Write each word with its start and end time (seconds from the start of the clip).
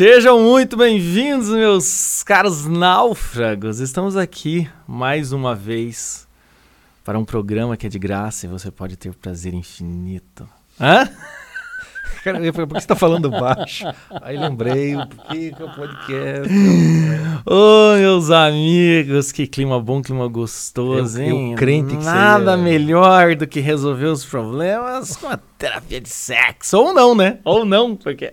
Sejam 0.00 0.40
muito 0.40 0.78
bem-vindos, 0.78 1.50
meus 1.50 2.22
caros 2.22 2.64
náufragos. 2.64 3.80
Estamos 3.80 4.16
aqui 4.16 4.66
mais 4.88 5.30
uma 5.30 5.54
vez 5.54 6.26
para 7.04 7.18
um 7.18 7.24
programa 7.26 7.76
que 7.76 7.84
é 7.86 7.90
de 7.90 7.98
graça 7.98 8.46
e 8.46 8.48
você 8.48 8.70
pode 8.70 8.96
ter 8.96 9.12
prazer 9.12 9.52
infinito. 9.52 10.48
Hã? 10.80 11.06
Cara, 12.24 12.38
eu 12.42 12.50
falei, 12.50 12.66
por 12.66 12.76
que 12.76 12.80
você 12.80 12.86
tá 12.86 12.96
falando 12.96 13.28
baixo? 13.30 13.84
Aí 14.22 14.38
lembrei, 14.38 14.94
por 14.96 15.26
que 15.26 15.54
é 15.58 15.64
o 15.64 15.74
podcast? 15.74 16.54
Ô, 17.44 17.96
meus 17.98 18.30
amigos, 18.30 19.30
que 19.30 19.46
clima 19.46 19.78
bom, 19.78 20.00
clima 20.00 20.26
gostoso, 20.28 21.20
Eu- 21.20 21.26
eu 21.28 21.36
hein? 21.36 21.54
crente 21.56 21.94
que 21.98 22.02
Nada 22.02 22.52
seria- 22.52 22.64
melhor 22.64 23.36
do 23.36 23.46
que 23.46 23.60
resolver 23.60 24.06
os 24.06 24.24
problemas 24.24 25.14
com 25.14 25.28
a 25.28 25.36
terapia 25.58 26.00
de 26.00 26.08
sexo. 26.08 26.78
Ou 26.78 26.94
não, 26.94 27.14
né? 27.14 27.38
Ou 27.44 27.66
não, 27.66 27.94
porque... 27.94 28.32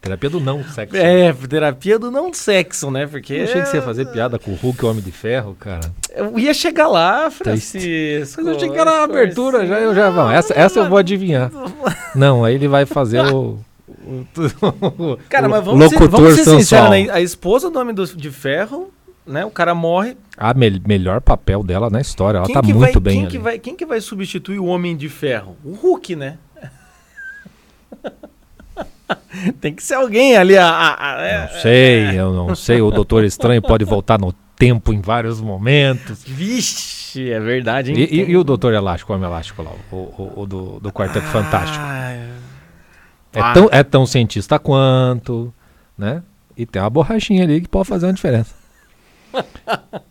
Terapia 0.00 0.30
do 0.30 0.38
não 0.40 0.62
sexo. 0.64 0.96
É, 0.96 1.32
terapia 1.32 1.98
do 1.98 2.10
não 2.10 2.32
sexo, 2.32 2.90
né? 2.90 3.06
Porque... 3.06 3.34
Eu 3.34 3.44
achei 3.44 3.62
que 3.62 3.68
você 3.68 3.76
ia 3.78 3.82
fazer 3.82 4.06
piada 4.06 4.38
com 4.38 4.52
o 4.52 4.54
Hulk, 4.54 4.84
o 4.84 4.88
Homem 4.90 5.02
de 5.02 5.10
Ferro, 5.10 5.56
cara. 5.58 5.90
Eu 6.14 6.38
ia 6.38 6.54
chegar 6.54 6.86
lá, 6.86 7.28
Francisco. 7.30 8.36
Mas 8.40 8.46
eu 8.46 8.56
achei 8.56 8.70
que 8.70 8.78
era 8.78 8.90
a 9.00 9.04
abertura, 9.04 9.66
já, 9.66 9.80
eu 9.80 9.94
já, 9.94 10.08
vamos, 10.08 10.34
essa, 10.34 10.54
essa 10.54 10.78
eu 10.78 10.88
vou 10.88 10.98
adivinhar. 10.98 11.50
Não, 12.14 12.44
aí 12.44 12.54
ele 12.54 12.68
vai 12.68 12.86
fazer 12.86 13.22
o... 13.26 13.58
o- 13.88 15.18
Cara, 15.28 15.48
mas 15.48 15.64
vamos 15.64 15.88
ser, 15.88 16.08
vamos 16.08 16.34
ser 16.34 16.44
sinceros, 16.44 16.90
né? 16.90 17.08
A 17.10 17.20
esposa 17.20 17.70
do 17.70 17.78
Homem 17.78 17.94
do- 17.94 18.06
de 18.06 18.30
Ferro, 18.30 18.90
né? 19.26 19.44
O 19.44 19.50
cara 19.50 19.74
morre. 19.74 20.16
A 20.36 20.54
mel- 20.54 20.80
melhor 20.86 21.20
papel 21.20 21.62
dela 21.62 21.90
na 21.90 22.00
história, 22.00 22.38
ela 22.38 22.46
quem 22.46 22.54
tá 22.54 22.62
muito 22.62 22.78
vai, 22.78 22.92
bem 23.00 23.12
quem 23.14 23.22
ali. 23.22 23.30
que, 23.30 23.38
vai, 23.38 23.58
quem 23.58 23.74
que 23.76 23.84
vai 23.84 24.00
substituir 24.00 24.58
o 24.58 24.66
Homem 24.66 24.96
de 24.96 25.08
Ferro? 25.08 25.56
O 25.64 25.72
Hulk, 25.72 26.14
né? 26.16 26.38
Tem 29.60 29.74
que 29.74 29.82
ser 29.82 29.94
alguém 29.94 30.36
ali. 30.36 30.56
A, 30.56 30.68
a- 30.68 31.14
a- 31.16 31.26
é- 31.26 31.40
Não 31.52 31.60
sei, 31.60 32.20
eu 32.20 32.32
não 32.32 32.54
sei, 32.54 32.80
o 32.82 32.90
Doutor 32.90 33.24
Estranho 33.24 33.62
pode 33.62 33.84
voltar 33.84 34.18
no 34.20 34.32
tempo 34.56 34.92
em 34.92 35.00
vários 35.00 35.40
momentos. 35.40 36.24
Vixe, 36.24 37.30
é 37.30 37.38
verdade, 37.40 37.92
hein? 37.92 37.98
E, 37.98 38.20
e- 38.22 38.30
e 38.30 38.36
o 38.36 38.44
Doutor 38.44 38.74
Elástico, 38.74 39.12
o 39.12 39.16
Homem 39.16 39.28
Elástico 39.28 39.62
lá, 39.62 39.70
o, 39.92 39.96
o- 39.96 40.32
o 40.42 40.46
do, 40.46 40.80
do 40.80 40.92
Quarteto 40.92 41.26
Fantástico. 41.26 41.82
Ah, 41.86 42.12
É 43.32 43.40
Ah. 43.40 43.52
tão, 43.52 43.68
é 43.70 43.82
tão 43.84 44.06
cientista 44.06 44.58
quanto, 44.58 45.52
né? 45.96 46.22
E 46.56 46.64
tem 46.66 46.80
uma 46.82 46.90
borrachinha 46.90 47.44
ali 47.44 47.60
que 47.60 47.68
pode 47.68 47.86
fazer 47.88 48.06
uma 48.06 48.12
diferença. 48.14 48.54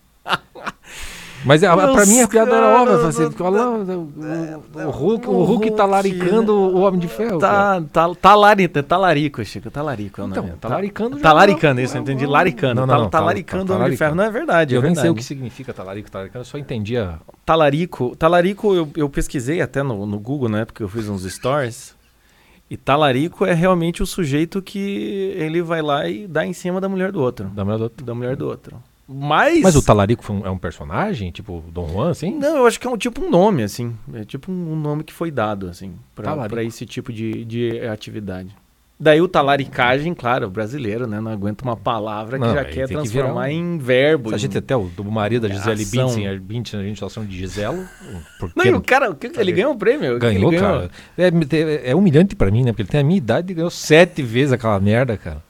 Mas 1.46 1.64
a, 1.64 1.76
Meus 1.76 1.92
pra 1.94 2.06
mim 2.06 2.22
a 2.22 2.28
piada 2.28 2.56
era 2.56 2.82
óbvia, 2.82 3.08
assim, 3.08 3.24
porque 3.28 3.44
olha 3.44 3.62
lá, 3.62 3.70
o, 3.70 3.82
o, 3.82 4.88
o 4.88 4.90
Hulk, 4.90 5.28
o 5.30 5.44
Hulk 5.44 5.72
tá 5.72 5.84
Hulk, 5.84 5.92
laricando 5.92 6.54
o 6.54 6.82
Homem 6.82 7.00
de 7.00 7.08
Ferro. 7.08 7.40
Tá, 7.40 7.82
tá, 7.94 8.10
é 8.10 8.82
talarico, 8.82 9.44
Chico. 9.46 9.70
Talarico 9.70 10.22
é 10.22 10.24
o 10.24 10.28
nome. 10.28 10.40
Então, 10.42 10.58
Tá- 10.58 10.68
talaricando 10.70 11.20
Talaricando, 11.20 11.76
não- 11.76 11.84
isso, 11.84 11.96
eu 11.96 12.00
é 12.00 12.02
entendi. 12.02 12.26
Laricando. 12.26 12.82
Não, 12.82 12.88
não, 12.88 12.96
Tá- 13.06 13.10
tá- 13.10 13.18
talaricando 13.20 13.66
tá- 13.66 13.74
o 13.74 13.78
Homem 13.78 13.92
de 13.92 13.98
Ferro. 13.98 14.16
Não 14.16 14.24
é 14.24 14.32
verdade, 14.32 14.76
é 14.76 14.78
Eu 14.78 14.82
nem 14.82 14.96
sei 14.96 15.10
o 15.10 15.16
que 15.16 15.24
significa 15.24 15.74
talarico, 15.74 16.10
talarico, 16.10 16.38
eu 16.38 16.46
só 16.46 16.58
entendia. 16.58 17.20
Talarico, 17.46 18.16
talarico 18.16 18.74
eu, 18.74 18.90
eu 18.96 19.10
pesquisei 19.10 19.62
até 19.62 19.84
no, 19.84 20.06
no 20.06 20.20
Google, 20.20 20.50
né? 20.50 20.66
Porque 20.66 20.84
eu 20.84 20.90
fiz 20.90 21.08
uns 21.08 21.24
stories. 21.24 21.96
E 22.70 22.76
talarico 22.76 23.46
é 23.46 23.54
realmente 23.54 24.04
o 24.04 24.06
sujeito 24.06 24.62
que 24.62 25.34
ele 25.38 25.62
vai 25.62 25.82
lá 25.82 26.10
e 26.10 26.28
dá 26.28 26.46
em 26.46 26.52
cima 26.52 26.82
da 26.82 26.90
mulher 26.90 27.12
do 27.14 27.22
outro. 27.22 27.46
Da 27.48 27.64
mulher 27.64 27.78
do 27.78 27.84
outro. 27.84 28.06
Da 28.06 28.14
mulher 28.14 28.36
do 28.36 28.48
outro. 28.48 28.76
Mas. 29.08 29.62
Mas 29.62 29.76
o 29.76 29.82
talarico 29.82 30.24
é 30.44 30.50
um 30.50 30.58
personagem, 30.58 31.32
tipo 31.32 31.64
Dom 31.72 31.88
Juan, 31.88 32.10
assim? 32.12 32.38
Não, 32.38 32.58
eu 32.58 32.66
acho 32.66 32.80
que 32.80 32.86
é 32.86 32.90
um 32.90 32.98
tipo 32.98 33.24
um 33.24 33.30
nome, 33.30 33.64
assim. 33.64 33.96
É 34.14 34.26
tipo 34.26 34.52
um 34.52 34.76
nome 34.76 35.04
que 35.04 35.14
foi 35.14 35.32
dado, 35.32 35.68
assim, 35.70 35.94
pra 36.14 36.64
esse 36.64 36.86
tipo 36.86 37.14
de, 37.14 37.46
de 37.46 37.80
atividade. 37.88 38.54
Daí 39.00 39.22
o 39.22 39.28
talaricagem, 39.28 40.12
claro, 40.16 40.50
brasileiro, 40.50 41.06
né? 41.06 41.22
Não 41.22 41.32
aguenta 41.32 41.64
uma 41.64 41.78
palavra 41.78 42.40
que 42.40 42.46
Não, 42.46 42.54
já 42.54 42.66
quer 42.66 42.88
que 42.88 42.94
transformar 42.96 43.44
um- 43.46 43.52
em 43.52 43.78
verbo. 43.78 44.32
A 44.32 44.36
em- 44.36 44.40
gente 44.40 44.58
até 44.58 44.76
o 44.76 44.86
do 44.86 45.04
marido 45.04 45.48
da 45.48 45.54
Gisele. 45.54 45.86
Bündchen, 45.86 46.28
a 46.28 46.40
Bündchen, 46.40 46.80
a 46.80 46.84
gente 46.84 47.00
tá 47.00 47.08
de 47.22 47.38
Giselo. 47.38 47.86
Não, 48.56 48.66
e 48.66 48.74
o 48.74 48.82
cara, 48.82 49.16
ele 49.38 49.52
ganhou 49.52 49.74
um 49.74 49.78
prêmio. 49.78 50.18
Ganhou, 50.18 50.52
ele 50.52 50.60
cara. 50.60 50.90
É, 51.16 51.92
é 51.92 51.96
humilhante 51.96 52.36
pra 52.36 52.50
mim, 52.50 52.64
né? 52.64 52.72
Porque 52.72 52.82
ele 52.82 52.90
tem 52.90 53.00
a 53.00 53.04
minha 53.04 53.18
idade 53.20 53.52
e 53.52 53.56
ganhou 53.56 53.70
sete 53.70 54.24
vezes 54.24 54.52
aquela 54.52 54.80
merda, 54.80 55.16
cara. 55.16 55.44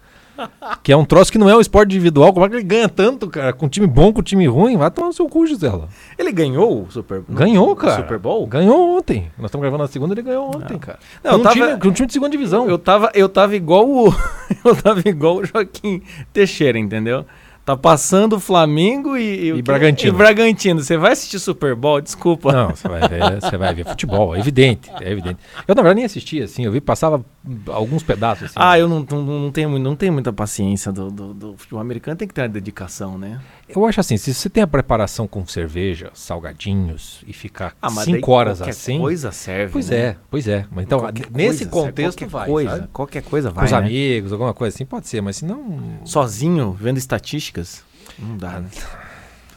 Que 0.83 0.91
é 0.91 0.97
um 0.97 1.03
troço 1.05 1.31
que 1.31 1.37
não 1.37 1.49
é 1.49 1.55
um 1.55 1.59
esporte 1.61 1.89
individual. 1.95 2.31
Como 2.33 2.45
é 2.45 2.49
que 2.49 2.55
ele 2.55 2.63
ganha 2.63 2.87
tanto, 2.89 3.27
cara? 3.29 3.53
Com 3.53 3.67
time 3.67 3.87
bom, 3.87 4.13
com 4.13 4.21
time 4.21 4.47
ruim? 4.47 4.77
Vai 4.77 4.89
tomar 4.91 5.07
no 5.07 5.13
seu 5.13 5.27
cu, 5.27 5.45
Gisela. 5.45 5.89
Ele 6.17 6.31
ganhou 6.31 6.83
o 6.83 6.91
Super 6.91 7.21
Ganhou, 7.29 7.71
o 7.71 7.75
cara. 7.75 8.03
Super 8.03 8.17
Bowl? 8.19 8.45
Ganhou 8.47 8.97
ontem. 8.97 9.31
Nós 9.37 9.47
estamos 9.47 9.61
gravando 9.63 9.83
na 9.83 9.87
segunda, 9.87 10.13
ele 10.13 10.21
ganhou 10.21 10.47
ontem, 10.55 10.77
cara. 10.77 10.99
Não, 11.23 11.31
com, 11.31 11.35
eu 11.37 11.39
um 11.39 11.43
tava- 11.43 11.55
time, 11.55 11.79
com 11.79 11.87
um 11.87 11.91
time 11.91 12.07
de 12.07 12.13
segunda 12.13 12.31
divisão. 12.31 12.69
Eu 12.69 12.77
tava, 12.77 13.11
eu 13.13 13.27
tava 13.27 13.55
igual 13.55 13.87
o. 13.89 14.07
eu 14.63 14.75
tava 14.75 15.01
igual 15.07 15.37
o 15.37 15.45
Joaquim 15.45 16.01
Teixeira, 16.31 16.77
entendeu? 16.79 17.25
Tá 17.67 17.75
passando 17.75 18.38
o 18.38 18.39
Flamengo 18.39 19.17
e, 19.17 19.47
E 19.47 19.51
o 19.51 19.55
quê? 19.57 19.61
Bragantino. 19.61 20.16
E 20.16 20.17
Bragantino. 20.17 20.81
Você 20.81 20.95
vai 20.95 21.11
assistir 21.11 21.38
Super 21.38 21.75
Bowl? 21.75 22.00
Desculpa. 22.00 22.53
Não, 22.53 22.69
você 22.69 22.88
vai 22.88 23.05
ver, 23.09 23.41
você 23.41 23.57
vai 23.57 23.75
ver 23.75 23.85
futebol, 23.85 24.33
é 24.33 24.39
evidente, 24.39 24.89
é 25.01 25.11
evidente. 25.11 25.38
Eu 25.67 25.75
na 25.75 25.81
verdade 25.81 25.97
nem 25.97 26.05
assistia 26.05 26.45
assim, 26.45 26.63
eu 26.63 26.72
vi 26.72 26.79
passava 26.79 27.25
alguns 27.67 28.03
pedaços 28.03 28.45
assim. 28.45 28.53
Ah, 28.55 28.79
eu 28.79 28.88
não, 28.88 29.05
não, 29.11 29.22
não, 29.22 29.51
tenho, 29.51 29.78
não 29.78 29.97
tenho 29.97 30.13
muita 30.13 30.31
paciência 30.31 30.94
do, 30.94 31.11
do, 31.11 31.33
do 31.33 31.57
futebol 31.57 31.81
americano. 31.81 32.16
Tem 32.16 32.25
que 32.25 32.33
ter 32.33 32.44
uma 32.44 32.47
dedicação, 32.47 33.17
né? 33.17 33.41
Eu 33.69 33.85
acho 33.85 34.00
assim, 34.00 34.16
se 34.17 34.33
você 34.33 34.50
tem 34.50 34.63
a 34.63 34.67
preparação 34.67 35.28
com 35.28 35.45
cerveja, 35.45 36.09
salgadinhos 36.13 37.22
e 37.28 37.33
ficar 37.33 37.75
Ah, 37.81 37.89
mas 37.89 38.05
daí 38.05 38.16
cinco 38.16 38.31
horas 38.31 38.61
assim, 38.61 38.97
coisa 39.00 39.31
serve. 39.31 39.73
pois 39.73 39.89
né? 39.89 39.97
é, 39.97 40.16
pois 40.31 40.47
é. 40.47 40.66
Mas 40.72 40.85
então 40.85 41.00
Qualquer 41.00 41.29
nesse 41.31 41.66
coisa, 41.66 41.88
contexto 41.88 42.17
qualquer 42.19 42.31
vai, 42.31 42.47
coisa, 42.47 42.69
sabe? 42.72 42.88
qualquer 42.94 43.23
coisa 43.23 43.50
com 43.50 43.55
vai. 43.55 43.66
os 43.66 43.72
né? 43.72 43.78
amigos, 43.78 44.31
alguma 44.31 44.53
coisa 44.53 44.73
assim 44.75 44.85
pode 44.85 45.07
ser, 45.07 45.22
mas 45.22 45.38
se 45.38 45.45
não 45.45 46.00
Sozinho, 46.05 46.72
vendo 46.79 46.97
estatísticas, 46.97 47.83
não 48.17 48.38
dá. 48.38 48.59
Né? 48.61 48.69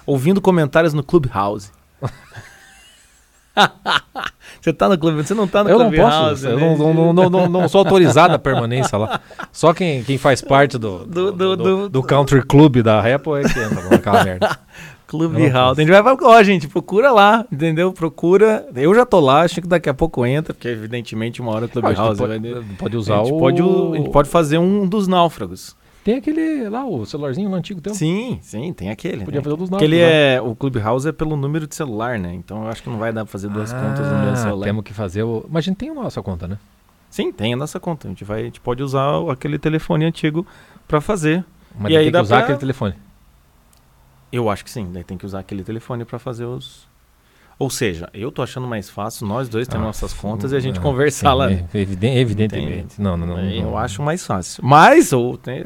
Ouvindo 0.05 0.41
comentários 0.41 0.93
no 0.93 1.05
Clubhouse. 1.05 1.71
você 4.61 4.73
tá 4.73 4.89
no 4.89 4.99
Clube, 4.99 5.23
você 5.23 5.35
não 5.35 5.49
tá 5.49 5.65
no 5.65 5.71
eu 5.71 5.79
não 5.79 5.89
Clubhouse. 5.89 6.43
posso, 6.43 6.47
eu 6.49 6.59
né? 6.59 6.77
não, 6.79 6.95
não, 6.95 7.13
não, 7.13 7.31
não, 7.31 7.49
não 7.49 7.69
sou 7.69 7.79
autorizado 7.81 8.35
a 8.35 8.39
permanência 8.39 8.99
lá. 8.99 9.21
Só 9.53 9.73
quem, 9.73 10.03
quem 10.05 10.19
faz 10.19 10.43
parte 10.43 10.77
do, 10.79 11.07
Do- 11.07 11.33
do, 11.33 11.57
do- 11.57 11.89
do, 11.89 12.03
country 12.03 12.43
club 12.43 12.83
da 12.83 13.01
Apple 13.01 13.33
é 13.35 13.43
que 13.43 13.59
entra 13.59 13.89
naquela 13.91 14.25
merda. 14.25 14.59
Não 15.13 15.29
posso. 15.29 15.81
A 15.81 15.85
gente 15.85 15.91
vai. 15.91 16.17
Ó, 16.23 16.43
gente, 16.45 16.69
procura 16.69 17.11
lá, 17.11 17.45
entendeu? 17.51 17.93
Procura. 17.93 18.65
Eu 18.77 18.95
já 18.95 19.05
tô 19.05 19.19
lá, 19.19 19.41
acho 19.43 19.61
que 19.61 19.67
daqui 19.67 19.89
a 19.89 19.95
pouco 19.95 20.25
entra, 20.25 20.55
porque 20.55 20.69
evidentemente 20.69 21.41
uma 21.41 21.51
hora 21.51 21.65
o 21.65 21.65
A 21.65 21.89
gente 21.89 21.97
Clubhouse 21.97 22.21
vai. 22.21 22.39
pode, 22.39 22.65
pode 22.79 22.97
A 22.97 22.99
usar 23.01 23.19
gente, 23.25 23.33
o... 23.33 23.39
pode, 23.39 23.61
a 23.61 23.97
gente 23.97 24.11
pode 24.11 24.29
fazer 24.29 24.59
um 24.59 24.87
dos 24.87 25.09
náufragos. 25.09 25.75
Tem 26.03 26.17
aquele 26.17 26.69
lá, 26.69 26.85
o 26.87 27.05
celularzinho 27.05 27.53
antigo 27.55 27.81
teu. 27.81 27.95
Sim, 27.95 28.39
sim, 28.43 28.73
tem 28.73 28.89
aquele. 28.91 29.25
Podia 29.25 29.41
né? 29.41 29.45
fazer 29.45 29.57
dos 29.57 29.69
Porque 29.69 29.85
ele 29.85 29.99
náufragos, 30.01 30.19
né? 30.25 30.35
é. 30.35 30.41
O 30.41 30.57
Clubhouse 30.57 31.07
é 31.09 31.13
pelo 31.13 31.37
número 31.37 31.67
de 31.67 31.75
celular, 31.75 32.19
né? 32.19 32.33
Então 32.35 32.63
eu 32.65 32.69
acho 32.69 32.83
que 32.83 32.89
não 32.89 32.99
vai 32.99 33.13
dar 33.13 33.25
pra 33.25 33.31
fazer 33.33 33.49
duas 33.49 33.71
contas 33.73 34.07
no 34.07 34.19
mesmo 34.19 34.33
Ah, 34.33 34.37
celular. 34.37 34.65
Temos 34.67 34.83
que 34.85 34.95
fazer 34.95 35.23
o... 35.25 35.45
Mas 35.51 35.65
a 35.65 35.67
gente 35.69 35.77
tem 35.77 35.91
a 35.91 35.95
nossa 35.95 36.23
conta, 36.23 36.49
né? 36.49 36.59
Sim, 37.11 37.31
tem 37.33 37.53
a 37.53 37.57
nossa 37.57 37.79
conta. 37.79 38.09
A 38.09 38.11
gente, 38.11 38.25
vai, 38.25 38.41
a 38.41 38.45
gente 38.45 38.61
pode 38.61 38.83
usar 38.83 39.19
o- 39.19 39.31
aquele 39.31 39.59
telefone 39.59 40.05
antigo 40.07 40.47
pra 40.89 41.01
fazer. 41.01 41.45
Mas 41.75 41.87
E 41.87 41.89
tem 41.89 41.97
aí 41.99 42.05
que 42.07 42.11
dá 42.13 42.23
usar 42.23 42.37
pra- 42.37 42.45
aquele 42.45 42.59
telefone. 42.59 42.95
Eu 44.33 44.49
acho 44.49 44.65
que 44.65 44.71
sim, 44.71 44.89
daí 44.93 45.03
tem 45.05 45.19
que 45.19 45.27
usar 45.27 45.41
aquele 45.41 45.63
telefone 45.65 46.05
pra 46.05 46.19
fazer 46.19 46.45
os. 46.45 46.89
Ou 47.61 47.69
seja, 47.69 48.09
eu 48.15 48.33
tô 48.33 48.41
achando 48.43 48.67
mais 48.67 48.89
fácil 48.89 49.27
nós 49.27 49.47
dois 49.47 49.69
termos 49.69 49.85
Ah, 49.85 49.89
nossas 49.89 50.15
contas 50.15 50.51
e 50.53 50.57
a 50.57 50.61
gente 50.61 50.79
ah, 50.79 50.83
conversar 50.83 51.33
sim, 51.33 51.37
lá. 51.37 51.53
é, 51.53 51.65
eviden- 51.75 52.17
evidentemente. 52.17 52.99
Não, 53.01 53.19
não, 53.19 53.27
não. 53.27 53.39
eu 53.51 53.63
não. 53.65 53.77
acho 53.79 54.03
mais 54.03 54.25
fácil. 54.27 54.65
Mas 54.65 55.13
ou, 55.13 55.37
tem- 55.37 55.63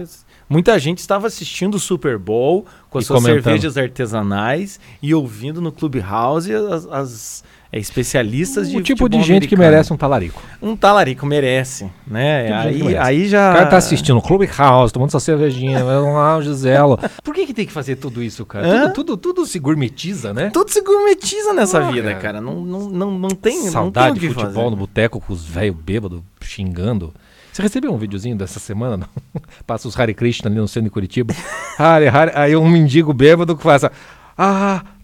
muita 0.48 0.76
gente 0.78 0.98
estava 0.98 1.28
assistindo 1.28 1.76
o 1.76 1.78
Super 1.78 2.18
Bowl 2.18 2.66
com 2.90 2.98
as 2.98 3.04
E 3.04 3.06
suas 3.06 3.20
comentando. 3.22 3.44
cervejas 3.44 3.78
artesanais 3.78 4.80
e 5.00 5.14
ouvindo 5.14 5.60
no 5.60 5.70
Clubhouse 5.70 6.52
as, 6.52 6.84
as, 6.86 7.44
é, 7.74 7.78
especialistas 7.78 8.70
de 8.70 8.76
O 8.76 8.82
tipo 8.82 9.08
de 9.08 9.16
gente 9.22 9.48
que 9.48 9.54
americano. 9.54 9.62
merece 9.72 9.92
um 9.92 9.96
talarico. 9.96 10.40
Um 10.62 10.76
talarico 10.76 11.26
merece, 11.26 11.90
né? 12.06 12.44
Tipo 12.44 12.60
que 12.62 12.68
Aí, 12.68 12.82
merece. 12.82 12.98
aí 13.08 13.28
já. 13.28 13.50
O 13.50 13.54
cara 13.54 13.66
tá 13.66 13.76
assistindo 13.78 14.20
Clubhouse, 14.22 14.92
tomando 14.92 15.10
sua 15.10 15.20
cervejinha, 15.20 15.82
vai 15.84 15.96
lá, 16.00 16.36
o 16.36 16.42
Giselo. 16.42 16.98
Por 17.22 17.34
que, 17.34 17.46
que 17.46 17.54
tem 17.54 17.66
que 17.66 17.72
fazer 17.72 17.96
tudo 17.96 18.22
isso, 18.22 18.46
cara? 18.46 18.90
Tudo, 18.90 18.92
tudo, 18.92 19.16
tudo 19.16 19.46
se 19.46 19.58
gourmetiza, 19.58 20.32
né? 20.32 20.50
Tudo 20.50 20.70
se 20.70 20.80
gourmetiza 20.82 21.52
nessa 21.52 21.78
Ah, 21.78 21.90
vida, 21.90 22.08
cara. 22.10 22.20
cara. 22.20 22.40
Não, 22.40 22.60
não, 22.64 22.80
não, 22.90 23.10
não 23.18 23.30
tem. 23.30 23.62
Saudade 23.68 23.84
não 23.84 23.90
tem 23.90 24.10
o 24.10 24.14
de 24.14 24.20
que 24.20 24.28
futebol 24.28 24.54
fazer. 24.64 24.70
no 24.70 24.76
boteco 24.76 25.20
com 25.20 25.32
os 25.32 25.44
velhos 25.44 25.76
bêbados 25.76 26.20
xingando. 26.40 27.12
Você 27.52 27.62
recebeu 27.62 27.92
um 27.92 27.98
videozinho 27.98 28.36
dessa 28.36 28.58
semana? 28.58 28.96
Não? 28.96 29.06
Passa 29.66 29.86
os 29.86 29.98
Hare 29.98 30.12
Krishna 30.14 30.50
ali 30.50 30.58
no 30.58 30.66
centro 30.68 30.84
de 30.84 30.90
Curitiba. 30.90 31.32
Hare, 31.78 32.08
Hare, 32.08 32.32
aí 32.34 32.56
um 32.56 32.68
mendigo 32.68 33.12
bêbado 33.12 33.56
que 33.56 33.62
faz 33.62 33.84
essa, 33.84 33.92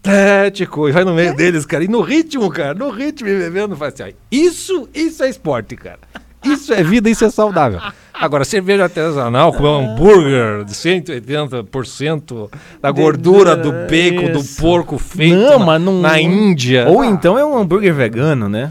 Atlético, 0.02 0.88
e 0.88 0.92
vai 0.92 1.04
no 1.04 1.12
meio 1.14 1.34
deles, 1.36 1.66
cara. 1.66 1.84
E 1.84 1.88
no 1.88 2.00
ritmo, 2.00 2.50
cara, 2.50 2.74
no 2.74 2.88
ritmo 2.90 3.28
e 3.28 3.38
bebendo, 3.38 3.76
faz 3.76 3.94
assim, 4.00 4.10
ó, 4.10 4.14
isso, 4.30 4.88
isso 4.94 5.22
é 5.22 5.28
esporte, 5.28 5.76
cara. 5.76 5.98
Isso 6.42 6.72
é 6.72 6.82
vida, 6.82 7.10
isso 7.10 7.22
é 7.22 7.28
saudável. 7.30 7.78
Agora, 8.14 8.46
cerveja 8.46 8.84
artesanal 8.84 9.52
com 9.52 9.66
hambúrguer 9.66 10.64
de 10.64 10.72
180% 10.72 12.48
da 12.80 12.90
gordura 12.90 13.54
do 13.54 13.70
bacon 13.72 14.32
do 14.32 14.42
porco 14.58 14.96
feito 14.98 15.36
Não, 15.36 15.58
na, 15.66 15.78
não- 15.78 16.00
na 16.00 16.18
Índia. 16.18 16.86
Ou 16.88 17.04
então 17.04 17.38
é 17.38 17.44
um 17.44 17.58
hambúrguer 17.58 17.92
vegano, 17.92 18.48
né? 18.48 18.70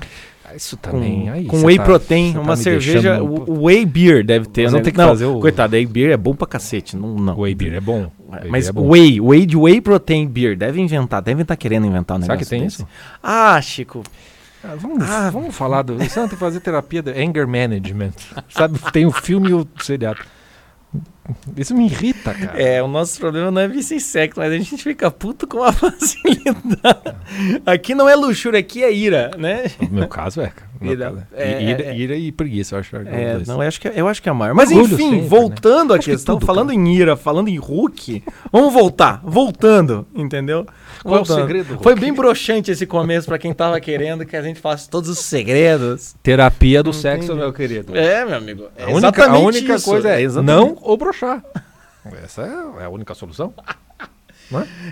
Isso 0.60 0.78
também. 0.78 1.24
com, 1.26 1.32
aí 1.32 1.46
com 1.46 1.64
whey 1.66 1.78
tá- 1.78 1.84
protein, 1.84 2.34
tá 2.34 2.40
uma 2.42 2.56
me 2.56 2.62
cerveja, 2.62 2.94
deixando- 3.02 3.26
o, 3.26 3.52
o 3.60 3.64
whey 3.66 3.86
beer 3.86 4.24
deve 4.26 4.46
ter. 4.48 4.64
Nós 4.64 4.74
né? 4.74 4.78
vamos 4.80 4.86
ter 4.86 4.92
que 4.92 4.98
não, 4.98 5.08
fazer 5.08 5.26
o- 5.26 5.40
Coitado, 5.40 5.74
whey 5.76 5.86
beer 5.86 6.12
é 6.12 6.18
bom 6.18 6.36
pra 6.36 6.46
cacete, 6.48 6.96
não, 6.98 7.16
não. 7.16 7.40
Whey 7.40 7.56
beer 7.56 7.74
é 7.74 7.80
bom. 7.82 8.12
Whey 8.32 8.50
Mas 8.50 8.68
é 8.70 8.72
bom. 8.72 8.88
whey, 8.90 9.20
whey 9.22 9.46
de 9.46 9.58
whey 9.58 9.82
protein 9.82 10.28
beer, 10.28 10.56
deve 10.56 10.80
inventar, 10.80 11.22
devem 11.22 11.42
estar 11.42 11.56
querendo 11.56 11.88
inventar 11.88 12.18
um 12.18 12.22
Será 12.22 12.34
negócio 12.36 12.46
que 12.50 12.56
tem 12.56 12.64
desse. 12.64 12.76
isso? 12.84 12.88
Ah, 13.24 13.60
Chico, 13.62 14.04
Ah, 14.62 14.76
vamos, 14.78 15.10
Ah. 15.10 15.30
vamos 15.32 15.56
falar 15.56 15.84
do. 15.84 15.96
Você 15.98 16.20
não 16.20 16.28
tem 16.28 16.36
que 16.38 16.44
fazer 16.44 16.60
terapia 16.60 17.02
de 17.02 17.12
anger 17.12 17.48
management. 17.48 18.12
Sabe? 18.50 18.78
Tem 18.92 19.06
o 19.06 19.12
filme 19.12 19.52
e 19.52 19.54
o 19.54 19.66
seriado. 19.80 20.20
Isso 21.58 21.76
me 21.76 21.86
irrita, 21.86 22.34
cara. 22.34 22.62
É, 22.62 22.82
o 22.82 22.88
nosso 22.88 23.20
problema 23.20 23.52
não 23.52 23.62
é 23.62 23.68
vício 23.68 23.96
em 23.96 24.00
sexo, 24.00 24.40
mas 24.40 24.52
a 24.52 24.58
gente 24.58 24.78
fica 24.78 25.10
puto 25.12 25.48
com 25.48 25.64
a 25.64 25.72
facilidade. 25.74 27.16
Aqui 27.66 27.94
não 27.94 28.08
é 28.08 28.16
luxúria, 28.16 28.60
aqui 28.60 28.84
é 28.84 28.92
ira, 28.92 29.32
né? 29.38 29.66
No 29.82 29.90
meu 29.90 30.08
caso 30.08 30.42
é, 30.42 30.48
cara. 30.48 30.70
Meu 30.80 30.94
Ira. 30.94 31.28
É, 31.34 31.62
ira, 31.62 31.84
é, 31.84 31.88
é. 31.88 31.98
ira 31.98 32.16
e 32.16 32.32
preguiça, 32.32 32.76
eu 32.76 32.80
acho. 32.80 32.96
É, 32.96 33.34
dois. 33.36 33.48
não, 33.48 33.62
eu 33.62 33.68
acho, 33.68 33.82
que, 33.82 33.88
eu 33.90 34.08
acho 34.08 34.22
que 34.22 34.30
é 34.30 34.32
maior. 34.32 34.56
Mas 34.56 34.72
Orgulho 34.72 34.94
enfim, 34.94 35.04
sempre, 35.04 35.22
né? 35.22 35.28
voltando 35.28 35.94
à 35.94 35.98
Acho 35.98 36.06
que 36.06 36.12
questão, 36.12 36.36
tudo, 36.36 36.46
falando 36.46 36.72
em 36.72 36.96
ira, 36.96 37.18
falando 37.18 37.50
em 37.50 37.58
Hulk, 37.58 38.24
vamos 38.50 38.74
voltar, 38.74 39.20
voltando, 39.24 40.08
entendeu? 40.16 40.66
Qual 41.04 41.18
é 41.18 41.22
o 41.22 41.26
Voltando. 41.26 41.42
segredo, 41.42 41.70
Hulk? 41.72 41.84
Foi 41.84 41.96
bem 41.96 42.14
broxante 42.14 42.72
esse 42.72 42.86
começo 42.86 43.28
pra 43.28 43.38
quem 43.38 43.54
tava 43.54 43.80
querendo 43.82 44.26
que 44.26 44.38
a 44.38 44.42
gente 44.42 44.60
faça 44.62 44.90
todos 44.90 45.10
os 45.10 45.20
segredos. 45.20 46.16
Terapia 46.24 46.82
do 46.82 46.88
Não 46.88 46.94
sexo, 46.94 47.26
entendi. 47.26 47.40
meu 47.40 47.52
querido. 47.52 47.98
É, 47.98 48.24
meu 48.24 48.38
amigo. 48.38 48.68
É 48.78 48.84
a 48.86 48.90
única, 48.90 49.26
a 49.26 49.38
única 49.38 49.76
isso, 49.76 49.86
coisa 49.90 50.10
é 50.10 50.22
exatamente. 50.22 50.56
não 50.56 50.78
ou 50.82 50.98
Essa 52.24 52.44
é, 52.44 52.82
é 52.82 52.86
a 52.86 52.90
única 52.90 53.14
solução. 53.14 53.54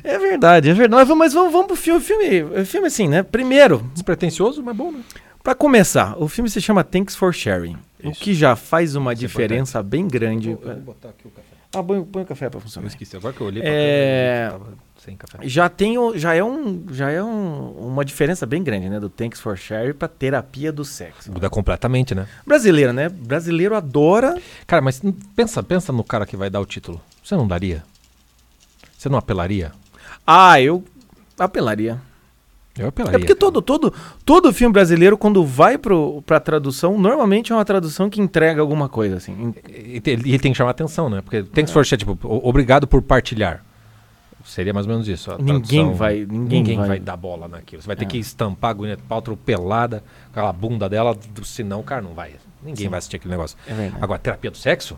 É? 0.03 0.13
É 0.13 0.19
verdade, 0.19 0.69
é 0.69 0.73
verdade. 0.73 1.15
Mas 1.15 1.33
vamos, 1.33 1.51
vamos 1.51 1.65
pro 1.65 1.75
filme. 1.75 1.99
O 1.99 2.03
filme, 2.03 2.43
o 2.61 2.63
filme 2.63 2.85
assim, 2.85 3.07
né? 3.07 3.23
Primeiro, 3.23 3.79
Despretensioso, 3.91 4.61
mas 4.61 4.75
bom, 4.75 4.91
né? 4.91 5.01
Pra 5.43 5.55
começar, 5.55 6.15
o 6.21 6.27
filme 6.27 6.47
se 6.47 6.61
chama 6.61 6.83
Thanks 6.83 7.15
for 7.15 7.33
Sharing, 7.33 7.75
o 8.03 8.11
Isso. 8.11 8.19
que 8.21 8.35
já 8.35 8.55
faz 8.55 8.95
uma 8.95 9.13
Isso 9.13 9.23
é 9.23 9.27
diferença 9.27 9.81
bem 9.81 10.07
grande. 10.07 10.51
Eu 10.51 10.57
vou 10.57 10.75
botar 10.75 11.09
aqui 11.09 11.27
o 11.27 11.31
café. 11.31 11.56
Ah, 11.77 11.83
põe, 11.83 12.03
põe 12.03 12.23
o 12.23 12.25
café 12.25 12.49
pra 12.49 12.57
Eu 12.57 12.61
funcionar. 12.61 12.87
esqueci, 12.87 13.15
agora 13.15 13.33
que 13.33 13.41
eu 13.41 13.47
olhei 13.47 13.61
É, 13.63 14.47
eu 14.47 14.51
tava 14.59 14.73
sem 14.97 15.15
café. 15.15 15.37
Já 15.43 15.69
tem, 15.69 15.95
já 16.17 16.33
é 16.33 16.43
um, 16.43 16.85
já 16.91 17.11
é 17.11 17.23
um- 17.23 17.71
uma 17.87 18.03
diferença 18.03 18.45
bem 18.45 18.63
grande, 18.63 18.89
né, 18.89 18.99
do 18.99 19.09
Thanks 19.09 19.39
for 19.39 19.55
Sharing 19.57 19.93
pra 19.93 20.07
terapia 20.07 20.71
do 20.71 20.83
sexo. 20.83 21.31
Muda 21.31 21.49
completamente, 21.49 22.15
né? 22.15 22.27
Brasileiro, 22.45 22.91
né? 22.93 23.09
Brasileiro 23.09 23.75
adora. 23.75 24.37
Cara, 24.65 24.81
mas 24.81 25.01
pensa, 25.35 25.61
pensa 25.61 25.93
no 25.93 26.03
cara 26.03 26.25
que 26.25 26.35
vai 26.35 26.49
dar 26.49 26.59
o 26.59 26.65
título. 26.65 26.99
Você 27.23 27.35
não 27.35 27.47
daria? 27.47 27.83
Você 28.97 29.07
não 29.09 29.17
apelaria? 29.19 29.71
Ah, 30.25 30.59
eu 30.59 30.83
apelaria. 31.37 32.01
Eu 32.77 32.87
apelaria. 32.89 33.17
É 33.17 33.19
porque 33.19 33.33
todo, 33.35 33.61
todo, 33.61 33.93
todo 34.23 34.53
filme 34.53 34.71
brasileiro, 34.73 35.17
quando 35.17 35.43
vai 35.45 35.77
pro, 35.77 36.21
pra 36.25 36.39
tradução, 36.39 36.97
normalmente 36.97 37.51
é 37.51 37.55
uma 37.55 37.65
tradução 37.65 38.09
que 38.09 38.21
entrega 38.21 38.61
alguma 38.61 38.87
coisa, 38.87 39.17
assim. 39.17 39.53
E, 39.69 40.01
e 40.05 40.39
tem 40.39 40.51
que 40.51 40.57
chamar 40.57 40.71
atenção, 40.71 41.09
né? 41.09 41.21
Porque 41.21 41.43
thanks 41.43 41.71
for 41.71 41.83
share, 41.85 41.97
tipo, 41.99 42.17
obrigado 42.23 42.85
por 42.87 43.01
partilhar. 43.01 43.63
Seria 44.45 44.73
mais 44.73 44.85
ou 44.85 44.93
menos 44.93 45.07
isso. 45.09 45.29
Ninguém 45.41 45.91
vai- 45.93 46.25
ninguém 46.29 46.77
vai. 46.77 46.87
vai. 46.87 46.99
dar 46.99 47.17
bola 47.17 47.49
naquilo. 47.49 47.81
Você 47.81 47.87
vai 47.87 47.97
ter 47.97 48.05
É. 48.05 48.07
que 48.07 48.17
estampar 48.17 48.71
a 48.71 48.73
Gwyneth 48.73 48.99
Paltrow 49.07 49.35
pelada, 49.35 50.01
com 50.31 50.39
aquela 50.39 50.53
bunda 50.53 50.87
dela, 50.87 51.13
do- 51.13 51.43
senão 51.43 51.81
o 51.81 51.83
cara 51.83 52.01
não 52.01 52.13
vai. 52.13 52.31
Ninguém 52.63 52.85
Sim. 52.85 52.89
vai 52.89 52.99
assistir 52.99 53.17
aquele 53.17 53.31
negócio. 53.31 53.57
É. 53.67 53.91
Agora, 53.99 54.17
terapia 54.19 54.49
do 54.49 54.55
sexo? 54.57 54.97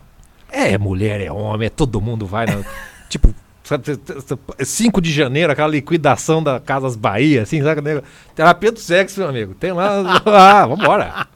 É 0.52 0.78
mulher, 0.78 1.20
é 1.20 1.32
homem, 1.32 1.66
é 1.66 1.70
todo 1.70 2.00
mundo 2.00 2.26
vai. 2.26 2.46
na- 2.46 2.62
tipo, 3.08 3.34
sabe, 3.70 3.84
t- 3.84 3.96
t- 3.96 4.36
t- 4.36 4.64
5 4.64 5.00
de 5.00 5.12
janeiro, 5.12 5.52
aquela 5.52 5.68
liquidação 5.68 6.42
da 6.42 6.58
Casas 6.58 6.96
Bahia, 6.96 7.42
assim, 7.42 7.62
sabe? 7.62 8.02
Terapia 8.34 8.72
do 8.72 8.80
sexo, 8.80 9.20
meu 9.20 9.28
amigo. 9.28 9.54
Tem 9.54 9.72
lá. 9.72 10.20
ah, 10.26 10.66
vambora. 10.66 11.26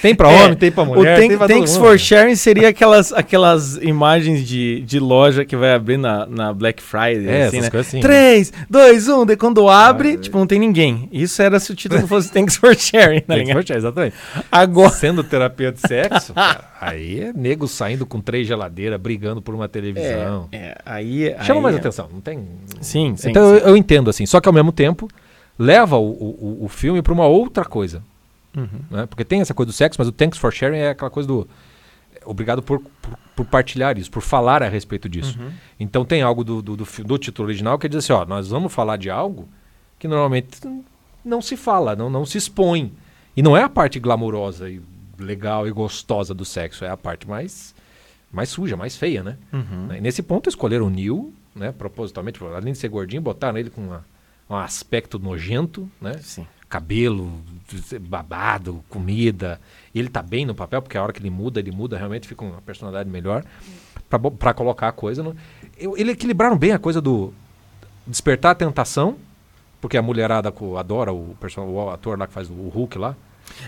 Tem 0.00 0.14
pra 0.14 0.30
É, 0.30 0.44
homem, 0.44 0.56
tem 0.56 0.70
pra 0.70 0.82
o 0.84 0.86
mulher, 0.86 1.16
thank- 1.16 1.28
tem 1.28 1.38
todo 1.38 1.48
Thanks 1.48 1.72
mundo. 1.76 1.86
for 1.86 1.98
Sharing 1.98 2.36
seria 2.36 2.68
aquelas, 2.68 3.12
aquelas 3.12 3.76
imagens 3.78 4.46
de, 4.46 4.80
de 4.82 5.00
loja 5.00 5.44
que 5.44 5.56
vai 5.56 5.72
abrir 5.72 5.96
na, 5.96 6.24
na 6.26 6.52
Black 6.52 6.82
Friday. 6.82 7.26
É, 7.28 7.44
assim, 7.46 7.60
né? 7.60 7.70
assim, 7.72 8.00
3, 8.00 8.52
2, 8.70 9.08
1, 9.08 9.26
daí 9.26 9.36
quando 9.36 9.68
abre, 9.68 10.12
Ah, 10.14 10.18
tipo, 10.18 10.38
não 10.38 10.46
tem 10.46 10.58
ninguém. 10.58 11.08
Isso 11.10 11.42
era 11.42 11.58
se 11.58 11.72
o 11.72 11.74
título 11.74 12.06
fosse 12.08 12.30
Thanks 12.30 12.56
for 12.56 12.74
Sharing, 12.76 13.20
tá 13.20 13.34
Thanks 13.34 13.52
for 13.52 13.66
share, 13.66 13.78
exatamente. 13.78 14.14
Agora. 14.52 14.90
Sendo 14.90 15.24
terapia 15.24 15.72
de 15.72 15.80
sexo, 15.80 16.32
cara, 16.34 16.64
aí 16.80 17.20
é 17.20 17.32
nego 17.34 17.66
saindo 17.66 18.06
com 18.06 18.20
três 18.20 18.46
geladeiras, 18.46 19.00
brigando 19.00 19.42
por 19.42 19.54
uma 19.54 19.68
televisão. 19.68 20.48
É, 20.52 20.56
é, 20.56 20.74
aí, 20.86 21.34
Chama 21.42 21.58
aí- 21.60 21.62
mais 21.64 21.76
atenção, 21.76 22.08
não 22.12 22.20
tem. 22.20 22.38
Sim, 22.80 23.14
sim. 23.16 23.30
então 23.30 23.44
sim. 23.50 23.62
Eu, 23.62 23.70
eu 23.70 23.76
entendo 23.76 24.08
assim, 24.10 24.26
só 24.26 24.40
que 24.40 24.48
ao 24.48 24.52
mesmo 24.52 24.70
tempo 24.70 25.08
leva 25.58 25.96
o, 25.96 26.08
o, 26.08 26.58
o 26.64 26.68
filme 26.68 27.02
para 27.02 27.12
uma 27.12 27.26
outra 27.26 27.64
coisa. 27.64 28.00
Uhum. 28.56 28.80
né? 28.90 29.06
Porque 29.06 29.24
tem 29.24 29.40
essa 29.40 29.54
coisa 29.54 29.70
do 29.70 29.74
sexo, 29.74 30.00
mas 30.00 30.08
o 30.08 30.12
thanks 30.12 30.38
for 30.38 30.52
sharing 30.52 30.78
é 30.78 30.90
aquela 30.90 31.10
coisa 31.10 31.26
do. 31.26 31.48
Obrigado 32.24 32.62
por, 32.62 32.80
por, 32.80 33.16
por 33.36 33.46
partilhar 33.46 33.96
isso, 33.96 34.10
por 34.10 34.20
falar 34.22 34.62
a 34.62 34.68
respeito 34.68 35.08
disso. 35.08 35.38
Uhum. 35.40 35.50
Então 35.78 36.04
tem 36.04 36.20
algo 36.22 36.42
do, 36.44 36.60
do, 36.60 36.76
do, 36.76 36.84
do 37.04 37.18
título 37.18 37.48
original 37.48 37.78
que 37.78 37.88
diz 37.88 37.98
assim: 38.04 38.12
ó, 38.12 38.24
nós 38.24 38.48
vamos 38.48 38.72
falar 38.72 38.96
de 38.96 39.08
algo 39.10 39.48
que 39.98 40.08
normalmente 40.08 40.58
não 41.24 41.40
se 41.40 41.56
fala, 41.56 41.94
não, 41.96 42.10
não 42.10 42.24
se 42.26 42.38
expõe. 42.38 42.92
E 43.36 43.42
não 43.42 43.56
é 43.56 43.62
a 43.62 43.68
parte 43.68 44.00
glamurosa 44.00 44.68
e 44.68 44.80
legal 45.18 45.66
e 45.66 45.70
gostosa 45.70 46.34
do 46.34 46.44
sexo, 46.44 46.84
é 46.84 46.90
a 46.90 46.96
parte 46.96 47.28
mais, 47.28 47.74
mais 48.32 48.48
suja, 48.48 48.76
mais 48.76 48.96
feia, 48.96 49.22
né? 49.22 49.36
Uhum. 49.52 49.86
Né? 49.88 49.98
E 49.98 50.00
nesse 50.00 50.22
ponto 50.22 50.48
escolheram 50.48 50.86
o 50.86 50.90
Neil, 50.90 51.32
né, 51.54 51.72
propositalmente, 51.72 52.42
além 52.44 52.72
de 52.72 52.78
ser 52.78 52.88
gordinho, 52.88 53.22
botaram 53.22 53.58
ele 53.58 53.70
com 53.70 53.80
uma- 53.82 54.04
um 54.50 54.54
aspecto 54.56 55.18
nojento, 55.18 55.88
né? 56.00 56.14
Sim. 56.20 56.46
Cabelo, 56.68 57.30
babado, 58.02 58.84
comida. 58.88 59.60
Ele 59.94 60.08
tá 60.08 60.22
bem 60.22 60.44
no 60.44 60.54
papel, 60.54 60.82
porque 60.82 60.98
a 60.98 61.02
hora 61.02 61.12
que 61.12 61.20
ele 61.20 61.30
muda, 61.30 61.58
ele 61.60 61.70
muda, 61.70 61.96
realmente 61.96 62.28
fica 62.28 62.44
uma 62.44 62.60
personalidade 62.60 63.08
melhor 63.08 63.42
pra 64.38 64.52
colocar 64.54 64.88
a 64.88 64.92
coisa. 64.92 65.22
No... 65.22 65.34
Eu- 65.78 65.96
Ele 65.96 66.12
equilibraram 66.12 66.56
bem 66.58 66.72
a 66.72 66.78
coisa 66.78 67.00
do 67.00 67.32
despertar 68.06 68.52
a 68.52 68.54
tentação, 68.54 69.16
porque 69.80 69.96
a 69.96 70.02
mulherada 70.02 70.52
adora 70.78 71.12
o, 71.12 71.36
o 71.68 71.90
ator 71.90 72.18
lá 72.18 72.26
que 72.26 72.32
faz 72.32 72.50
o 72.50 72.68
Hulk 72.68 72.98
lá. 72.98 73.16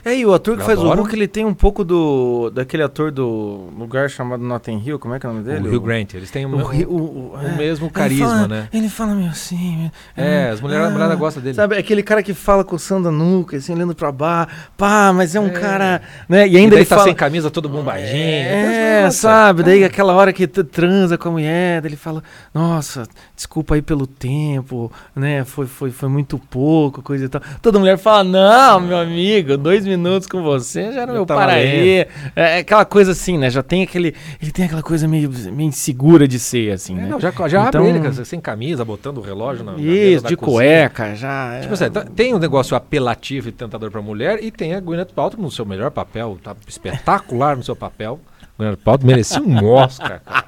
É, 0.05 0.15
e 0.17 0.25
o 0.27 0.33
ator 0.35 0.57
que 0.57 0.63
Eu 0.63 0.67
faz 0.67 0.79
o 0.79 0.83
adoro. 0.83 1.03
Hulk, 1.03 1.15
ele 1.15 1.29
tem 1.29 1.45
um 1.45 1.55
pouco 1.55 1.85
do. 1.85 2.51
daquele 2.51 2.83
ator 2.83 3.11
do 3.11 3.69
lugar 3.79 4.09
chamado 4.11 4.43
Notting 4.43 4.83
Hill, 4.85 4.99
como 4.99 5.15
é 5.15 5.19
que 5.21 5.27
é 5.27 5.29
o 5.29 5.33
nome 5.33 5.45
dele? 5.45 5.69
o 5.69 5.75
Hugh 5.77 5.81
Grant. 5.81 6.15
Eles 6.15 6.31
têm 6.31 6.47
o, 6.47 6.49
O, 6.49 6.69
me- 6.71 6.85
o, 6.85 6.91
o- 6.91 6.95
o- 6.97 7.33
o 7.37 7.47
é. 7.47 7.57
mesmo 7.57 7.87
Ele 7.87 7.93
carisma, 7.93 8.27
fala- 8.29 8.49
né? 8.49 8.69
Ele 8.73 8.89
fala 8.89 9.15
meio 9.15 9.31
assim. 9.31 9.91
É, 10.17 10.51
as 10.51 10.61
mulheres- 10.61 10.87
a 10.87 10.91
mulherada 10.91 11.15
gosta 11.17 11.41
dele. 11.41 11.55
Sabe, 11.55 11.77
aquele 11.77 12.03
cara 12.03 12.23
que 12.23 12.32
fala 12.35 12.65
coçando 12.65 13.09
a 13.09 13.13
nuca, 13.13 13.56
assim, 13.56 13.73
olhando 13.73 13.94
pra 13.94 14.11
baixo. 14.13 14.53
Pá, 14.77 15.13
mas 15.15 15.35
é 15.35 15.41
um 15.41 15.47
É. 15.49 15.51
cara. 15.51 16.03
Né? 16.29 16.47
E 16.49 16.53
E 16.53 16.56
ainda 16.56 16.70
daí 16.70 16.81
ele 16.81 16.87
tá 16.87 16.97
fala. 16.97 17.06
sem 17.09 17.15
camisa, 17.15 17.51
todo 17.51 17.69
bombadinho. 17.69 18.09
É, 18.11 19.03
Nossa, 19.05 19.17
sabe? 19.19 19.63
Daí 19.63 19.82
é. 19.82 19.87
aquela 19.87 20.13
hora 20.15 20.32
que 20.32 20.47
transa 20.47 21.17
com 21.19 21.29
a 21.29 21.32
mulher, 21.32 21.85
ele 21.85 21.97
fala, 21.97 22.23
nossa, 22.55 23.05
desculpa 23.35 23.75
aí 23.75 23.82
pelo 23.82 24.06
tempo, 24.06 24.91
né? 25.15 25.44
Foi, 25.44 25.67
foi, 25.67 25.91
foi 25.91 26.09
muito 26.09 26.39
pouco, 26.39 27.03
coisa 27.03 27.25
e 27.25 27.29
tal. 27.29 27.41
Toda 27.63 27.79
mulher 27.79 27.99
fala, 27.99 28.25
não, 28.25 28.81
meu 28.81 28.99
amigo, 28.99 29.56
dois 29.56 29.80
minutos 29.87 30.27
com 30.29 30.43
você 30.43 30.93
já 30.93 31.03
era 31.03 31.06
Já 31.08 31.13
meu 31.13 31.27
tá 31.27 31.34
paraí. 31.34 32.06
É 32.37 32.58
aquela 32.58 32.84
coisa 32.84 33.13
assim, 33.13 33.37
né? 33.39 33.51
Já 33.51 33.63
tem 33.63 33.82
aquele. 33.82 34.15
Ele 34.41 34.51
tem 34.53 34.65
aquela 34.65 34.82
coisa 34.82 35.06
meio, 35.08 35.31
meio 35.53 35.69
insegura 35.69 36.27
de 36.27 36.39
ser, 36.39 36.72
assim, 36.72 36.94
É, 36.99 37.03
né? 37.03 37.08
não, 37.08 37.20
já 37.20 37.31
já 37.49 37.69
Então- 37.69 37.87
abre 37.87 37.99
ele 38.08 38.25
sem 38.25 38.41
camisa, 38.41 38.84
botando 38.84 39.19
o 39.19 39.20
relógio 39.20 39.65
na, 39.65 39.72
na 39.72 39.79
Isso, 39.79 40.22
da 40.25 40.29
de 40.29 40.37
cozinha. 40.37 40.91
cueca, 40.91 41.15
já. 41.15 41.58
Tipo 41.60 41.72
é. 41.72 41.75
assim, 41.75 41.91
tá- 41.91 42.05
tem 42.05 42.34
um 42.34 42.39
negócio 42.39 42.77
apelativo 42.77 43.49
e 43.49 43.53
tentador 43.53 43.91
pra 43.91 44.01
mulher 44.03 44.39
e 44.43 44.51
tem 44.51 44.75
a 44.75 44.81
Gwyneth 44.81 45.13
Paltrow 45.15 45.43
no 45.43 45.51
seu 45.51 45.65
melhor 45.65 45.91
papel, 45.91 46.39
tá 46.43 46.55
espetacular 46.67 47.56
no 47.56 47.63
seu 47.63 47.77
papel. 47.77 48.20
Gwyneth 48.58 48.77
Paltrow 48.84 49.06
merecia 49.06 49.41
um 49.43 49.65
Oscar, 49.65 50.20
cara. 50.25 50.44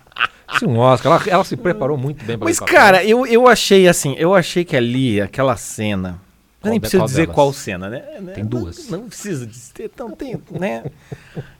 Um 0.65 0.79
Oscar. 0.79 1.12
Ela, 1.12 1.23
ela 1.29 1.45
se 1.45 1.57
preparou 1.57 1.97
muito 1.97 2.25
bem 2.27 2.37
pra 2.37 2.45
Mas, 2.45 2.61
cara, 2.61 3.03
eu, 3.03 3.27
eu 3.27 3.49
achei 3.49 3.89
assim, 3.89 4.15
eu 4.19 4.35
achei 4.35 4.65
que 4.65 4.77
ali, 4.77 5.21
aquela 5.21 5.57
cena. 5.57 6.19
Qual 6.62 6.71
nem 6.71 6.81
qual 6.81 7.04
dizer 7.07 7.23
delas? 7.23 7.35
qual 7.35 7.52
cena, 7.52 7.90
né? 7.90 7.99
Tem 8.35 8.45
Não- 8.45 8.50
duas. 8.50 8.88
Não, 8.88 9.09
precisa 9.09 9.47
dizer, 9.47 9.90
então 9.92 10.11
tem, 10.12 10.40
né? 10.50 10.85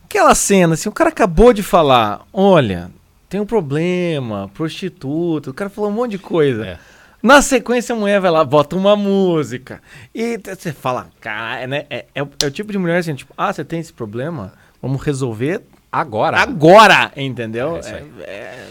Aquela 0.05 0.35
cena, 0.35 0.75
assim, 0.75 0.89
o 0.89 0.93
cara 0.93 1.11
acabou 1.11 1.53
de 1.53 1.63
falar, 1.63 2.23
olha, 2.33 2.91
tem 3.29 3.41
um 3.41 3.47
problema, 3.47 4.51
prostituta, 4.55 5.51
o 5.51 5.55
cara 5.55 5.71
falou 5.71 5.91
um 5.91 5.95
monte 5.95 6.13
de 6.13 6.19
coisa. 6.19 6.67
É. 6.67 6.79
Na 7.23 7.41
sequência, 7.41 7.95
a 7.95 7.99
mulher 7.99 8.21
vai 8.21 8.31
lá, 8.31 8.45
bota 8.45 8.77
uma 8.77 8.97
música. 8.97 9.81
E 10.15 10.39
você 10.45 10.73
fala, 10.73 11.09
cara, 11.21 11.67
né? 11.67 11.87
É, 11.89 12.05
é 12.15 12.23
o- 12.23 12.29
é 12.43 12.47
o 12.47 12.51
tipo 12.51 12.73
de 12.73 12.79
mulher 12.79 12.99
assim, 12.99 13.15
tipo, 13.15 13.33
ah, 13.37 13.53
você 13.53 13.65
tem 13.65 13.81
esse 13.81 13.93
problema? 13.93 14.53
Vamos 14.83 15.01
resolver 15.03 15.63
Agora. 15.91 16.39
agora, 16.41 17.13
entendeu? 17.17 17.77
É. 17.77 17.91
É- 17.91 18.05
é- 18.25 18.67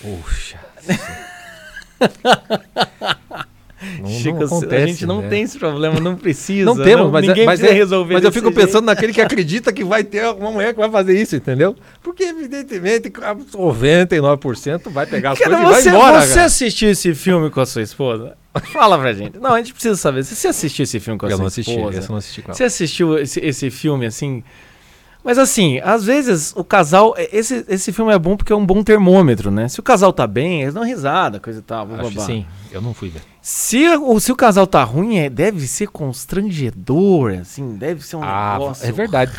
Puxa. 0.00 0.58
não, 4.00 4.08
Chico, 4.10 4.38
não 4.38 4.46
acontece, 4.46 4.74
a 4.82 4.86
gente 4.86 5.06
não 5.06 5.22
né? 5.22 5.28
tem 5.28 5.42
esse 5.42 5.58
problema, 5.58 5.98
não 6.00 6.16
precisa. 6.16 6.64
Não 6.64 6.76
temos, 6.82 7.10
mas, 7.10 7.24
é- 7.24 7.28
ninguém 7.28 7.46
mas, 7.46 7.58
precisa 7.60 7.74
é- 7.76 7.78
resolver 7.78 8.14
mas 8.14 8.24
eu 8.24 8.32
fico 8.32 8.46
jeito. 8.52 8.60
pensando 8.66 8.84
naquele 8.86 9.12
que 9.12 9.20
acredita 9.20 9.72
que 9.72 9.84
vai 9.84 10.02
ter 10.04 10.26
uma 10.28 10.50
mulher 10.50 10.72
que 10.74 10.80
vai 10.80 10.90
fazer 10.90 11.20
isso, 11.20 11.36
entendeu? 11.36 11.74
Porque, 12.02 12.22
evidentemente, 12.24 13.10
99% 13.10 14.90
vai 14.90 15.06
pegar 15.06 15.32
as 15.32 15.38
Cara, 15.38 15.56
coisas 15.56 15.76
você, 15.76 15.88
e 15.88 15.92
vai 15.92 16.00
embora. 16.00 16.20
você 16.22 16.34
cara. 16.34 16.46
assistiu 16.46 16.90
esse 16.90 17.14
filme 17.14 17.50
com 17.50 17.60
a 17.60 17.66
sua 17.66 17.82
esposa? 17.82 18.36
Fala 18.72 18.98
pra 18.98 19.12
gente. 19.12 19.38
Não, 19.38 19.54
a 19.54 19.58
gente 19.58 19.72
precisa 19.72 19.96
saber. 19.96 20.24
Você 20.24 20.48
assistiu 20.48 20.82
esse 20.82 21.00
filme 21.00 21.18
com 21.18 21.26
a 21.26 21.28
Eu 21.30 21.36
sua 21.36 21.42
não 21.42 21.46
assisti, 21.48 21.70
esposa? 21.70 21.98
eu 22.00 22.08
não 22.08 22.16
assisti 22.16 22.42
ela. 22.44 22.54
Você 22.54 22.64
assistiu 22.64 23.18
esse, 23.18 23.40
esse 23.40 23.70
filme 23.70 24.04
assim? 24.06 24.42
Mas 25.24 25.38
assim, 25.38 25.78
às 25.84 26.04
vezes 26.04 26.52
o 26.56 26.64
casal. 26.64 27.14
Esse, 27.16 27.64
esse 27.68 27.92
filme 27.92 28.12
é 28.12 28.18
bom 28.18 28.36
porque 28.36 28.52
é 28.52 28.56
um 28.56 28.66
bom 28.66 28.82
termômetro, 28.82 29.50
né? 29.50 29.68
Se 29.68 29.78
o 29.78 29.82
casal 29.82 30.12
tá 30.12 30.26
bem, 30.26 30.62
eles 30.62 30.74
dão 30.74 30.82
risada, 30.84 31.38
coisa 31.38 31.60
e 31.60 31.62
tal. 31.62 31.86
Acho 31.94 32.20
sim, 32.26 32.46
eu 32.72 32.80
não 32.82 32.92
fui 32.92 33.08
ver. 33.08 33.22
Se, 33.40 33.86
o, 33.96 34.18
se 34.18 34.32
o 34.32 34.36
casal 34.36 34.66
tá 34.66 34.82
ruim, 34.82 35.18
é, 35.18 35.30
deve 35.30 35.66
ser 35.68 35.88
constrangedor, 35.88 37.32
assim, 37.40 37.76
deve 37.76 38.04
ser 38.04 38.16
um 38.16 38.22
Ah, 38.22 38.52
negócio 38.58 38.86
é 38.86 38.92
verdade, 38.92 39.32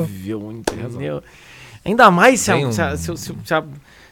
horrível, 0.00 0.52
entendeu? 0.52 1.22
Ainda 1.84 2.10
mais 2.10 2.40
se 2.40 2.50
a, 2.50 2.56
um- 2.56 2.72
se, 2.72 2.80
a, 2.80 2.96
se, 2.96 3.16
se- 3.16 3.34
se 3.44 3.54
a- 3.54 3.64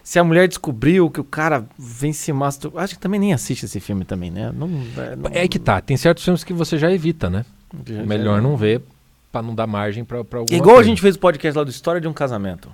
se 0.05 0.19
a 0.19 0.25
mulher 0.25 0.49
descobriu 0.49 1.09
que 1.09 1.21
o 1.21 1.25
cara 1.25 1.65
vem 1.79 2.13
se 2.13 2.33
masturbar. 2.33 2.85
Acho 2.85 2.95
que 2.97 3.01
também 3.01 3.21
nem 3.21 3.33
assiste 3.33 3.65
esse 3.65 3.79
filme 3.81 4.05
também, 4.05 4.31
né? 4.31 4.53
Não, 4.55 4.69
é, 4.97 5.17
não- 5.17 5.31
É 5.33 5.47
que 5.49 5.59
tá, 5.59 5.81
tem 5.81 5.97
certos 5.97 6.25
filmes 6.25 6.43
que 6.45 6.53
você 6.53 6.77
já 6.77 6.91
evita, 6.93 7.31
né? 7.31 7.45
já- 7.87 8.03
Melhor 8.03 8.37
já- 8.37 8.43
não 8.43 8.57
ver 8.57 8.83
pra 9.33 9.43
não 9.43 9.55
dar 9.55 9.67
margem 9.67 10.05
pra, 10.05 10.23
pra 10.23 10.41
alguma 10.41 10.55
É 10.55 10.59
igual 10.59 10.73
a 10.73 10.75
coisa. 10.77 10.91
gente 10.91 11.01
fez 11.01 11.17
o 11.17 11.19
podcast 11.19 11.57
lá 11.59 11.65
do 11.65 11.71
História 11.71 12.01
de 12.01 12.07
um 12.07 12.13
Casamento. 12.13 12.71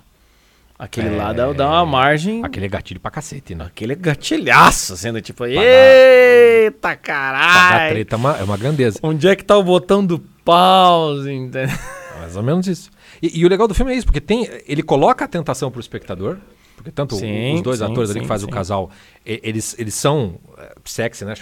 Aquele 0.77 1.09
É. 1.09 1.17
lá 1.17 1.33
dá, 1.33 1.51
dá 1.53 1.67
uma 1.69 1.85
margem. 1.85 2.43
Aquele 2.43 2.65
é 2.65 2.69
gatilho 2.69 2.99
pra 2.99 3.09
cacete, 3.11 3.53
né? 3.55 3.65
Aquele 3.65 3.93
é 3.93 3.95
gatilhaço, 3.95 4.95
sendo 4.95 5.19
tipo, 5.21 5.43
dar- 5.45 5.49
eita 5.51 6.77
Pra 6.79 6.89
dar 6.91 6.97
caralho! 6.97 7.93
treta 7.95 8.15
é 8.15 8.17
uma, 8.17 8.37
é 8.37 8.43
uma 8.43 8.57
grandeza. 8.57 8.99
Onde 9.03 9.27
é 9.27 9.35
que 9.35 9.43
tá 9.43 9.57
o 9.57 9.63
botão 9.63 10.05
do 10.05 10.19
pause? 10.45 11.31
entendeu? 11.31 11.75
Mais 12.19 12.35
ou 12.35 12.43
menos 12.43 12.67
isso. 12.67 12.89
E, 13.21 13.39
e 13.39 13.45
o 13.45 13.49
legal 13.49 13.67
do 13.67 13.73
filme 13.73 13.91
é 13.91 13.95
isso, 13.95 14.05
porque 14.05 14.21
tem, 14.21 14.47
ele 14.67 14.81
coloca 14.83 15.25
a 15.25 15.27
tentação 15.27 15.69
pro 15.69 15.81
espectador, 15.81 16.37
porque 16.77 16.91
tanto 16.91 17.15
Sim, 17.15 17.55
os 17.55 17.61
dois 17.61 17.79
sim, 17.79 17.85
atores 17.85 18.09
ali 18.09 18.19
sim, 18.19 18.23
que 18.23 18.27
fazem 18.27 18.47
o 18.47 18.51
casal, 18.51 18.89
eles, 19.25 19.75
eles 19.77 19.93
são 19.93 20.35
é, 20.57 20.75
sexy, 20.85 21.25
né? 21.25 21.33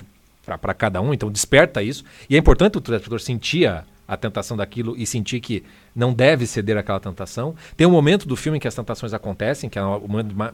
Pra, 0.43 0.57
pra 0.57 0.73
cada 0.73 0.99
um, 1.01 1.13
então 1.13 1.29
desperta 1.31 1.83
isso. 1.83 2.03
E 2.29 2.35
é 2.35 2.39
importante 2.39 2.77
o 2.77 2.79
espectador 2.79 3.19
sentir 3.19 3.67
a, 3.67 3.83
a 4.07 4.15
tentação 4.17 4.55
daquilo 4.55 4.95
e 4.97 5.05
sentir 5.05 5.39
que 5.39 5.63
não 5.95 6.13
deve 6.13 6.47
ceder 6.47 6.77
àquela 6.77 6.99
tentação. 6.99 7.53
Tem 7.75 7.85
um 7.85 7.91
momento 7.91 8.27
do 8.27 8.35
filme 8.35 8.57
em 8.57 8.61
que 8.61 8.67
as 8.67 8.75
tentações 8.75 9.13
acontecem, 9.13 9.69
que 9.69 9.77
é 9.77 9.83
o 9.83 10.07
momento 10.07 10.35
mais 10.35 10.53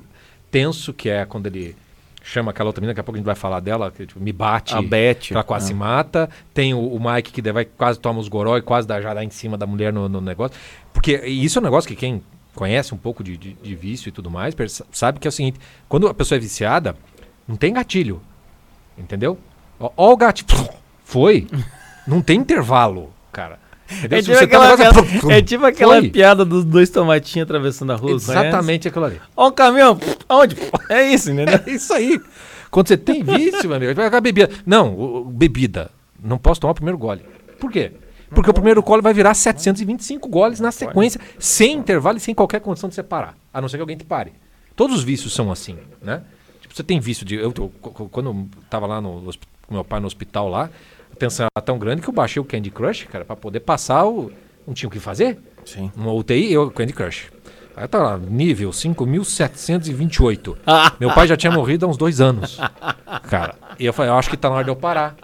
tenso, 0.50 0.94
que 0.94 1.10
é 1.10 1.26
quando 1.26 1.48
ele 1.48 1.76
chama 2.24 2.52
aquela 2.52 2.70
outra 2.70 2.80
menina, 2.80 2.94
daqui 2.94 3.02
a 3.02 3.04
pouco 3.04 3.18
a 3.18 3.20
gente 3.20 3.26
vai 3.26 3.36
falar 3.36 3.60
dela, 3.60 3.92
que 3.92 4.06
tipo, 4.06 4.20
me 4.20 4.32
bate. 4.32 4.74
A 4.74 4.82
Beth. 4.82 5.32
Ela 5.32 5.44
quase 5.44 5.66
Ah. 5.66 5.68
se 5.68 5.74
mata. 5.74 6.30
Tem 6.54 6.74
o, 6.74 6.80
o 6.80 7.00
Mike 7.00 7.32
que 7.32 7.52
vai, 7.52 7.66
quase 7.66 8.00
toma 8.00 8.20
os 8.20 8.28
goró 8.30 8.58
e 8.58 8.62
quase 8.62 8.88
dá, 8.88 9.02
já 9.02 9.14
dá 9.14 9.24
em 9.24 9.30
cima 9.30 9.58
da 9.58 9.68
mulher 9.68 9.92
no, 9.92 10.08
no 10.08 10.22
negócio. 10.22 10.56
Porque 10.94 11.18
isso 11.26 11.60
é 11.60 11.62
um 11.62 11.64
negócio 11.66 11.88
que 11.88 11.96
quem 11.96 12.24
conhece 12.56 12.94
um 12.94 12.98
pouco 12.98 13.24
de, 13.24 13.36
de- 13.36 13.54
de 13.54 13.76
vício 13.76 14.08
e 14.10 14.12
tudo 14.12 14.30
mais 14.32 14.56
sabe 14.92 15.20
que 15.20 15.28
é 15.28 15.30
o 15.30 15.32
seguinte: 15.32 15.60
quando 15.90 16.08
a 16.08 16.14
pessoa 16.14 16.38
é 16.38 16.40
viciada, 16.40 16.96
não 17.48 17.56
tem 17.58 17.74
gatilho. 17.74 18.22
Entendeu? 18.98 19.38
Ó, 19.80 19.92
ó 19.98 20.14
o 20.14 20.18
gatilho. 20.18 20.48
Foi. 21.04 21.48
Não 22.08 22.22
tem 22.22 22.40
intervalo, 22.40 23.13
cara. 23.34 23.60
É 24.10 24.22
tipo, 24.22 24.38
tá 24.38 24.44
aquela, 24.44 24.70
no 24.70 24.78
negócio, 24.78 25.04
piada, 25.20 25.34
é 25.34 25.42
tipo 25.42 25.66
aquela 25.66 26.02
piada 26.02 26.46
dos 26.46 26.64
dois 26.64 26.90
tomatinhos 26.90 27.44
atravessando 27.44 27.92
a 27.92 27.96
rua. 27.96 28.12
conhece? 28.12 28.32
Exatamente 28.32 28.88
aquilo 28.88 29.06
ali. 29.06 29.20
Ó 29.36 29.50
o 29.50 29.52
caminhão, 29.52 30.00
aonde? 30.30 30.56
É 30.90 31.04
isso, 31.14 31.30
entendeu? 31.32 31.60
É 31.68 31.70
isso 31.70 31.94
aí. 31.94 32.20
Quando 32.72 32.88
você 32.88 32.98
tem 32.98 33.22
vício, 33.24 33.68
meu 33.68 33.76
amigo, 33.76 33.94
vai 33.94 34.06
ficar 34.06 34.22
bebida. 34.22 34.50
Não, 34.66 34.98
o- 34.98 35.26
bebida. 35.26 35.92
Não 36.24 36.38
posso 36.38 36.62
tomar 36.62 36.72
o 36.72 36.76
primeiro 36.76 36.98
gole. 36.98 37.22
Por 37.60 37.70
quê? 37.72 37.92
Porque 38.34 38.50
o 38.50 38.54
primeiro 38.54 38.82
gole 38.82 39.02
vai 39.02 39.14
virar 39.14 39.34
725 39.36 40.28
goles 40.28 40.60
na 40.60 40.72
sequência, 40.72 41.22
sem 41.38 41.74
intervalo 41.74 42.18
e 42.18 42.22
sem 42.22 42.34
qualquer 42.34 42.62
condição 42.62 42.90
de 42.90 42.96
separar. 42.96 43.36
A 43.54 43.62
não 43.62 43.68
ser 43.70 43.78
que 43.78 43.82
alguém 43.82 43.98
te 43.98 44.06
pare. 44.06 44.32
Todos 44.76 44.96
os 44.98 45.04
vícios 45.04 45.34
são 45.36 45.52
assim, 45.52 45.78
né? 46.02 46.24
Tipo, 46.62 46.74
você 46.76 46.82
tem 46.84 47.00
vício 47.00 47.24
de. 47.26 47.36
Eu, 47.36 47.54
eu- 47.56 47.72
qu- 47.82 48.10
quando 48.10 48.30
eu 48.30 48.48
tava 48.72 48.88
lá 48.88 49.00
no, 49.00 49.22
com 49.68 49.74
meu 49.76 49.84
pai 49.84 50.00
no 50.00 50.08
hospital 50.08 50.50
lá, 50.50 50.70
a 51.14 51.16
tensão 51.16 51.48
era 51.56 51.64
tão 51.64 51.78
grande 51.78 52.02
que 52.02 52.10
eu 52.10 52.14
baixei 52.14 52.42
o 52.42 52.46
Candy 52.46 52.72
Crush, 52.72 53.04
cara, 53.04 53.24
pra 53.24 53.36
poder 53.36 53.60
passar 53.60 54.06
o. 54.06 54.32
Não 54.66 54.74
tinha 54.74 54.88
o 54.88 54.92
que 54.92 55.00
fazer. 55.00 55.38
Sim. 55.64 55.92
Uma 55.96 56.12
UTI, 56.12 56.52
eu 56.52 56.72
Candy 56.72 56.92
Crush. 56.94 57.32
Aí 57.76 57.88
tá 57.88 58.00
lá, 58.00 58.18
nível 58.18 58.70
5.728. 58.72 60.58
Ah. 60.66 60.94
Meu 61.00 61.14
pai 61.14 61.28
já 61.28 61.36
tinha 61.38 61.52
morrido 61.52 61.86
há 61.86 61.90
uns 61.90 61.98
dois 61.98 62.22
anos. 62.22 62.60
Cara, 63.30 63.56
e 63.80 63.86
eu 63.86 63.94
falei, 63.94 64.12
eu 64.12 64.16
acho 64.16 64.30
que 64.30 64.38
tá 64.38 64.50
na 64.50 64.56
hora 64.56 64.64
de 64.64 64.70
eu 64.70 64.76
parar. 64.76 65.16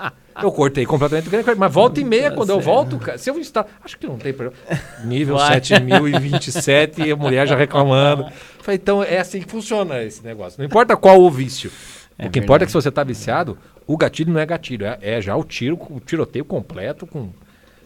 Eu 0.41 0.51
cortei 0.51 0.85
completamente 0.85 1.27
o 1.27 1.31
Candy 1.31 1.43
Crush. 1.43 1.57
Mas 1.57 1.73
volta 1.73 1.99
e 1.99 2.03
meia, 2.03 2.31
quando 2.31 2.49
eu 2.49 2.59
volto, 2.59 2.97
cara, 2.97 3.17
se 3.17 3.29
eu 3.29 3.39
estar. 3.39 3.65
Acho 3.83 3.97
que 3.97 4.07
não 4.07 4.17
tem 4.17 4.33
problema. 4.33 4.59
Nível 5.03 5.37
Vai. 5.37 5.61
7027 5.61 7.01
e 7.01 7.11
a 7.11 7.15
mulher 7.15 7.47
já 7.47 7.55
reclamando. 7.55 8.25
Falei, 8.61 8.79
então 8.81 9.03
é 9.03 9.19
assim 9.19 9.41
que 9.41 9.49
funciona 9.49 10.01
esse 10.03 10.23
negócio. 10.23 10.59
Não 10.59 10.65
importa 10.65 10.95
qual 10.95 11.21
o 11.21 11.29
vício. 11.29 11.71
É 12.19 12.27
o 12.27 12.29
que 12.29 12.39
importa 12.39 12.63
é 12.63 12.65
que 12.65 12.71
se 12.71 12.75
você 12.75 12.91
tá 12.91 13.03
viciado, 13.03 13.57
o 13.87 13.95
gatilho 13.95 14.33
não 14.33 14.39
é 14.39 14.45
gatilho, 14.45 14.85
é, 14.85 14.99
é 15.01 15.21
já 15.21 15.35
o 15.35 15.43
tiro, 15.43 15.79
o 15.89 16.01
tiroteio 16.01 16.43
completo, 16.43 17.07
com 17.07 17.29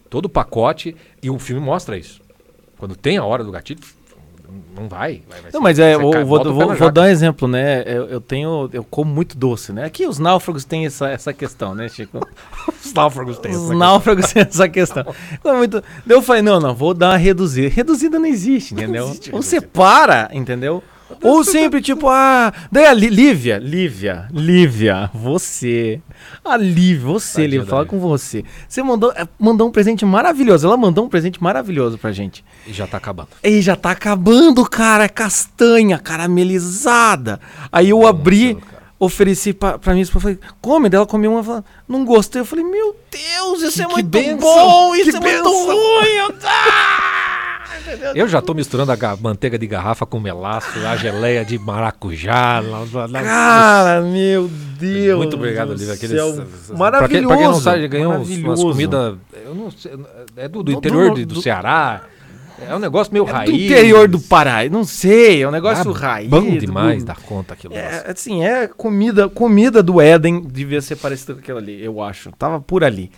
todo 0.10 0.26
o 0.26 0.30
pacote. 0.30 0.96
E 1.22 1.30
o 1.30 1.38
filme 1.38 1.62
mostra 1.62 1.96
isso. 1.96 2.20
Quando 2.78 2.96
tem 2.96 3.18
a 3.18 3.24
hora 3.24 3.44
do 3.44 3.52
gatilho, 3.52 3.80
não 4.76 4.88
vai. 4.90 5.22
vai, 5.30 5.42
vai 5.42 5.52
Não, 5.54 5.62
mas 5.62 5.80
é, 5.80 5.96
você 5.96 6.04
eu 6.04 6.10
cai- 6.12 6.24
vou, 6.24 6.44
vou, 6.44 6.76
vou 6.76 6.92
dar 6.92 7.04
um 7.04 7.06
exemplo, 7.06 7.48
né? 7.48 7.84
Eu, 7.86 8.08
eu 8.08 8.22
tenho, 8.22 8.70
eu 8.74 8.84
como 8.84 9.14
muito 9.14 9.38
doce, 9.38 9.72
né? 9.72 9.86
Aqui 9.86 10.06
os 10.06 10.20
náufragos 10.20 10.66
têm 10.66 10.86
essa, 10.86 11.10
essa 11.10 11.32
questão, 11.32 11.74
né, 11.74 11.88
Chico? 11.88 12.20
Os 12.84 12.94
náufragos 12.94 13.38
têm 13.38 13.56
Os 13.56 13.70
náufragos 13.70 14.34
têm 14.34 14.44
essa 14.44 14.68
questão. 14.68 15.06
Como 15.42 15.58
muito... 15.58 15.82
Daí 16.06 16.18
eu 16.18 16.22
falei, 16.22 16.42
não, 16.42 16.60
não, 16.60 16.76
vou 16.76 16.94
dar 16.94 17.12
uma 17.12 17.18
reduzida. 17.18 17.70
Reduzida 17.70 18.20
não 18.20 18.26
existe, 18.26 18.74
entendeu? 18.74 19.06
existe 19.06 19.30
Ou 19.30 19.38
reduzida. 19.38 19.62
você 19.62 19.62
para, 19.62 20.30
entendeu? 20.34 20.84
Ou 21.22 21.44
sempre, 21.44 21.82
tipo, 21.82 22.08
ah. 22.10 22.52
Daí 22.72 22.86
a 22.86 22.94
Lí- 22.94 23.10
Lívia, 23.10 23.58
Lívia, 23.60 24.28
Lívia, 24.32 25.10
você. 25.14 26.00
A 26.44 26.58
Lívia, 26.58 27.00
você, 27.06 27.34
Tadinha 27.42 27.48
Lívia, 27.50 27.66
falar 27.68 27.84
Lívia. 27.84 28.00
com 28.00 28.08
você. 28.08 28.44
Você 28.68 28.82
mandou, 28.84 29.12
eh, 29.16 29.28
mandou 29.40 29.68
um 29.68 29.72
presente 29.72 30.06
maravilhoso. 30.06 30.66
Ela 30.68 30.78
mandou 30.78 31.06
um 31.06 31.10
presente 31.10 31.42
maravilhoso 31.42 31.98
pra 31.98 32.12
gente. 32.12 32.44
E 32.66 32.74
já 32.74 32.88
tá 32.88 32.98
acabando. 32.98 33.30
E 33.44 33.62
já 33.62 33.76
tá 33.76 33.92
acabando, 33.92 34.64
cara. 34.70 35.04
É 35.06 35.10
castanha 35.10 35.98
caramelizada. 36.00 37.40
Aí 37.72 37.90
eu 37.90 38.06
abri, 38.08 38.54
Nossa, 38.54 38.66
ofereci 39.00 39.54
pra, 39.54 39.78
pra 39.78 39.94
minha 39.94 40.04
esposa. 40.04 40.22
Falei, 40.24 40.40
come. 40.62 40.90
Daí 40.90 40.98
ela 40.98 41.06
comeu 41.06 41.32
uma 41.32 41.42
e 41.42 41.44
falou, 41.44 41.64
não 41.88 42.06
gostei. 42.06 42.42
Eu 42.42 42.46
falei, 42.46 42.64
meu 42.66 42.96
Deus, 43.12 43.62
isso 43.62 43.82
é 43.82 43.86
Que 43.86 43.92
muito 43.94 44.08
bênção, 44.08 44.40
bom. 44.40 44.96
Isso 44.96 45.10
é 45.10 45.20
muito 45.20 45.24
bênção." 45.24 45.66
ruim. 45.66 46.08
Eu... 46.18 46.34
Eu 48.16 48.28
já 48.28 48.42
tô 48.42 48.54
misturando 48.54 48.92
a 48.92 48.96
ga- 48.96 49.18
manteiga 49.20 49.58
de 49.58 49.68
garrafa 49.68 50.06
com 50.06 50.20
melaço, 50.20 50.68
a 50.86 50.96
geleia 50.96 51.44
de 51.44 51.58
maracujá. 51.60 52.60
lá- 52.60 52.86
lá- 52.92 53.06
lá- 53.10 53.22
Cara, 53.24 54.02
meu 54.02 54.50
Deus. 54.80 55.18
Muito 55.18 55.36
obrigado, 55.36 55.70
do 55.70 55.74
Lívia. 55.76 55.94
Aqueles, 55.94 56.16
Maravilhoso. 56.16 56.78
Pra 56.78 57.08
quem, 57.08 57.28
pra 57.28 57.38
quem 57.38 57.46
não 57.48 57.60
sabe, 57.60 57.88
ganhou 57.88 58.14
umas 58.14 58.62
comidas. 58.62 59.16
Eu 59.46 59.56
não 59.56 59.72
sei, 59.72 59.92
é 60.38 60.48
do, 60.48 60.64
do 60.64 60.72
interior 60.72 61.10
do- 61.14 61.26
do, 61.26 61.36
do- 61.36 61.42
Ceará. 61.42 62.04
É 62.66 62.74
um 62.74 62.80
negócio 62.80 63.12
meio 63.12 63.28
É 63.28 63.32
raiz. 63.32 63.50
do 63.50 63.56
interior 63.58 64.08
do 64.08 64.20
Pará. 64.20 64.64
Não 64.70 64.86
sei, 64.86 65.42
é 65.44 65.48
um 65.48 65.52
negócio 65.52 65.92
Ah, 65.92 65.98
raiz. 65.98 66.30
Bom 66.30 66.56
demais 66.58 67.04
do- 67.04 67.08
dar 67.08 67.18
conta 67.18 67.56
aquilo. 67.56 67.74
É, 67.74 68.06
assim, 68.08 68.44
é 68.46 68.68
comida, 68.68 69.28
comida 69.28 69.84
do 69.84 70.00
Éden 70.00 70.40
devia 70.42 70.82
ser 70.82 70.96
parecida 70.96 71.34
com 71.34 71.40
aquilo 71.40 71.58
ali, 71.58 71.84
eu 71.84 72.02
acho. 72.02 72.32
Tava 72.38 72.62
por 72.62 72.84
ali. 72.84 73.12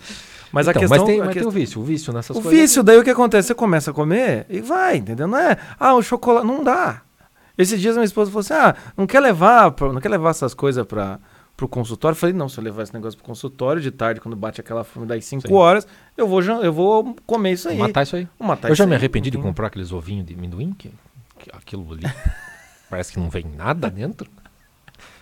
Mas 0.52 0.66
Então, 0.68 0.78
a 0.78 0.80
questão, 0.80 0.98
mas 0.98 1.06
tem, 1.06 1.18
mas 1.20 1.34
tem 1.34 1.46
o 1.46 1.50
vício, 1.50 1.80
o 1.80 1.84
vício 1.84 2.12
nessas 2.12 2.36
o 2.36 2.40
coisas. 2.42 2.60
vício, 2.60 2.82
daí 2.82 2.98
o 2.98 3.04
que 3.04 3.10
acontece? 3.10 3.48
Você 3.48 3.54
começa 3.54 3.90
a 3.90 3.94
comer 3.94 4.46
e 4.48 4.60
vai, 4.60 4.96
entendeu? 4.98 5.26
Não 5.26 5.38
é, 5.38 5.56
ah, 5.78 5.94
o 5.94 6.02
chocolate, 6.02 6.46
não 6.46 6.62
dá. 6.62 7.02
Esses 7.58 7.80
dias 7.80 7.94
minha 7.96 8.04
esposa 8.04 8.30
falou 8.30 8.40
assim, 8.40 8.52
ah, 8.54 8.74
não 8.96 9.06
quer 9.06 9.20
levar, 9.20 9.70
pra- 9.72 9.92
não 9.92 10.00
quer 10.00 10.10
levar 10.10 10.30
essas 10.30 10.52
coisas 10.54 10.84
para 10.86 11.18
pro 11.56 11.66
consultório? 11.66 12.14
Eu 12.14 12.18
falei, 12.20 12.34
não, 12.34 12.48
se 12.50 12.58
eu 12.58 12.64
levar 12.64 12.82
esse 12.82 12.92
negócio 12.92 13.16
pro 13.18 13.26
consultório 13.26 13.80
de 13.80 13.90
tarde, 13.90 14.20
quando 14.20 14.36
bate 14.36 14.60
aquela 14.60 14.84
fome 14.84 15.06
das 15.06 15.24
5 15.24 15.48
Sim. 15.48 15.54
horas, 15.54 15.86
eu 16.16 16.28
vou, 16.28 16.42
eu 16.42 16.72
vou 16.72 17.16
comer 17.26 17.52
isso 17.52 17.68
aí. 17.70 17.78
Vou 17.78 17.86
matar 17.86 18.02
isso 18.02 18.14
aí. 18.16 18.28
Vou 18.38 18.46
matar 18.46 18.68
eu 18.68 18.74
já 18.74 18.86
me 18.86 18.94
arrependi 18.94 19.30
de 19.30 19.38
enfim. 19.38 19.46
comprar 19.48 19.68
aqueles 19.68 19.90
ovinhos 19.90 20.26
de 20.26 20.34
amendoim, 20.34 20.72
que, 20.76 20.90
que 21.38 21.50
aquilo 21.56 21.90
ali 21.94 22.02
parece 22.90 23.10
que 23.10 23.18
não 23.18 23.30
vem 23.30 23.46
nada 23.56 23.88
dentro. 23.88 24.30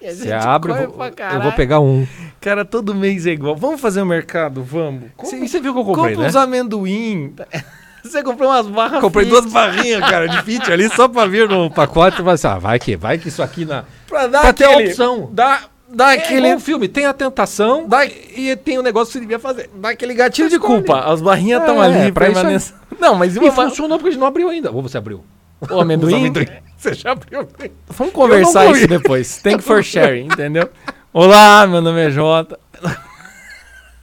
Você 0.02 0.32
abre, 0.32 0.72
eu 0.72 0.76
vou, 0.76 0.88
pra 1.10 1.34
eu 1.34 1.40
vou 1.42 1.52
pegar 1.52 1.80
um. 1.80 2.06
Cara, 2.40 2.64
todo 2.64 2.94
mês 2.94 3.26
é 3.26 3.30
igual. 3.30 3.56
Vamos 3.56 3.80
fazer 3.80 4.02
o 4.02 4.06
mercado? 4.06 4.62
Vamos. 4.62 5.04
Cê- 5.24 5.36
E 5.36 5.48
você 5.48 5.60
viu 5.60 5.72
que 5.72 5.80
eu 5.80 5.84
comprei, 5.84 6.10
Compra 6.14 6.22
né? 6.22 6.28
uns 6.28 6.36
amendoim. 6.36 7.34
Você 8.04 8.22
comprou 8.22 8.50
umas 8.50 8.66
barras 8.66 9.00
Comprei 9.00 9.24
fit 9.24 9.32
duas 9.40 9.50
barrinhas, 9.50 10.00
cara, 10.00 10.26
de 10.28 10.42
fit 10.42 10.70
ali 10.70 10.90
só 10.90 11.08
pra 11.08 11.24
vir 11.24 11.48
no 11.48 11.70
pacote. 11.70 12.20
Mas, 12.22 12.44
ah, 12.44 12.58
vai 12.58 12.78
que, 12.78 12.96
vai 12.96 13.16
que 13.16 13.28
isso 13.28 13.42
aqui 13.42 13.64
na. 13.64 13.84
pra 14.06 14.26
dar 14.26 14.42
Pra 14.42 14.52
ter 14.52 14.64
a 14.66 14.72
aquele... 14.72 14.88
opção. 14.90 15.30
Dá, 15.32 15.60
dá 15.88 16.12
É 16.12 16.18
aquele... 16.18 16.40
igual 16.40 16.54
um 16.56 16.60
filme, 16.60 16.86
tem 16.86 17.06
a 17.06 17.14
tentação 17.14 17.88
Dá- 17.88 18.04
e 18.04 18.54
tem 18.62 18.78
o 18.78 18.82
negócio 18.82 19.06
que 19.06 19.12
você 19.14 19.20
devia 19.20 19.38
fazer. 19.38 19.70
Dá 19.76 19.88
aquele 19.88 20.12
gatilho 20.12 20.50
de 20.50 20.56
Escolhe. 20.56 20.82
culpa. 20.84 21.00
As 21.10 21.22
barrinhas 21.22 21.60
estão 21.62 21.82
É, 21.82 21.86
ali. 21.86 22.12
pra 22.12 22.26
isso 22.28 22.34
permanecem- 22.34 22.74
Não, 23.00 23.14
mas 23.14 23.36
e 23.36 23.38
E 23.38 23.42
uma... 23.42 23.52
funcionou 23.52 23.96
porque 23.96 24.08
a 24.10 24.12
gente 24.12 24.20
não 24.20 24.26
abriu 24.26 24.50
ainda. 24.50 24.70
Ou 24.70 24.82
você 24.82 24.98
abriu? 24.98 25.24
O 25.70 25.80
amendoim? 25.80 26.30
Os 26.30 26.46
Você 26.76 26.94
já 26.94 27.12
abriu? 27.12 27.48
Vamos 27.88 28.12
conversar 28.12 28.70
isso 28.70 28.86
depois. 28.86 29.38
Thank 29.42 29.62
for 29.62 29.82
sharing, 29.82 30.26
entendeu? 30.26 30.68
Olá, 31.12 31.66
meu 31.66 31.80
nome 31.80 32.00
é 32.00 32.10
Jota. 32.10 32.58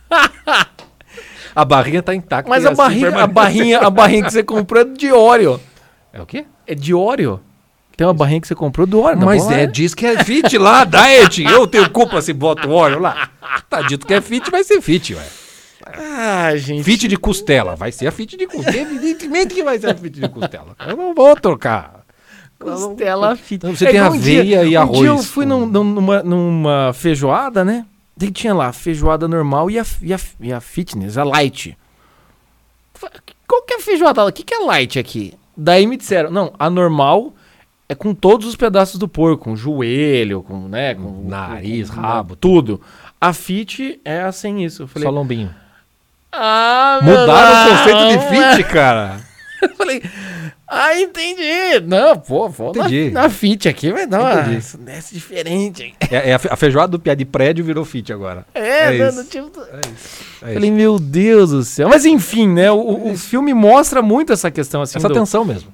A 1.53 1.65
barrinha 1.65 2.01
tá 2.01 2.15
intacta. 2.15 2.49
Mas 2.49 2.65
a 2.65 2.69
assim 2.69 2.77
barrinha, 2.77 3.09
a 3.09 3.27
barrinha, 3.27 3.79
a 3.79 3.89
barrinha 3.89 4.23
que 4.23 4.31
você 4.31 4.41
comprou 4.41 4.81
é 4.81 4.85
de 4.85 5.11
óleo. 5.11 5.59
É 6.13 6.21
o 6.21 6.25
quê? 6.25 6.45
É 6.65 6.73
de 6.73 6.93
óleo. 6.93 7.41
Tem 7.95 8.07
uma 8.07 8.13
barrinha 8.13 8.39
que 8.39 8.47
você 8.47 8.55
comprou 8.55 8.87
do 8.87 9.01
óleo. 9.01 9.19
tá 9.19 9.25
Mas 9.25 9.45
é, 9.51 9.57
né? 9.57 9.67
diz 9.67 9.93
que 9.93 10.05
é 10.05 10.23
fit 10.23 10.57
lá, 10.57 10.85
diet. 10.85 11.43
Eu 11.43 11.67
tenho 11.67 11.89
culpa 11.89 12.21
se 12.21 12.31
bota 12.33 12.67
o 12.67 12.71
óleo 12.71 12.99
lá. 12.99 13.29
Tá 13.69 13.81
dito 13.81 14.07
que 14.07 14.13
é 14.13 14.21
fit, 14.21 14.49
vai 14.49 14.63
ser 14.63 14.81
fit, 14.81 15.13
ué. 15.13 15.23
Ah, 16.03 16.55
gente. 16.55 16.83
Fit 16.83 17.07
de 17.07 17.15
costela. 17.17 17.75
Vai 17.75 17.91
ser 17.91 18.07
a 18.07 18.11
fit 18.11 18.35
de 18.35 18.47
costela. 18.47 18.75
Evidentemente 18.77 19.53
que 19.53 19.63
vai 19.63 19.77
ser 19.79 19.91
a 19.91 19.95
fit 19.95 20.19
de 20.19 20.27
costela. 20.29 20.75
Eu 20.87 20.97
não 20.97 21.13
vou 21.13 21.35
trocar. 21.35 22.01
Costela 22.59 23.35
fit. 23.35 23.55
Então, 23.55 23.75
você 23.75 23.85
tem 23.85 23.95
igual 23.95 24.11
um 24.11 24.15
aveia 24.15 24.43
dia- 24.43 24.63
e 24.63 24.65
Um 24.65 24.69
dia 24.69 24.77
eu 24.77 24.81
arroz 25.13 25.25
fui 25.27 25.45
com- 25.45 25.49
num- 25.49 25.65
num- 25.65 25.83
numa, 25.83 26.23
numa 26.23 26.93
feijoada, 26.93 27.63
né? 27.65 27.85
Daí 28.15 28.31
tinha 28.31 28.53
lá 28.53 28.67
a 28.67 28.73
feijoada 28.73 29.27
normal 29.27 29.69
e 29.71 29.79
a, 29.79 29.85
e, 30.01 30.13
a, 30.13 30.19
e 30.39 30.53
a 30.53 30.59
fitness, 30.61 31.17
a 31.17 31.23
light. 31.23 31.75
Qual 33.47 33.63
que 33.63 33.73
é 33.73 33.77
a 33.77 33.79
feijoada? 33.81 34.25
O 34.25 34.31
que, 34.31 34.43
que 34.43 34.53
é 34.53 34.59
light 34.59 34.99
aqui? 34.99 35.33
Daí 35.57 35.85
me 35.87 35.97
disseram, 35.97 36.29
não, 36.31 36.53
a 36.57 36.69
normal 36.69 37.33
é 37.89 37.95
com 37.95 38.13
todos 38.13 38.47
os 38.47 38.55
pedaços 38.55 38.97
do 38.99 39.07
porco, 39.07 39.45
com 39.45 39.55
joelho, 39.55 40.41
com, 40.43 40.67
né, 40.67 40.93
com 40.95 41.27
Nariz, 41.27 41.89
com- 41.89 41.95
com- 41.95 42.01
rabo, 42.01 42.35
tudo. 42.35 42.79
A 43.19 43.33
fit 43.33 43.99
é 44.05 44.31
sem 44.31 44.63
isso. 44.63 44.83
Eu 44.83 44.87
falei, 44.87 45.07
Só 45.07 45.11
lombinho. 45.13 45.53
Ah, 46.31 46.99
Mudaram 47.01 47.65
o 47.65 47.77
conceito 47.77 48.07
de 48.07 48.57
fit, 48.57 48.63
cara. 48.71 49.19
Eu 49.61 49.69
falei, 49.75 50.01
ah, 50.67 50.99
entendi. 50.99 51.79
Não, 51.85 52.17
pô, 52.17 52.49
vou 52.49 52.73
na, 52.73 52.85
Entendi. 52.87 53.11
na 53.11 53.29
fit 53.29 53.69
aqui 53.69 53.91
vai 53.91 54.07
dar 54.07 54.19
uma 54.47 54.53
isso 54.57 54.75
desce 54.79 55.13
diferente. 55.13 55.93
É, 56.09 56.31
é 56.31 56.33
a 56.33 56.39
fe- 56.39 56.47
a 56.51 56.55
feijoada 56.55 56.91
do 56.93 56.99
piá 56.99 57.13
de 57.13 57.25
prédio 57.25 57.63
virou 57.63 57.85
fit 57.85 58.11
agora. 58.11 58.43
É, 58.55 58.95
É 58.95 58.97
dando 58.97 59.21
isso. 59.21 59.29
tipo... 59.29 59.59
É 59.61 59.81
isso. 59.93 60.23
É 60.41 60.53
Falei, 60.53 60.71
meu 60.71 60.97
Deus 60.97 61.51
do 61.51 61.63
céu. 61.63 61.89
Mas 61.89 62.05
enfim, 62.05 62.47
né? 62.47 62.71
O, 62.71 62.77
o- 62.77 63.11
o 63.11 63.17
filme 63.17 63.53
mostra 63.53 64.01
muito 64.01 64.33
essa 64.33 64.49
questão 64.49 64.81
assim. 64.81 64.97
Essa 64.97 65.07
do- 65.09 65.13
tensão 65.13 65.45
mesmo. 65.45 65.71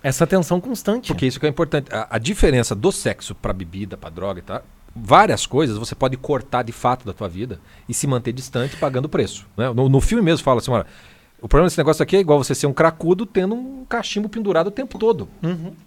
essa 0.00 0.26
tensão 0.28 0.60
constante. 0.60 1.08
Porque 1.08 1.26
isso 1.26 1.40
que 1.40 1.46
é 1.46 1.48
importante. 1.48 1.88
A, 1.92 2.06
a 2.10 2.18
diferença 2.18 2.72
do 2.74 2.92
sexo 2.92 3.34
pra 3.34 3.52
bebida, 3.52 3.96
pra 3.96 4.10
droga 4.10 4.38
e 4.38 4.42
tal, 4.42 4.62
várias 4.94 5.46
coisas 5.46 5.76
você 5.76 5.94
pode 5.94 6.16
cortar 6.16 6.62
de 6.62 6.72
fato 6.72 7.04
da 7.04 7.12
tua 7.12 7.28
vida 7.28 7.60
e 7.88 7.94
se 7.94 8.06
manter 8.06 8.32
distante 8.32 8.76
pagando 8.76 9.08
preço. 9.08 9.46
né? 9.56 9.72
No, 9.72 9.88
no 9.88 10.00
filme 10.00 10.22
mesmo 10.22 10.44
fala 10.44 10.60
assim, 10.60 10.70
olha, 10.70 10.86
o 11.40 11.48
problema 11.48 11.68
desse 11.68 11.78
negócio 11.78 12.02
aqui 12.02 12.16
é 12.16 12.20
igual 12.20 12.42
você 12.42 12.54
ser 12.54 12.66
um 12.66 12.72
cracudo 12.72 13.26
tendo 13.26 13.54
um 13.54 13.84
cachimbo 13.84 14.28
pendurado 14.28 14.68
o 14.68 14.70
tempo 14.70 14.98
todo. 14.98 15.28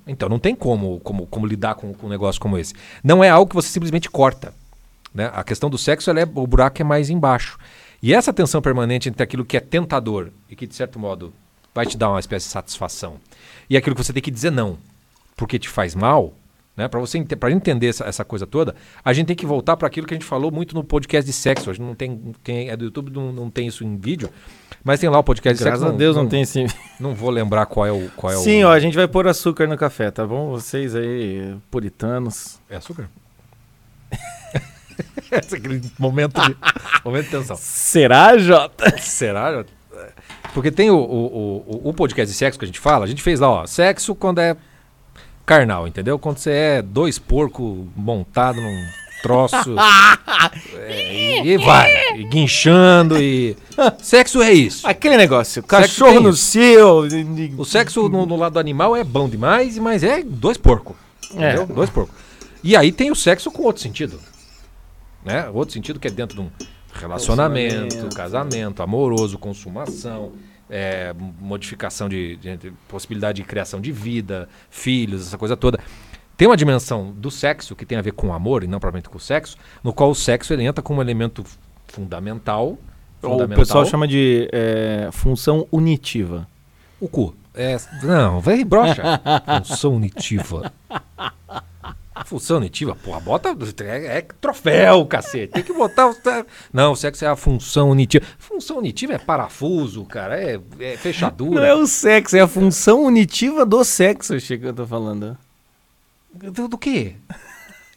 Então 0.06 0.30
não 0.30 0.40
tem 0.40 0.56
como, 0.56 1.00
como, 1.00 1.26
como 1.26 1.48
lidar 1.48 1.76
com, 1.76 1.94
com 1.94 2.08
um 2.08 2.10
negócio 2.10 2.40
como 2.40 2.58
esse. 2.58 2.74
Não 3.04 3.24
é 3.24 3.30
algo 3.30 3.50
que 3.50 3.56
você 3.56 3.70
simplesmente 3.70 4.10
corta. 4.10 4.54
Né? 5.14 5.32
A 5.34 5.44
questão 5.44 5.70
do 5.70 5.78
sexo, 5.78 6.12
é, 6.12 6.24
o 6.24 6.46
buraco 6.46 6.82
é 6.82 6.86
mais 6.86 7.10
embaixo. 7.10 7.58
E 8.04 8.14
essa 8.14 8.32
tensão 8.32 8.62
permanente 8.62 9.10
entre 9.10 9.24
aquilo 9.24 9.44
que 9.44 9.58
é 9.58 9.60
tentador 9.60 10.30
e 10.48 10.56
que, 10.56 10.68
de 10.68 10.76
certo 10.76 11.00
modo, 11.00 11.34
vai 11.74 11.86
te 11.86 11.98
dar 11.98 12.10
uma 12.10 12.20
espécie 12.20 12.48
de 12.48 12.52
satisfação, 12.52 13.18
e 13.70 13.78
aquilo 13.78 13.96
que 13.96 14.04
você 14.04 14.12
tem 14.12 14.22
que 14.22 14.32
dizer 14.32 14.52
não, 14.52 14.80
porque 15.36 15.60
te 15.60 15.70
faz 15.70 15.94
mal, 15.94 16.34
né? 16.78 16.88
para 16.88 17.00
você 17.00 17.22
pra 17.26 17.52
entender 17.52 17.88
essa, 17.88 18.06
essa 18.06 18.24
coisa 18.24 18.46
toda, 18.46 18.76
a 19.04 19.12
gente 19.12 19.28
tem 19.28 19.36
que 19.36 19.46
voltar 19.46 19.76
para 19.76 19.88
aquilo 19.88 20.06
que 20.06 20.14
a 20.14 20.18
gente 20.18 20.28
falou 20.28 20.52
muito 20.52 20.76
no 20.76 20.84
podcast 20.84 21.26
de 21.26 21.34
sexo. 21.34 21.72
Hoje 21.72 21.82
não 21.82 21.96
tem, 21.96 22.34
quem 22.44 22.70
é 22.70 22.78
do 22.78 22.86
YouTube 22.86 23.12
não, 23.12 23.34
não 23.34 23.50
tem 23.50 23.68
isso 23.68 23.84
em 23.84 23.98
vídeo, 23.98 24.30
mas 24.84 25.00
tem 25.00 25.10
lá 25.10 25.18
o 25.18 25.24
podcast 25.24 25.58
de 25.58 25.64
Graças 25.64 25.82
sexo. 25.82 25.96
a 25.96 25.98
Deus 25.98 26.16
não, 26.16 26.28
tem 26.28 26.44
esse. 26.44 26.68
Não 27.00 27.16
vou 27.16 27.32
lembrar 27.32 27.66
qual 27.66 27.86
é 27.86 27.92
o. 27.92 28.10
Qual 28.16 28.32
é 28.32 28.38
Sim, 28.38 28.64
o, 28.64 28.68
ó, 28.68 28.72
a 28.72 28.80
gente 28.80 28.96
vai 28.96 29.08
pôr 29.08 29.28
açúcar 29.28 29.68
no 29.68 29.76
café, 29.76 30.12
tá 30.12 30.26
bom? 30.26 30.52
Vocês 30.52 30.96
aí, 30.96 31.56
puritanos. 31.72 32.60
É 32.70 32.78
açúcar? 32.78 33.10
Esse 35.32 35.56
é 35.56 35.58
aquele 35.58 35.82
momento 36.00 36.40
de, 36.42 36.56
momento 37.04 37.26
de 37.26 37.32
tensão. 37.32 37.58
Será, 37.58 38.38
Jota? 38.38 38.98
Será? 39.00 39.66
Porque 40.54 40.72
tem 40.72 40.90
o, 40.90 40.98
o, 40.98 41.58
o, 41.86 41.90
o 41.90 41.94
podcast 41.94 42.32
de 42.32 42.38
sexo 42.38 42.58
que 42.58 42.66
a 42.66 42.68
gente 42.68 42.80
fala, 42.80 43.06
a 43.06 43.08
gente 43.08 43.22
fez 43.22 43.40
lá, 43.40 43.50
ó, 43.50 43.68
sexo 43.68 44.16
quando 44.16 44.40
é 44.40 44.56
carnal, 45.48 45.88
entendeu? 45.88 46.20
Quando 46.20 46.40
você 46.40 46.52
é 46.52 46.82
dois 46.82 47.18
porcos 47.18 47.86
montados 47.96 48.62
num 48.62 48.86
troço 49.24 49.76
é, 50.76 51.42
e, 51.42 51.54
e 51.54 51.58
vai, 51.58 51.90
e 52.18 52.24
guinchando 52.26 53.18
e... 53.18 53.56
Sexo 54.00 54.42
é 54.42 54.52
isso. 54.52 54.86
Aquele 54.86 55.16
negócio, 55.16 55.64
cachorro 55.64 56.12
tem 56.12 56.24
no 56.24 56.34
cio. 56.34 57.08
O 57.58 57.64
sexo 57.64 58.10
no, 58.10 58.26
no 58.26 58.36
lado 58.36 58.60
animal 58.60 58.94
é 58.94 59.06
bom 59.06 59.30
demais, 59.30 59.78
mas 59.78 60.04
é 60.04 60.22
dois 60.22 60.58
porcos. 60.58 60.98
É. 61.32 61.54
Entendeu? 61.54 61.66
Dois 61.66 61.90
porcos. 61.90 62.14
E 62.62 62.76
aí 62.76 62.92
tem 62.92 63.10
o 63.10 63.16
sexo 63.16 63.50
com 63.50 63.64
outro 63.64 63.82
sentido. 63.82 64.20
Né? 65.24 65.50
Outro 65.54 65.74
sentido 65.74 65.98
que 65.98 66.10
é 66.10 66.12
dentro 66.12 66.36
de 66.36 66.42
um 66.42 66.52
relacionamento, 66.94 67.74
Relacionamento. 67.74 68.16
casamento, 68.16 68.84
amoroso, 68.84 69.38
consumação, 69.38 70.34
é, 70.70 71.14
modificação 71.40 72.08
de, 72.10 72.36
de- 72.38 72.58
de 72.58 72.72
possibilidade 72.88 73.42
de 73.42 73.48
criação 73.48 73.80
de 73.82 73.92
vida, 73.92 74.48
filhos, 74.70 75.28
essa 75.28 75.38
coisa 75.38 75.56
toda. 75.58 75.80
Tem 76.36 76.48
uma 76.48 76.58
dimensão 76.58 77.12
do 77.12 77.32
sexo 77.32 77.76
que 77.76 77.86
tem 77.86 77.98
a 77.98 78.02
ver 78.02 78.12
com 78.12 78.28
o 78.28 78.34
amor 78.34 78.64
e 78.64 78.68
não 78.68 78.80
propriamente 78.80 79.10
com 79.10 79.18
o 79.18 79.22
sexo, 79.22 79.58
no 79.84 79.92
qual 79.92 80.12
o 80.12 80.16
sexo 80.16 80.54
ele 80.54 80.64
entra 80.64 80.82
como 80.84 81.00
um 81.00 81.02
elemento 81.02 81.44
fundamental. 81.88 82.78
O 83.22 83.30
fundamental 83.30 83.58
pessoal 83.58 83.86
chama 83.86 84.08
de 84.08 84.48
é, 84.52 85.10
função 85.12 85.68
unitiva. 85.72 86.48
o 87.00 87.08
cu. 87.08 87.36
É, 87.56 87.76
não, 88.04 88.40
vai 88.40 88.64
brocha. 88.64 89.02
Função 89.66 89.96
unitiva. 89.96 90.72
Função 92.28 92.58
unitiva, 92.58 92.94
porra, 92.94 93.22
bota. 93.22 93.56
É, 93.86 94.18
é 94.18 94.22
troféu, 94.42 95.06
cacete. 95.06 95.54
Tem 95.54 95.64
que 95.64 95.72
botar. 95.72 96.14
Não, 96.74 96.92
o 96.92 96.96
sexo 96.98 97.24
é 97.24 97.28
a 97.30 97.38
função 97.38 97.90
unitiva. 97.90 98.26
Função 98.38 98.80
unitiva 98.80 99.14
é 99.14 99.18
parafuso, 99.18 100.04
cara. 100.04 100.38
É, 100.38 100.60
é 100.80 100.92
Não 100.92 100.98
fechadura. 100.98 101.66
é 101.66 101.74
o 101.74 101.88
sexo, 101.88 102.36
é 102.36 102.42
a 102.42 102.48
função 102.48 103.06
unitiva 103.06 103.66
do 103.66 103.82
sexo, 103.86 104.38
Chico, 104.42 104.64
que 104.64 104.68
eu 104.70 104.74
tô 104.74 104.86
falando. 104.86 105.38
Do, 106.34 106.68
do 106.68 106.78
quê? 106.78 107.16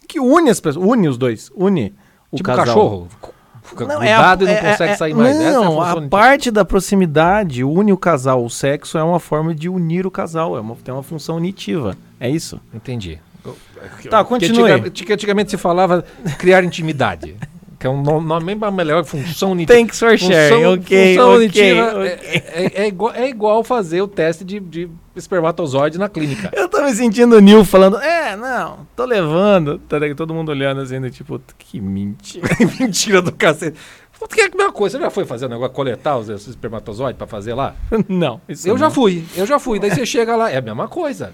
Que 0.06 0.20
une 0.20 0.48
as 0.48 0.60
pessoas, 0.60 0.86
une 0.86 1.08
os 1.08 1.18
dois, 1.18 1.50
une 1.56 1.92
o 2.30 2.36
tipo 2.36 2.46
casal. 2.46 2.66
cachorro. 2.66 3.08
Fica 3.64 3.84
Não, 3.84 4.00
é 4.00 4.14
a- 4.14 4.36
e 4.40 4.44
não 4.44 4.48
é- 4.48 4.70
consegue 4.70 4.92
é- 4.92 4.96
sair 4.96 5.14
mais. 5.14 5.36
Essa 5.36 5.42
é 5.42 5.48
a 5.48 5.52
Não, 5.52 5.80
a, 5.82 6.08
parte 6.08 6.52
da 6.52 6.64
proximidade 6.64 7.64
une 7.64 7.92
o 7.92 7.96
casal. 7.96 8.44
O 8.44 8.48
sexo 8.50 8.96
é 8.96 9.02
uma 9.02 9.18
forma 9.18 9.52
de 9.52 9.68
unir 9.68 10.06
o 10.06 10.10
casal, 10.10 10.56
é 10.56 10.60
uma, 10.60 10.76
tem 10.76 10.94
uma 10.94 11.02
função 11.02 11.34
unitiva. 11.36 11.96
É 12.20 12.30
isso? 12.30 12.60
Entendi. 12.72 13.20
Tá, 14.10 14.24
continue. 14.24 14.90
que 14.90 15.12
antigamente 15.12 15.50
se 15.50 15.56
falava 15.56 16.04
criar 16.38 16.64
intimidade. 16.64 17.36
Que 17.80 17.86
é 17.86 17.90
um 17.90 18.02
nome 18.02 18.54
bem 18.54 18.70
melhor, 18.70 19.02
função 19.06 19.52
unitiva. 19.52 19.78
Thanks 19.78 19.98
for 19.98 20.18
sharing, 20.18 20.66
ok, 20.66 21.16
função 21.16 21.30
ok, 21.30 21.36
unitiva 21.38 21.86
ok. 21.94 22.06
É, 22.06 22.42
é- 22.44 22.72
é 22.82 22.86
igual, 22.88 23.14
é 23.14 23.26
igual 23.26 23.64
fazer 23.64 24.02
o 24.02 24.06
teste 24.06 24.44
de, 24.44 24.60
de 24.60 24.90
espermatozoide 25.16 25.96
na 25.96 26.06
clínica. 26.06 26.50
Eu 26.52 26.68
tô 26.68 26.82
me 26.82 26.92
sentindo 26.94 27.36
o 27.36 27.40
Nil 27.40 27.64
falando, 27.64 27.96
é, 27.96 28.36
não, 28.36 28.86
tô 28.94 29.06
levando. 29.06 29.78
Tá? 29.78 29.96
Todo 30.14 30.34
mundo 30.34 30.50
olhando 30.50 30.82
assim, 30.82 31.00
do 31.00 31.10
tipo, 31.10 31.40
que 31.56 31.80
mentira. 31.80 32.46
Mentira 32.78 33.22
do 33.22 33.32
cacete. 33.32 33.78
Que 34.28 34.42
é 34.42 34.46
a 34.48 34.50
mesma 34.54 34.72
coisa. 34.72 34.98
Você 34.98 35.04
já 35.04 35.10
foi 35.10 35.24
fazer 35.24 35.46
o 35.46 35.48
negócio, 35.48 35.72
coletar 35.72 36.18
os, 36.18 36.28
espermatozoides 36.28 37.16
pra 37.16 37.26
fazer 37.26 37.54
lá? 37.54 37.74
não, 38.06 38.42
Eu 38.46 38.76
já 38.76 38.84
não. 38.86 38.90
fui, 38.90 39.24
eu 39.34 39.46
já 39.46 39.58
fui. 39.58 39.80
Daí 39.80 39.90
você 39.90 40.04
chega 40.04 40.36
lá, 40.36 40.50
é 40.50 40.58
a 40.58 40.60
mesma 40.60 40.86
coisa. 40.86 41.32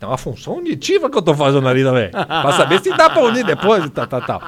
Então 0.00 0.10
a 0.10 0.16
função 0.16 0.54
unitiva 0.56 1.10
que 1.10 1.18
eu 1.18 1.20
tô 1.20 1.34
fazendo 1.34 1.68
ali 1.68 1.84
também. 1.84 2.08
pra 2.10 2.52
saber 2.52 2.80
se 2.82 2.88
dá 2.96 3.10
pra 3.10 3.22
unir 3.22 3.44
depois 3.44 3.84
e 3.84 3.90
tal, 3.90 4.06
tal, 4.06 4.22
tal. 4.22 4.42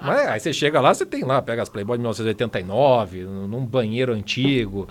Mas 0.00 0.26
aí 0.26 0.40
você 0.40 0.52
chega 0.52 0.80
lá, 0.80 0.92
você 0.92 1.06
tem 1.06 1.22
lá, 1.22 1.40
pega 1.40 1.62
as 1.62 1.68
Playboy 1.68 1.96
de 1.96 2.00
1989, 2.02 3.22
num 3.22 3.64
banheiro 3.64 4.12
antigo, 4.12 4.88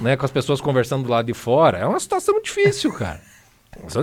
né? 0.00 0.16
Com 0.16 0.24
as 0.24 0.32
pessoas 0.32 0.60
conversando 0.60 1.04
do 1.04 1.10
lado 1.10 1.26
de 1.26 1.32
fora. 1.34 1.78
É 1.78 1.86
uma 1.86 2.00
situação 2.00 2.42
difícil, 2.42 2.92
cara. 2.92 3.20
Mas 3.80 3.94
é 3.94 4.00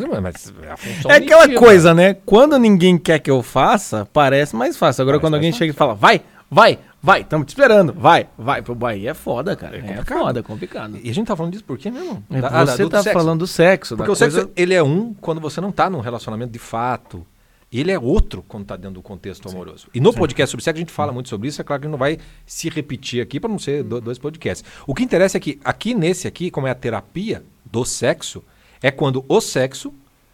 É 1.12 1.16
aquela 1.18 1.42
unitiva. 1.44 1.60
coisa, 1.60 1.94
né? 1.94 2.16
Quando 2.26 2.58
ninguém 2.58 2.98
quer 2.98 3.20
que 3.20 3.30
eu 3.30 3.44
faça, 3.44 4.08
parece 4.14 4.56
mais 4.56 4.78
fácil. 4.78 5.02
Agora, 5.02 5.18
Parece 5.18 5.28
quando 5.28 5.34
alguém 5.36 5.52
fácil. 5.52 5.60
chega 5.66 5.74
e 5.74 5.76
fala, 5.76 5.94
vai, 5.94 6.22
vai, 6.50 6.80
vai, 7.02 7.22
estamos 7.22 7.46
te 7.46 7.50
esperando, 7.50 7.94
vai, 7.94 8.28
vai. 8.38 8.62
Pro 8.62 8.76
Bahia 8.76 9.12
é 9.12 9.14
foda, 9.14 9.56
cara. 9.56 9.78
É, 9.78 9.82
complicado. 9.82 10.20
foda, 10.20 10.40
é 10.40 10.44
complicado. 10.44 11.00
E 11.04 11.10
a 11.10 11.14
gente 11.14 11.28
tá 11.28 11.36
falando 11.36 11.52
disso 11.54 11.64
por 11.64 11.78
quê 11.78 11.90
mesmo? 11.92 12.24
É, 12.30 12.42
Da- 12.42 12.50
da- 12.50 12.66
você 12.66 12.84
do 12.84 12.90
tá 12.90 13.02
sexo. 13.04 13.20
falando 13.20 13.40
do 13.40 13.48
sexo. 13.48 13.96
Porque 13.96 14.08
da 14.08 14.14
o 14.14 14.16
sexo, 14.16 14.36
coisa- 14.38 14.52
ele 14.56 14.74
é 14.74 14.84
um 14.84 15.14
quando 15.16 15.40
você 15.42 15.60
não 15.62 15.72
tá 15.72 15.90
num 15.90 16.00
relacionamento 16.00 16.52
de 16.52 16.60
fato. 16.60 17.26
Ele 17.72 17.92
é 17.92 18.00
outro 18.00 18.44
quando 18.48 18.66
tá 18.66 18.76
dentro 18.76 18.96
do 18.96 19.02
contexto 19.04 19.48
amoroso. 19.48 19.88
E 19.94 20.00
no 20.00 20.12
podcast 20.12 20.50
sobre 20.52 20.64
sexo 20.64 20.78
a 20.78 20.80
gente 20.80 20.92
fala 20.92 21.12
muito 21.12 21.30
sobre 21.30 21.48
isso. 21.50 21.62
É 21.62 21.64
claro 21.64 21.82
que 21.84 21.88
não 21.88 22.00
vai 22.00 22.18
se 22.44 22.68
repetir 22.68 23.22
aqui 23.22 23.40
para 23.40 23.50
não 23.50 23.60
ser 23.60 23.84
do- 23.84 24.02
dois 24.02 24.18
podcasts. 24.18 24.68
O 24.88 24.96
que 24.96 25.04
interessa 25.04 25.38
é 25.38 25.40
que 25.40 25.60
aqui 25.64 25.94
nesse 25.94 26.28
aqui, 26.28 26.50
como 26.50 26.66
é 26.66 26.72
a 26.72 26.76
terapia 26.76 27.44
do 27.64 27.86
sexo, 27.86 28.44
é 28.82 28.90
quando 28.90 29.24
o 29.28 29.40
sexo 29.40 29.94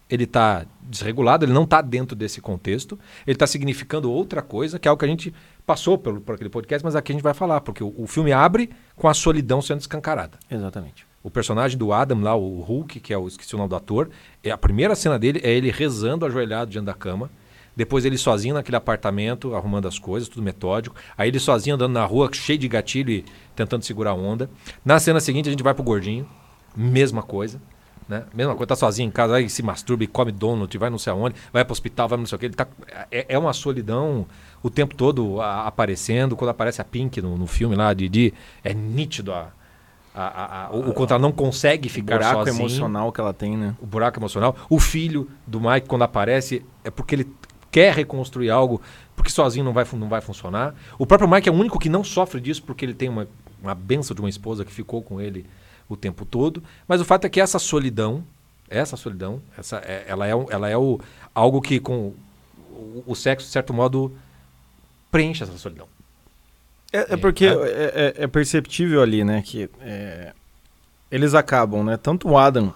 ele 0.10 0.26
tá 0.26 0.66
desregulado, 0.82 1.46
ele 1.46 1.54
não 1.54 1.66
tá 1.66 1.82
dentro 1.82 2.16
desse 2.16 2.40
contexto, 2.40 2.98
ele 3.26 3.38
tá 3.38 3.48
significando 3.48 4.12
outra 4.12 4.42
coisa, 4.42 4.78
que 4.78 4.88
é 4.88 4.90
algo 4.90 5.00
que 5.00 5.06
a 5.06 5.08
gente 5.08 5.34
passou 5.66 5.98
pelo, 5.98 6.22
por 6.22 6.36
aquele 6.36 6.50
podcast, 6.50 6.84
mas 6.86 6.96
aqui 6.96 7.12
a 7.12 7.16
gente 7.16 7.24
vai 7.24 7.34
falar, 7.34 7.62
porque 7.62 7.84
o, 7.84 7.94
o 7.98 8.06
filme 8.06 8.32
abre 8.32 8.70
com 8.96 9.08
a 9.08 9.14
solidão 9.14 9.62
sendo 9.62 9.80
escancarada. 9.80 10.38
Exatamente. 10.50 11.08
O 11.24 11.32
personagem 11.32 11.76
do 11.76 11.92
Adam 11.92 12.22
lá, 12.22 12.36
o 12.36 12.62
Hulk, 12.62 13.00
que 13.00 13.12
é 13.12 13.18
o 13.18 13.28
esqueci 13.28 13.56
o 13.56 13.58
nome 13.58 13.70
do 13.70 13.76
ator, 13.76 14.10
é 14.44 14.52
a 14.52 14.58
primeira 14.58 14.96
cena 14.96 15.18
dele 15.18 15.42
é 15.44 15.52
ele 15.52 15.72
rezando 15.72 16.26
ajoelhado 16.26 16.70
diante 16.70 16.86
da 16.86 16.94
cama, 16.94 17.32
Depois 17.76 18.06
ele 18.06 18.18
sozinho 18.18 18.54
naquele 18.54 18.78
apartamento, 18.78 19.54
arrumando 19.54 19.88
as 19.88 20.00
coisas, 20.00 20.30
tudo 20.30 20.42
metódico. 20.42 20.96
Aí 21.18 21.28
ele 21.28 21.40
sozinho 21.40 21.76
andando 21.76 21.92
na 21.94 22.06
rua, 22.06 22.30
cheio 22.32 22.58
de 22.58 22.68
gatilho 22.68 23.12
e 23.12 23.26
tentando 23.56 23.84
segurar 23.84 24.12
a 24.12 24.14
onda. 24.14 24.50
Na 24.84 24.98
cena 24.98 25.20
seguinte 25.20 25.50
a 25.50 25.52
gente 25.52 25.64
vai 25.64 25.74
pro 25.74 25.84
gordinho, 25.84 26.26
mesma 26.76 27.22
coisa. 27.22 27.60
Né? 28.08 28.24
Mesma 28.34 28.54
coisa, 28.54 28.68
tá 28.68 28.76
sozinho 28.76 29.08
em 29.08 29.12
casa, 29.12 29.36
aí 29.36 29.50
se 29.50 29.64
masturba 29.64 30.04
e 30.04 30.08
come 30.08 30.32
donut, 30.32 30.78
vai 30.78 30.90
não 30.92 31.00
sei 31.00 31.12
aonde, 31.12 31.36
vai 31.52 31.66
pro 31.66 31.72
hospital, 31.72 32.08
vai 32.08 32.18
não 32.20 32.26
sei 32.26 32.36
o 32.36 32.40
que. 32.40 32.46
Ele 32.46 32.54
tá, 32.54 32.68
é, 33.12 33.26
é 33.30 33.38
uma 33.38 33.52
solidão 33.52 34.28
o 34.62 34.70
tempo 34.70 34.96
todo 34.96 35.42
a, 35.42 35.66
aparecendo. 35.66 36.36
Quando 36.36 36.50
aparece 36.50 36.82
a 36.82 36.84
Pink 36.84 37.22
no, 37.22 37.38
no 37.38 37.48
filme 37.48 37.76
lá, 37.76 37.94
Didi, 37.94 38.34
é 38.64 38.74
nítido 38.74 39.34
a, 39.34 39.52
a, 40.14 40.66
a, 40.66 40.72
o, 40.72 40.90
o 40.90 40.94
contra 40.94 41.18
não 41.18 41.32
consegue 41.32 41.90
ficar 41.90 42.16
o 42.16 42.20
buraco 42.20 42.46
sozinho. 42.46 42.62
emocional 42.62 43.12
que 43.12 43.20
ela 43.20 43.34
tem, 43.34 43.58
né? 43.58 43.76
O 43.82 43.88
buraco 43.88 44.20
emocional. 44.20 44.56
O 44.70 44.80
filho 44.80 45.28
do 45.48 45.60
Mike, 45.60 45.88
quando 45.88 46.04
aparece, 46.04 46.64
é 46.84 46.92
porque 46.92 47.16
ele 47.16 47.28
quer 47.72 47.94
reconstruir 47.94 48.52
algo, 48.52 48.82
porque 49.16 49.32
sozinho 49.32 49.66
não 49.66 49.74
vai, 49.74 49.86
não 49.94 50.08
vai 50.08 50.22
funcionar. 50.22 50.76
O 50.98 51.08
próprio 51.08 51.30
Mike 51.30 51.50
é 51.50 51.52
o 51.52 51.56
único 51.56 51.80
que 51.80 51.90
não 51.90 52.04
sofre 52.04 52.40
disso, 52.40 52.64
porque 52.64 52.86
ele 52.86 52.94
tem 52.94 53.10
uma, 53.10 53.28
uma 53.62 53.74
benção 53.74 54.14
de 54.16 54.22
uma 54.22 54.30
esposa 54.30 54.64
que 54.64 54.72
ficou 54.72 55.02
com 55.02 55.20
ele 55.20 55.46
o 55.88 55.96
tempo 55.96 56.26
todo. 56.26 56.64
Mas 56.88 57.02
o 57.02 57.06
fato 57.06 57.26
é 57.26 57.30
que 57.30 57.40
essa 57.40 57.60
solidão, 57.60 58.24
essa 58.70 58.98
solidão, 58.98 59.42
essa, 59.58 59.78
é, 59.78 60.06
ela 60.08 60.28
é, 60.28 60.32
ela 60.50 60.70
é 60.70 60.78
o, 60.78 61.00
algo 61.34 61.62
que 61.62 61.80
com 61.80 62.14
o, 62.72 63.04
o 63.06 63.16
sexo, 63.16 63.48
de 63.48 63.52
certo 63.52 63.74
modo, 63.74 64.16
preenche 65.12 65.44
essa 65.44 65.58
solidão. 65.58 65.88
É, 66.92 67.14
é 67.14 67.18
porque 67.18 67.46
é, 67.46 67.50
é, 67.50 68.14
é, 68.24 68.28
perceptível 68.28 69.02
ali, 69.02 69.24
né, 69.24 69.42
que 69.42 69.70
é, 69.82 70.34
eles 71.12 71.34
acabam, 71.34 71.84
né, 71.84 71.98
tanto 71.98 72.30
o 72.30 72.38
Adam, 72.38 72.74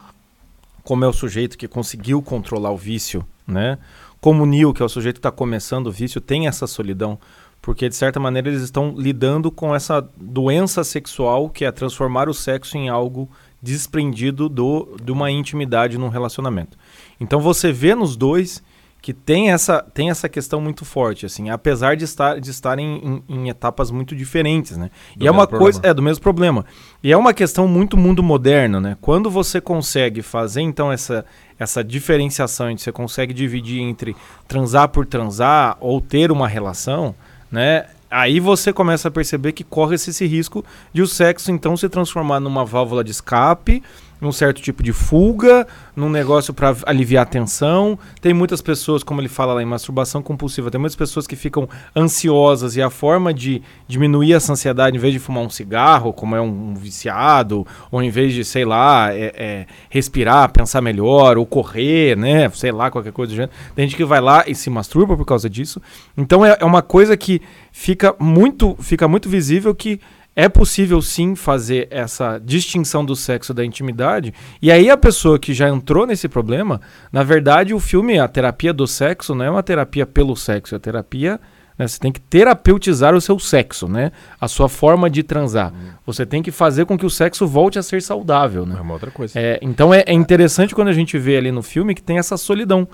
como 0.84 1.06
é 1.06 1.08
o 1.08 1.14
sujeito 1.14 1.58
que 1.58 1.68
conseguiu 1.68 2.22
controlar 2.22 2.72
o 2.72 2.78
vício, 2.78 3.26
né, 3.48 3.78
como 4.20 4.44
o 4.44 4.46
Neil, 4.46 4.74
que 4.74 4.82
é 4.82 4.86
o 4.86 4.90
sujeito 4.90 5.16
que 5.16 5.20
está 5.20 5.32
começando 5.32 5.88
o 5.88 5.92
vício, 5.92 6.20
tem 6.20 6.48
essa 6.48 6.68
solidão, 6.68 7.18
porque 7.62 7.90
de 7.90 7.96
certa 7.96 8.20
maneira 8.20 8.50
eles 8.50 8.62
estão 8.62 8.94
lidando 8.98 9.52
com 9.52 9.76
essa 9.76 10.08
doença 10.16 10.84
sexual 10.84 11.50
que 11.50 11.66
é 11.66 11.72
transformar 11.72 12.30
o 12.30 12.34
sexo 12.34 12.78
em 12.78 12.90
algo 12.90 13.30
desprendido 13.62 14.48
do, 14.48 14.96
de 15.04 15.12
uma 15.12 15.30
intimidade 15.30 15.98
num 15.98 16.08
relacionamento. 16.08 16.78
Então 17.20 17.40
você 17.40 17.72
vê 17.72 17.94
nos 17.94 18.16
dois 18.16 18.64
que 19.02 19.14
tem 19.14 19.52
essa, 19.52 19.82
tem 19.94 20.10
essa 20.10 20.28
questão 20.28 20.60
muito 20.60 20.84
forte, 20.84 21.26
assim, 21.26 21.50
apesar 21.50 21.96
de, 21.96 22.04
estar, 22.04 22.40
de 22.40 22.50
estarem 22.50 23.24
em, 23.30 23.36
em 23.36 23.50
etapas 23.50 23.92
muito 23.92 24.14
diferentes, 24.14 24.76
né? 24.76 24.92
Do 25.16 25.24
e 25.24 25.28
é 25.28 25.32
uma 25.32 25.48
problema. 25.48 25.72
coisa, 25.72 25.82
é 25.84 25.94
do 25.94 26.02
mesmo 26.02 26.22
problema. 26.22 26.66
E 27.02 27.12
é 27.12 27.16
uma 27.16 27.34
questão 27.34 27.66
muito 27.66 27.96
mundo 27.96 28.22
moderno, 28.22 28.82
né? 28.82 28.98
Quando 29.00 29.32
você 29.32 29.62
consegue 29.62 30.22
fazer 30.22 30.62
então 30.62 30.92
essa, 30.92 31.26
essa 31.58 31.82
diferenciação, 31.82 32.78
você 32.78 32.92
consegue 32.92 33.34
dividir 33.34 33.82
entre 33.82 34.16
transar 34.48 34.90
por 34.90 35.06
transar 35.06 35.78
ou 35.80 36.02
ter 36.02 36.30
uma 36.30 36.48
relação, 36.48 37.16
né? 37.52 37.86
Aí 38.12 38.40
você 38.40 38.74
começa 38.74 39.08
a 39.08 39.12
perceber 39.12 39.52
que 39.52 39.64
corre 39.64 39.96
esse, 39.96 40.10
esse 40.10 40.26
risco 40.26 40.66
de 40.92 41.02
o 41.02 41.08
sexo 41.08 41.52
então 41.52 41.78
se 41.78 41.88
transformar 41.88 42.40
numa 42.40 42.66
válvula 42.66 43.04
de 43.04 43.12
escape 43.12 43.84
num 44.20 44.32
certo 44.32 44.62
tipo 44.62 44.84
de 44.84 44.92
fuga, 44.92 45.66
num 45.96 46.10
negócio 46.10 46.54
para 46.54 46.76
aliviar 46.86 47.24
a 47.24 47.26
tensão. 47.26 47.98
Tem 48.22 48.34
muitas 48.34 48.62
pessoas, 48.62 49.04
como 49.04 49.22
ele 49.22 49.28
fala 49.28 49.54
lá 49.54 49.62
em 49.62 49.66
masturbação 49.66 50.22
compulsiva, 50.22 50.70
tem 50.70 50.80
muitas 50.80 50.96
pessoas 50.96 51.26
que 51.26 51.36
ficam 51.36 51.68
ansiosas 51.96 52.76
e 52.76 52.82
a 52.82 52.90
forma 52.90 53.34
de 53.34 53.62
diminuir 53.88 54.34
essa 54.34 54.52
ansiedade, 54.52 54.98
em 54.98 55.00
vez 55.00 55.14
de 55.14 55.20
fumar 55.20 55.44
um 55.44 55.50
cigarro, 55.50 56.14
como 56.14 56.36
é 56.36 56.42
um, 56.42 56.72
um 56.72 56.74
viciado, 56.76 57.66
ou 57.92 58.02
em 58.02 58.10
vez 58.10 58.34
de, 58.34 58.44
sei 58.44 58.66
lá, 58.66 59.14
é, 59.14 59.34
é, 59.36 59.66
respirar, 59.90 60.52
pensar 60.52 60.82
melhor, 60.82 61.38
ou 61.38 61.46
correr, 61.46 62.18
né, 62.18 62.50
sei 62.50 62.72
lá, 62.72 62.92
qualquer 62.92 63.12
coisa 63.12 63.32
do 63.32 63.36
gênero. 63.36 63.52
Tem 63.76 63.88
gente 63.88 63.98
que 63.98 64.06
vai 64.06 64.22
lá 64.22 64.44
e 64.48 64.56
se 64.56 64.70
masturba 64.70 65.16
por 65.16 65.26
causa 65.26 65.50
disso. 65.50 65.82
Então 66.18 66.46
é, 66.46 66.58
é 66.60 66.66
uma 66.66 66.82
coisa 66.82 67.16
que 67.16 67.42
fica 67.72 68.16
muito, 68.20 68.76
fica 68.80 69.08
muito 69.08 69.30
visível 69.30 69.74
que 69.74 70.00
é 70.40 70.48
possível 70.48 71.02
sim 71.02 71.36
fazer 71.36 71.88
essa 71.92 72.40
distinção 72.40 73.04
do 73.04 73.16
sexo 73.16 73.54
da 73.54 73.66
intimidade. 73.66 74.34
E 74.62 74.72
aí 74.72 74.90
a 74.90 74.96
pessoa 74.96 75.38
que 75.38 75.54
já 75.54 75.68
entrou 75.68 76.08
nesse 76.08 76.30
problema, 76.30 76.80
na 77.12 77.24
verdade 77.24 77.74
o 77.74 77.80
filme, 77.80 78.18
a 78.18 78.28
terapia 78.28 78.72
do 78.72 78.88
sexo, 78.88 79.36
não 79.36 79.44
é 79.44 79.50
uma 79.50 79.62
terapia 79.62 80.06
pelo 80.06 80.36
sexo, 80.36 80.76
é 80.76 80.78
a 80.78 80.80
terapia 80.80 81.40
né, 81.78 81.88
você 81.88 81.98
tem 81.98 82.12
que 82.12 82.20
terapeutizar 82.20 83.16
o 83.16 83.22
seu 83.22 83.40
sexo, 83.40 83.88
né? 83.88 84.12
A 84.40 84.50
sua 84.50 84.68
forma 84.68 85.10
de 85.10 85.24
transar. 85.24 85.72
Uhum. 85.72 85.92
Você 86.06 86.26
tem 86.26 86.44
que 86.44 86.52
fazer 86.52 86.86
com 86.86 86.98
que 86.98 87.06
o 87.06 87.10
sexo 87.10 87.48
volte 87.48 87.80
a 87.80 87.82
ser 87.82 88.02
saudável, 88.02 88.66
né? 88.66 88.76
É 88.78 88.82
uma 88.82 88.92
outra 88.92 89.10
coisa. 89.10 89.40
É, 89.40 89.58
então 89.62 89.94
é, 89.94 90.04
é, 90.06 90.12
interessante 90.12 90.76
quando 90.76 90.90
a 90.90 90.94
gente 90.94 91.18
vê 91.18 91.38
ali 91.38 91.54
no 91.54 91.64
filme 91.64 91.96
que 91.96 92.04
tem 92.04 92.18
essa 92.18 92.36
solidão. 92.36 92.86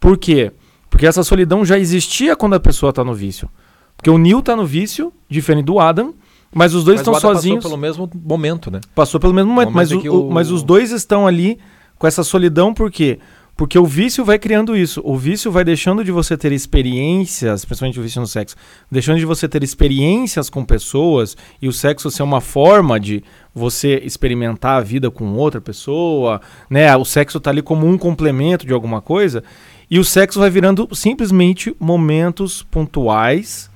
Por 0.00 0.18
quê? 0.18 0.50
Porque 0.90 1.06
essa 1.06 1.22
solidão 1.22 1.64
já 1.64 1.78
existia 1.78 2.34
quando 2.34 2.54
a 2.54 2.60
pessoa 2.60 2.90
está 2.90 3.04
no 3.04 3.14
vício. 3.14 3.48
Porque 3.96 4.10
o 4.10 4.18
Neil 4.18 4.40
está 4.40 4.56
no 4.56 4.66
vício, 4.66 5.12
diferente 5.28 5.66
do 5.66 5.78
Adam, 5.78 6.12
mas 6.54 6.74
os 6.74 6.84
dois 6.84 7.00
mas 7.00 7.06
estão 7.06 7.20
sozinhos. 7.20 7.62
Passou 7.62 7.70
pelo 7.70 7.80
mesmo 7.80 8.10
momento, 8.24 8.70
né? 8.70 8.80
Passou 8.94 9.20
pelo 9.20 9.34
mesmo 9.34 9.50
momento, 9.52 9.72
momento 9.72 9.94
mas, 9.94 10.06
o, 10.06 10.28
o... 10.28 10.30
mas 10.30 10.50
os 10.50 10.62
dois 10.62 10.90
estão 10.90 11.26
ali 11.26 11.58
com 11.98 12.06
essa 12.06 12.22
solidão, 12.22 12.72
por 12.72 12.90
quê? 12.90 13.18
Porque 13.56 13.78
o 13.78 13.86
vício 13.86 14.24
vai 14.24 14.36
criando 14.36 14.76
isso. 14.76 15.00
O 15.04 15.16
vício 15.16 15.50
vai 15.50 15.62
deixando 15.62 16.02
de 16.02 16.10
você 16.10 16.36
ter 16.36 16.50
experiências, 16.50 17.64
principalmente 17.64 18.00
o 18.00 18.02
vício 18.02 18.20
no 18.20 18.26
sexo, 18.26 18.56
deixando 18.90 19.18
de 19.18 19.24
você 19.24 19.48
ter 19.48 19.62
experiências 19.62 20.50
com 20.50 20.64
pessoas 20.64 21.36
e 21.62 21.68
o 21.68 21.72
sexo 21.72 22.10
ser 22.10 22.24
uma 22.24 22.40
forma 22.40 22.98
de 22.98 23.22
você 23.54 24.00
experimentar 24.04 24.78
a 24.78 24.80
vida 24.80 25.08
com 25.08 25.34
outra 25.34 25.60
pessoa, 25.60 26.40
né? 26.68 26.94
O 26.96 27.04
sexo 27.04 27.38
tá 27.38 27.50
ali 27.50 27.62
como 27.62 27.86
um 27.86 27.96
complemento 27.96 28.66
de 28.66 28.72
alguma 28.72 29.00
coisa. 29.00 29.44
E 29.88 30.00
o 30.00 30.04
sexo 30.04 30.40
vai 30.40 30.50
virando 30.50 30.88
simplesmente 30.92 31.76
momentos 31.78 32.64
pontuais 32.64 33.70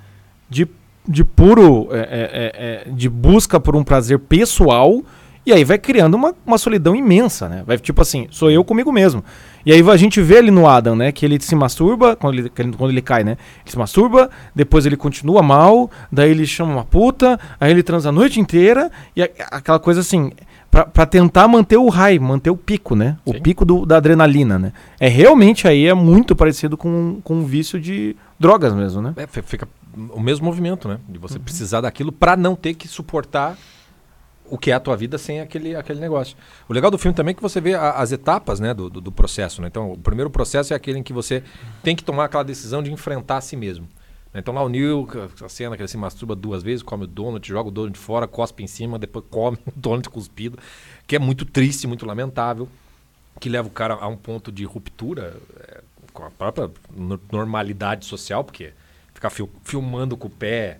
de 0.50 0.66
de 1.08 1.24
puro. 1.24 1.88
É, 1.90 1.98
é, 1.98 2.86
é, 2.88 2.90
de 2.90 3.08
busca 3.08 3.58
por 3.58 3.74
um 3.74 3.82
prazer 3.82 4.18
pessoal. 4.18 5.02
E 5.46 5.52
aí 5.52 5.64
vai 5.64 5.78
criando 5.78 6.14
uma, 6.14 6.34
uma 6.46 6.58
solidão 6.58 6.94
imensa, 6.94 7.48
né? 7.48 7.62
Vai 7.66 7.78
tipo 7.78 8.02
assim, 8.02 8.26
sou 8.30 8.50
eu 8.50 8.62
comigo 8.62 8.92
mesmo. 8.92 9.24
E 9.64 9.72
aí 9.72 9.80
a 9.80 9.96
gente 9.96 10.20
vê 10.20 10.36
ali 10.36 10.50
no 10.50 10.68
Adam, 10.68 10.94
né? 10.94 11.10
Que 11.10 11.24
ele 11.24 11.40
se 11.40 11.54
masturba, 11.56 12.14
quando 12.14 12.38
ele, 12.38 12.50
quando 12.50 12.90
ele 12.90 13.00
cai, 13.00 13.24
né? 13.24 13.38
Ele 13.62 13.70
se 13.70 13.78
masturba, 13.78 14.28
depois 14.54 14.84
ele 14.84 14.96
continua 14.96 15.42
mal, 15.42 15.90
daí 16.12 16.30
ele 16.30 16.46
chama 16.46 16.72
uma 16.72 16.84
puta, 16.84 17.40
aí 17.58 17.70
ele 17.70 17.82
transa 17.82 18.10
a 18.10 18.12
noite 18.12 18.38
inteira, 18.38 18.90
e 19.16 19.22
aquela 19.22 19.78
coisa 19.78 20.00
assim, 20.00 20.32
para 20.70 21.06
tentar 21.06 21.48
manter 21.48 21.78
o 21.78 21.88
high, 21.88 22.18
manter 22.18 22.50
o 22.50 22.56
pico, 22.56 22.94
né? 22.94 23.16
O 23.24 23.32
Sim. 23.32 23.40
pico 23.40 23.64
do, 23.64 23.86
da 23.86 23.96
adrenalina, 23.96 24.58
né? 24.58 24.72
É 25.00 25.08
realmente 25.08 25.66
aí 25.66 25.86
é 25.86 25.94
muito 25.94 26.36
parecido 26.36 26.76
com, 26.76 27.20
com 27.24 27.36
um 27.36 27.44
vício 27.44 27.80
de 27.80 28.14
drogas 28.38 28.74
mesmo, 28.74 29.00
né? 29.00 29.14
É, 29.16 29.26
fica 29.26 29.66
o 30.12 30.20
mesmo 30.20 30.44
movimento, 30.44 30.88
né? 30.88 30.98
De 31.08 31.18
você 31.18 31.38
uhum. 31.38 31.44
precisar 31.44 31.80
daquilo 31.80 32.12
para 32.12 32.36
não 32.36 32.54
ter 32.54 32.74
que 32.74 32.86
suportar 32.88 33.58
o 34.50 34.56
que 34.56 34.70
é 34.70 34.74
a 34.74 34.80
tua 34.80 34.96
vida 34.96 35.18
sem 35.18 35.40
aquele, 35.40 35.76
aquele 35.76 36.00
negócio. 36.00 36.36
O 36.68 36.72
legal 36.72 36.90
do 36.90 36.98
filme 36.98 37.14
também 37.14 37.32
é 37.32 37.34
que 37.34 37.42
você 37.42 37.60
vê 37.60 37.74
a, 37.74 37.92
as 37.92 38.12
etapas 38.12 38.60
né, 38.60 38.72
do, 38.72 38.88
do, 38.88 39.00
do, 39.00 39.12
processo. 39.12 39.60
Né? 39.60 39.68
Então, 39.68 39.92
o 39.92 39.98
primeiro 39.98 40.30
processo 40.30 40.72
é 40.72 40.76
aquele 40.76 40.98
em 40.98 41.02
que 41.02 41.12
você 41.12 41.42
tem 41.82 41.94
que 41.94 42.02
tomar 42.02 42.24
aquela 42.24 42.42
decisão 42.42 42.82
de 42.82 42.90
enfrentar 42.90 43.36
a 43.36 43.40
si 43.40 43.56
mesmo. 43.56 43.86
Então 44.34 44.52
lá 44.52 44.62
o 44.62 44.68
Neil, 44.68 45.08
a 45.42 45.48
cena 45.48 45.74
que 45.74 45.82
ele 45.82 45.88
se 45.88 45.96
masturba 45.96 46.36
duas 46.36 46.62
vezes, 46.62 46.82
come 46.82 47.04
o 47.04 47.06
donut, 47.06 47.46
joga 47.48 47.68
o 47.68 47.72
donut 47.72 47.98
fora, 47.98 48.28
cospe 48.28 48.62
em 48.62 48.66
cima, 48.66 48.98
depois 48.98 49.24
come 49.30 49.56
o 49.66 49.72
donut 49.74 50.08
cuspido, 50.10 50.58
que 51.06 51.16
é 51.16 51.18
muito 51.18 51.44
triste, 51.44 51.86
muito 51.86 52.06
lamentável, 52.06 52.68
que 53.40 53.48
leva 53.48 53.68
o 53.68 53.70
cara 53.70 53.94
a 53.94 54.06
um 54.06 54.16
ponto 54.16 54.52
de 54.52 54.64
ruptura 54.64 55.36
é, 55.60 55.80
com 56.12 56.24
a 56.24 56.30
própria 56.30 56.70
normalidade 57.32 58.04
social, 58.04 58.44
porque 58.44 58.72
ficar 59.18 59.30
fil 59.30 59.50
filmando 59.64 60.16
com 60.16 60.28
o 60.28 60.30
pé, 60.30 60.78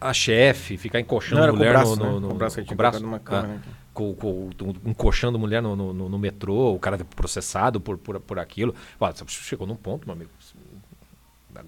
a 0.00 0.12
chefe, 0.12 0.76
ficar 0.76 1.00
encoxando 1.00 1.46
Não, 1.46 1.56
mulher 1.56 1.72
braço, 1.72 1.96
no, 1.96 2.04
no, 2.04 2.12
né? 2.12 2.20
no, 2.20 2.28
com 2.28 2.34
o 2.34 2.38
braço, 2.38 2.64
com 2.64 2.76
braço 2.76 3.02
numa 3.02 3.18
câmera, 3.18 3.60
ah, 3.66 3.70
com, 3.92 4.14
com, 4.14 4.50
encoxando 4.84 5.38
mulher 5.38 5.62
no, 5.62 5.74
no, 5.74 5.92
no, 5.92 6.18
metrô, 6.18 6.74
o 6.74 6.78
cara 6.78 6.98
processado 7.16 7.80
por, 7.80 7.98
por, 7.98 8.20
por 8.20 8.38
aquilo. 8.38 8.74
Chegou 9.26 9.66
num 9.66 9.74
ponto, 9.74 10.06
meu 10.06 10.14
amigo. 10.14 10.30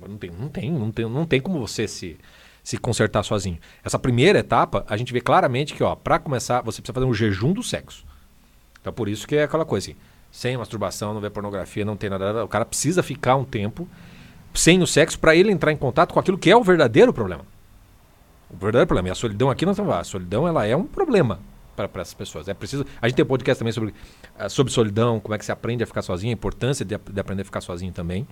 Não 0.07 0.17
tem, 0.19 0.31
não 0.31 0.49
tem, 0.49 0.71
não 0.71 0.91
tem, 0.91 1.07
não 1.07 1.27
tem 1.27 1.41
como 1.41 1.59
você 1.59 1.89
se, 1.89 2.17
se 2.63 2.79
consertar 2.79 3.25
sozinho. 3.25 3.59
Essa 3.83 3.99
primeira 3.99 4.39
etapa, 4.39 4.85
a 4.87 4.97
gente 4.97 5.13
vê 5.13 5.21
claramente 5.21 5.75
que, 5.75 5.83
ó, 5.83 5.97
para 5.97 6.19
começar, 6.19 6.61
você 6.61 6.81
precisa 6.81 6.95
fazer 6.95 7.07
um 7.07 7.15
jejum 7.15 7.53
do 7.53 7.63
sexo. 7.63 8.05
Então, 8.81 8.93
por 8.93 9.09
isso 9.09 9.27
que 9.27 9.35
é 9.35 9.43
aquela 9.43 9.65
coisa 9.65 9.91
assim, 9.91 9.99
sem 10.31 10.57
masturbação, 10.57 11.13
não 11.13 11.21
vê 11.21 11.29
pornografia, 11.29 11.85
não 11.85 11.97
tem 11.97 12.09
nada, 12.09 12.45
o 12.45 12.49
cara 12.49 12.65
precisa 12.65 13.03
ficar 13.03 13.35
um 13.35 13.45
tempo 13.45 13.89
sem 14.55 14.83
o 14.83 14.87
sexo 14.87 15.19
para 15.19 15.35
ele 15.35 15.51
entrar 15.51 15.73
em 15.73 15.77
contato 15.77 16.13
com 16.13 16.21
aquilo 16.21 16.39
que 16.39 16.51
é 16.51 16.57
o 16.57 16.63
verdadeiro 16.63 17.13
problema. 17.13 17.45
O 18.51 18.57
verdadeiro 18.57 18.87
problema. 18.87 19.09
E 19.09 19.11
a 19.11 19.15
solidão 19.15 19.51
aqui 19.51 19.65
nós 19.65 19.75
estamos 19.75 19.95
A 19.95 20.05
solidão 20.05 20.47
ela 20.47 20.67
é 20.67 20.77
um 20.77 20.85
problema 20.85 21.41
para 21.89 22.03
essas 22.03 22.15
pessoas. 22.15 22.49
É 22.49 22.55
preciso. 22.55 22.85
A 23.01 23.09
gente 23.09 23.17
tem 23.17 23.25
um 23.25 23.29
podcast 23.29 23.59
também 23.59 23.73
sobre, 23.73 23.91
uh, 23.91 24.51
sobre 24.51 24.73
solidão, 24.73 25.21
como 25.21 25.35
é 25.35 25.39
que 25.39 25.45
se 25.45 25.53
aprende 25.53 25.83
a 25.83 25.87
ficar 25.87 26.03
sozinho, 26.03 26.33
a 26.33 26.35
importância 26.35 26.85
de, 26.85 26.99
de, 26.99 27.21
aprender 27.21 27.43
a 27.43 27.45
ficar 27.45 27.61
sozinho 27.61 27.93
também. 27.93 28.27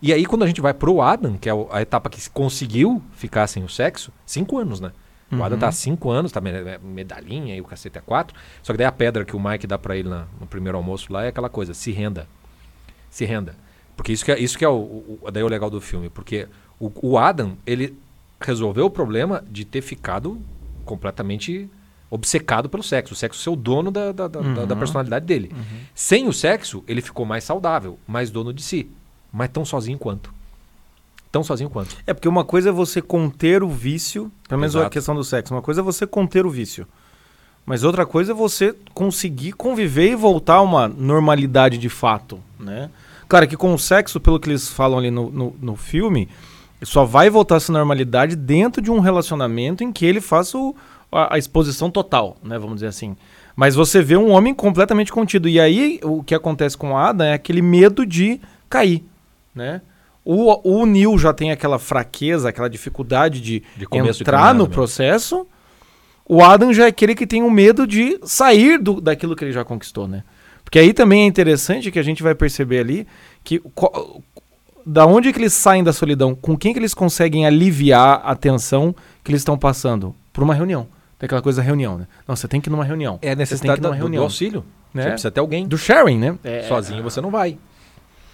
E 0.00 0.12
aí, 0.12 0.24
quando 0.24 0.44
a 0.44 0.46
gente 0.46 0.60
vai 0.60 0.72
pro 0.72 1.00
Adam, 1.00 1.36
que 1.36 1.48
é 1.48 1.52
a 1.70 1.82
etapa 1.82 2.08
que 2.08 2.30
conseguiu 2.30 3.02
ficar 3.12 3.46
sem 3.46 3.64
o 3.64 3.68
sexo, 3.68 4.12
cinco 4.24 4.58
anos, 4.58 4.80
né? 4.80 4.92
O 5.30 5.36
uhum. 5.36 5.44
Adam 5.44 5.58
tá 5.58 5.68
há 5.68 5.72
cinco 5.72 6.10
anos, 6.10 6.32
tá 6.32 6.40
medalhinha 6.40 7.54
e 7.54 7.60
o 7.60 7.64
cacete 7.64 7.98
é 7.98 8.00
quatro. 8.00 8.34
Só 8.62 8.72
que 8.72 8.78
daí 8.78 8.86
a 8.86 8.92
pedra 8.92 9.24
que 9.24 9.36
o 9.36 9.40
Mike 9.40 9.66
dá 9.66 9.78
para 9.78 9.96
ele 9.96 10.08
na, 10.08 10.26
no 10.40 10.46
primeiro 10.46 10.78
almoço 10.78 11.12
lá 11.12 11.24
é 11.24 11.28
aquela 11.28 11.50
coisa: 11.50 11.74
se 11.74 11.92
renda. 11.92 12.26
Se 13.10 13.24
renda. 13.24 13.54
Porque 13.98 14.12
isso 14.12 14.24
que 14.24 14.30
é, 14.30 14.38
isso 14.38 14.56
que 14.56 14.64
é 14.64 14.68
o, 14.68 15.18
o, 15.20 15.30
daí 15.32 15.42
o 15.42 15.48
legal 15.48 15.68
do 15.68 15.80
filme. 15.80 16.08
Porque 16.08 16.46
o, 16.78 16.90
o 17.02 17.18
Adam, 17.18 17.56
ele 17.66 17.98
resolveu 18.40 18.86
o 18.86 18.90
problema 18.90 19.42
de 19.50 19.64
ter 19.64 19.82
ficado 19.82 20.38
completamente 20.84 21.68
obcecado 22.08 22.68
pelo 22.68 22.82
sexo. 22.82 23.12
O 23.12 23.16
sexo 23.16 23.42
ser 23.42 23.50
o 23.50 23.56
dono 23.56 23.90
da, 23.90 24.12
da, 24.12 24.28
da, 24.28 24.40
da 24.40 24.74
Uhum. 24.74 24.78
personalidade 24.78 25.26
dele. 25.26 25.50
Uhum. 25.52 25.80
Sem 25.96 26.28
o 26.28 26.32
sexo, 26.32 26.84
ele 26.86 27.02
ficou 27.02 27.26
mais 27.26 27.42
saudável, 27.42 27.98
mais 28.06 28.30
dono 28.30 28.52
de 28.52 28.62
si. 28.62 28.88
Mas 29.32 29.50
tão 29.50 29.64
sozinho 29.64 29.98
quanto. 29.98 30.32
Tão 31.32 31.42
sozinho 31.42 31.68
quanto. 31.68 31.94
É 32.06 32.14
porque 32.14 32.28
uma 32.28 32.44
coisa 32.44 32.68
é 32.68 32.72
você 32.72 33.02
conter 33.02 33.62
o 33.64 33.68
vício, 33.68 34.30
pelo 34.48 34.60
menos 34.60 34.74
a 34.76 34.78
Exato. 34.78 34.92
questão 34.92 35.14
do 35.14 35.24
sexo, 35.24 35.52
uma 35.52 35.60
coisa 35.60 35.80
é 35.80 35.84
você 35.84 36.06
conter 36.06 36.46
o 36.46 36.50
vício. 36.50 36.86
Mas 37.66 37.82
outra 37.84 38.06
coisa 38.06 38.32
é 38.32 38.34
você 38.34 38.74
conseguir 38.94 39.52
conviver 39.52 40.12
e 40.12 40.14
voltar 40.14 40.54
a 40.54 40.62
uma 40.62 40.88
normalidade 40.88 41.76
de 41.76 41.88
fato, 41.90 42.40
né? 42.58 42.88
Cara, 43.28 43.46
que 43.46 43.56
com 43.56 43.74
o 43.74 43.78
sexo, 43.78 44.18
pelo 44.20 44.40
que 44.40 44.48
eles 44.48 44.68
falam 44.68 44.98
ali 44.98 45.10
no, 45.10 45.30
no, 45.30 45.56
no 45.60 45.76
filme, 45.76 46.28
só 46.82 47.04
vai 47.04 47.28
voltar 47.28 47.56
essa 47.56 47.72
normalidade 47.72 48.34
dentro 48.36 48.80
de 48.80 48.90
um 48.90 49.00
relacionamento 49.00 49.84
em 49.84 49.92
que 49.92 50.06
ele 50.06 50.20
faça 50.20 50.56
o- 50.56 50.74
a, 51.12 51.34
a 51.34 51.38
exposição 51.38 51.90
total, 51.90 52.36
né? 52.42 52.58
Vamos 52.58 52.76
dizer 52.76 52.86
assim. 52.86 53.16
Mas 53.54 53.74
você 53.74 54.00
vê 54.00 54.16
um 54.16 54.30
homem 54.30 54.54
completamente 54.54 55.10
contido. 55.12 55.48
E 55.48 55.58
aí, 55.60 55.98
o 56.02 56.22
que 56.22 56.34
acontece 56.34 56.76
com 56.76 56.92
o 56.92 56.96
Adam 56.96 57.26
é 57.26 57.32
aquele 57.34 57.60
medo 57.60 58.06
de 58.06 58.40
cair, 58.70 59.04
né? 59.54 59.82
O, 60.24 60.80
o 60.80 60.86
Neil 60.86 61.18
já 61.18 61.32
tem 61.32 61.50
aquela 61.50 61.78
fraqueza, 61.78 62.48
aquela 62.50 62.68
dificuldade 62.68 63.40
de, 63.40 63.60
De 63.76 63.86
de 63.86 64.20
entrar 64.20 64.32
caminhada 64.32 64.54
no 64.58 64.64
mesmo. 64.64 64.74
processo. 64.74 65.46
O 66.26 66.42
Adam 66.44 66.72
já 66.72 66.84
é 66.84 66.88
aquele 66.88 67.14
que 67.14 67.26
tem 67.26 67.42
o 67.42 67.50
medo 67.50 67.86
de 67.86 68.18
sair 68.22 68.78
do, 68.78 69.00
daquilo 69.00 69.34
que 69.34 69.42
ele 69.44 69.52
já 69.52 69.64
conquistou, 69.64 70.06
né? 70.06 70.22
Porque 70.68 70.78
aí 70.78 70.92
também 70.92 71.22
é 71.22 71.26
interessante 71.26 71.90
que 71.90 71.98
a 71.98 72.02
gente 72.02 72.22
vai 72.22 72.34
perceber 72.34 72.80
ali 72.80 73.06
que 73.42 73.58
qual- 73.74 74.20
da 74.84 75.06
onde 75.06 75.32
que 75.32 75.38
eles 75.38 75.54
saem 75.54 75.82
da 75.82 75.94
solidão, 75.94 76.34
com 76.34 76.58
quem 76.58 76.74
que 76.74 76.78
eles 76.78 76.92
conseguem 76.92 77.46
aliviar 77.46 78.20
a 78.22 78.34
tensão 78.36 78.94
que 79.24 79.30
eles 79.30 79.40
estão 79.40 79.56
passando? 79.58 80.14
Por 80.30 80.44
uma 80.44 80.54
reunião. 80.54 80.86
Tem 81.18 81.26
aquela 81.26 81.40
coisa 81.40 81.62
da 81.62 81.66
reunião, 81.66 81.96
né? 81.96 82.06
Não, 82.28 82.36
você 82.36 82.46
tem 82.46 82.60
que 82.60 82.68
ir 82.68 82.70
numa 82.70 82.84
reunião. 82.84 83.18
É 83.22 83.28
a 83.28 83.30
tem 83.30 83.36
necessidade 83.36 83.80
que 83.80 83.86
numa 83.86 83.94
do, 83.94 83.98
do 83.98 84.02
reunião. 84.02 84.24
auxílio. 84.24 84.62
Né? 84.92 85.04
Você 85.04 85.08
precisa 85.10 85.30
ter 85.30 85.40
alguém. 85.40 85.66
Do 85.66 85.78
sharing, 85.78 86.18
né? 86.18 86.38
É, 86.44 86.62
Sozinho 86.68 87.02
você 87.02 87.18
não 87.22 87.30
vai. 87.30 87.56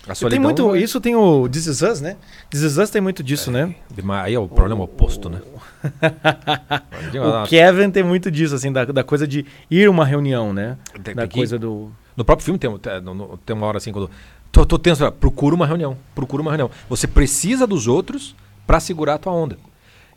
A 0.02 0.06
Tem 0.08 0.14
solidão 0.16 0.42
muito, 0.42 0.62
não 0.62 0.70
vai. 0.72 0.80
isso 0.80 1.00
tem 1.00 1.14
o 1.14 1.48
This 1.48 1.66
Is 1.66 1.82
Us, 1.82 2.00
né? 2.00 2.16
This 2.50 2.62
Is 2.62 2.76
Us 2.78 2.90
tem 2.90 3.00
muito 3.00 3.22
disso, 3.22 3.50
né? 3.52 3.74
Mas 4.02 4.26
Aí 4.26 4.34
é 4.34 4.38
o 4.40 4.46
problema 4.48 4.82
oposto, 4.84 5.30
né? 5.30 5.40
O 7.44 7.46
Kevin 7.48 7.90
tem 7.90 8.02
muito 8.02 8.30
disso, 8.30 8.54
assim, 8.54 8.72
da, 8.72 8.84
da 8.84 9.04
coisa 9.04 9.26
de 9.26 9.46
ir 9.70 9.86
a 9.86 9.90
uma 9.90 10.04
reunião, 10.04 10.52
né? 10.52 10.76
Tem- 11.02 11.14
Da 11.14 11.22
tem 11.22 11.28
que- 11.30 11.36
coisa 11.38 11.58
do. 11.58 11.90
No 12.16 12.24
próprio 12.24 12.44
filme 12.44 12.58
tem, 12.58 12.70
um- 12.70 12.78
tem- 12.78 13.56
uma 13.56 13.66
hora 13.66 13.78
assim 13.78 13.92
quando. 13.92 14.10
Tô, 14.52 14.64
tô 14.64 14.78
tenso, 14.78 15.10
procura 15.12 15.54
uma 15.54 15.66
reunião. 15.66 15.96
Procura 16.14 16.40
uma 16.42 16.50
reunião. 16.50 16.70
Você 16.88 17.06
precisa 17.06 17.66
dos 17.66 17.86
outros 17.88 18.34
pra 18.66 18.78
segurar 18.80 19.14
a 19.14 19.18
tua 19.18 19.32
onda. 19.32 19.58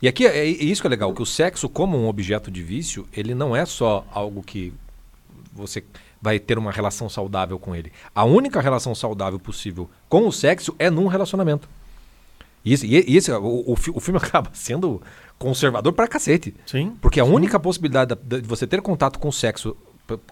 E 0.02 0.08
aqui 0.08 0.28
é, 0.28 0.38
é 0.38 0.46
isso 0.46 0.80
que 0.82 0.88
é 0.88 0.90
legal, 0.92 1.12
que 1.14 1.22
o 1.24 1.26
sexo, 1.26 1.68
como 1.68 1.98
um 1.98 2.08
objeto 2.08 2.52
de 2.52 2.62
vício, 2.62 3.08
ele 3.12 3.34
não 3.34 3.56
é 3.56 3.66
só 3.66 4.06
algo 4.12 4.44
que 4.44 4.72
você 5.52 5.84
vai 6.22 6.38
ter 6.40 6.58
uma 6.60 6.72
relação 6.72 7.10
saudável 7.10 7.58
com 7.58 7.76
ele. 7.76 7.92
A 8.14 8.24
única 8.24 8.62
relação 8.62 8.94
saudável 8.94 9.40
possível 9.40 9.90
com 10.08 10.28
o 10.28 10.32
sexo 10.32 10.76
é 10.78 10.90
num 10.92 11.08
relacionamento. 11.08 11.68
E 12.64 12.74
esse, 12.74 12.86
e 12.86 13.16
esse 13.18 13.32
o, 13.32 13.44
o, 13.44 13.72
o 13.74 14.00
filme 14.00 14.20
acaba 14.22 14.52
sendo 14.54 15.02
conservador 15.40 15.94
pra 15.94 16.08
cacete. 16.08 16.54
Sim. 16.66 16.96
Porque 17.02 17.20
a 17.20 17.26
única 17.26 17.60
possibilidade 17.60 18.10
da- 18.14 18.22
da- 18.22 18.40
de 18.40 18.48
você 18.48 18.68
ter 18.68 18.82
contato 18.82 19.18
com 19.18 19.30
o 19.30 19.34
sexo, 19.34 19.76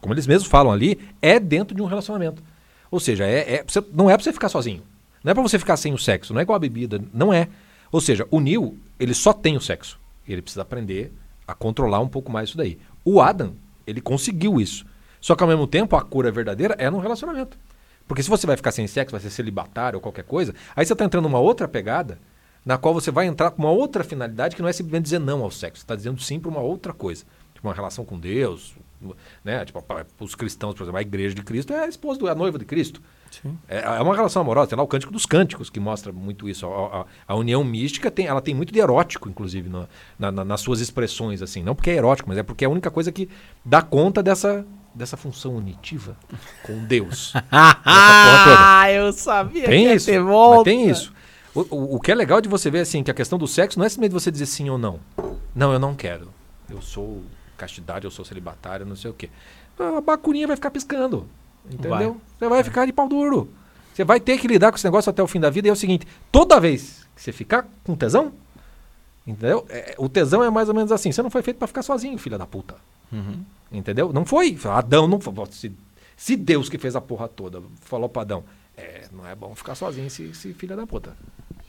como 0.01 0.13
eles 0.13 0.27
mesmos 0.27 0.49
falam 0.49 0.71
ali, 0.71 0.99
é 1.21 1.39
dentro 1.39 1.75
de 1.75 1.81
um 1.81 1.85
relacionamento. 1.85 2.41
Ou 2.89 2.99
seja, 2.99 3.25
é, 3.25 3.55
é 3.55 3.65
não 3.93 4.09
é 4.09 4.15
pra 4.15 4.23
você 4.23 4.31
ficar 4.31 4.49
sozinho. 4.49 4.81
Não 5.23 5.31
é 5.31 5.33
pra 5.33 5.43
você 5.43 5.57
ficar 5.57 5.75
sem 5.75 5.93
o 5.93 5.97
sexo. 5.97 6.33
Não 6.33 6.39
é 6.39 6.43
igual 6.43 6.55
a 6.55 6.59
bebida. 6.59 7.01
Não 7.13 7.33
é. 7.33 7.47
Ou 7.91 7.99
seja, 7.99 8.27
o 8.29 8.39
Neil, 8.39 8.77
ele 8.99 9.13
só 9.13 9.33
tem 9.33 9.57
o 9.57 9.61
sexo. 9.61 9.99
Ele 10.27 10.41
precisa 10.41 10.61
aprender 10.61 11.11
a 11.47 11.53
controlar 11.53 11.99
um 11.99 12.07
pouco 12.07 12.31
mais 12.31 12.49
isso 12.49 12.57
daí. 12.57 12.77
O 13.03 13.21
Adam, 13.21 13.53
ele 13.85 14.01
conseguiu 14.01 14.59
isso. 14.59 14.85
Só 15.19 15.35
que 15.35 15.43
ao 15.43 15.49
mesmo 15.49 15.67
tempo, 15.67 15.95
a 15.95 16.01
cura 16.01 16.31
verdadeira 16.31 16.75
é 16.77 16.89
no 16.89 16.99
relacionamento. 16.99 17.57
Porque 18.07 18.21
se 18.21 18.29
você 18.29 18.45
vai 18.45 18.55
ficar 18.55 18.71
sem 18.71 18.85
sexo, 18.87 19.11
vai 19.11 19.21
ser 19.21 19.29
celibatário 19.29 19.97
ou 19.97 20.01
qualquer 20.01 20.23
coisa, 20.23 20.53
aí 20.75 20.85
você 20.85 20.93
está 20.93 21.05
entrando 21.05 21.23
numa 21.23 21.39
outra 21.39 21.67
pegada, 21.67 22.19
na 22.63 22.77
qual 22.77 22.93
você 22.93 23.09
vai 23.09 23.25
entrar 23.25 23.51
com 23.51 23.63
uma 23.63 23.71
outra 23.71 24.03
finalidade 24.03 24.55
que 24.55 24.61
não 24.61 24.69
é 24.69 24.73
simplesmente 24.73 25.03
dizer 25.05 25.19
não 25.19 25.43
ao 25.43 25.51
sexo. 25.51 25.81
Você 25.81 25.83
está 25.83 25.95
dizendo 25.95 26.21
sim 26.21 26.39
para 26.39 26.49
uma 26.49 26.61
outra 26.61 26.93
coisa. 26.93 27.23
Tipo, 27.53 27.67
uma 27.67 27.73
relação 27.73 28.05
com 28.05 28.19
Deus. 28.19 28.75
Né? 29.43 29.63
Tipo, 29.65 29.81
para 29.81 30.05
os 30.19 30.33
cristãos, 30.33 30.73
por 30.73 30.83
exemplo, 30.83 30.97
a 30.97 31.01
igreja 31.01 31.35
de 31.35 31.41
Cristo 31.43 31.73
é 31.73 31.83
a 31.83 31.87
esposa, 31.87 32.19
do, 32.19 32.27
a 32.29 32.33
noiva 32.35 32.57
de 32.57 32.65
Cristo. 32.65 33.01
Sim. 33.29 33.57
É, 33.67 33.79
é 33.79 34.01
uma 34.01 34.15
relação 34.15 34.41
amorosa. 34.41 34.67
Tem 34.69 34.77
lá 34.77 34.83
o 34.83 34.87
Cântico 34.87 35.11
dos 35.11 35.25
Cânticos, 35.25 35.69
que 35.69 35.79
mostra 35.79 36.11
muito 36.13 36.47
isso. 36.47 36.65
A, 36.65 37.01
a- 37.01 37.05
a 37.27 37.35
união 37.35 37.63
mística, 37.63 38.09
tem, 38.09 38.27
ela 38.27 38.41
tem 38.41 38.55
muito 38.55 38.71
de 38.73 38.79
erótico, 38.79 39.27
inclusive, 39.29 39.69
na- 39.69 40.31
na- 40.31 40.45
nas 40.45 40.61
suas 40.61 40.79
expressões. 40.79 41.41
assim 41.41 41.61
Não 41.61 41.75
porque 41.75 41.89
é 41.91 41.95
erótico, 41.95 42.29
mas 42.29 42.37
é 42.37 42.43
porque 42.43 42.63
é 42.63 42.67
a 42.67 42.71
única 42.71 42.89
coisa 42.89 43.11
que 43.11 43.29
dá 43.63 43.81
conta 43.81 44.23
dessa, 44.23 44.65
dessa 44.93 45.17
função 45.17 45.55
unitiva 45.55 46.15
com 46.63 46.85
Deus. 46.85 47.33
Ah, 47.51 48.91
eu 48.91 49.11
sabia 49.13 49.65
Tem 49.65 49.87
que 49.87 49.93
isso. 49.95 50.11
tem 50.63 50.89
isso. 50.89 51.13
O, 51.53 51.61
o, 51.75 51.95
o 51.95 51.99
que 51.99 52.11
é 52.11 52.15
legal 52.15 52.41
de 52.41 52.49
você 52.49 52.69
ver 52.69 52.79
assim, 52.81 53.01
que 53.03 53.09
a 53.11 53.13
questão 53.13 53.37
do 53.39 53.47
sexo 53.47 53.79
não 53.79 53.85
é 53.85 53.89
simplesmente 53.89 54.13
você 54.13 54.29
dizer 54.31 54.45
sim 54.45 54.69
ou 54.69 54.77
não. 54.77 54.99
Não, 55.55 55.71
eu 55.71 55.79
não 55.79 55.95
quero. 55.95 56.27
Eu 56.69 56.81
sou 56.81 57.23
castidade, 57.57 58.05
eu 58.05 58.11
sou 58.11 58.25
celibatário, 58.25 58.85
não 58.85 58.95
sei 58.95 59.11
o 59.11 59.13
quê. 59.13 59.29
A 59.79 60.01
bacurinha 60.01 60.47
vai 60.47 60.55
ficar 60.55 60.71
piscando. 60.71 61.27
Entendeu? 61.69 62.19
Você 62.37 62.47
vai 62.47 62.63
ficar 62.63 62.85
de 62.85 62.93
pau 62.93 63.07
duro. 63.07 63.49
Você 63.93 64.03
vai 64.03 64.19
ter 64.19 64.37
que 64.37 64.47
lidar 64.47 64.71
com 64.71 64.77
esse 64.77 64.85
negócio 64.85 65.09
até 65.09 65.23
o 65.23 65.27
fim 65.27 65.39
da 65.39 65.49
vida. 65.49 65.67
E 65.67 65.69
é 65.69 65.73
o 65.73 65.75
seguinte: 65.75 66.07
toda 66.31 66.59
vez 66.59 67.07
que 67.15 67.21
você 67.21 67.31
ficar 67.31 67.67
com 67.83 67.95
tesão, 67.95 68.31
entendeu? 69.25 69.65
É, 69.69 69.95
o 69.97 70.09
tesão 70.09 70.43
é 70.43 70.49
mais 70.49 70.69
ou 70.69 70.75
menos 70.75 70.91
assim. 70.91 71.11
Você 71.11 71.21
não 71.21 71.29
foi 71.29 71.41
feito 71.41 71.57
pra 71.57 71.67
ficar 71.67 71.81
sozinho, 71.81 72.17
filha 72.17 72.37
da 72.37 72.45
puta. 72.45 72.75
Uhum. 73.11 73.43
Entendeu? 73.71 74.11
Não 74.13 74.25
foi. 74.25 74.57
Adão 74.65 75.07
não 75.07 75.19
foi. 75.19 75.33
Se, 75.51 75.71
se 76.15 76.35
Deus 76.35 76.69
que 76.69 76.77
fez 76.77 76.95
a 76.95 77.01
porra 77.01 77.27
toda 77.27 77.61
falou 77.81 78.09
pra 78.09 78.21
Adão, 78.23 78.43
é, 78.77 79.07
não 79.11 79.27
é 79.27 79.33
bom 79.33 79.55
ficar 79.55 79.75
sozinho 79.75 80.07
esse, 80.07 80.23
esse 80.23 80.53
filho 80.53 80.75
da 80.75 80.85
puta. 80.85 81.15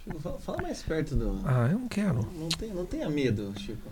Chico, 0.03 0.21
fala, 0.21 0.39
fala 0.41 0.63
mais 0.63 0.83
perto 0.83 1.15
do. 1.15 1.41
Ah, 1.45 1.69
eu 1.71 1.79
não 1.79 1.89
quero. 1.89 2.29
Não, 2.37 2.49
tem, 2.49 2.71
não 2.71 2.85
tenha 2.85 3.09
medo, 3.09 3.53
Chico. 3.59 3.89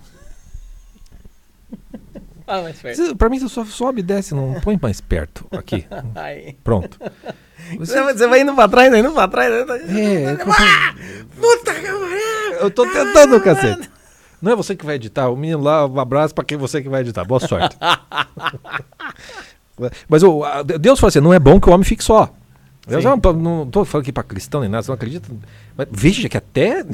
Ah, 2.46 2.60
mais 2.60 2.78
perto. 2.78 3.16
Pra 3.16 3.30
mim, 3.30 3.38
você 3.38 3.48
só 3.48 3.64
sobe 3.64 4.00
e 4.00 4.02
desce, 4.02 4.34
não 4.34 4.60
põe 4.60 4.78
mais 4.80 5.00
perto. 5.00 5.46
Aqui. 5.50 5.86
Aí. 6.14 6.58
Pronto. 6.62 6.98
Você, 7.78 8.02
você 8.02 8.26
vai 8.26 8.42
indo 8.42 8.54
pra 8.54 8.68
trás, 8.68 8.92
indo 8.94 9.12
pra 9.12 9.28
trás. 9.28 9.50
né? 9.50 9.78
É, 9.88 10.32
eu, 10.32 10.36
Puta 10.36 11.74
que 11.74 11.86
pariu! 11.86 12.60
Eu 12.60 12.70
tô 12.70 12.86
tentando, 12.86 13.40
cacete. 13.40 13.90
Não 14.42 14.52
é 14.52 14.56
você 14.56 14.76
que 14.76 14.84
vai 14.84 14.96
editar, 14.96 15.30
o 15.30 15.36
menino 15.36 15.62
lá, 15.62 15.86
um 15.86 15.98
abraço 15.98 16.34
pra 16.34 16.44
quem 16.44 16.58
você 16.58 16.82
que 16.82 16.88
vai 16.90 17.00
editar. 17.00 17.24
Boa 17.24 17.40
sorte. 17.40 17.78
Mas 20.06 20.22
o, 20.22 20.42
Deus 20.78 21.00
fala 21.00 21.08
assim: 21.08 21.20
não 21.20 21.32
é 21.32 21.38
bom 21.38 21.58
que 21.58 21.68
o 21.68 21.72
homem 21.72 21.84
fique 21.84 22.04
só. 22.04 22.28
Eu 22.86 23.00
Sim. 23.00 23.06
não, 23.06 23.32
não 23.32 23.66
tô 23.70 23.86
falando 23.86 24.02
aqui 24.02 24.12
pra 24.12 24.22
cristão 24.22 24.60
nem 24.60 24.68
nada, 24.68 24.82
você 24.82 24.90
não 24.90 24.96
acredita. 24.96 25.26
Mas 25.74 25.88
veja 25.90 26.28
que 26.28 26.36
até. 26.36 26.84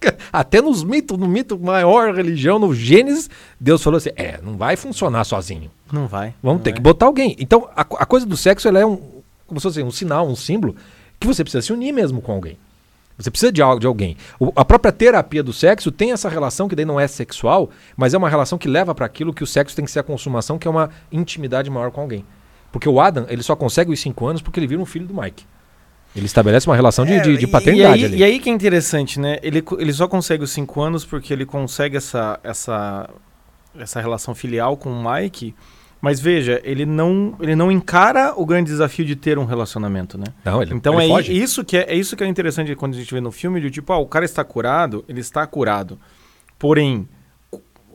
Até 0.32 0.60
nos 0.62 0.82
mitos, 0.82 1.16
no 1.18 1.26
mito 1.28 1.58
maior 1.58 2.14
religião, 2.14 2.58
no 2.58 2.74
Gênesis, 2.74 3.28
Deus 3.58 3.82
falou 3.82 3.98
assim: 3.98 4.10
é, 4.16 4.40
não 4.42 4.56
vai 4.56 4.76
funcionar 4.76 5.24
sozinho. 5.24 5.70
Não 5.92 6.06
vai. 6.06 6.34
Vamos 6.42 6.58
não 6.58 6.64
ter 6.64 6.70
vai. 6.70 6.76
que 6.76 6.82
botar 6.82 7.06
alguém. 7.06 7.36
Então, 7.38 7.68
a, 7.76 7.82
a 7.82 8.06
coisa 8.06 8.24
do 8.26 8.36
sexo 8.36 8.66
ela 8.68 8.78
é 8.78 8.86
um, 8.86 8.96
como 9.46 9.60
se 9.60 9.64
fosse 9.64 9.82
um 9.82 9.90
sinal, 9.90 10.26
um 10.28 10.36
símbolo, 10.36 10.74
que 11.18 11.26
você 11.26 11.42
precisa 11.44 11.62
se 11.62 11.72
unir 11.72 11.92
mesmo 11.92 12.20
com 12.22 12.32
alguém. 12.32 12.56
Você 13.18 13.30
precisa 13.30 13.52
de, 13.52 13.60
de 13.78 13.86
alguém. 13.86 14.16
O- 14.38 14.50
a 14.56 14.64
própria 14.64 14.90
terapia 14.90 15.42
do 15.42 15.52
sexo 15.52 15.90
tem 15.92 16.12
essa 16.12 16.28
relação 16.28 16.66
que 16.68 16.74
daí 16.74 16.86
não 16.86 16.98
é 16.98 17.06
sexual, 17.06 17.68
mas 17.94 18.14
é 18.14 18.18
uma 18.18 18.30
relação 18.30 18.56
que 18.56 18.66
leva 18.68 18.94
para 18.94 19.04
aquilo 19.04 19.34
que 19.34 19.44
o 19.44 19.46
sexo 19.46 19.76
tem 19.76 19.84
que 19.84 19.90
ser 19.90 19.98
a 19.98 20.02
consumação, 20.02 20.58
que 20.58 20.66
é 20.66 20.70
uma 20.70 20.88
intimidade 21.12 21.68
maior 21.68 21.90
com 21.90 22.00
alguém. 22.00 22.24
Porque 22.72 22.88
o 22.88 22.98
Adam, 22.98 23.26
ele 23.28 23.42
só 23.42 23.54
consegue 23.54 23.92
os 23.92 24.00
cinco 24.00 24.26
anos 24.26 24.40
porque 24.40 24.58
ele 24.58 24.66
vira 24.66 24.80
um 24.80 24.86
filho 24.86 25.06
do 25.06 25.12
Mike. 25.12 25.44
Ele 26.14 26.26
estabelece 26.26 26.66
uma 26.68 26.74
relação 26.76 27.04
de, 27.06 27.12
É, 27.12 27.20
de- 27.20 27.36
de 27.36 27.46
paternidade 27.46 28.00
e 28.00 28.04
aí, 28.04 28.04
ali. 28.12 28.16
E 28.18 28.24
aí 28.24 28.38
que 28.40 28.50
é 28.50 28.52
interessante, 28.52 29.20
né? 29.20 29.38
Ele, 29.42 29.62
ele 29.78 29.92
só 29.92 30.08
consegue 30.08 30.42
os 30.42 30.50
cinco 30.50 30.80
anos 30.80 31.04
porque 31.04 31.32
ele 31.32 31.46
consegue 31.46 31.96
essa, 31.96 32.38
essa, 32.42 33.08
essa 33.78 34.00
relação 34.00 34.34
filial 34.34 34.76
com 34.76 34.90
o 34.90 35.12
Mike. 35.12 35.54
Mas 36.02 36.18
veja, 36.18 36.60
ele 36.64 36.86
não, 36.86 37.36
ele 37.40 37.54
não 37.54 37.70
encara 37.70 38.32
o 38.34 38.46
grande 38.46 38.70
desafio 38.70 39.04
de 39.04 39.14
ter 39.14 39.38
um 39.38 39.44
relacionamento, 39.44 40.16
né? 40.16 40.24
Não, 40.44 40.62
ele, 40.62 40.74
então 40.74 40.94
ele 41.00 41.12
é, 41.12 41.14
foge. 41.14 41.32
isso 41.32 41.62
que 41.62 41.76
é, 41.76 41.92
é 41.92 41.94
isso 41.94 42.16
que 42.16 42.24
é 42.24 42.26
interessante 42.26 42.74
quando 42.74 42.94
a 42.94 42.96
gente 42.96 43.12
vê 43.12 43.20
no 43.20 43.30
filme, 43.30 43.60
de 43.60 43.70
tipo, 43.70 43.92
ah, 43.92 43.98
o 43.98 44.06
cara 44.06 44.24
está 44.24 44.42
curado, 44.42 45.04
ele 45.06 45.20
está 45.20 45.46
curado. 45.46 45.98
Porém, 46.58 47.06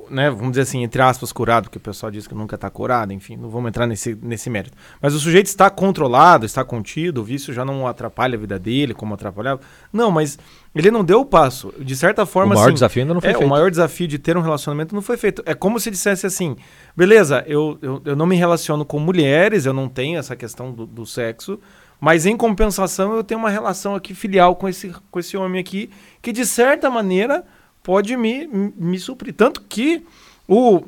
né, 0.10 0.30
vamos 0.30 0.52
dizer 0.52 0.62
assim, 0.62 0.84
entre 0.84 1.02
aspas, 1.02 1.32
curado, 1.32 1.64
porque 1.64 1.78
o 1.78 1.82
pessoal 1.82 2.12
diz 2.12 2.28
que 2.28 2.34
nunca 2.34 2.56
está 2.56 2.70
curado, 2.70 3.14
enfim, 3.14 3.36
não 3.36 3.50
vamos 3.50 3.70
entrar 3.70 3.88
nesse, 3.88 4.18
nesse 4.22 4.50
mérito. 4.50 4.76
Mas 5.02 5.14
o 5.14 5.20
sujeito 5.20 5.48
está 5.48 5.70
controlado, 5.70 6.46
está 6.46 6.64
contido, 6.64 7.22
o 7.22 7.24
vício 7.24 7.54
já 7.54 7.66
não 7.66 7.88
atrapalha 7.88 8.36
a 8.36 8.40
vida 8.40 8.60
dele, 8.60 8.94
como 8.94 9.14
atrapalhava. 9.14 9.62
Não, 9.92 10.12
mas 10.12 10.38
ele 10.74 10.92
não 10.92 11.04
deu 11.04 11.22
o 11.22 11.26
passo. 11.26 11.74
De 11.80 11.96
certa 11.96 12.24
o 12.24 12.26
forma, 12.26 12.54
maior 12.54 12.66
assim, 12.66 12.74
desafio 12.74 13.04
ainda 13.04 13.14
não 13.14 13.22
foi 13.22 13.30
é, 13.30 13.34
feito. 13.34 13.46
o 13.46 13.50
maior 13.50 13.72
desafio 13.72 14.08
de 14.08 14.20
ter 14.20 14.38
um 14.38 14.42
relacionamento 14.42 14.94
não 14.94 15.02
foi 15.02 15.18
feito. 15.18 15.42
É 15.46 15.54
como 15.54 15.80
se 15.80 15.90
dissesse 15.90 16.26
assim: 16.26 16.56
beleza, 16.96 17.44
eu, 17.48 17.78
eu, 17.82 18.02
eu 18.06 18.16
não 18.16 18.26
me 18.26 18.36
relaciono 18.36 18.84
com 18.86 19.00
mulheres, 19.00 19.66
eu 19.66 19.74
não 19.74 19.88
tenho 19.88 20.20
essa 20.20 20.36
questão 20.36 20.72
do, 20.72 20.86
do 20.86 21.06
sexo, 21.06 21.60
Mas 22.00 22.26
em 22.26 22.36
compensação, 22.36 23.16
eu 23.16 23.24
tenho 23.24 23.40
uma 23.40 23.50
relação 23.50 23.96
aqui 23.96 24.14
filial 24.14 24.56
com 24.56 24.68
esse, 24.68 24.94
com 25.10 25.20
esse 25.20 25.38
homem 25.38 25.62
aqui, 25.62 25.90
que 26.22 26.32
de 26.32 26.46
certa 26.46 26.90
maneira 26.90 27.44
pode 27.86 28.18
me, 28.18 28.48
me 28.48 28.98
suprir. 28.98 29.32
Tanto 29.34 29.62
que 29.62 30.04
o, 30.48 30.82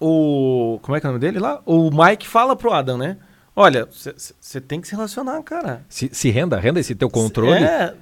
o. 0.00 0.80
Como 0.82 0.96
é 0.96 1.00
que 1.00 1.06
é 1.06 1.08
o 1.08 1.12
nome 1.12 1.20
dele 1.20 1.38
lá? 1.38 1.62
O 1.64 1.88
Mike 1.90 2.26
fala 2.26 2.56
pro 2.56 2.72
Adam, 2.72 2.98
né? 2.98 3.16
Olha, 3.54 3.88
você 3.90 4.60
tem 4.60 4.80
que 4.80 4.88
se 4.88 4.94
relacionar, 4.94 5.40
cara. 5.42 5.82
Se, 5.88 6.10
se 6.12 6.28
renda, 6.28 6.58
renda 6.58 6.80
esse 6.80 6.94
teu 6.94 7.08
controle 7.08 7.64
É, 7.64 7.94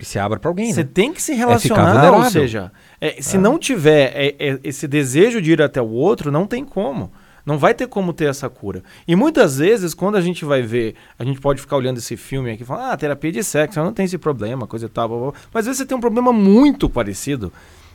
e 0.00 0.04
se 0.04 0.18
abra 0.18 0.40
pra 0.40 0.50
alguém, 0.50 0.72
você 0.72 0.82
né? 0.82 0.90
tem 0.92 1.12
que 1.12 1.22
se 1.22 1.32
ficar 1.34 1.46
relacionar, 1.46 1.84
ou 1.84 1.94
vulnerável. 1.94 2.30
seja, 2.30 2.72
é, 3.00 3.20
se 3.22 3.38
não 3.38 3.58
tiver 3.58 4.12
é, 4.14 4.34
é, 4.38 4.58
esse 4.64 4.88
desejo 4.88 5.40
de 5.40 5.52
ir 5.52 5.62
até 5.62 5.80
o 5.80 5.88
outro, 5.88 6.32
não 6.32 6.46
tem 6.46 6.64
como. 6.64 7.12
Não 7.48 7.56
vai 7.56 7.72
ter 7.72 7.86
como 7.86 8.12
ter 8.12 8.26
essa 8.26 8.46
cura. 8.50 8.82
E 9.06 9.16
muitas 9.16 9.56
vezes, 9.56 9.94
quando 9.94 10.16
a 10.16 10.20
gente 10.20 10.44
vai 10.44 10.60
ver, 10.60 10.94
a 11.18 11.24
gente 11.24 11.40
pode 11.40 11.62
ficar 11.62 11.76
olhando 11.78 11.96
esse 11.96 12.14
filme 12.14 12.50
aqui 12.50 12.62
e 12.62 12.66
falar, 12.66 12.92
ah, 12.92 12.96
terapia 12.98 13.32
de 13.32 13.42
sexo, 13.42 13.80
não 13.80 13.90
tem 13.90 14.04
esse 14.04 14.18
problema, 14.18 14.66
coisa 14.66 14.84
e 14.84 14.88
tal, 14.90 15.08
blá, 15.08 15.18
blá, 15.18 15.32
mas 15.50 15.60
às 15.62 15.64
vezes 15.68 15.78
você 15.78 15.86
tem 15.86 15.96
um 15.96 16.00
problema 16.00 16.30
muito 16.30 16.90
parecido. 16.90 17.50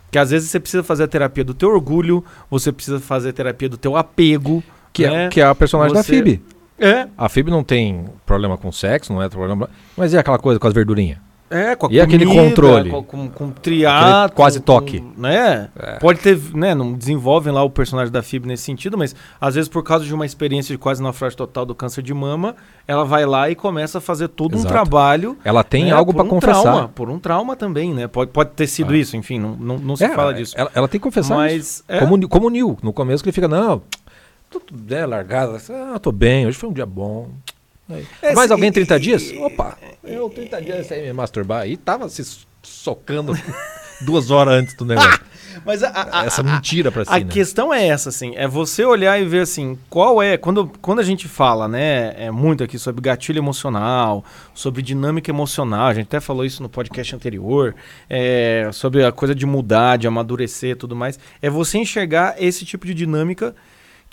Que 0.09 0.17
às 0.17 0.31
vezes 0.31 0.49
você 0.49 0.59
precisa 0.59 0.81
fazer 0.81 1.03
a 1.03 1.07
terapia 1.07 1.43
do 1.43 1.53
teu 1.53 1.69
orgulho, 1.69 2.25
você 2.49 2.71
precisa 2.71 2.99
fazer 2.99 3.29
a 3.29 3.33
terapia 3.33 3.69
do 3.69 3.77
teu 3.77 3.95
apego. 3.95 4.63
Que, 4.91 5.07
né? 5.07 5.25
é, 5.25 5.29
que 5.29 5.39
é 5.39 5.45
a 5.45 5.53
personagem 5.53 5.93
da 5.93 6.01
Você- 6.01 6.13
Phoebe. 6.13 6.41
É, 6.79 7.07
A 7.15 7.29
Phoebe 7.29 7.51
não 7.51 7.63
tem 7.63 8.05
problema 8.25 8.57
com 8.57 8.71
sexo, 8.71 9.13
não 9.13 9.21
é 9.21 9.29
problema. 9.29 9.69
Mas 9.95 10.15
é 10.15 10.17
aquela 10.17 10.39
coisa 10.39 10.59
com 10.59 10.67
as 10.67 10.73
verdurinhas. 10.73 11.19
É, 11.49 11.75
com 11.75 11.85
a 11.85 11.89
E 11.91 12.01
aquele 12.01 12.25
comida, 12.25 12.43
controle? 12.49 12.89
Com, 12.89 13.03
com, 13.03 13.29
com 13.29 13.47
Aquele 13.49 13.85
quase 14.33 14.59
com- 14.59 14.65
toque. 14.65 15.03
né? 15.15 15.69
É. 15.77 15.99
Pode 15.99 16.19
ter, 16.19 16.39
né? 16.55 16.73
Não 16.73 16.93
desenvolvem 16.93 17.53
lá 17.53 17.61
o 17.61 17.69
personagem 17.69 18.11
da 18.11 18.23
Phoebe 18.23 18.47
nesse 18.47 18.63
sentido, 18.63 18.97
mas 18.97 19.15
às 19.39 19.53
vezes 19.53 19.69
por 19.69 19.83
causa 19.83 20.03
de 20.03 20.13
uma 20.13 20.25
experiência 20.25 20.73
de 20.73 20.79
quase 20.79 21.03
naufrágio 21.03 21.37
total 21.37 21.63
do 21.65 21.75
câncer 21.75 22.01
de 22.01 22.11
mama, 22.13 22.55
ela 22.87 23.05
vai 23.05 23.25
lá 23.25 23.51
e 23.51 23.55
começa 23.55 23.99
a 23.99 24.01
fazer 24.01 24.29
todo 24.29 24.53
um 24.55 24.59
Exato. 24.59 24.73
trabalho. 24.73 25.37
Ela 25.43 25.63
tem 25.63 25.85
né, 25.85 25.91
algo 25.91 26.11
por 26.11 26.17
pra 26.17 26.25
um 26.25 26.29
confessar. 26.29 26.61
Trauma, 26.63 26.87
por 26.87 27.09
um 27.09 27.19
trauma 27.19 27.55
também, 27.55 27.93
né? 27.93 28.07
Pode, 28.07 28.31
pode 28.31 28.49
ter 28.51 28.65
sido 28.65 28.93
Ah. 28.93 28.97
isso, 28.97 29.15
enfim, 29.15 29.37
não, 29.37 29.55
não, 29.55 29.77
não 29.77 29.95
se 29.95 30.05
É, 30.05 30.09
fala 30.09 30.33
disso. 30.33 30.55
Ela, 30.57 30.71
ela 30.73 30.87
tem 30.87 30.99
que 30.99 31.03
confessar 31.03 31.35
mas 31.35 31.83
é, 31.87 31.99
Como, 31.99 32.27
como 32.27 32.47
o 32.47 32.49
Neil, 32.49 32.77
no 32.81 32.91
começo 32.91 33.21
que 33.23 33.29
ele 33.29 33.33
fica, 33.35 33.47
não, 33.47 33.81
tudo 34.49 34.93
é, 34.95 35.05
largada, 35.05 35.61
ah, 35.93 35.99
tô 35.99 36.11
bem, 36.11 36.47
hoje 36.47 36.57
foi 36.57 36.69
um 36.69 36.73
dia 36.73 36.85
bom. 36.85 37.27
Aí, 37.93 38.05
É, 38.21 38.33
Mais 38.33 38.51
alguém 38.51 38.69
e- 38.69 38.73
30 38.73 38.95
e- 38.97 38.99
dias? 38.99 39.31
Opa, 39.39 39.77
eu 40.03 40.29
30 40.29 40.61
dias 40.61 40.91
aí 40.91 41.03
me 41.07 41.13
masturbar. 41.13 41.67
E 41.67 41.77
tava 41.77 42.09
se 42.09 42.23
socando 42.61 43.33
duas 44.01 44.31
horas 44.31 44.55
antes 44.55 44.75
do 44.75 44.85
negócio. 44.85 45.19
mas 45.65 45.83
a, 45.83 46.09
a- 46.21 46.25
Essa 46.25 46.41
mentira 46.41 46.91
pra 46.91 47.05
si, 47.05 47.11
A 47.11 47.19
né? 47.19 47.25
questão 47.29 47.73
é 47.73 47.85
essa, 47.87 48.09
assim, 48.09 48.33
é 48.35 48.47
você 48.47 48.83
olhar 48.83 49.19
e 49.21 49.25
ver 49.25 49.41
assim, 49.41 49.77
qual 49.89 50.21
é, 50.21 50.35
quando, 50.37 50.71
quando 50.81 50.99
a 50.99 51.03
gente 51.03 51.27
fala, 51.27 51.67
né, 51.67 52.13
é 52.17 52.31
muito 52.31 52.63
aqui 52.63 52.79
sobre 52.79 53.01
gatilho 53.01 53.37
emocional, 53.37 54.25
sobre 54.53 54.81
dinâmica 54.81 55.29
emocional, 55.29 55.87
a 55.87 55.93
gente 55.93 56.05
até 56.05 56.19
falou 56.19 56.43
isso 56.43 56.63
no 56.63 56.69
podcast 56.69 57.15
anterior, 57.15 57.75
é, 58.09 58.67
sobre 58.73 59.05
a 59.05 59.11
coisa 59.11 59.35
de 59.35 59.45
mudar, 59.45 59.97
de 59.97 60.07
amadurecer 60.07 60.71
e 60.71 60.75
tudo 60.75 60.95
mais, 60.95 61.19
é 61.41 61.49
você 61.49 61.77
enxergar 61.77 62.35
esse 62.41 62.65
tipo 62.65 62.85
de 62.87 62.93
dinâmica 62.93 63.55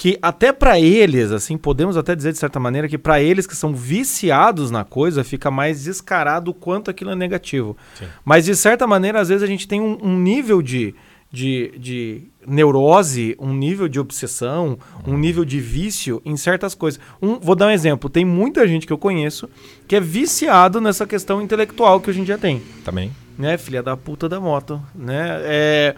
que 0.01 0.19
até 0.23 0.51
pra 0.51 0.81
eles, 0.81 1.31
assim, 1.31 1.59
podemos 1.59 1.95
até 1.95 2.17
dizer 2.17 2.33
de 2.33 2.39
certa 2.39 2.59
maneira 2.59 2.89
que 2.89 2.97
pra 2.97 3.21
eles 3.21 3.47
que 3.47 3.55
são 3.55 3.75
viciados 3.75 4.71
na 4.71 4.83
coisa, 4.83 5.23
fica 5.23 5.51
mais 5.51 5.85
descarado 5.85 6.53
o 6.53 6.55
quanto 6.55 6.91
aquilo 6.91 7.11
é 7.11 7.15
negativo. 7.15 7.77
Sim. 7.99 8.07
Mas 8.25 8.47
de 8.47 8.57
certa 8.57 8.87
maneira, 8.87 9.21
às 9.21 9.29
vezes 9.29 9.43
a 9.43 9.47
gente 9.47 9.69
tem 9.69 9.79
um, 9.79 9.99
um 10.03 10.19
nível 10.19 10.63
de, 10.63 10.95
de, 11.31 11.75
de 11.77 12.23
neurose, 12.47 13.37
um 13.39 13.53
nível 13.53 13.89
de 13.89 14.01
obsessão, 14.01 14.79
um 15.07 15.19
nível 15.19 15.45
de 15.45 15.61
vício 15.61 16.23
em 16.25 16.35
certas 16.35 16.75
coisas. 16.75 16.99
Um, 17.21 17.39
vou 17.39 17.55
dar 17.55 17.67
um 17.67 17.71
exemplo. 17.71 18.09
Tem 18.09 18.25
muita 18.25 18.67
gente 18.67 18.87
que 18.87 18.93
eu 18.95 18.99
conheço 18.99 19.51
que 19.87 19.95
é 19.95 20.01
viciado 20.01 20.81
nessa 20.81 21.07
questão 21.07 21.43
intelectual 21.43 22.01
que 22.01 22.09
hoje 22.09 22.23
em 22.23 22.25
dia 22.25 22.39
tem 22.39 22.63
Também. 22.87 23.11
né, 23.37 23.59
filha 23.59 23.83
da 23.83 23.99
puta 23.99 24.31
da 24.31 24.41
moto, 24.41 24.81
né? 24.95 25.41
É, 25.43 25.95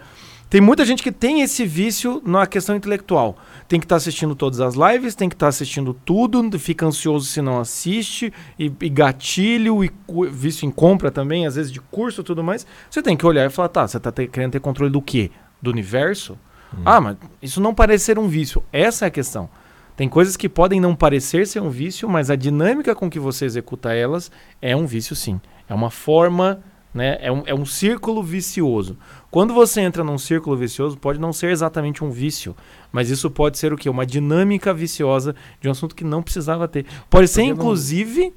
tem 0.52 0.60
muita 0.60 0.84
gente 0.84 1.02
que 1.02 1.10
tem 1.10 1.40
esse 1.40 1.64
vício 1.64 2.20
na 2.26 2.46
questão 2.46 2.76
intelectual. 2.76 3.38
Tem 3.66 3.80
que 3.80 3.86
estar 3.86 3.96
assistindo 3.96 4.34
todas 4.34 4.60
as 4.60 4.74
lives, 4.74 5.14
tem 5.14 5.26
que 5.26 5.34
estar 5.34 5.48
assistindo 5.48 5.94
tudo, 5.94 6.58
fica 6.58 6.84
ansioso 6.84 7.24
se 7.24 7.40
não 7.40 7.58
assiste, 7.58 8.30
e, 8.58 8.70
e 8.82 8.88
gatilho, 8.90 9.82
e 9.82 9.90
vício 10.30 10.66
em 10.66 10.70
compra 10.70 11.10
também, 11.10 11.46
às 11.46 11.54
vezes 11.54 11.72
de 11.72 11.80
curso 11.80 12.20
e 12.20 12.24
tudo 12.24 12.44
mais. 12.44 12.66
Você 12.90 13.00
tem 13.00 13.16
que 13.16 13.24
olhar 13.24 13.46
e 13.46 13.48
falar, 13.48 13.70
tá, 13.70 13.88
você 13.88 13.98
tá 13.98 14.12
te- 14.12 14.26
querendo 14.26 14.52
ter 14.52 14.60
controle 14.60 14.92
do 14.92 15.00
quê? 15.00 15.30
Do 15.62 15.70
universo? 15.70 16.36
Ah, 16.84 17.00
mas 17.00 17.16
isso 17.40 17.58
não 17.58 17.74
parece 17.74 18.04
ser 18.04 18.18
um 18.18 18.28
vício. 18.28 18.62
Essa 18.70 19.06
é 19.06 19.08
a 19.08 19.10
questão. 19.10 19.48
Tem 19.96 20.06
coisas 20.06 20.36
que 20.36 20.50
podem 20.50 20.78
não 20.78 20.94
parecer 20.94 21.46
ser 21.46 21.62
um 21.62 21.70
vício, 21.70 22.06
mas 22.10 22.28
a 22.28 22.36
dinâmica 22.36 22.94
com 22.94 23.08
que 23.08 23.18
você 23.18 23.46
executa 23.46 23.94
elas 23.94 24.30
é 24.60 24.76
um 24.76 24.84
vício 24.84 25.16
sim. 25.16 25.40
É 25.66 25.72
uma 25.72 25.88
forma, 25.88 26.60
né? 26.92 27.16
É 27.22 27.32
um, 27.32 27.42
é 27.46 27.54
um 27.54 27.64
círculo 27.64 28.22
vicioso. 28.22 28.98
Quando 29.32 29.52
você 29.54 29.80
entra 29.80 30.04
num 30.04 30.18
círculo 30.18 30.54
vicioso, 30.56 30.96
pode 30.96 31.18
não 31.18 31.32
ser 31.32 31.50
exatamente 31.50 32.04
um 32.04 32.10
vício, 32.10 32.54
mas 32.92 33.08
isso 33.10 33.30
pode 33.30 33.56
ser 33.58 33.72
o 33.72 33.76
quê? 33.78 33.88
Uma 33.88 34.04
dinâmica 34.06 34.72
viciosa 34.74 35.34
de 35.58 35.66
um 35.68 35.70
assunto 35.72 35.96
que 35.96 36.04
não 36.04 36.22
precisava 36.22 36.68
ter. 36.68 36.84
Pode 37.08 37.26
ser, 37.28 37.40
Porque 37.40 37.48
não- 37.54 37.56
inclusive, 37.64 38.34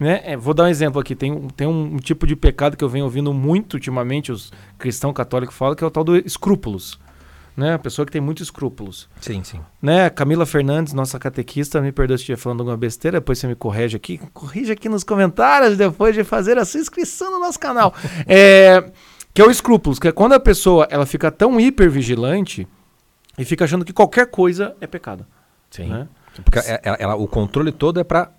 né? 0.00 0.22
é, 0.24 0.36
vou 0.38 0.54
dar 0.54 0.64
um 0.64 0.68
exemplo 0.68 0.98
aqui. 0.98 1.14
Tem, 1.14 1.30
um- 1.30 1.48
tem 1.48 1.66
um, 1.68 1.98
tipo 1.98 2.26
de 2.26 2.34
pecado 2.34 2.74
que 2.74 2.82
eu 2.82 2.88
venho 2.88 3.04
ouvindo 3.04 3.34
muito 3.34 3.74
ultimamente, 3.74 4.32
os 4.32 4.50
cristãos 4.78 5.12
católicos 5.12 5.54
falam, 5.54 5.74
que 5.76 5.84
é 5.84 5.86
o 5.86 5.90
tal 5.90 6.02
do 6.02 6.16
escrúpulos. 6.16 6.98
Né? 7.54 7.74
A 7.74 7.78
pessoa 7.78 8.06
que 8.06 8.12
tem 8.12 8.20
muitos 8.22 8.46
escrúpulos 8.46 9.06
Sim, 9.20 9.44
sim. 9.44 9.60
né? 9.82 10.08
Camila 10.08 10.46
Fernandes, 10.46 10.94
nossa 10.94 11.18
catequista, 11.18 11.78
me 11.82 11.92
perdoe 11.92 12.16
se 12.16 12.22
estiver 12.22 12.38
falando 12.38 12.60
alguma 12.60 12.76
besteira, 12.78 13.20
depois 13.20 13.38
você 13.38 13.46
me 13.46 13.54
corrige 13.54 13.96
aqui. 13.96 14.18
Corrige 14.32 14.72
aqui 14.72 14.88
nos 14.88 15.04
comentários 15.04 15.76
depois 15.76 16.14
de 16.14 16.24
fazer 16.24 16.56
a 16.56 16.64
sua 16.64 16.80
inscrição 16.80 17.30
no 17.30 17.38
nosso 17.38 17.58
canal. 17.58 17.92
É, 18.26 18.90
que 19.32 19.40
é 19.40 19.44
o 19.46 19.50
escrúpulos, 19.50 19.98
que 19.98 20.08
é 20.08 20.12
quando 20.12 20.32
a 20.34 20.40
pessoa 20.40 20.86
ela 20.90 21.06
fica 21.06 21.30
tão 21.30 21.58
hipervigilante 21.60 22.66
e 23.38 23.44
fica 23.44 23.64
achando 23.64 23.84
que 23.84 23.92
qualquer 23.92 24.26
coisa 24.26 24.74
é 24.80 24.86
pecado. 24.86 25.24
Sim. 25.70 25.86
Né? 25.88 26.08
Porque 26.44 26.58
é- 26.58 26.80
ela- 26.82 26.96
ela- 27.00 27.14
o 27.16 27.26
controle 27.26 27.72
todo 27.72 28.00
é 28.00 28.04
pra 28.04 28.30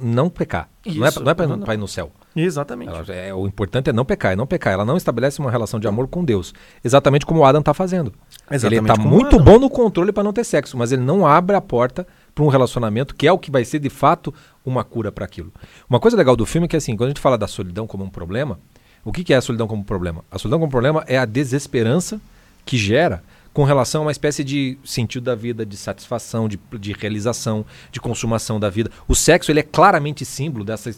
não 0.00 0.28
pecar. 0.30 0.68
não 0.86 1.04
é, 1.04 1.08
Isso, 1.08 1.22
não 1.22 1.30
é 1.30 1.34
não, 1.46 1.56
não. 1.56 1.64
pra 1.64 1.74
ir 1.74 1.76
no 1.76 1.86
céu. 1.88 2.10
Exatamente. 2.34 2.88
Ela- 2.88 3.04
é, 3.14 3.34
o 3.34 3.46
importante 3.46 3.90
é 3.90 3.92
não 3.92 4.04
pecar, 4.04 4.32
é 4.32 4.36
não 4.36 4.46
pecar. 4.46 4.72
Ela 4.72 4.84
não 4.84 4.96
estabelece 4.96 5.40
uma 5.40 5.50
relação 5.50 5.78
de 5.80 5.86
amor 5.86 6.06
com 6.08 6.24
Deus. 6.24 6.54
Exatamente 6.82 7.26
como 7.26 7.40
o 7.40 7.44
Adam 7.44 7.60
tá 7.60 7.74
fazendo. 7.74 8.12
Exatamente 8.50 8.80
ele 8.80 8.86
tá 8.86 8.94
o 8.94 9.06
muito 9.06 9.38
bom 9.38 9.58
no 9.58 9.68
controle 9.68 10.10
para 10.12 10.22
não 10.22 10.32
ter 10.32 10.44
sexo, 10.44 10.76
mas 10.78 10.90
ele 10.92 11.02
não 11.02 11.26
abre 11.26 11.54
a 11.56 11.60
porta 11.60 12.06
para 12.34 12.44
um 12.44 12.48
relacionamento 12.48 13.14
que 13.14 13.26
é 13.26 13.32
o 13.32 13.38
que 13.38 13.50
vai 13.50 13.64
ser 13.64 13.78
de 13.80 13.90
fato 13.90 14.32
uma 14.64 14.82
cura 14.84 15.10
para 15.12 15.24
aquilo. 15.24 15.52
Uma 15.88 16.00
coisa 16.00 16.16
legal 16.16 16.34
do 16.36 16.46
filme 16.46 16.64
é 16.66 16.68
que 16.68 16.76
assim, 16.76 16.96
quando 16.96 17.08
a 17.08 17.10
gente 17.10 17.20
fala 17.20 17.36
da 17.36 17.46
solidão 17.48 17.86
como 17.86 18.04
um 18.04 18.08
problema, 18.10 18.58
o 19.04 19.12
que, 19.12 19.24
que 19.24 19.32
é 19.32 19.36
a 19.36 19.40
solidão 19.40 19.66
como 19.66 19.84
problema? 19.84 20.24
A 20.30 20.38
solidão 20.38 20.58
como 20.58 20.70
problema 20.70 21.04
é 21.06 21.16
a 21.16 21.24
desesperança 21.24 22.20
que 22.64 22.76
gera 22.76 23.22
com 23.52 23.64
relação 23.64 24.02
a 24.02 24.04
uma 24.04 24.12
espécie 24.12 24.44
de 24.44 24.78
sentido 24.84 25.24
da 25.24 25.34
vida, 25.34 25.66
de 25.66 25.76
satisfação, 25.76 26.48
de, 26.48 26.58
de 26.78 26.92
realização, 26.92 27.64
de 27.90 28.00
consumação 28.00 28.60
da 28.60 28.70
vida. 28.70 28.90
O 29.08 29.14
sexo 29.14 29.50
ele 29.50 29.60
é 29.60 29.64
claramente 29.64 30.24
símbolo 30.24 30.64
dessa 30.64 30.94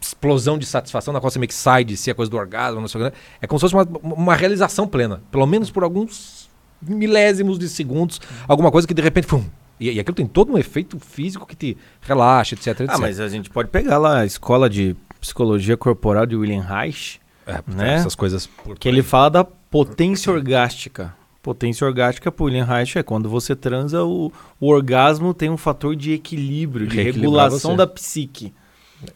explosão 0.00 0.58
de 0.58 0.66
satisfação 0.66 1.12
na 1.12 1.20
qual 1.20 1.30
você 1.30 1.38
meio 1.38 1.48
que 1.48 1.54
sai 1.54 1.84
de 1.84 1.96
si, 1.96 2.10
a 2.10 2.14
coisa 2.14 2.30
do 2.30 2.36
orgasmo, 2.36 2.80
não 2.80 2.88
sei 2.88 3.00
o 3.00 3.10
que. 3.10 3.16
É 3.40 3.46
como 3.46 3.58
se 3.58 3.62
fosse 3.62 3.74
uma, 3.74 3.86
uma 4.02 4.34
realização 4.34 4.86
plena, 4.86 5.22
pelo 5.30 5.46
menos 5.46 5.70
por 5.70 5.84
alguns 5.84 6.48
milésimos 6.82 7.58
de 7.58 7.68
segundos, 7.68 8.20
alguma 8.48 8.70
coisa 8.70 8.88
que 8.88 8.94
de 8.94 9.02
repente, 9.02 9.26
pum, 9.26 9.44
e, 9.78 9.90
e 9.90 10.00
aquilo 10.00 10.14
tem 10.14 10.26
todo 10.26 10.52
um 10.52 10.58
efeito 10.58 10.98
físico 10.98 11.46
que 11.46 11.54
te 11.54 11.76
relaxa, 12.00 12.54
etc, 12.54 12.68
etc. 12.68 12.86
Ah, 12.88 12.98
mas 12.98 13.20
a 13.20 13.28
gente 13.28 13.50
pode 13.50 13.68
pegar 13.68 13.98
lá 13.98 14.20
a 14.20 14.26
escola 14.26 14.68
de 14.68 14.96
psicologia 15.20 15.76
corporal 15.76 16.24
de 16.24 16.34
William 16.34 16.62
Reich, 16.62 17.19
É, 17.50 17.62
né? 17.74 17.94
essas 17.94 18.14
coisas 18.14 18.48
que 18.78 18.88
ele 18.88 19.02
fala 19.02 19.30
da 19.30 19.44
potência 19.44 20.32
orgástica. 20.32 21.14
Potência 21.42 21.86
orgástica, 21.86 22.30
por 22.30 22.44
William 22.44 22.64
Reich, 22.64 22.98
é 22.98 23.02
quando 23.02 23.28
você 23.28 23.56
transa, 23.56 24.04
o, 24.04 24.30
o 24.60 24.68
orgasmo 24.68 25.32
tem 25.32 25.48
um 25.48 25.56
fator 25.56 25.96
de 25.96 26.12
equilíbrio, 26.12 26.86
de 26.86 27.00
regulação 27.00 27.72
você. 27.72 27.76
da 27.78 27.86
psique. 27.86 28.52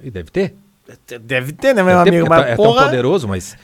E 0.02 0.10
deve 0.10 0.30
ter. 0.30 0.54
Deve 1.22 1.52
ter, 1.52 1.74
né, 1.74 1.82
meu 1.82 1.96
Deve 2.04 2.10
amigo? 2.16 2.28
Mas, 2.28 2.46
é, 2.46 2.56
tão 2.56 2.64
porra, 2.66 2.84
poderoso, 2.84 3.26
mas. 3.26 3.56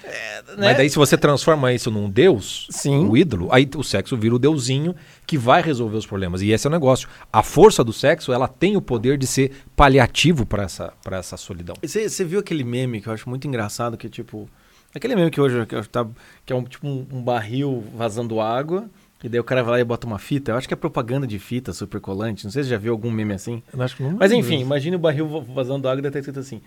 né? 0.56 0.68
Mas 0.68 0.76
daí, 0.78 0.88
se 0.88 0.96
você 0.96 1.18
transforma 1.18 1.70
isso 1.72 1.90
num 1.90 2.09
deus, 2.09 2.66
Sim. 2.70 3.06
o 3.06 3.14
ídolo, 3.16 3.48
aí 3.52 3.68
o 3.76 3.83
sexo 3.83 4.16
vira 4.16 4.35
o 4.35 4.38
deusinho 4.38 4.94
que 5.26 5.37
vai 5.37 5.61
resolver 5.61 5.98
os 5.98 6.06
problemas. 6.06 6.40
E 6.40 6.50
esse 6.50 6.66
é 6.66 6.68
o 6.68 6.72
negócio. 6.72 7.09
A 7.30 7.42
força 7.42 7.85
do 7.85 7.92
sexo, 7.92 8.33
ela 8.33 8.48
tem 8.48 8.74
o 8.74 8.80
poder 8.80 9.18
de 9.18 9.26
ser 9.26 9.52
paliativo 9.76 10.46
para 10.46 10.62
essa, 10.62 10.94
pra 11.02 11.18
essa 11.18 11.37
solidão. 11.37 11.77
Você, 11.83 12.08
você 12.08 12.25
viu 12.25 12.40
aquele 12.40 12.64
meme 12.64 13.02
que 13.02 13.08
eu 13.08 13.12
acho 13.12 13.29
muito 13.29 13.46
engraçado, 13.46 13.96
que 13.98 14.06
é 14.06 14.10
tipo... 14.10 14.48
Aquele 14.94 15.14
meme 15.14 15.31
que 15.31 15.40
hoje 15.40 15.66
que, 15.66 15.75
eu 15.75 15.85
tá, 15.87 16.06
que 16.44 16.52
é 16.52 16.56
um, 16.56 16.64
tipo 16.64 16.88
um, 16.88 17.06
um 17.12 17.23
barril 17.23 17.85
vazando 17.94 18.40
água, 18.40 18.88
e 19.23 19.29
daí 19.29 19.38
o 19.38 19.44
cara 19.44 19.62
vai 19.62 19.73
lá 19.75 19.81
e 19.81 19.85
bota 19.85 20.06
uma 20.06 20.18
fita. 20.18 20.50
Eu 20.52 20.56
acho 20.56 20.66
que 20.66 20.75
é 20.75 20.77
propaganda 20.77 21.27
de 21.27 21.38
fita 21.38 21.73
super 21.73 22.00
colante. 22.00 22.44
Não 22.44 22.50
sei 22.50 22.62
se 22.62 22.68
você 22.71 22.75
já 22.75 22.79
viu 22.81 22.92
algum 22.92 23.10
meme 23.10 23.35
assim. 23.35 23.62
Eu 23.73 23.81
acho 23.83 23.94
que 23.96 24.02
não 24.02 24.12
Mas 24.18 24.33
enfim, 24.33 24.58
imagine 24.58 24.96
o 24.96 24.98
barril 24.98 25.29
va- 25.29 25.44
vazando 25.54 25.87
água 25.88 26.00
e 26.00 26.02
daí 26.02 26.10
tá 26.10 26.18
escrito 26.18 26.40
assim: 26.40 26.60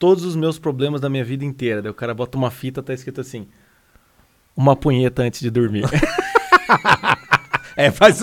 Todos 0.00 0.24
os 0.24 0.34
meus 0.34 0.58
problemas 0.58 1.00
da 1.00 1.08
minha 1.08 1.22
vida 1.22 1.44
inteira. 1.44 1.80
Daí 1.80 1.90
o 1.90 1.94
cara 1.94 2.12
bota 2.12 2.36
uma 2.36 2.50
fita, 2.50 2.82
tá 2.82 2.92
escrito 2.92 3.20
assim: 3.20 3.46
Uma 4.56 4.74
punheta 4.74 5.22
antes 5.22 5.40
de 5.40 5.50
dormir. 5.50 5.84
É, 7.76 7.90
faz. 7.90 8.20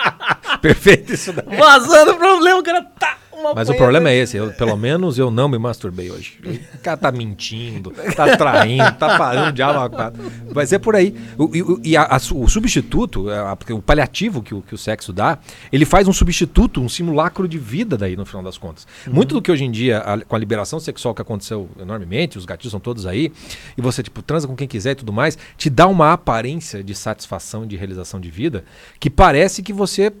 Perfeito 0.60 1.12
isso 1.12 1.32
daí. 1.32 1.56
Vazando 1.56 2.12
o 2.12 2.16
problema, 2.16 2.58
o 2.58 2.62
cara 2.64 2.82
tá. 2.82 3.16
Uma 3.38 3.54
Mas 3.54 3.68
o 3.68 3.74
problema 3.74 4.10
é 4.10 4.16
esse, 4.16 4.36
eu- 4.36 4.52
pelo 4.54 4.76
menos 4.76 5.16
eu 5.18 5.30
não 5.30 5.48
me 5.48 5.58
masturbei 5.58 6.10
hoje. 6.10 6.38
O 6.74 6.78
cara 6.78 6.96
tá 6.96 7.12
mentindo, 7.12 7.90
tá 8.16 8.34
traindo, 8.36 8.92
tá 8.98 9.16
fazendo 9.16 9.90
quatro. 9.90 10.22
Vai 10.50 10.66
ser 10.66 10.78
por 10.80 10.96
aí. 10.96 11.14
O, 11.38 11.54
e 11.54 11.62
o- 11.62 11.80
e 11.84 11.96
a- 11.96 12.02
a 12.04 12.16
o 12.16 12.48
substituto, 12.48 13.30
a- 13.30 13.50
a- 13.52 13.74
o 13.74 13.80
paliativo 13.82 14.42
que 14.42 14.54
o, 14.54 14.60
que 14.62 14.74
o 14.74 14.78
sexo 14.78 15.12
dá, 15.12 15.38
ele 15.70 15.84
faz 15.84 16.08
um 16.08 16.12
substituto, 16.12 16.80
um 16.80 16.88
simulacro 16.88 17.46
de 17.46 17.58
vida 17.58 17.96
daí 17.96 18.16
no 18.16 18.26
final 18.26 18.42
das 18.42 18.58
contas. 18.58 18.86
Muito 19.06 19.34
do 19.34 19.42
que 19.42 19.52
hoje 19.52 19.64
em 19.64 19.70
dia, 19.70 20.02
com 20.26 20.34
a 20.34 20.38
liberação 20.38 20.80
sexual 20.80 21.14
que 21.14 21.22
aconteceu 21.22 21.68
enormemente, 21.80 22.38
os 22.38 22.44
gatilhos 22.44 22.72
são 22.72 22.80
todos 22.80 23.06
aí, 23.06 23.32
e 23.76 23.80
você 23.82 24.02
tipo 24.02 24.20
transa 24.22 24.48
com 24.48 24.56
quem 24.56 24.66
quiser 24.66 24.92
e 24.92 24.94
tudo 24.96 25.12
mais, 25.12 25.38
te 25.56 25.70
dá 25.70 25.86
uma 25.86 26.12
aparência 26.12 26.82
de 26.82 26.94
satisfação 26.94 27.64
e 27.64 27.66
de 27.68 27.76
realização 27.76 28.20
de 28.20 28.30
vida 28.30 28.64
que 28.98 29.08
parece 29.08 29.62
que 29.62 29.72
você 29.72 30.12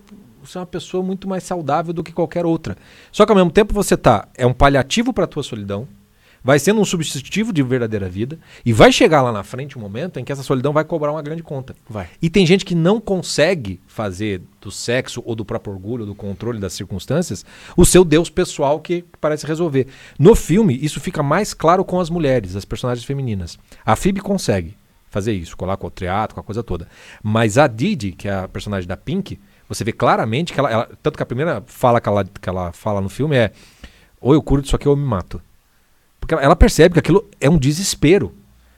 você 0.48 0.58
é 0.58 0.60
uma 0.60 0.66
pessoa 0.66 1.02
muito 1.02 1.28
mais 1.28 1.44
saudável 1.44 1.92
do 1.92 2.02
que 2.02 2.12
qualquer 2.12 2.46
outra. 2.46 2.76
Só 3.12 3.26
que 3.26 3.32
ao 3.32 3.36
mesmo 3.36 3.50
tempo 3.50 3.74
você 3.74 3.96
tá 3.96 4.28
é 4.36 4.46
um 4.46 4.52
paliativo 4.52 5.12
para 5.12 5.26
tua 5.26 5.42
solidão, 5.42 5.86
vai 6.42 6.58
sendo 6.58 6.80
um 6.80 6.84
substitutivo 6.84 7.52
de 7.52 7.62
verdadeira 7.62 8.08
vida 8.08 8.38
e 8.64 8.72
vai 8.72 8.90
chegar 8.90 9.22
lá 9.22 9.32
na 9.32 9.42
frente 9.42 9.76
um 9.76 9.80
momento 9.80 10.18
em 10.18 10.24
que 10.24 10.32
essa 10.32 10.42
solidão 10.42 10.72
vai 10.72 10.84
cobrar 10.84 11.12
uma 11.12 11.22
grande 11.22 11.42
conta. 11.42 11.74
Vai. 11.88 12.08
E 12.22 12.30
tem 12.30 12.46
gente 12.46 12.64
que 12.64 12.74
não 12.74 13.00
consegue 13.00 13.80
fazer 13.86 14.42
do 14.60 14.70
sexo 14.70 15.22
ou 15.26 15.34
do 15.34 15.44
próprio 15.44 15.74
orgulho, 15.74 16.06
do 16.06 16.14
controle 16.14 16.58
das 16.58 16.72
circunstâncias, 16.72 17.44
o 17.76 17.84
seu 17.84 18.04
Deus 18.04 18.30
pessoal 18.30 18.80
que 18.80 19.04
parece 19.20 19.46
resolver. 19.46 19.88
No 20.18 20.34
filme, 20.34 20.78
isso 20.80 21.00
fica 21.00 21.22
mais 21.22 21.52
claro 21.52 21.84
com 21.84 22.00
as 22.00 22.08
mulheres, 22.08 22.56
as 22.56 22.64
personagens 22.64 23.04
femininas. 23.04 23.58
A 23.84 23.96
Phoebe 23.96 24.20
consegue 24.20 24.76
fazer 25.10 25.32
isso, 25.32 25.56
colar 25.56 25.76
com 25.76 25.86
o 25.86 25.90
teatro, 25.90 26.34
com 26.34 26.40
a 26.40 26.44
coisa 26.44 26.62
toda. 26.62 26.86
Mas 27.22 27.58
a 27.58 27.66
Didi, 27.66 28.12
que 28.12 28.28
é 28.28 28.34
a 28.34 28.48
personagem 28.48 28.86
da 28.86 28.96
Pink, 28.96 29.38
você 29.68 29.84
vê 29.84 29.92
claramente 29.92 30.52
que 30.52 30.58
ela, 30.60 30.70
ela- 30.70 30.88
tanto 31.02 31.16
que 31.16 31.22
a 31.22 31.26
primeira 31.26 31.62
fala 31.66 32.00
que 32.00 32.08
ela, 32.08 32.24
que 32.24 32.48
ela 32.48 32.72
fala 32.72 33.00
no 33.00 33.08
filme 33.08 33.36
é 33.36 33.52
ou 34.20 34.32
eu 34.34 34.42
curo 34.42 34.62
disso 34.62 34.74
aqui 34.74 34.88
ou 34.88 34.94
eu 34.94 34.96
me 35.00 35.04
mato. 35.06 35.40
Porque 36.20 36.34
ela, 36.34 36.42
ela 36.42 36.56
percebe 36.56 36.94
que 36.94 36.98
aquilo 36.98 37.28
é 37.40 37.48
um 37.48 37.58
desespero. 37.58 38.34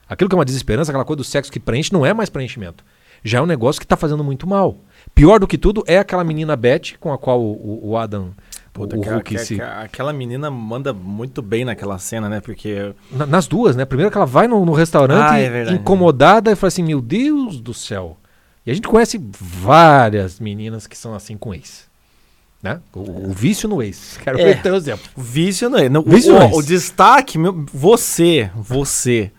Aquilo 0.09 0.29
que 0.29 0.35
é 0.35 0.39
uma 0.39 0.45
desesperança, 0.45 0.91
aquela 0.91 1.05
coisa 1.05 1.19
do 1.19 1.25
sexo 1.25 1.53
que 1.53 1.61
preenche, 1.61 1.93
não 1.93 2.05
é 2.05 2.13
mais 2.13 2.29
preenchimento. 2.29 2.85
Já 3.23 3.39
é 3.39 3.43
um 3.43 3.47
negócio 3.47 3.79
que 3.81 3.85
está 3.85 3.97
fazendo 3.97 4.25
muito 4.25 4.47
mal. 4.47 4.79
Pior 5.15 5.39
do 5.39 5.47
que 5.47 5.57
tudo 5.59 5.85
é 5.87 5.99
aquela 5.99 6.25
menina 6.25 6.57
Beth 6.57 6.97
com 6.99 7.13
a 7.13 7.19
qual 7.19 7.41
o, 7.41 7.91
o- 7.91 7.97
Adam, 7.97 8.31
Puta, 8.73 8.97
o, 8.97 9.01
o 9.01 9.03
Hulk 9.03 9.23
que- 9.37 9.39
se... 9.39 9.55
que- 9.57 9.63
aquela 9.63 10.13
menina 10.13 10.51
manda 10.51 10.93
muito 10.93 11.41
bem 11.43 11.65
naquela 11.65 11.99
cena, 11.99 12.29
né? 12.29 12.41
Porque. 12.41 12.93
Na- 13.13 13.27
nas 13.27 13.47
duas, 13.47 13.77
né? 13.77 13.85
Primeiro 13.85 14.11
que 14.11 14.17
ela 14.17 14.27
vai 14.27 14.49
no, 14.49 14.65
no 14.65 14.73
restaurante 14.73 15.33
Ah, 15.33 15.39
é 15.39 15.49
verdade. 15.51 15.77
incomodada 15.79 16.51
e 16.51 16.57
fala 16.57 16.69
assim, 16.69 16.83
meu 16.83 17.01
Deus 17.01 17.61
do 17.61 17.73
céu. 17.75 18.17
E 18.67 18.71
a 18.71 18.75
gente 18.75 18.87
conhece 18.89 19.19
várias 19.39 20.39
meninas 20.39 20.87
que 20.87 20.97
são 20.97 21.15
assim 21.15 21.37
com 21.37 21.55
ex. 21.55 21.89
Né? 22.63 22.79
O, 22.95 23.29
o 23.31 23.33
vício 23.33 23.69
no 23.69 23.83
ex. 23.83 24.19
Quero 24.23 24.39
É. 24.39 24.45
ver 24.45 24.63
teu 24.63 24.75
exemplo. 24.77 25.05
O 25.17 25.21
vício 25.23 25.71
não 25.71 25.79
é. 25.79 25.89
Não, 25.89 26.03
o- 26.03 26.11
Vício 26.11 26.33
não 26.35 26.43
é 26.43 26.47
o, 26.47 26.57
o 26.57 26.63
destaque, 26.63 27.39
meu, 27.39 27.65
você, 27.73 28.51
você. 28.55 29.33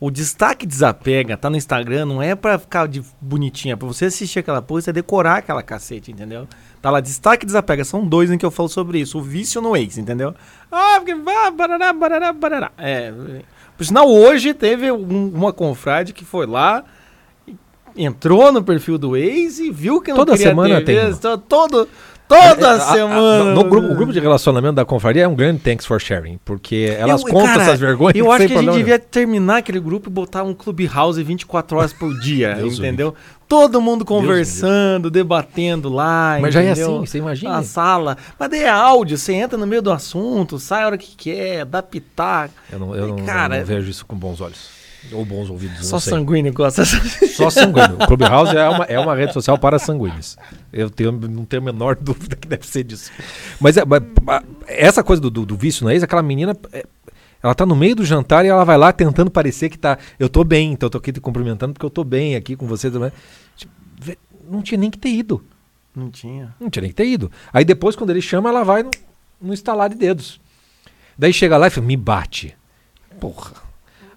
O 0.00 0.10
destaque 0.10 0.66
desapega, 0.66 1.36
tá 1.36 1.48
no 1.50 1.56
Instagram, 1.56 2.06
não 2.06 2.22
é 2.22 2.34
pra 2.34 2.58
ficar 2.58 2.88
de 2.88 3.02
bonitinha, 3.20 3.74
é 3.74 3.76
pra 3.76 3.86
você 3.86 4.06
assistir 4.06 4.38
aquela 4.40 4.60
coisa 4.62 4.90
e 4.90 4.92
decorar 4.94 5.36
aquela 5.36 5.62
cacete, 5.62 6.10
entendeu? 6.10 6.48
Tá 6.82 6.90
lá, 6.90 7.00
destaque 7.00 7.46
desapega, 7.46 7.84
são 7.84 8.04
dois 8.04 8.30
em 8.30 8.36
que 8.38 8.44
eu 8.46 8.50
falo 8.50 8.68
sobre 8.68 8.98
isso, 8.98 9.18
o 9.18 9.22
vício 9.22 9.60
no 9.60 9.76
ex, 9.76 9.96
entendeu? 9.98 10.34
Ah, 10.72 10.94
porque 10.96 11.14
vá, 11.14 11.50
barará, 11.50 11.92
barará, 11.92 12.32
barará. 12.32 12.72
É, 12.78 13.12
por 13.76 13.84
sinal, 13.84 14.08
hoje 14.10 14.52
teve 14.54 14.90
um- 14.90 15.28
uma 15.28 15.52
confrade 15.52 16.12
que 16.12 16.24
foi 16.24 16.46
lá, 16.46 16.82
entrou 17.96 18.50
no 18.52 18.62
perfil 18.62 18.98
do 18.98 19.16
ex 19.16 19.58
e 19.58 19.70
viu 19.70 20.00
que 20.00 20.10
não 20.10 20.18
Toda 20.18 20.36
semana 20.36 20.76
ter 20.80 20.84
tem 20.84 20.94
vez, 20.96 21.14
uma. 21.14 21.20
to- 21.20 21.38
todo, 21.38 21.88
toda 22.28 22.66
É, 22.66 22.70
a- 22.70 22.74
a- 22.74 22.80
semana. 22.92 23.44
no, 23.44 23.54
no 23.54 23.64
grupo, 23.64 23.88
o 23.88 23.94
grupo 23.94 24.12
de 24.12 24.18
relacionamento 24.20 24.74
da 24.74 24.84
confraria 24.84 25.22
é 25.24 25.28
um 25.28 25.34
grande 25.34 25.60
thanks 25.60 25.86
for 25.86 26.00
sharing, 26.00 26.38
porque 26.44 26.94
elas 26.98 27.20
Eu- 27.22 27.28
contam 27.28 27.46
cara, 27.46 27.62
essas 27.62 27.80
vergonhas. 27.80 28.14
Eu 28.16 28.30
acho 28.32 28.46
que 28.46 28.54
a 28.54 28.60
gente 28.62 28.72
devia 28.74 28.98
terminar 28.98 29.58
aquele 29.58 29.78
grupo 29.80 30.08
e 30.08 30.12
botar 30.12 30.42
um 30.42 30.54
Clubhouse 30.54 31.22
24 31.22 31.78
horas 31.78 31.92
por 31.92 32.12
dia, 32.20 32.54
Deus 32.54 32.78
entendeu? 32.78 33.14
Todo 33.46 33.78
mundo 33.80 34.04
conversando, 34.06 35.10
debatendo 35.10 35.90
lá. 35.90 36.38
Mas 36.40 36.54
já 36.54 36.62
é 36.62 36.70
entendeu? 36.70 36.96
assim, 36.96 37.06
você 37.06 37.18
imagina. 37.18 37.52
Na 37.52 37.62
sala. 37.62 38.16
Mas 38.38 38.48
daí 38.48 38.62
é 38.62 38.70
áudio, 38.70 39.18
você 39.18 39.34
entra 39.34 39.58
no 39.58 39.66
meio 39.66 39.82
do 39.82 39.92
assunto, 39.92 40.58
sai 40.58 40.82
a 40.82 40.86
hora 40.86 40.98
que 40.98 41.14
quer, 41.14 41.64
dá 41.66 41.82
pitaco. 41.82 42.54
Eu 42.72 42.78
não, 42.78 42.94
eu 42.96 43.08
não- 43.08 43.16
Cara, 43.24 43.58
não 43.58 43.64
vejo 43.64 43.90
isso 43.90 44.04
com 44.06 44.16
bons 44.16 44.40
olhos. 44.40 44.73
Ou 45.12 45.24
bons 45.24 45.50
ouvidos, 45.50 45.86
Só 45.86 45.96
não 45.96 46.00
sei. 46.00 46.12
sanguíneo 46.12 46.52
gosta. 46.52 46.84
Só 47.36 47.50
sanguíneo. 47.50 47.96
O 48.00 48.06
Clubhouse 48.06 48.56
é 48.56 48.68
uma, 48.68 48.84
é 48.84 48.98
uma 48.98 49.14
rede 49.14 49.32
social 49.32 49.58
para 49.58 49.78
sanguíneos. 49.78 50.36
Eu 50.72 50.90
tenho, 50.90 51.12
não 51.12 51.44
tenho 51.44 51.62
a 51.62 51.64
menor 51.64 51.94
dúvida 52.00 52.34
que 52.36 52.48
deve 52.48 52.66
ser 52.66 52.84
disso. 52.84 53.10
Mas, 53.60 53.76
é, 53.76 53.84
mas, 53.84 54.02
essa 54.66 55.04
coisa 55.04 55.20
do, 55.20 55.30
do, 55.30 55.46
do 55.46 55.56
vício 55.56 55.84
no 55.84 55.90
ex, 55.90 56.02
aquela 56.02 56.22
menina. 56.22 56.56
é, 56.72 56.84
ela 57.42 57.54
tá 57.54 57.66
no 57.66 57.76
meio 57.76 57.94
do 57.94 58.04
jantar 58.04 58.44
e 58.46 58.48
ela 58.48 58.64
vai 58.64 58.78
lá 58.78 58.90
tentando 58.92 59.30
parecer 59.30 59.68
que 59.68 59.78
tá. 59.78 59.98
Eu 60.18 60.28
tô 60.30 60.42
bem, 60.42 60.72
então 60.72 60.86
eu 60.86 60.90
tô 60.90 60.98
aqui 60.98 61.12
te 61.12 61.20
cumprimentando 61.20 61.74
porque 61.74 61.84
eu 61.84 61.90
tô 61.90 62.02
bem 62.02 62.34
aqui 62.36 62.56
com 62.56 62.66
você. 62.66 62.90
também. 62.90 63.12
Tipo, 63.54 63.72
Não 64.50 64.62
tinha 64.62 64.78
nem 64.78 64.90
que 64.90 64.98
ter 64.98 65.10
ido. 65.10 65.44
Não 65.94 66.10
tinha. 66.10 66.54
Não 66.58 66.70
tinha 66.70 66.80
nem 66.80 66.90
que 66.90 66.96
ter 66.96 67.06
ido. 67.06 67.30
Aí 67.52 67.64
depois, 67.64 67.94
quando 67.94 68.10
ele 68.10 68.22
chama, 68.22 68.48
ela 68.48 68.64
vai 68.64 68.82
no, 68.82 68.90
no 69.40 69.52
estalar 69.52 69.90
de 69.90 69.96
dedos. 69.96 70.40
Daí 71.16 71.32
chega 71.32 71.56
lá 71.56 71.66
e 71.66 71.70
fala, 71.70 71.86
me 71.86 71.96
bate. 71.96 72.56
Porra. 73.20 73.63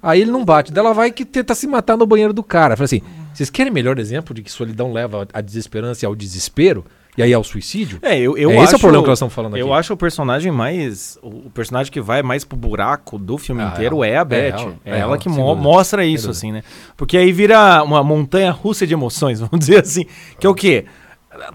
Aí 0.08 0.22
ele 0.22 0.32
não 0.32 0.45
bate. 0.45 0.72
Daí 0.72 0.84
ela 0.84 0.93
vai 0.93 1.12
que 1.12 1.26
tenta 1.26 1.53
se 1.53 1.68
matar 1.68 1.97
no 1.97 2.05
banheiro 2.05 2.32
do 2.34 2.41
cara. 2.43 2.76
Fala 2.78 2.86
assim, 2.86 3.01
vocês 3.34 3.49
querem 3.49 3.72
melhor 3.74 3.99
exemplo 3.99 4.34
de 4.34 4.41
que 4.41 4.51
solidão 4.51 4.93
leva 4.93 5.28
à 5.34 5.41
desesperança 5.41 6.03
e 6.03 6.08
ao 6.08 6.16
desespero? 6.16 6.86
E 7.18 7.24
aí 7.24 7.34
ao 7.34 7.43
suicídio? 7.43 7.97
É, 8.03 8.16
eu, 8.20 8.38
eu 8.38 8.51
É, 8.51 8.55
acho, 8.58 8.64
esse 8.66 8.74
é 8.76 8.78
o 8.78 8.80
problema 8.80 9.03
que 9.03 9.10
nós 9.10 9.18
estamos 9.18 9.34
falando 9.34 9.55
aqui. 9.55 9.62
Eu 9.64 9.74
acho 9.74 9.91
o 9.91 9.97
personagem 9.97 10.51
mais. 10.51 11.18
O 11.24 11.49
personagem 11.49 11.91
que 11.91 11.99
vai 11.99 12.22
mais 12.22 12.45
pro 12.45 12.55
buraco 12.55 13.18
do 13.18 13.39
filme 13.39 13.62
Ah, 13.64 13.72
inteiro 13.74 14.03
é. 14.03 14.12
é, 14.12 14.18
a 14.18 14.22
É 14.22 14.26
Beth. 14.26 14.36
É, 14.36 14.49
ela, 14.51 14.62
é 14.62 14.89
ela, 14.91 14.97
ela, 14.99 15.18
que 15.18 15.28
mo- 15.28 15.36
dúvida. 15.36 15.55
mostra 15.62 16.05
isso, 16.05 16.30
assim, 16.30 16.51
né? 16.51 16.62
Porque 16.95 17.18
aí 17.18 17.32
vira 17.32 17.82
uma 17.84 18.03
montanha 18.03 18.51
russa 18.51 18.86
de 18.86 18.93
emoções, 18.93 19.39
vamos 19.41 19.60
dizer 19.60 19.82
assim. 19.82 20.05
Que 20.39 20.45
é 20.45 20.49
o 20.49 20.53
quê? 20.53 20.86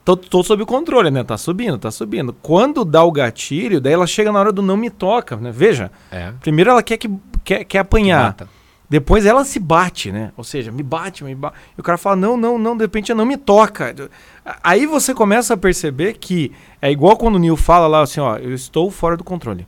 Tô, 0.04 0.16
tô 0.16 0.42
sob 0.42 0.64
controle, 0.64 1.10
né? 1.10 1.24
Tá 1.24 1.36
subindo, 1.38 1.78
tá 1.78 1.90
subindo. 1.90 2.32
Quando 2.42 2.84
dá 2.84 3.02
o 3.04 3.10
gatilho, 3.12 3.80
daí 3.80 3.92
ela 3.92 4.06
chega 4.06 4.30
na 4.30 4.38
hora 4.40 4.52
do 4.52 4.62
não 4.62 4.76
me 4.76 4.90
toca, 4.90 5.36
né? 5.36 5.50
Veja. 5.52 5.90
É. 6.10 6.32
Primeiro 6.40 6.70
ela 6.70 6.82
quer 6.82 6.96
que 6.96 7.08
quer, 7.44 7.64
quer 7.64 7.78
apanhar. 7.78 8.36
Depois 8.92 9.24
ela 9.24 9.42
se 9.42 9.58
bate, 9.58 10.12
né? 10.12 10.32
Ou 10.36 10.44
seja, 10.44 10.70
me 10.70 10.82
bate, 10.82 11.24
me 11.24 11.34
bate. 11.34 11.56
E 11.76 11.80
o 11.80 11.82
cara 11.82 11.96
fala: 11.96 12.14
não, 12.14 12.36
não, 12.36 12.58
não, 12.58 12.76
de 12.76 12.84
repente 12.84 13.14
não 13.14 13.24
me 13.24 13.38
toca. 13.38 13.94
Aí 14.62 14.84
você 14.84 15.14
começa 15.14 15.54
a 15.54 15.56
perceber 15.56 16.18
que 16.18 16.52
é 16.80 16.90
igual 16.90 17.16
quando 17.16 17.36
o 17.36 17.38
Neil 17.38 17.56
fala 17.56 17.86
lá 17.86 18.02
assim: 18.02 18.20
ó, 18.20 18.36
eu 18.36 18.52
estou 18.52 18.90
fora 18.90 19.16
do 19.16 19.24
controle. 19.24 19.66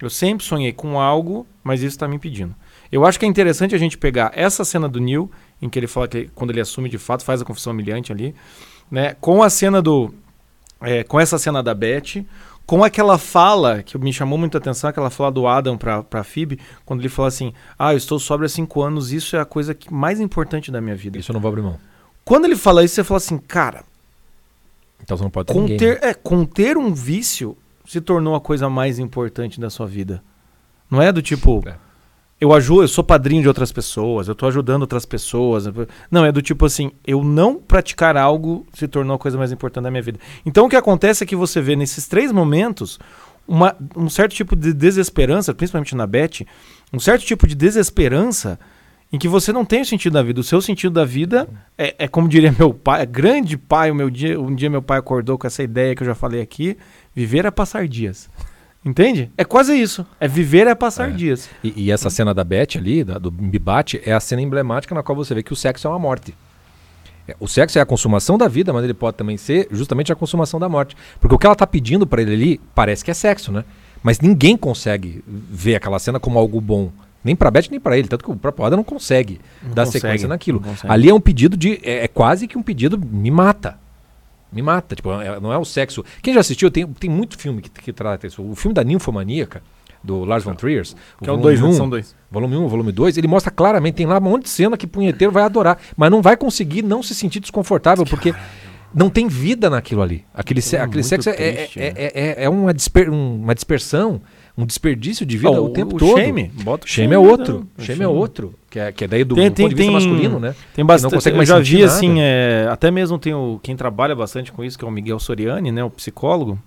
Eu 0.00 0.10
sempre 0.10 0.44
sonhei 0.44 0.72
com 0.72 1.00
algo, 1.00 1.46
mas 1.64 1.80
isso 1.80 1.96
está 1.96 2.06
me 2.06 2.16
impedindo. 2.16 2.54
Eu 2.92 3.06
acho 3.06 3.18
que 3.18 3.24
é 3.24 3.28
interessante 3.28 3.74
a 3.74 3.78
gente 3.78 3.96
pegar 3.96 4.32
essa 4.34 4.64
cena 4.66 4.86
do 4.86 5.00
Neil, 5.00 5.30
em 5.62 5.68
que 5.70 5.78
ele 5.78 5.86
fala 5.86 6.06
que 6.06 6.30
quando 6.34 6.50
ele 6.50 6.60
assume 6.60 6.90
de 6.90 6.98
fato, 6.98 7.24
faz 7.24 7.40
a 7.40 7.46
confissão 7.46 7.72
humilhante 7.72 8.12
ali, 8.12 8.34
né? 8.90 9.16
Com 9.18 9.42
a 9.42 9.48
cena 9.48 9.80
do. 9.80 10.12
é, 10.82 11.02
com 11.04 11.18
essa 11.18 11.38
cena 11.38 11.62
da 11.62 11.74
Beth, 11.74 12.22
com 12.68 12.84
aquela 12.84 13.16
fala 13.16 13.82
que 13.82 13.96
me 13.96 14.12
chamou 14.12 14.38
muita 14.38 14.58
atenção, 14.58 14.90
aquela 14.90 15.08
fala 15.08 15.32
do 15.32 15.46
Adam 15.46 15.78
pra, 15.78 16.02
pra 16.02 16.22
Phoebe, 16.22 16.60
quando 16.84 17.00
ele 17.00 17.08
fala 17.08 17.28
assim: 17.28 17.54
Ah, 17.78 17.94
eu 17.94 17.96
estou 17.96 18.18
sóbrio 18.18 18.44
há 18.44 18.48
cinco 18.50 18.82
anos, 18.82 19.10
isso 19.10 19.36
é 19.36 19.40
a 19.40 19.46
coisa 19.46 19.72
que, 19.74 19.90
mais 19.90 20.20
importante 20.20 20.70
da 20.70 20.78
minha 20.78 20.94
vida. 20.94 21.18
Isso 21.18 21.30
eu 21.30 21.34
não 21.34 21.40
vou 21.40 21.48
abrir 21.48 21.62
mão. 21.62 21.80
Quando 22.26 22.44
ele 22.44 22.56
fala 22.56 22.84
isso, 22.84 22.94
você 22.94 23.04
fala 23.04 23.16
assim, 23.16 23.38
cara, 23.38 23.84
Então 25.02 25.16
você 25.16 25.22
não 25.22 25.30
pode 25.30 25.46
ter 25.46 25.54
ninguém. 25.54 25.78
conter, 25.78 25.98
é, 26.02 26.12
conter 26.12 26.76
um 26.76 26.92
vício 26.92 27.56
se 27.86 28.02
tornou 28.02 28.34
a 28.34 28.40
coisa 28.40 28.68
mais 28.68 28.98
importante 28.98 29.58
da 29.58 29.70
sua 29.70 29.86
vida. 29.86 30.22
Não 30.90 31.00
é 31.00 31.10
do 31.10 31.22
tipo, 31.22 31.64
É. 31.66 31.74
eu 32.40 32.52
ajudo, 32.52 32.82
eu 32.82 32.88
sou 32.88 33.02
padrinho 33.02 33.42
de 33.42 33.48
outras 33.48 33.72
pessoas, 33.72 34.28
eu 34.28 34.34
tô 34.34 34.46
ajudando 34.46 34.82
outras 34.82 35.04
pessoas. 35.04 35.64
Não, 36.10 36.24
é 36.24 36.30
do 36.30 36.40
tipo 36.40 36.66
assim, 36.66 36.92
eu 37.06 37.24
não 37.24 37.56
praticar 37.56 38.16
algo 38.16 38.66
se 38.72 38.86
tornou 38.86 39.16
a 39.16 39.18
coisa 39.18 39.36
mais 39.36 39.50
importante 39.50 39.84
da 39.84 39.90
minha 39.90 40.02
vida. 40.02 40.20
Então 40.46 40.66
o 40.66 40.68
que 40.68 40.76
acontece 40.76 41.24
é 41.24 41.26
que 41.26 41.34
você 41.34 41.60
vê 41.60 41.74
nesses 41.74 42.06
três 42.06 42.30
momentos 42.30 42.98
uma- 43.46 43.74
um 43.96 44.08
certo 44.08 44.34
tipo 44.34 44.54
de 44.54 44.72
desesperança, 44.72 45.52
principalmente 45.54 45.96
na 45.96 46.06
Beth, 46.06 46.44
um 46.92 47.00
certo 47.00 47.24
tipo 47.24 47.46
de 47.46 47.54
desesperança 47.54 48.58
em 49.12 49.18
que 49.18 49.26
você 49.26 49.52
não 49.52 49.64
tem 49.64 49.80
o 49.80 49.86
sentido 49.86 50.12
da 50.12 50.22
vida. 50.22 50.40
O 50.40 50.44
seu 50.44 50.60
sentido 50.60 50.92
da 50.92 51.04
vida 51.04 51.48
é, 51.76 51.94
é 51.98 52.08
como 52.08 52.28
diria 52.28 52.54
meu 52.56 52.72
pai, 52.74 53.04
grande 53.06 53.56
pai, 53.56 53.90
o 53.90 53.94
meu 53.94 54.10
dia, 54.10 54.38
um 54.38 54.54
dia 54.54 54.68
meu 54.68 54.82
pai 54.82 54.98
acordou 54.98 55.38
com 55.38 55.46
essa 55.46 55.62
ideia 55.62 55.94
que 55.94 56.02
eu 56.02 56.06
já 56.06 56.14
falei 56.14 56.40
aqui, 56.42 56.76
viver 57.14 57.46
é 57.46 57.50
passar 57.50 57.88
dias. 57.88 58.28
Entende? 58.88 59.30
É 59.36 59.44
quase 59.44 59.74
isso. 59.78 60.06
É 60.18 60.26
viver 60.26 60.66
é 60.66 60.74
passar 60.74 61.10
É. 61.10 61.12
dias. 61.12 61.48
E, 61.62 61.72
e 61.76 61.90
essa 61.90 62.08
cena 62.08 62.32
da 62.32 62.42
Beth 62.42 62.76
ali, 62.76 63.04
da- 63.04 63.18
do 63.18 63.30
Me 63.30 63.58
Bate, 63.58 64.00
é 64.04 64.12
a 64.12 64.20
cena 64.20 64.40
emblemática 64.40 64.94
na 64.94 65.02
qual 65.02 65.14
você 65.14 65.34
vê 65.34 65.42
que 65.42 65.52
o 65.52 65.56
sexo 65.56 65.86
é 65.86 65.90
uma 65.90 65.98
morte. 65.98 66.34
É, 67.28 67.36
O 67.38 67.46
sexo 67.46 67.78
é 67.78 67.82
a 67.82 67.86
consumação 67.86 68.38
da 68.38 68.48
vida, 68.48 68.72
mas 68.72 68.84
ele 68.84 68.94
pode 68.94 69.16
também 69.18 69.36
ser 69.36 69.68
justamente 69.70 70.10
a 70.10 70.16
consumação 70.16 70.58
da 70.58 70.68
morte. 70.68 70.96
Porque 71.20 71.34
o 71.34 71.38
que 71.38 71.44
ela 71.44 71.54
tá 71.54 71.66
pedindo 71.66 72.06
pra 72.06 72.22
ele 72.22 72.32
ali 72.32 72.60
parece 72.74 73.04
que 73.04 73.10
é 73.10 73.14
sexo, 73.14 73.52
né? 73.52 73.64
Mas 74.02 74.20
ninguém 74.20 74.56
consegue 74.56 75.22
ver 75.26 75.74
aquela 75.74 75.98
cena 75.98 76.18
como 76.18 76.38
algo 76.38 76.58
bom. 76.60 76.90
Nem 77.22 77.36
pra 77.36 77.50
Beth, 77.50 77.66
nem 77.70 77.78
pra 77.80 77.98
ele. 77.98 78.08
Tanto 78.08 78.24
que 78.24 78.30
o 78.30 78.36
próprio 78.36 78.64
Adam 78.64 78.76
não 78.78 78.84
consegue 78.84 79.40
Não 79.62 79.74
dar 79.74 79.84
consegue, 79.84 80.00
sequência 80.02 80.28
naquilo. 80.28 80.62
Ali 80.84 81.10
é 81.10 81.14
um 81.14 81.20
pedido 81.20 81.56
de. 81.56 81.78
É, 81.82 82.04
é 82.04 82.08
quase 82.08 82.46
que 82.48 82.56
um 82.56 82.62
pedido 82.62 82.96
me 82.98 83.30
mata. 83.30 83.76
Me 84.52 84.62
mata. 84.62 84.94
Tipo, 84.96 85.12
é- 85.20 85.38
não 85.40 85.52
é 85.52 85.58
o 85.58 85.64
sexo. 85.64 86.04
Quem 86.22 86.32
já 86.34 86.40
assistiu, 86.40 86.70
tem, 86.70 86.86
tem 86.86 87.10
muito 87.10 87.36
filme 87.38 87.60
que, 87.62 87.68
que 87.70 87.92
trata 87.92 88.26
isso. 88.26 88.42
O 88.42 88.54
filme 88.54 88.74
da 88.74 88.82
ninfomaníaca, 88.84 89.62
do 90.02 90.24
Lars 90.24 90.44
von 90.44 90.54
Trier, 90.54 90.84
Que 91.20 91.28
é 91.28 91.32
o 91.32 91.36
volume 91.36 91.42
2, 91.42 91.62
um, 91.62 91.72
são 91.72 91.88
dois. 91.90 92.14
Volume 92.30 92.56
1, 92.56 92.68
volume 92.68 92.92
2, 92.92 93.18
ele 93.18 93.26
mostra 93.26 93.50
claramente, 93.50 93.96
tem 93.96 94.06
lá 94.06 94.18
um 94.18 94.20
monte 94.22 94.44
de 94.44 94.48
cena 94.50 94.76
que 94.76 94.86
punheteiro 94.86 95.32
vai 95.32 95.42
adorar, 95.42 95.76
mas 95.96 96.10
não 96.10 96.22
vai 96.22 96.36
conseguir 96.36 96.82
não 96.82 97.02
se 97.02 97.14
sentir 97.14 97.40
desconfortável, 97.40 98.04
porque 98.06 98.32
não 98.94 99.10
tem 99.10 99.26
vida 99.26 99.68
naquilo 99.68 100.00
ali. 100.00 100.24
Aquele, 100.32 100.62
se- 100.62 100.76
É 100.76 100.80
aquele 100.80 101.02
sexo 101.02 101.28
é, 101.28 101.32
triste, 101.32 101.80
é, 101.80 101.82
né? 101.82 101.92
é, 101.96 102.20
é- 102.40 102.44
é 102.44 102.48
uma, 102.48 102.72
disper- 102.72 103.10
um- 103.10 103.42
uma 103.42 103.54
dispersão, 103.54 104.20
um 104.58 104.66
desperdício 104.66 105.24
de 105.24 105.36
vida 105.38 105.52
Ó, 105.52 105.64
o 105.66 105.68
tempo 105.70 105.94
o 105.94 105.98
todo. 106.00 106.18
Shame, 106.18 106.50
bota 106.64 106.84
o 106.84 106.88
Shame 106.88 107.14
é 107.14 107.16
Shame, 107.16 107.28
outro. 107.30 107.66
então. 107.74 107.84
Shame 107.86 108.02
é 108.02 108.08
outro. 108.08 108.54
Que 108.68 108.80
é, 108.80 108.90
que 108.92 109.04
é 109.04 109.08
daí 109.08 109.22
do, 109.24 109.36
Tem- 109.36 109.48
do 109.48 109.54
tem- 109.54 109.64
ponto 109.66 109.74
de 109.76 109.82
vista 109.82 109.98
tem- 109.98 110.08
masculino, 110.10 110.40
né? 110.40 110.54
Tem 110.74 110.84
bastante. 110.84 111.14
consegue 111.14 111.34
eu 111.34 111.38
mais 111.38 111.48
já 111.48 111.56
sentir 111.58 111.76
vi 111.76 111.82
nada. 111.82 111.92
assim, 111.94 112.20
é, 112.20 112.68
até 112.68 112.90
mesmo 112.90 113.18
tem 113.18 113.32
o 113.32 113.60
quem 113.62 113.76
trabalha 113.76 114.16
bastante 114.16 114.50
com 114.50 114.64
isso, 114.64 114.76
que 114.76 114.84
é 114.84 114.88
o 114.88 114.90
Miguel 114.90 115.18
Soriani, 115.20 115.70
né, 115.70 115.84
o 115.84 115.88
psicólogo. 115.90 116.58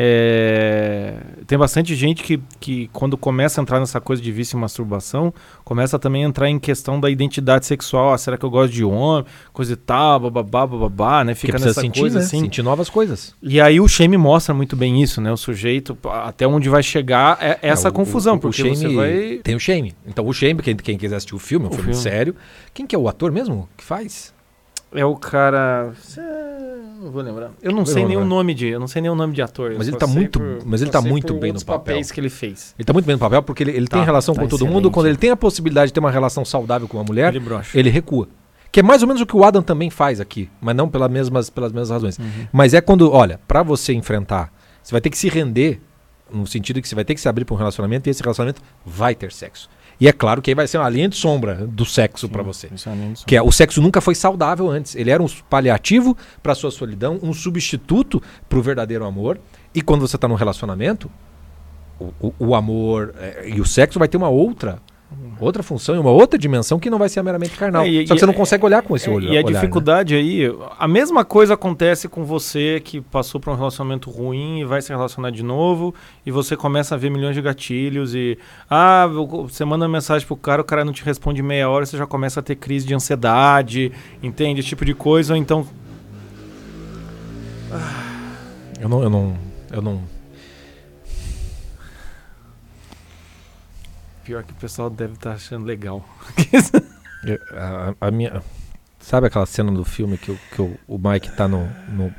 É, 0.00 1.14
tem 1.46 1.58
bastante 1.58 1.94
gente 1.96 2.22
que, 2.22 2.40
que 2.60 2.88
quando 2.92 3.16
começa 3.16 3.60
a 3.60 3.62
entrar 3.62 3.80
nessa 3.80 4.00
coisa 4.00 4.22
de 4.22 4.30
vício 4.30 4.56
e 4.56 4.60
masturbação, 4.60 5.34
começa 5.64 5.98
também 5.98 6.24
a 6.24 6.28
entrar 6.28 6.48
em 6.48 6.58
questão 6.58 7.00
da 7.00 7.10
identidade 7.10 7.66
sexual. 7.66 8.12
Ah, 8.12 8.18
será 8.18 8.36
que 8.38 8.44
eu 8.44 8.50
gosto 8.50 8.72
de 8.72 8.84
homem? 8.84 9.24
Coisa 9.52 9.72
e 9.72 9.76
tal, 9.76 10.20
bababá, 10.20 10.66
bababá, 10.66 11.24
né? 11.24 11.34
Fica 11.34 11.58
nessa 11.58 11.80
sentir, 11.80 12.00
coisa 12.00 12.18
né? 12.20 12.24
assim. 12.24 12.40
sentir 12.40 12.62
novas 12.62 12.88
coisas. 12.88 13.34
E 13.42 13.60
aí 13.60 13.80
o 13.80 13.88
shame 13.88 14.16
mostra 14.16 14.54
muito 14.54 14.76
bem 14.76 15.02
isso, 15.02 15.20
né? 15.20 15.32
O 15.32 15.36
sujeito, 15.36 15.96
até 16.04 16.46
onde 16.46 16.68
vai 16.68 16.82
chegar 16.82 17.36
é 17.40 17.58
essa 17.62 17.88
É, 17.88 17.90
o- 17.90 17.94
confusão, 17.94 18.34
o- 18.34 18.36
o 18.36 18.40
porque 18.40 18.62
Shame- 18.62 18.76
você 18.76 18.88
vai... 18.94 19.40
Tem 19.42 19.54
o 19.56 19.60
Shame. 19.60 19.94
Então 20.06 20.26
o 20.26 20.32
Shame, 20.32 20.62
quem, 20.62 20.76
quem 20.76 20.96
quiser 20.96 21.16
assistir 21.16 21.34
o 21.34 21.38
filme, 21.38 21.66
é 21.66 21.68
um 21.68 21.72
O 21.72 21.74
filme, 21.74 21.92
filme. 21.94 22.02
sério. 22.02 22.36
Quem 22.72 22.86
que 22.86 22.94
é 22.94 22.98
o 22.98 23.08
ator 23.08 23.32
mesmo 23.32 23.68
que 23.76 23.82
faz? 23.84 24.32
É 24.94 25.04
o 25.04 25.16
cara. 25.16 25.92
Não 27.00 27.12
vou 27.12 27.22
lembrar. 27.22 27.52
Eu 27.62 27.70
não 27.70 27.78
Não 27.78 27.86
sei 27.86 28.04
nem 28.04 28.16
o 28.16 28.24
nome 28.24 28.52
de. 28.54 28.66
Eu 28.66 28.80
não 28.80 28.88
sei 28.88 29.00
nem 29.00 29.10
o 29.10 29.14
nome 29.14 29.32
de 29.32 29.40
ator. 29.40 29.70
eu 29.72 29.78
Mas 29.78 29.86
ele 29.86 29.96
tá 29.96 30.06
muito- 30.06 30.40
por- 30.40 30.66
mas 30.66 30.82
ele 30.82 30.90
tá 30.90 31.00
muito 31.00 31.32
bem 31.34 31.52
no 31.52 31.60
papel. 31.64 31.78
papéis 31.78 32.10
que 32.10 32.18
ele 32.20 32.28
fez. 32.28 32.74
Ele 32.78 32.84
tá 32.84 32.92
muito 32.92 33.06
bem 33.06 33.14
no 33.14 33.20
papel 33.20 33.42
porque 33.42 33.62
ele, 33.62 33.70
ele 33.70 33.86
tem 33.86 34.00
Tá, 34.00 34.04
relação 34.04 34.34
tá 34.34 34.40
com 34.40 34.48
todo 34.48 34.58
excelente. 34.58 34.74
mundo. 34.74 34.90
Quando 34.90 35.06
ele 35.06 35.16
tem 35.16 35.30
a 35.30 35.36
possibilidade 35.36 35.88
de 35.90 35.92
ter 35.92 36.00
uma 36.00 36.10
relação 36.10 36.44
saudável 36.44 36.88
com 36.88 36.96
uma 36.96 37.04
mulher, 37.04 37.28
Ele 37.28 37.38
brocha. 37.40 37.78
ele 37.78 37.88
recua. 37.88 38.28
Que 38.72 38.80
é 38.80 38.82
mais 38.82 39.00
ou 39.00 39.08
menos 39.08 39.22
o 39.22 39.26
que 39.26 39.36
o 39.36 39.44
Adam 39.44 39.62
também 39.62 39.90
faz 39.90 40.20
aqui, 40.20 40.50
mas 40.60 40.74
não 40.76 40.88
pelas 40.88 41.10
mesmas, 41.10 41.48
pelas 41.48 41.72
mesmas 41.72 41.90
razões. 41.90 42.18
Uhum. 42.18 42.46
Mas 42.52 42.74
é 42.74 42.80
quando, 42.80 43.10
olha, 43.12 43.40
pra 43.46 43.62
você 43.62 43.92
enfrentar, 43.94 44.52
você 44.82 44.92
vai 44.92 45.00
ter 45.00 45.08
que 45.08 45.16
se 45.16 45.28
render, 45.28 45.80
no 46.30 46.46
sentido 46.46 46.82
que 46.82 46.88
você 46.88 46.94
vai 46.94 47.04
ter 47.04 47.14
que 47.14 47.20
se 47.20 47.28
abrir 47.28 47.44
pra 47.46 47.54
um 47.54 47.58
relacionamento 47.58 48.08
e 48.08 48.10
esse 48.10 48.22
relacionamento 48.22 48.60
vai 48.84 49.14
ter 49.14 49.32
sexo. 49.32 49.70
E 50.00 50.06
é 50.06 50.12
claro 50.12 50.40
que 50.40 50.50
aí 50.50 50.54
vai 50.54 50.66
ser 50.68 50.78
uma 50.78 50.88
linha 50.88 51.08
de 51.08 51.16
sombra 51.16 51.66
do 51.66 51.84
sexo 51.84 52.28
pra 52.28 52.42
você. 52.42 52.68
Isso 52.72 52.88
é 52.88 52.94
nem 52.94 53.12
isso. 53.12 53.26
Que 53.26 53.34
é, 53.36 53.42
o 53.42 53.50
sexo 53.50 53.80
nunca 53.82 54.00
foi 54.00 54.14
saudável 54.14 54.68
antes. 54.70 54.94
Ele 54.94 55.10
era 55.10 55.20
um 55.22 55.26
paliativo 55.50 56.16
para 56.42 56.54
sua 56.54 56.70
solidão, 56.70 57.18
um 57.22 57.32
substituto 57.32 58.22
para 58.48 58.58
o 58.58 58.62
verdadeiro 58.62 59.04
amor. 59.04 59.40
E 59.74 59.82
quando 59.82 60.06
você 60.06 60.16
está 60.16 60.28
num 60.28 60.36
relacionamento, 60.36 61.10
o, 61.98 62.12
o- 62.20 62.34
o 62.38 62.54
amor 62.54 63.12
é, 63.18 63.48
e 63.48 63.60
o 63.60 63.64
sexo 63.66 63.98
vai 63.98 64.06
ter 64.06 64.16
uma 64.16 64.28
outra 64.28 64.78
outra 65.40 65.62
função 65.62 65.94
e 65.94 65.98
uma 65.98 66.10
outra 66.10 66.38
dimensão 66.38 66.78
que 66.78 66.90
não 66.90 66.98
vai 66.98 67.08
ser 67.08 67.22
meramente 67.22 67.56
carnal. 67.56 67.82
É, 67.82 67.88
e- 67.88 68.06
Só 68.06 68.14
que 68.14 68.20
você 68.20 68.26
não 68.26 68.34
consegue 68.34 68.64
olhar 68.64 68.82
com 68.82 68.94
esse 68.94 69.08
É, 69.08 69.12
olho. 69.12 69.24
e 69.24 69.28
a 69.28 69.30
olhar, 69.40 69.44
né? 69.44 69.52
dificuldade 69.52 70.14
aí, 70.14 70.42
a 70.78 70.86
mesma 70.86 71.24
coisa 71.24 71.54
acontece 71.54 72.08
com 72.08 72.24
você 72.24 72.80
que 72.84 73.00
passou 73.00 73.40
por 73.40 73.52
um 73.52 73.56
relacionamento 73.56 74.10
ruim 74.10 74.60
e 74.60 74.64
vai 74.64 74.82
se 74.82 74.90
relacionar 74.90 75.30
de 75.30 75.42
novo, 75.42 75.94
e 76.26 76.30
você 76.30 76.56
começa 76.56 76.94
a 76.94 76.98
ver 76.98 77.10
milhões 77.10 77.34
de 77.34 77.40
gatilhos 77.42 78.14
e 78.14 78.38
ah, 78.68 79.06
você 79.48 79.64
manda 79.64 79.88
mensagem 79.88 80.26
pro 80.26 80.36
cara, 80.36 80.60
o 80.60 80.64
cara 80.64 80.84
não 80.84 80.92
te 80.92 81.02
responde 81.04 81.42
meia 81.42 81.68
hora, 81.70 81.86
você 81.86 81.96
já 81.96 82.06
começa 82.06 82.40
a 82.40 82.42
ter 82.42 82.56
crise 82.56 82.86
de 82.86 82.94
ansiedade, 82.94 83.90
entende? 84.22 84.60
Esse 84.60 84.68
tipo 84.68 84.84
de 84.84 84.92
coisa, 84.94 85.32
ou 85.32 85.38
então 85.38 85.66
Eu 88.80 88.88
não, 88.88 89.02
eu 89.02 89.10
não, 89.10 89.36
eu 89.72 89.82
não. 89.82 90.17
Pior 94.28 94.44
que 94.44 94.52
o 94.52 94.56
pessoal 94.56 94.90
deve 94.90 95.14
estar 95.14 95.32
achando 95.32 95.64
legal. 95.64 96.04
eu- 97.24 97.38
a, 97.56 97.94
a 98.08 98.10
minha, 98.10 98.42
sabe 99.00 99.26
aquela 99.26 99.46
cena 99.46 99.72
do 99.72 99.86
filme 99.86 100.18
que, 100.18 100.30
o- 100.30 100.38
que 100.54 100.60
o, 100.60 100.78
o 100.86 100.98
Mike 100.98 101.34
tá 101.34 101.48
no, 101.48 101.66
no, 101.88 102.14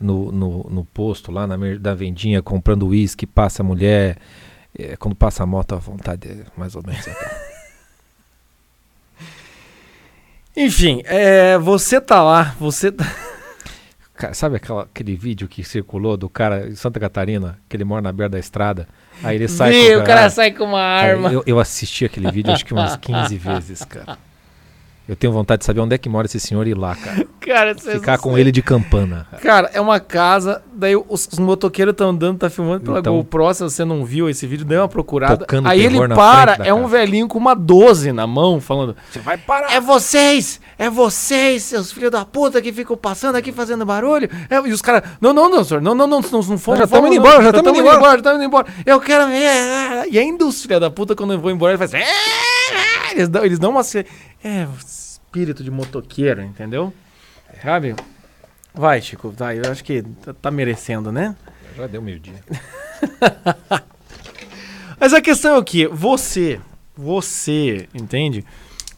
no, 0.00 0.32
no, 0.32 0.62
no 0.70 0.84
posto 0.86 1.30
lá 1.30 1.46
na, 1.46 1.54
da 1.78 1.94
vendinha 1.94 2.40
comprando 2.40 2.86
uísque, 2.86 3.26
passa 3.26 3.62
a 3.62 3.64
mulher, 3.64 4.16
é, 4.78 4.96
quando 4.96 5.14
passa 5.14 5.42
a 5.42 5.46
moto 5.46 5.74
a 5.74 5.78
vontade 5.78 6.28
é 6.30 6.46
mais 6.56 6.74
ou 6.74 6.82
menos. 6.82 7.04
Enfim, 10.56 11.02
é, 11.04 11.58
você 11.58 12.00
tá 12.00 12.22
lá, 12.22 12.54
você 12.58 12.90
tá... 12.90 13.04
Cara, 14.16 14.32
sabe 14.32 14.56
aquela, 14.56 14.84
aquele 14.84 15.14
vídeo 15.14 15.46
que 15.46 15.62
circulou 15.62 16.16
do 16.16 16.30
cara 16.30 16.68
em 16.68 16.74
Santa 16.74 16.98
Catarina, 16.98 17.58
que 17.68 17.76
ele 17.76 17.84
mora 17.84 18.00
na 18.00 18.12
beira 18.12 18.30
da 18.30 18.38
estrada? 18.38 18.88
Aí 19.22 19.36
ele 19.36 19.48
sai 19.48 19.70
Vê, 19.72 19.94
com 19.96 20.00
o 20.02 20.04
cara 20.04 20.28
sai 20.30 20.50
com 20.50 20.64
uma 20.64 20.80
arma. 20.80 21.32
eu, 21.32 21.42
eu 21.46 21.58
assisti 21.60 22.04
aquele 22.04 22.30
vídeo 22.30 22.52
acho 22.52 22.64
que 22.64 22.74
umas 22.74 22.96
15 23.00 23.36
vezes, 23.36 23.84
cara. 23.84 24.18
Eu 25.06 25.14
tenho 25.14 25.32
vontade 25.32 25.60
de 25.60 25.66
saber 25.66 25.80
onde 25.80 25.94
é 25.94 25.98
que 25.98 26.08
mora 26.08 26.26
esse 26.26 26.40
senhor 26.40 26.66
e 26.66 26.70
ir 26.70 26.74
lá, 26.78 26.94
cara. 26.96 27.26
Cara, 27.44 27.74
Ficar 27.74 28.16
com 28.16 28.38
ele 28.38 28.50
de 28.50 28.62
campana. 28.62 29.26
Cara, 29.42 29.68
é 29.74 29.78
uma 29.78 30.00
casa, 30.00 30.62
daí 30.72 30.96
os, 30.96 31.28
os 31.30 31.38
motoqueiros 31.38 31.92
estão 31.92 32.08
andando, 32.08 32.38
tá 32.38 32.48
filmando 32.48 32.80
pela 32.82 33.00
Então- 33.00 33.14
GoPro, 33.16 33.52
se 33.52 33.62
você 33.62 33.84
não 33.84 34.02
viu 34.02 34.30
esse 34.30 34.46
vídeo, 34.46 34.64
dê 34.64 34.78
uma 34.78 34.88
procurada. 34.88 35.46
Aí 35.64 35.84
ele 35.84 35.98
para, 36.08 36.56
é 36.64 36.72
um 36.72 36.86
velhinho 36.86 37.28
com 37.28 37.36
uma 37.36 37.54
12 37.54 38.12
na 38.12 38.26
mão, 38.26 38.62
falando: 38.62 38.96
Você 39.10 39.18
vai 39.18 39.36
parar. 39.36 39.70
É 39.70 39.78
vocês! 39.78 40.58
É 40.78 40.88
vocês, 40.88 41.64
seus 41.64 41.92
filhos 41.92 42.10
da 42.10 42.24
puta 42.24 42.62
que 42.62 42.72
ficam 42.72 42.96
passando 42.96 43.36
aqui 43.36 43.52
fazendo 43.52 43.84
barulho. 43.84 44.26
É, 44.48 44.56
e 44.66 44.72
os 44.72 44.80
caras, 44.80 45.02
não, 45.20 45.34
não, 45.34 45.50
não, 45.50 45.62
senhor, 45.62 45.82
não, 45.82 45.94
não, 45.94 46.06
não, 46.06 46.20
não, 46.22 46.40
não 46.40 46.58
fomos, 46.58 46.80
já 46.80 46.86
fomos, 46.86 46.90
tamo 46.90 47.06
indo 47.08 47.16
não, 47.22 47.28
embora, 47.28 47.42
já 47.44 47.52
tamo 47.52 47.68
indo 47.68 47.80
embora." 47.80 48.00
já 48.10 48.16
estamos 48.16 48.36
indo 48.38 48.46
embora. 48.46 48.66
Eu 48.86 48.98
quero. 49.00 49.24
é, 49.24 49.44
é. 50.06 50.08
E 50.10 50.18
ainda 50.18 50.46
os 50.46 50.62
filhos 50.62 50.80
da 50.80 50.90
puta, 50.90 51.14
quando 51.14 51.34
eu 51.34 51.38
vou 51.38 51.50
embora, 51.50 51.72
ele 51.72 51.78
faz. 51.78 51.92
"É, 51.92 52.00
é", 52.00 53.12
Eles 53.12 53.28
dão, 53.28 53.44
eles 53.44 53.58
dão 53.58 53.70
uma. 53.70 53.82
É, 54.44 54.68
espírito 54.84 55.64
de 55.64 55.70
motoqueiro, 55.70 56.42
entendeu? 56.42 56.92
Sabe? 57.62 57.96
Vai, 58.74 59.00
Chico, 59.00 59.30
vai, 59.30 59.58
eu 59.58 59.70
acho 59.72 59.82
que 59.82 60.02
tá, 60.02 60.34
tá 60.34 60.50
merecendo, 60.50 61.10
né? 61.10 61.34
Já 61.74 61.86
deu 61.86 62.02
meio-dia. 62.02 62.44
Mas 65.00 65.14
a 65.14 65.22
questão 65.22 65.54
é 65.56 65.58
o 65.58 65.64
que? 65.64 65.88
Você, 65.88 66.60
você, 66.94 67.88
entende? 67.94 68.44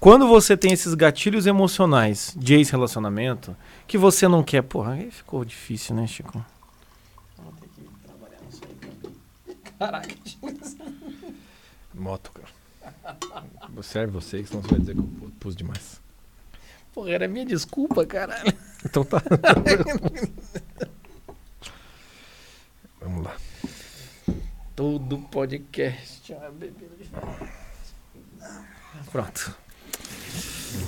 Quando 0.00 0.26
você 0.26 0.56
tem 0.56 0.72
esses 0.72 0.94
gatilhos 0.94 1.46
emocionais 1.46 2.34
de 2.36 2.54
ex-relacionamento, 2.54 3.56
que 3.86 3.96
você 3.96 4.26
não 4.26 4.42
quer. 4.42 4.62
Porra, 4.62 4.94
aí 4.94 5.12
ficou 5.12 5.44
difícil, 5.44 5.94
né, 5.94 6.08
Chico? 6.08 6.44
Vou 7.38 7.52
ter 7.52 7.68
que 7.68 7.88
trabalhar 8.04 8.38
nisso 8.44 8.62
aí. 8.66 9.54
Caralho. 9.78 10.16
Moto, 11.94 12.32
cara. 12.32 12.55
Serve 13.82 14.12
vocês, 14.12 14.48
senão 14.48 14.62
você 14.62 14.68
vai 14.70 14.80
dizer 14.80 14.92
que 14.94 15.00
eu 15.00 15.04
pu- 15.04 15.30
pus 15.40 15.54
demais. 15.56 16.00
Porra, 16.94 17.10
era 17.10 17.28
minha 17.28 17.44
desculpa, 17.44 18.04
caralho. 18.06 18.52
Então 18.84 19.04
tá. 19.04 19.22
Vamos 23.00 23.24
lá. 23.24 23.36
Todo 24.74 25.18
podcast. 25.18 26.34
Ah, 26.34 26.50
Pronto. 29.12 29.54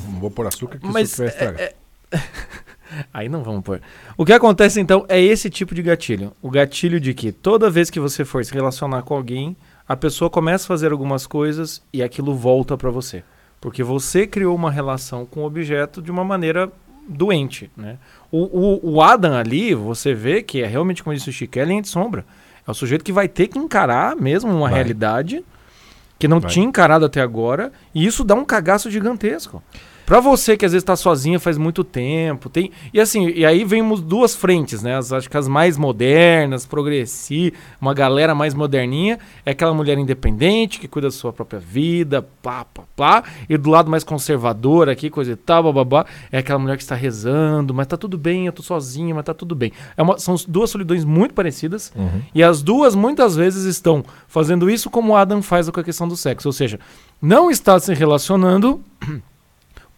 Não 0.05 0.21
vou 0.21 0.31
pôr 0.31 0.47
açúcar 0.47 0.79
que 0.79 0.87
Mas 0.87 1.09
isso 1.13 1.19
vai 1.23 1.29
estragar. 1.29 1.61
é- 1.61 1.75
é- 2.13 2.21
Aí 3.13 3.29
não 3.29 3.43
vamos 3.45 3.63
pôr. 3.63 3.83
O 4.17 4.25
que 4.25 4.33
acontece 4.33 4.81
então 4.81 5.05
é 5.09 5.21
esse 5.21 5.51
tipo 5.51 5.75
de 5.75 5.83
gatilho. 5.83 6.35
O 6.41 6.51
gatilho 6.51 6.99
de 6.99 7.13
que 7.15 7.31
toda 7.31 7.71
vez 7.71 7.91
que 7.91 8.01
você 8.01 8.25
for 8.25 8.43
se 8.45 8.53
relacionar 8.53 9.03
com 9.03 9.15
alguém, 9.15 9.55
a 9.89 9.97
pessoa 9.97 10.29
começa 10.29 10.65
a 10.65 10.69
fazer 10.69 10.93
algumas 10.93 11.27
coisas 11.27 11.83
e 11.93 12.03
aquilo 12.03 12.35
volta 12.35 12.77
pra 12.77 12.91
você. 12.91 13.25
Porque 13.61 13.83
você 13.83 14.27
criou 14.27 14.55
uma 14.55 14.71
relação 14.71 15.25
com 15.25 15.41
o 15.41 15.47
objeto 15.47 16.03
de 16.03 16.11
uma 16.11 16.23
maneira 16.23 16.71
doente, 17.09 17.71
né? 17.75 17.97
O, 18.31 18.39
o, 18.45 18.95
o 18.95 19.03
Adam 19.03 19.35
ali, 19.35 19.75
você 19.75 20.13
vê 20.13 20.43
que 20.43 20.63
é 20.63 20.67
realmente, 20.67 21.03
como 21.03 21.17
disse 21.17 21.31
o 21.31 21.33
Chico, 21.33 21.59
é 21.59 21.65
linha 21.65 21.81
de 21.81 21.89
sombra. 21.89 22.25
É 22.67 22.71
o 22.71 22.75
sujeito 22.75 23.03
que 23.03 23.13
vai 23.13 23.27
ter 23.27 23.49
que 23.49 23.59
encarar 23.59 24.15
mesmo 24.15 24.53
uma 24.53 24.69
Vai. 24.69 24.75
realidade 24.75 25.43
que 26.19 26.29
não 26.29 26.39
Vai. 26.39 26.51
tinha 26.51 26.67
encarado 26.67 27.07
até 27.07 27.23
agora, 27.23 27.73
e 27.95 28.05
isso 28.05 28.25
dá 28.25 28.35
um 28.35 28.45
cagaço 28.45 28.91
gigantesco. 28.91 29.63
Pra 30.09 30.21
você 30.21 30.57
que 30.57 30.65
às 30.65 30.73
vezes 30.73 30.83
tá 30.85 30.97
sozinha 30.97 31.39
faz 31.39 31.59
muito 31.59 31.85
tempo, 31.85 32.49
tem. 32.49 32.71
E 32.95 32.99
assim, 32.99 33.29
e 33.29 33.45
aí 33.45 33.63
vemos 33.63 34.01
duas 34.01 34.35
frentes, 34.35 34.83
né? 34.83 34.97
As, 34.97 35.13
acho 35.13 35.29
que 35.29 35.37
as 35.37 35.47
mais 35.47 35.77
modernas, 35.77 36.65
progressi, 36.65 37.53
uma 37.79 37.93
galera 37.93 38.35
mais 38.35 38.55
moderninha, 38.55 39.19
é 39.45 39.51
aquela 39.51 39.75
mulher 39.75 39.99
independente 39.99 40.81
que 40.81 40.89
cuida 40.89 41.09
da 41.09 41.13
sua 41.13 41.31
própria 41.31 41.61
vida, 41.61 42.23
pá, 42.43 42.65
pá, 42.65 42.85
pá. 42.97 43.23
E 43.51 43.59
do 43.59 43.69
lado 43.69 43.91
mais 43.91 44.03
conservador 44.03 44.89
aqui, 44.89 45.11
coisa 45.11 45.33
e 45.33 45.37
tal, 45.37 45.65
bababá, 45.65 46.07
é 46.33 46.39
aquela 46.39 46.59
mulher 46.59 46.79
que 46.79 46.83
está 46.83 46.95
rezando, 46.95 47.75
mas 47.75 47.87
tá 47.87 47.99
tudo 47.99 48.17
bem, 48.17 48.47
eu 48.47 48.53
tô 48.55 48.63
sozinha, 48.63 49.15
mas 49.15 49.27
tá 49.27 49.35
tudo 49.35 49.55
bem. 49.55 49.73
É 49.95 50.03
uma- 50.03 50.19
são 50.19 50.37
duas 50.49 50.71
solidões 50.71 51.05
muito 51.05 51.35
parecidas. 51.35 51.93
Uhum. 51.95 52.23
E 52.35 52.43
as 52.43 52.63
duas 52.63 52.95
muitas 52.95 53.37
vezes 53.37 53.67
estão 53.67 54.03
fazendo 54.27 54.71
isso 54.71 54.89
como 54.89 55.13
o 55.13 55.17
Adam 55.17 55.43
faz 55.43 55.69
com 55.69 55.81
a 55.81 55.85
questão 55.85 56.09
do 56.09 56.17
sexo, 56.17 56.49
ou 56.49 56.53
seja, 56.55 56.81
não 57.21 57.51
está 57.51 57.79
se 57.79 57.93
relacionando 57.93 58.81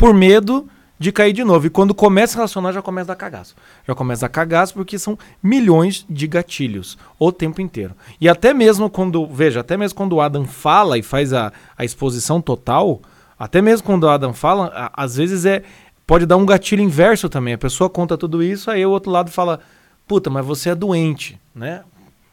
por 0.00 0.14
medo 0.14 0.66
de 0.98 1.12
cair 1.12 1.32
de 1.32 1.44
novo. 1.44 1.66
E 1.66 1.70
quando 1.70 1.94
começa 1.94 2.34
a 2.34 2.36
relacionar, 2.38 2.72
já 2.72 2.82
começa 2.82 3.12
a 3.12 3.14
dar 3.14 3.16
cagaço. 3.16 3.54
Já 3.86 3.94
começa 3.94 4.24
a 4.24 4.28
dar 4.28 4.32
cagaço 4.32 4.74
porque 4.74 4.98
são 4.98 5.18
milhões 5.42 6.04
de 6.10 6.26
gatilhos 6.26 6.98
o 7.18 7.30
tempo 7.30 7.60
inteiro. 7.60 7.94
E 8.20 8.28
até 8.28 8.52
mesmo 8.52 8.90
quando, 8.90 9.26
veja, 9.26 9.60
até 9.60 9.76
mesmo 9.76 9.96
quando 9.96 10.14
o 10.14 10.20
Adam 10.20 10.44
fala 10.44 10.98
e 10.98 11.02
faz 11.02 11.32
a, 11.32 11.52
a 11.76 11.84
exposição 11.84 12.40
total, 12.40 13.00
até 13.38 13.62
mesmo 13.62 13.86
quando 13.86 14.04
o 14.04 14.08
Adam 14.08 14.32
fala, 14.34 14.66
a- 14.74 15.04
às 15.04 15.16
vezes 15.16 15.44
é 15.46 15.62
pode 16.06 16.26
dar 16.26 16.36
um 16.36 16.44
gatilho 16.44 16.82
inverso 16.82 17.28
também. 17.28 17.54
A 17.54 17.58
pessoa 17.58 17.88
conta 17.88 18.18
tudo 18.18 18.42
isso, 18.42 18.70
aí 18.70 18.84
o 18.84 18.90
outro 18.90 19.10
lado 19.10 19.30
fala: 19.30 19.60
"Puta, 20.06 20.28
mas 20.28 20.44
você 20.44 20.70
é 20.70 20.74
doente", 20.74 21.40
né? 21.54 21.82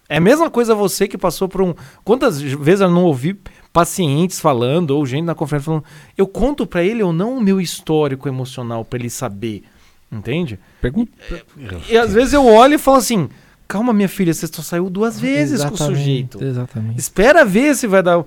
É 0.09 0.18
a 0.18 0.22
mesma 0.22 0.49
coisa 0.49 0.74
você 0.74 1.07
que 1.07 1.18
passou 1.18 1.47
por 1.49 1.61
um. 1.61 1.74
Quantas 2.03 2.41
vezes 2.41 2.82
eu 2.82 2.89
não 2.89 3.03
ouvi 3.03 3.38
pacientes 3.78 4.39
falando, 4.39 4.89
ou 4.89 5.05
gente 5.05 5.25
na 5.25 5.36
conferência 5.36 5.65
falando, 5.65 5.84
eu 6.17 6.25
conto 6.25 6.65
pra 6.65 6.84
ele 6.84 7.03
ou 7.03 7.13
não 7.13 7.38
o 7.38 7.39
meu 7.39 7.61
histórico 7.61 8.28
emocional 8.28 8.84
pra 8.84 8.97
ele 8.97 9.07
saber. 9.07 9.65
Entende? 10.11 10.59
Pergunta. 10.82 11.11
E 11.88 11.95
às 11.95 12.11
vezes 12.11 12.34
eu 12.34 12.43
olho 12.43 12.73
e 12.73 12.78
falo 12.80 12.97
assim: 12.97 13.30
calma, 13.67 13.93
minha 13.93 14.09
filha, 14.09 14.34
você 14.34 14.47
só 14.47 14.63
saiu 14.63 14.89
duas 14.89 15.19
vezes 15.19 15.63
com 15.63 15.75
o 15.75 15.78
sujeito. 15.78 16.43
Exatamente. 16.43 16.97
Espera 16.97 17.45
ver 17.45 17.75
se 17.75 17.86
vai 17.86 18.01
dar. 18.01 18.25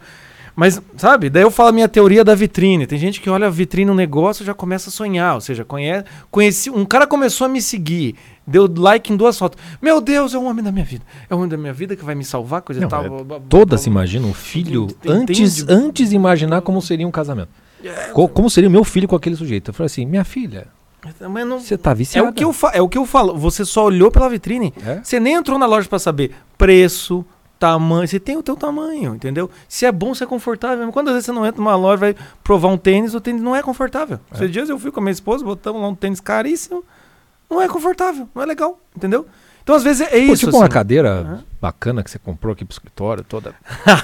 Mas, 0.56 0.80
sabe, 0.96 1.30
daí 1.30 1.42
eu 1.42 1.50
falo 1.50 1.68
a 1.68 1.72
minha 1.72 1.88
teoria 1.88 2.22
da 2.24 2.34
vitrine. 2.34 2.86
Tem 2.86 2.98
gente 2.98 3.20
que 3.20 3.30
olha 3.30 3.46
a 3.46 3.50
vitrine 3.50 3.90
um 3.90 3.94
negócio 3.94 4.42
e 4.42 4.46
já 4.46 4.52
começa 4.54 4.90
a 4.90 4.92
sonhar. 4.92 5.34
Ou 5.34 5.40
seja, 5.40 5.64
conhece, 5.64 6.04
conheci. 6.30 6.70
Um 6.70 6.84
cara 6.84 7.06
começou 7.06 7.44
a 7.46 7.48
me 7.48 7.62
seguir, 7.62 8.14
deu 8.46 8.68
like 8.76 9.12
em 9.12 9.16
duas 9.16 9.38
fotos. 9.38 9.58
Meu 9.80 10.00
Deus, 10.00 10.34
é 10.34 10.38
o 10.38 10.44
homem 10.44 10.62
da 10.64 10.72
minha 10.72 10.84
vida. 10.84 11.04
É 11.28 11.34
o 11.34 11.38
homem 11.38 11.48
da 11.48 11.56
minha 11.56 11.72
vida 11.72 11.94
que 11.96 12.04
vai 12.04 12.14
me 12.14 12.24
salvar, 12.24 12.62
coisa 12.62 12.80
Não, 12.80 12.88
tal. 12.88 13.04
é 13.04 13.08
blá, 13.08 13.24
blá, 13.24 13.40
Todas 13.48 13.68
blá. 13.68 13.78
se 13.78 13.88
imaginam 13.88 14.30
o 14.30 14.34
filho 14.34 14.84
Entende? 15.04 15.12
antes, 15.42 15.68
antes 15.68 16.10
de 16.10 16.16
imaginar 16.16 16.60
como 16.62 16.82
seria 16.82 17.06
um 17.06 17.10
casamento. 17.10 17.48
Co- 18.12 18.28
como 18.28 18.50
seria 18.50 18.68
o 18.68 18.72
meu 18.72 18.84
filho 18.84 19.08
com 19.08 19.16
aquele 19.16 19.36
sujeito. 19.36 19.70
Eu 19.70 19.74
falei 19.74 19.86
assim, 19.86 20.04
minha 20.04 20.24
filha, 20.24 20.66
não- 21.46 21.58
você 21.60 21.78
tá 21.78 21.92
é, 21.92 21.94
viciada. 21.94 22.28
o 22.28 22.32
que 22.32 22.44
eu 22.44 22.52
fa- 22.52 22.72
é 22.74 22.82
o 22.82 22.88
que 22.88 22.98
eu 22.98 23.06
falo. 23.06 23.34
Você 23.38 23.64
só 23.64 23.86
olhou 23.86 24.10
pela 24.10 24.28
vitrine. 24.28 24.74
É? 24.84 25.00
Você 25.02 25.18
nem 25.18 25.34
entrou 25.34 25.58
na 25.58 25.64
loja 25.64 25.88
pra 25.88 25.98
saber 25.98 26.32
preço, 26.58 27.24
tamanho. 27.60 28.08
Você 28.08 28.18
tem 28.18 28.36
o 28.38 28.42
teu 28.42 28.56
tamanho, 28.56 29.14
entendeu? 29.14 29.50
Se 29.68 29.84
é 29.84 29.92
bom, 29.92 30.14
se 30.14 30.24
é 30.24 30.26
confortável. 30.26 30.90
Quantas 30.90 31.12
vezes 31.12 31.26
você 31.26 31.32
não 31.32 31.46
entra 31.46 31.60
numa 31.60 31.76
loja 31.76 31.98
vai 31.98 32.16
provar 32.42 32.68
um 32.68 32.78
tênis, 32.78 33.14
o 33.14 33.20
tênis 33.20 33.42
não 33.42 33.54
é 33.54 33.62
confortável. 33.62 34.18
É. 34.32 34.36
Esses 34.36 34.50
dias 34.50 34.68
eu 34.70 34.78
fui 34.78 34.90
com 34.90 34.98
a 34.98 35.02
minha 35.02 35.12
esposa, 35.12 35.44
botamos 35.44 35.80
lá 35.80 35.88
um 35.88 35.94
tênis 35.94 36.18
caríssimo. 36.18 36.82
Não 37.48 37.60
é 37.60 37.68
confortável, 37.68 38.28
não 38.34 38.42
é 38.42 38.46
legal, 38.46 38.80
entendeu? 38.96 39.26
Então, 39.62 39.74
às 39.76 39.82
vezes, 39.84 40.00
é 40.02 40.10
Pô, 40.26 40.32
isso. 40.32 40.46
tipo 40.46 40.56
uma 40.56 40.64
assim. 40.64 40.72
cadeira 40.74 41.10
Aham. 41.20 41.44
bacana 41.60 42.02
que 42.02 42.10
você 42.10 42.18
comprou 42.18 42.52
aqui 42.52 42.64
pro 42.64 42.72
escritório, 42.72 43.22
toda 43.22 43.54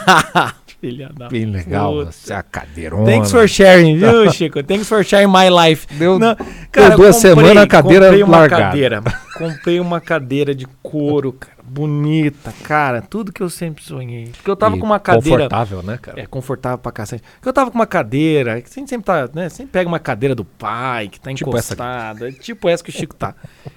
Filha 0.80 1.10
da 1.16 1.28
bem 1.28 1.46
legal. 1.46 1.92
puta. 1.94 2.08
Assim, 2.10 2.32
a 2.32 2.42
cadeirona. 2.42 3.06
Thanks 3.06 3.30
for 3.30 3.48
sharing, 3.48 3.96
viu, 3.98 4.30
Chico? 4.32 4.62
Thanks 4.62 4.86
for 4.88 5.02
sharing 5.02 5.26
my 5.32 5.48
life. 5.48 5.86
Deu, 5.94 6.18
Não, 6.18 6.36
deu 6.70 6.96
duas 6.96 7.16
semanas 7.16 7.56
a 7.56 7.66
cadeira 7.66 8.06
comprei 8.06 8.22
uma 8.22 8.36
largada. 8.38 8.62
cadeira. 8.64 9.02
Comprei 9.36 9.80
uma 9.80 10.00
cadeira 10.00 10.54
de 10.54 10.66
couro, 10.82 11.30
cara, 11.30 11.56
bonita, 11.62 12.54
cara, 12.62 13.02
tudo 13.02 13.30
que 13.30 13.42
eu 13.42 13.50
sempre 13.50 13.84
sonhei. 13.84 14.28
Porque 14.34 14.50
eu 14.50 14.56
tava 14.56 14.76
e 14.76 14.80
com 14.80 14.86
uma 14.86 14.98
cadeira 14.98 15.40
Confortável, 15.44 15.82
né, 15.82 15.98
cara? 16.00 16.18
é 16.20 16.24
confortável 16.26 16.78
pra 16.78 16.90
cacete. 16.90 17.22
Porque 17.34 17.46
eu 17.48 17.52
tava 17.52 17.70
com 17.70 17.76
uma 17.78 17.86
cadeira, 17.86 18.62
que 18.62 18.68
a 18.70 18.74
gente 18.74 18.88
sempre 18.88 19.04
tá, 19.04 19.28
né, 19.34 19.50
sempre 19.50 19.72
pega 19.72 19.86
uma 19.88 19.98
cadeira 19.98 20.34
do 20.34 20.42
pai 20.42 21.08
que 21.08 21.20
tá 21.20 21.34
Tipo 21.34 21.50
essa 21.54 21.74
encostada, 21.74 22.32
tipo 22.32 22.66
essa 22.66 22.82
que 22.82 22.88
o 22.88 22.92
Chico 22.94 23.14
tá. 23.14 23.34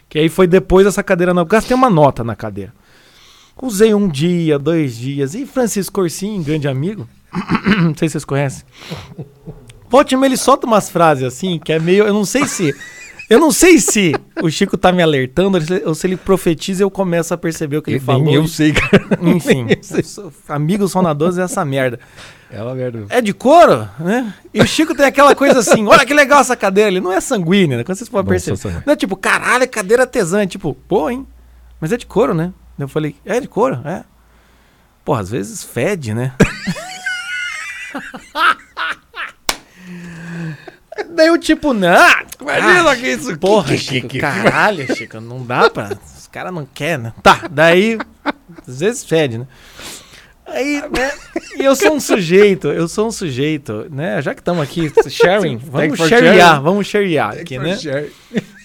Que 0.09 0.17
aí 0.17 0.27
foi 0.27 0.47
depois 0.47 0.85
dessa 0.85 1.03
cadeira 1.03 1.33
não, 1.33 1.45
gastei 1.45 1.75
uma 1.75 1.89
nota 1.89 2.23
na 2.23 2.35
cadeira. 2.35 2.73
Usei 3.61 3.93
um 3.93 4.07
dia, 4.07 4.57
dois 4.57 4.97
dias. 4.97 5.35
E 5.35 5.45
Francisco 5.45 5.95
Corsim, 5.95 6.41
grande 6.41 6.67
amigo, 6.67 7.07
não 7.81 7.95
sei 7.95 8.09
se 8.09 8.13
vocês 8.13 8.25
conhecem. 8.25 8.65
Volte 9.89 10.15
ele 10.15 10.37
solta 10.37 10.67
umas 10.67 10.89
frases 10.89 11.23
assim, 11.23 11.59
que 11.59 11.73
é 11.73 11.79
meio. 11.79 12.05
Eu 12.05 12.13
não 12.13 12.25
sei 12.25 12.45
se. 12.45 12.75
Eu 13.29 13.39
não 13.39 13.51
sei 13.51 13.77
se 13.77 14.13
o 14.41 14.49
Chico 14.49 14.75
tá 14.75 14.91
me 14.91 15.03
alertando 15.03 15.59
ou 15.85 15.93
se- 15.93 16.07
ele 16.07 16.17
profetiza 16.17 16.81
e 16.81 16.83
eu 16.83 16.89
começo 16.89 17.31
a 17.33 17.37
perceber 17.37 17.77
o 17.77 17.81
que 17.81 17.91
ele 17.91 17.97
Nem 17.99 18.05
falou. 18.05 18.33
eu 18.33 18.47
sei, 18.47 18.73
cara. 18.73 19.07
Enfim, 19.21 19.67
amigos 20.47 20.91
sonadores 20.91 21.37
é 21.37 21.43
essa 21.43 21.63
merda. 21.63 21.99
É 22.51 22.61
uma 22.63 22.73
merda. 22.73 23.05
É 23.09 23.21
de 23.21 23.31
couro, 23.31 23.87
né? 23.99 24.33
E 24.51 24.59
o 24.59 24.65
Chico 24.65 24.95
tem 24.95 25.05
aquela 25.05 25.35
coisa 25.35 25.59
assim: 25.59 25.85
olha 25.85 26.03
que 26.05 26.13
legal 26.13 26.41
essa 26.41 26.55
cadeira. 26.55 26.89
Ele 26.89 26.99
não 26.99 27.11
é 27.11 27.21
sanguínea, 27.21 27.77
né? 27.77 27.83
Quando 27.83 27.97
vocês 27.99 28.09
podem 28.09 28.29
perceber. 28.29 28.81
Não 28.85 28.93
é 28.93 28.95
tipo, 28.95 29.15
caralho, 29.15 29.69
cadeira 29.69 30.07
tesã. 30.07 30.41
É 30.41 30.47
tipo, 30.47 30.73
pô, 30.73 31.09
hein? 31.11 31.27
Mas 31.79 31.91
é 31.91 31.97
de 31.97 32.07
couro, 32.07 32.33
né? 32.33 32.51
Eu 32.79 32.87
falei, 32.87 33.15
é 33.23 33.39
de 33.39 33.47
couro, 33.47 33.79
é. 33.85 34.03
Pô, 35.05 35.13
às 35.13 35.29
vezes 35.29 35.63
fede, 35.63 36.13
né? 36.15 36.33
Daí 41.09 41.27
eu, 41.27 41.37
tipo, 41.37 41.73
não. 41.73 41.89
Imagina 42.41 42.91
ah, 42.91 42.95
que 42.95 43.07
isso- 43.07 43.37
Porra, 43.37 43.69
que- 43.69 43.77
Chico, 43.77 44.07
que- 44.07 44.13
que- 44.15 44.19
caralho, 44.19 44.95
Chico, 44.95 45.19
não 45.19 45.45
dá 45.45 45.69
pra. 45.69 45.97
Os 46.17 46.27
caras 46.27 46.53
não 46.53 46.65
querem, 46.65 47.05
né? 47.05 47.13
Tá, 47.23 47.41
daí. 47.49 47.97
Às 48.67 48.79
vezes 48.79 49.03
fede, 49.03 49.37
né? 49.39 49.47
Aí, 50.45 50.81
né? 50.81 51.11
E 51.57 51.63
eu 51.63 51.75
sou 51.75 51.93
um 51.93 51.99
sujeito, 52.01 52.69
eu 52.69 52.87
sou 52.87 53.07
um 53.07 53.11
sujeito, 53.11 53.85
né? 53.91 54.21
Já 54.21 54.33
que 54.33 54.41
estamos 54.41 54.63
aqui, 54.63 54.91
sharing, 55.09 55.57
vamos 55.57 55.97
sharear, 55.99 56.61
vamos 56.61 56.87
sharear 56.87 57.31
aqui, 57.39 57.59
né? 57.59 57.77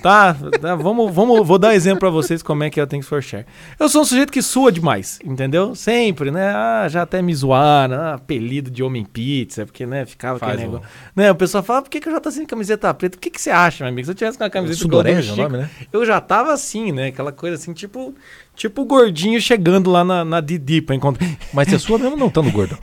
Tá, 0.04 0.36
tá, 0.60 0.74
vamos, 0.76 1.14
vamos, 1.14 1.48
vou 1.48 1.58
dar 1.58 1.74
exemplo 1.74 2.00
pra 2.00 2.10
vocês 2.10 2.42
como 2.42 2.62
é 2.62 2.68
que 2.68 2.78
é 2.78 2.82
o 2.82 2.86
Thanks 2.86 3.08
for 3.08 3.22
Share. 3.22 3.46
Eu 3.80 3.88
sou 3.88 4.02
um 4.02 4.04
sujeito 4.04 4.30
que 4.30 4.42
sua 4.42 4.70
demais, 4.70 5.18
entendeu? 5.24 5.74
Sempre, 5.74 6.30
né? 6.30 6.52
Ah, 6.54 6.86
já 6.90 7.00
até 7.00 7.22
me 7.22 7.34
zoaram, 7.34 7.96
ah, 7.96 8.14
apelido 8.16 8.70
de 8.70 8.82
homem 8.82 9.02
pizza, 9.02 9.64
porque, 9.64 9.86
né, 9.86 10.04
ficava 10.04 10.38
Faz 10.38 10.52
aquele 10.52 10.68
um- 10.68 10.72
negócio. 10.72 10.90
Né, 11.16 11.30
o 11.30 11.34
pessoal 11.34 11.64
fala, 11.64 11.80
por 11.80 11.88
que, 11.88 12.02
que 12.02 12.08
eu 12.10 12.12
já 12.12 12.20
tô 12.20 12.30
sem 12.30 12.44
camiseta 12.44 12.92
preta? 12.92 13.16
O 13.16 13.18
que, 13.18 13.30
que 13.30 13.40
você 13.40 13.48
acha, 13.50 13.82
meu 13.82 13.90
amigo? 13.94 14.04
Se 14.04 14.10
eu 14.10 14.14
tivesse 14.14 14.36
com 14.36 14.44
uma 14.44 14.50
camiseta 14.50 14.84
igual 14.84 15.00
a 15.00 15.02
do 15.04 15.08
Sudorese 15.08 15.28
é 15.30 15.34
Chico, 15.34 15.42
nome, 15.48 15.56
né? 15.64 15.70
eu 15.90 16.04
já 16.04 16.20
tava 16.20 16.52
assim, 16.52 16.92
né? 16.92 17.06
Aquela 17.06 17.32
coisa 17.32 17.56
assim, 17.56 17.72
tipo, 17.72 18.14
tipo 18.54 18.82
o 18.82 18.84
gordinho 18.84 19.40
chegando 19.40 19.90
lá 19.90 20.04
na, 20.04 20.22
na 20.22 20.42
Didi 20.42 20.82
pra 20.82 20.94
encontrar. 20.94 21.26
Mas 21.50 21.68
você 21.68 21.78
sua 21.78 21.98
mesmo 21.98 22.14
não 22.14 22.26
estando 22.26 22.52
gordo. 22.52 22.76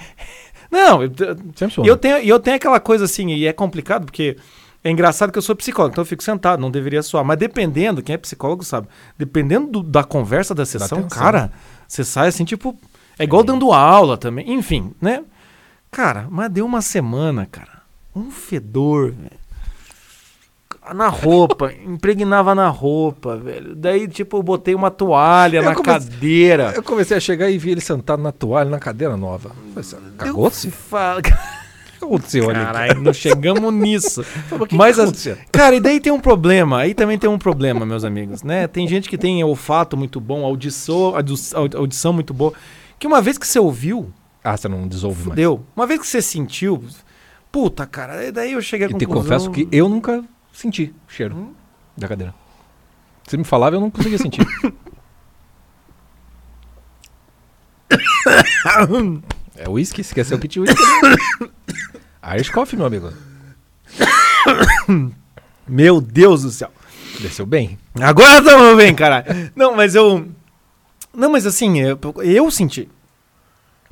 Não, 0.71 1.03
eu, 1.03 1.11
e 1.83 1.87
eu 1.87 1.97
tenho, 1.97 2.17
e 2.17 2.29
eu 2.29 2.39
tenho 2.39 2.55
aquela 2.55 2.79
coisa 2.79 3.05
assim, 3.05 3.29
e 3.29 3.45
é 3.45 3.53
complicado 3.53 4.05
porque 4.05 4.37
é 4.83 4.89
engraçado 4.91 5.31
que 5.31 5.37
eu 5.37 5.41
sou 5.41 5.55
psicólogo, 5.55 5.93
então 5.93 6.01
eu 6.01 6.05
fico 6.07 6.23
sentado, 6.23 6.59
não 6.59 6.71
deveria 6.71 7.03
suar. 7.03 7.23
Mas 7.23 7.37
dependendo, 7.37 8.01
quem 8.01 8.13
é 8.15 8.17
psicólogo 8.17 8.63
sabe, 8.63 8.87
dependendo 9.17 9.67
do- 9.67 9.83
da 9.83 10.03
conversa 10.03 10.55
da 10.55 10.65
sessão, 10.65 10.99
cara, 11.09 11.51
você 11.87 12.03
sai 12.03 12.27
assim, 12.29 12.45
tipo. 12.45 12.77
É 13.19 13.23
igual 13.23 13.43
dando 13.43 13.71
aula 13.71 14.17
também. 14.17 14.51
Enfim, 14.53 14.93
né? 14.99 15.23
Cara, 15.91 16.25
mas 16.31 16.49
deu 16.49 16.65
uma 16.65 16.81
semana, 16.81 17.45
cara. 17.45 17.81
Um 18.15 18.31
fedor, 18.31 19.11
velho. 19.11 19.41
Na 20.95 21.09
roupa, 21.09 21.71
impregnava 21.85 22.55
na 22.55 22.67
roupa, 22.67 23.37
velho. 23.37 23.75
Daí, 23.75 24.07
tipo, 24.07 24.37
eu 24.37 24.41
botei 24.43 24.73
uma 24.73 24.89
toalha 24.89 25.57
Eu 25.57 25.63
na 25.63 25.75
cadeira. 25.75 26.73
Eu 26.75 26.81
comecei 26.81 27.15
a 27.15 27.19
chegar 27.19 27.49
e 27.51 27.57
vi 27.57 27.69
ele 27.71 27.81
sentado 27.81 28.23
na 28.23 28.31
toalha, 28.31 28.69
na 28.69 28.79
cadeira 28.79 29.15
nova. 29.15 29.51
Assim, 29.75 29.97
Cagou-se? 30.17 30.71
Fala- 30.71 31.21
que 32.01 32.15
aconteceu 32.15 32.49
ali? 32.49 32.59
Caralho, 32.59 33.01
não 33.01 33.13
chegamos 33.13 33.73
nisso. 33.73 34.25
Mas 34.51 34.67
que 34.69 34.75
Mas 34.75 35.23
que? 35.23 35.35
Cara, 35.51 35.75
e 35.75 35.79
daí 35.79 35.99
tem 35.99 36.11
um 36.11 36.19
problema. 36.19 36.79
Aí 36.79 36.93
também 36.93 37.17
tem 37.17 37.29
um 37.29 37.37
problema, 37.37 37.85
meus 37.85 38.03
amigos, 38.03 38.43
né? 38.43 38.67
Tem 38.67 38.87
gente 38.87 39.09
que 39.09 39.17
tem 39.17 39.43
olfato 39.43 39.95
muito 39.95 40.19
bom, 40.19 40.43
audição, 40.45 41.13
audição, 41.75 42.13
muito 42.13 42.33
boa. 42.33 42.53
Que 42.99 43.07
uma 43.07 43.21
vez 43.21 43.37
que 43.37 43.47
você 43.47 43.59
ouviu, 43.59 44.11
Ah, 44.43 44.55
você 44.57 44.67
não 44.67 44.87
desouve 44.87 45.17
mais. 45.19 45.29
fudeu. 45.29 45.65
Uma 45.75 45.87
vez 45.87 45.99
que 45.99 46.07
você 46.07 46.21
sentiu, 46.21 46.83
puta, 47.51 47.85
cara, 47.85 48.13
aí 48.19 48.31
daí 48.31 48.51
eu 48.53 48.61
cheguei 48.61 48.87
à 48.87 48.89
E 48.89 48.93
te 48.93 49.05
conclusão... 49.05 49.23
confesso 49.37 49.51
que 49.51 49.67
eu 49.71 49.87
nunca 49.89 50.23
senti 50.53 50.93
o 51.07 51.11
cheiro 51.11 51.35
Hum? 51.35 51.53
da 51.97 52.07
cadeira. 52.07 52.33
Você 53.27 53.37
me 53.37 53.43
falava, 53.43 53.75
eu 53.75 53.79
não 53.79 53.89
conseguia 53.91 54.17
sentir. 54.17 54.45
é 59.65 59.69
uísque? 59.69 60.01
Esqueceu 60.01 60.37
que 60.39 60.47
tinha 60.47 60.65
né? 60.65 60.73
Irish 62.35 62.49
Coffee, 62.49 62.77
meu 62.77 62.85
amigo. 62.87 63.11
Meu 65.67 66.01
Deus 66.01 66.41
do 66.43 66.51
céu. 66.51 66.71
Desceu 67.19 67.45
bem. 67.45 67.77
Agora 67.99 68.43
tamo 68.43 68.75
bem, 68.75 68.93
caralho. 68.93 69.51
Não, 69.55 69.75
mas 69.75 69.95
eu... 69.95 70.27
Não, 71.13 71.31
mas 71.31 71.45
assim, 71.45 71.79
eu, 71.79 71.97
eu 72.23 72.49
senti. 72.51 72.89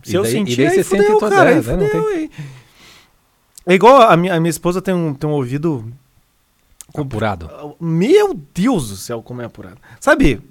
Se 0.03 0.13
E 0.13 0.15
eu 0.15 0.23
daí- 0.23 0.31
sentir, 0.31 0.53
e 0.53 0.55
daí 0.57 0.67
aí 0.67 0.75
você 0.75 0.83
fudeu, 0.83 1.19
sente 1.19 1.29
cara, 1.29 1.49
aí 1.49 1.55
né, 1.55 1.61
não 1.61 1.85
fudeu, 1.85 2.07
aí. 2.07 2.31
É 3.65 3.73
igual 3.73 4.01
a 4.01 4.15
minha, 4.17 4.33
a 4.35 4.39
minha 4.39 4.49
esposa 4.49 4.81
tem 4.81 4.93
um, 4.93 5.13
tem 5.13 5.29
um 5.29 5.33
ouvido 5.33 5.91
Apurado. 6.95 7.75
Meu 7.79 8.33
Deus 8.33 8.89
do 8.89 8.95
céu, 8.95 9.21
como 9.21 9.41
é 9.41 9.45
apurado. 9.45 9.77
Sabe, 9.99 10.41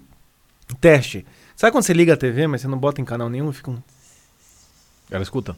teste. 0.81 1.27
Sabe 1.57 1.73
quando 1.73 1.83
você 1.85 1.93
liga 1.93 2.15
a 2.15 2.17
TV, 2.17 2.47
mas 2.47 2.61
você 2.61 2.69
não 2.69 2.79
bota 2.79 3.01
em 3.01 3.05
canal 3.05 3.29
nenhum, 3.29 3.53
fica 3.53 3.71
um... 3.71 3.83
Ela 5.11 5.23
escuta. 5.23 5.57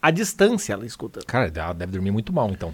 A 0.00 0.10
distância 0.10 0.72
ela 0.72 0.86
escuta. 0.86 1.20
Cara, 1.26 1.50
ela 1.54 1.72
deve 1.72 1.92
dormir 1.92 2.10
muito 2.10 2.32
mal, 2.32 2.50
então. 2.50 2.72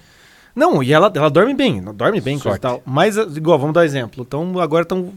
Não, 0.55 0.83
e 0.83 0.93
ela, 0.93 1.11
ela 1.15 1.31
dorme 1.31 1.55
bem, 1.55 1.83
dorme 1.95 2.21
bem, 2.21 2.39
coisa 2.39 2.57
e 2.57 2.61
tal. 2.61 2.83
Mas, 2.87 3.17
igual, 3.17 3.59
vamos 3.59 3.75
dar 3.75 3.81
um 3.81 3.85
exemplo. 3.85 4.23
Então, 4.23 4.59
agora 4.61 4.83
estão 4.83 5.13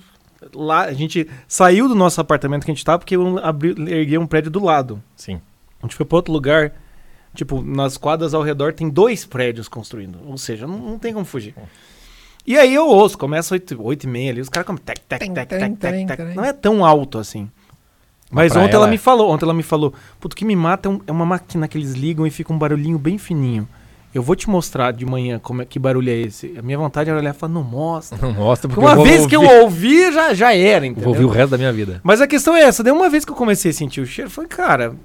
lá, 0.53 0.83
a 0.83 0.93
gente 0.93 1.29
saiu 1.47 1.87
do 1.87 1.95
nosso 1.95 2.19
apartamento 2.19 2.65
que 2.65 2.71
a 2.71 2.73
gente 2.73 2.83
tá, 2.83 2.97
porque 2.97 3.15
eu 3.15 3.37
abri, 3.39 3.75
erguei 3.91 4.17
um 4.17 4.25
prédio 4.25 4.49
do 4.49 4.63
lado. 4.63 5.01
Sim. 5.15 5.39
A 5.79 5.85
gente 5.85 5.95
foi 5.95 6.05
pra 6.05 6.15
outro 6.15 6.33
lugar, 6.33 6.73
tipo, 7.35 7.61
nas 7.61 7.97
quadras 7.97 8.33
ao 8.33 8.41
redor 8.41 8.73
tem 8.73 8.89
dois 8.89 9.25
prédios 9.25 9.67
construindo. 9.67 10.19
Ou 10.25 10.37
seja, 10.37 10.65
não, 10.65 10.77
não 10.77 10.99
tem 10.99 11.13
como 11.13 11.25
fugir. 11.25 11.53
E 12.45 12.57
aí 12.57 12.73
eu 12.73 12.87
ouço, 12.87 13.17
começa 13.17 13.53
8, 13.53 13.79
8 13.79 14.03
e 14.03 14.07
meia 14.07 14.31
ali, 14.31 14.41
os 14.41 14.49
caras 14.49 14.65
como 14.65 14.79
tec, 14.79 14.99
tec, 15.07 15.19
tec, 15.19 15.49
tec, 15.49 15.77
tec, 15.77 16.07
tec. 16.07 16.35
Não 16.35 16.45
é 16.45 16.53
tão 16.53 16.83
alto 16.83 17.19
assim. 17.19 17.51
Mas 18.29 18.51
ontem 18.55 18.73
ela 18.73 18.83
ela 18.83 18.87
me 18.87 18.95
é. 18.95 18.97
falou, 18.99 19.31
ontem 19.31 19.45
ela 19.45 19.53
me 19.53 19.63
falou, 19.63 19.93
puto, 20.19 20.33
o 20.33 20.37
que 20.37 20.43
me 20.45 20.55
mata 20.55 20.89
é, 20.89 20.91
um- 20.91 21.01
é 21.07 21.11
uma 21.11 21.25
máquina 21.25 21.67
que 21.67 21.77
eles 21.77 21.93
ligam 21.93 22.27
e 22.27 22.29
fica 22.29 22.51
um 22.51 22.57
barulhinho 22.57 22.97
bem 22.99 23.17
fininho. 23.17 23.67
Eu 24.13 24.23
vou 24.23 24.35
te 24.35 24.49
mostrar 24.49 24.91
de 24.93 25.05
manhã 25.05 25.37
como 25.37 25.61
é, 25.61 25.65
que 25.65 25.77
barulho 25.77 26.09
é 26.09 26.13
esse. 26.15 26.53
A 26.57 26.61
minha 26.61 26.77
vontade 26.77 27.09
era 27.09 27.19
olhar 27.19 27.35
e 27.35 27.37
falar, 27.37 27.53
não 27.53 27.63
mostra. 27.63 28.17
Não 28.21 28.33
mostra, 28.33 28.67
porque 28.67 28.83
Uma 28.83 29.01
vez 29.03 29.25
que 29.27 29.35
eu 29.35 29.41
ouvir- 29.41 29.61
ouvi, 29.61 30.11
já, 30.11 30.33
já 30.33 30.53
era, 30.55 30.85
entendeu? 30.87 31.03
vou 31.05 31.13
ouvir 31.13 31.25
o 31.25 31.29
resto 31.29 31.51
da 31.51 31.57
minha 31.57 31.71
vida. 31.71 31.99
Mas 32.03 32.19
a 32.19 32.27
questão 32.27 32.55
é 32.55 32.61
essa, 32.63 32.83
daí 32.83 32.91
uma 32.91 33.09
vez 33.09 33.23
que 33.23 33.31
eu 33.31 33.35
comecei 33.35 33.71
a 33.71 33.73
sentir 33.73 34.01
o 34.01 34.05
cheiro, 34.05 34.29
foi, 34.29 34.47
cara, 34.47 34.95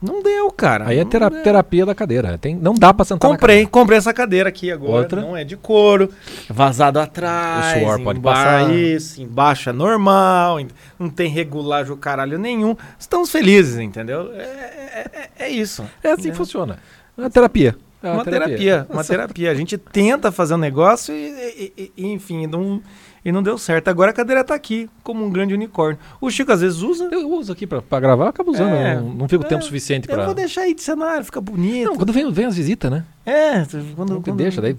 não 0.00 0.22
deu, 0.22 0.50
cara. 0.52 0.86
Aí 0.88 0.98
é 0.98 1.02
não 1.04 1.10
tera- 1.10 1.28
deu. 1.30 1.42
terapia 1.42 1.84
da 1.86 1.94
cadeira. 1.94 2.38
Tem, 2.38 2.54
não 2.54 2.74
dá 2.74 2.94
pra 2.94 3.04
sentar 3.04 3.30
Comprei, 3.30 3.66
comprei 3.66 3.98
essa 3.98 4.12
cadeira 4.12 4.48
aqui 4.48 4.70
agora. 4.70 4.92
Outra? 5.02 5.20
Não 5.20 5.36
é 5.36 5.42
de 5.44 5.56
couro, 5.56 6.10
vazado 6.48 6.98
atrás. 7.00 7.76
O 7.76 7.80
suor 7.86 8.00
pode 8.02 8.20
passar. 8.20 8.70
Isso, 8.74 9.20
embaixo 9.22 9.70
é 9.70 9.72
normal, 9.72 10.58
não 10.98 11.10
tem 11.10 11.28
regulagem 11.28 11.92
o 11.92 11.96
caralho 11.96 12.38
nenhum. 12.38 12.76
Estamos 12.98 13.30
felizes, 13.30 13.76
entendeu? 13.78 14.30
É, 14.34 14.42
é- 14.42 15.06
é- 15.12 15.44
é 15.46 15.48
isso. 15.50 15.84
É 16.02 16.10
assim 16.12 16.22
que 16.22 16.28
É. 16.30 16.34
funciona. 16.34 16.78
É 17.16 17.20
uma 17.22 17.30
terapia. 17.30 17.76
É 18.00 18.12
Uma 18.12 18.24
terapia, 18.24 18.86
uma 18.88 19.02
terapia. 19.02 19.50
A 19.50 19.54
gente 19.54 19.76
tenta 19.76 20.30
fazer 20.30 20.54
um 20.54 20.58
negócio 20.58 21.12
e- 21.12 21.72
e- 21.76 21.92
e, 21.96 22.06
enfim, 22.12 22.46
não, 22.46 22.80
e 23.24 23.32
não 23.32 23.42
deu 23.42 23.58
certo. 23.58 23.88
Agora 23.88 24.10
a 24.10 24.14
cadeira 24.14 24.42
tá 24.44 24.54
aqui, 24.54 24.88
como 25.02 25.24
um 25.24 25.30
grande 25.30 25.54
unicórnio. 25.54 25.98
O 26.20 26.30
Chico 26.30 26.52
às 26.52 26.60
vezes 26.60 26.80
usa. 26.82 27.08
Eu 27.12 27.28
uso 27.30 27.52
aqui 27.52 27.66
pra, 27.66 27.80
pra 27.82 28.00
gravar, 28.00 28.24
eu 28.24 28.28
acabo 28.28 28.50
usando. 28.52 28.74
É, 28.74 28.96
não, 28.96 29.14
não 29.14 29.28
fico 29.28 29.44
é, 29.44 29.48
tempo 29.48 29.62
suficiente 29.64 30.08
Eu 30.08 30.14
pra. 30.14 30.24
vou 30.26 30.34
deixar 30.34 30.62
aí 30.62 30.74
de 30.74 30.82
cenário, 30.82 31.24
fica 31.24 31.40
bonito. 31.40 31.86
Não, 31.90 31.96
quando 31.96 32.12
vem, 32.12 32.30
vem 32.32 32.44
as 32.46 32.56
visitas, 32.56 32.90
né? 32.90 33.04
É, 33.26 33.64
quando, 33.94 34.14
Não 34.14 34.22
quando- 34.22 34.36
deixa, 34.36 34.60
daí 34.60 34.74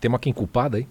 tem 0.00 0.08
uma 0.08 0.18
quem 0.18 0.32
culpada 0.32 0.78
aí. 0.78 0.86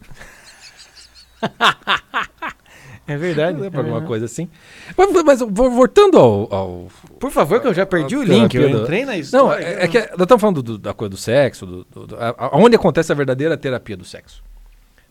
É 3.08 3.18
verdade. 3.18 3.66
É 3.66 3.70
pra 3.70 3.80
alguma 3.80 3.98
É. 4.04 4.06
coisa 4.06 4.26
assim. 4.26 4.48
Mas, 4.96 5.24
mas 5.24 5.40
vo- 5.42 5.72
voltando 5.72 6.18
ao, 6.20 6.54
ao- 6.54 6.88
Por 7.20 7.32
favor, 7.32 7.60
que 7.60 7.68
eu 7.68 7.74
já 7.74 7.86
perdi 7.86 8.16
o 8.16 8.24
link. 8.24 8.54
Eu 8.56 8.70
do- 8.70 8.82
entrei 8.84 9.04
na 9.06 9.14
Não, 9.14 9.20
história. 9.20 9.64
é, 9.66 9.84
é 9.84 9.88
que 9.88 9.98
nós 10.00 10.22
estamos 10.22 10.40
falando 10.40 10.62
do- 10.62 10.78
da 10.78 10.94
coisa 10.94 11.10
do 11.10 11.18
sexo, 11.18 11.66
do, 11.66 11.84
do- 11.92 12.08
do- 12.08 12.16
a- 12.16 12.36
a- 12.38 12.50
onde 12.58 12.76
acontece 12.76 13.12
a 13.12 13.16
verdadeira 13.16 13.58
terapia 13.58 13.98
do 13.98 14.06
sexo. 14.06 14.44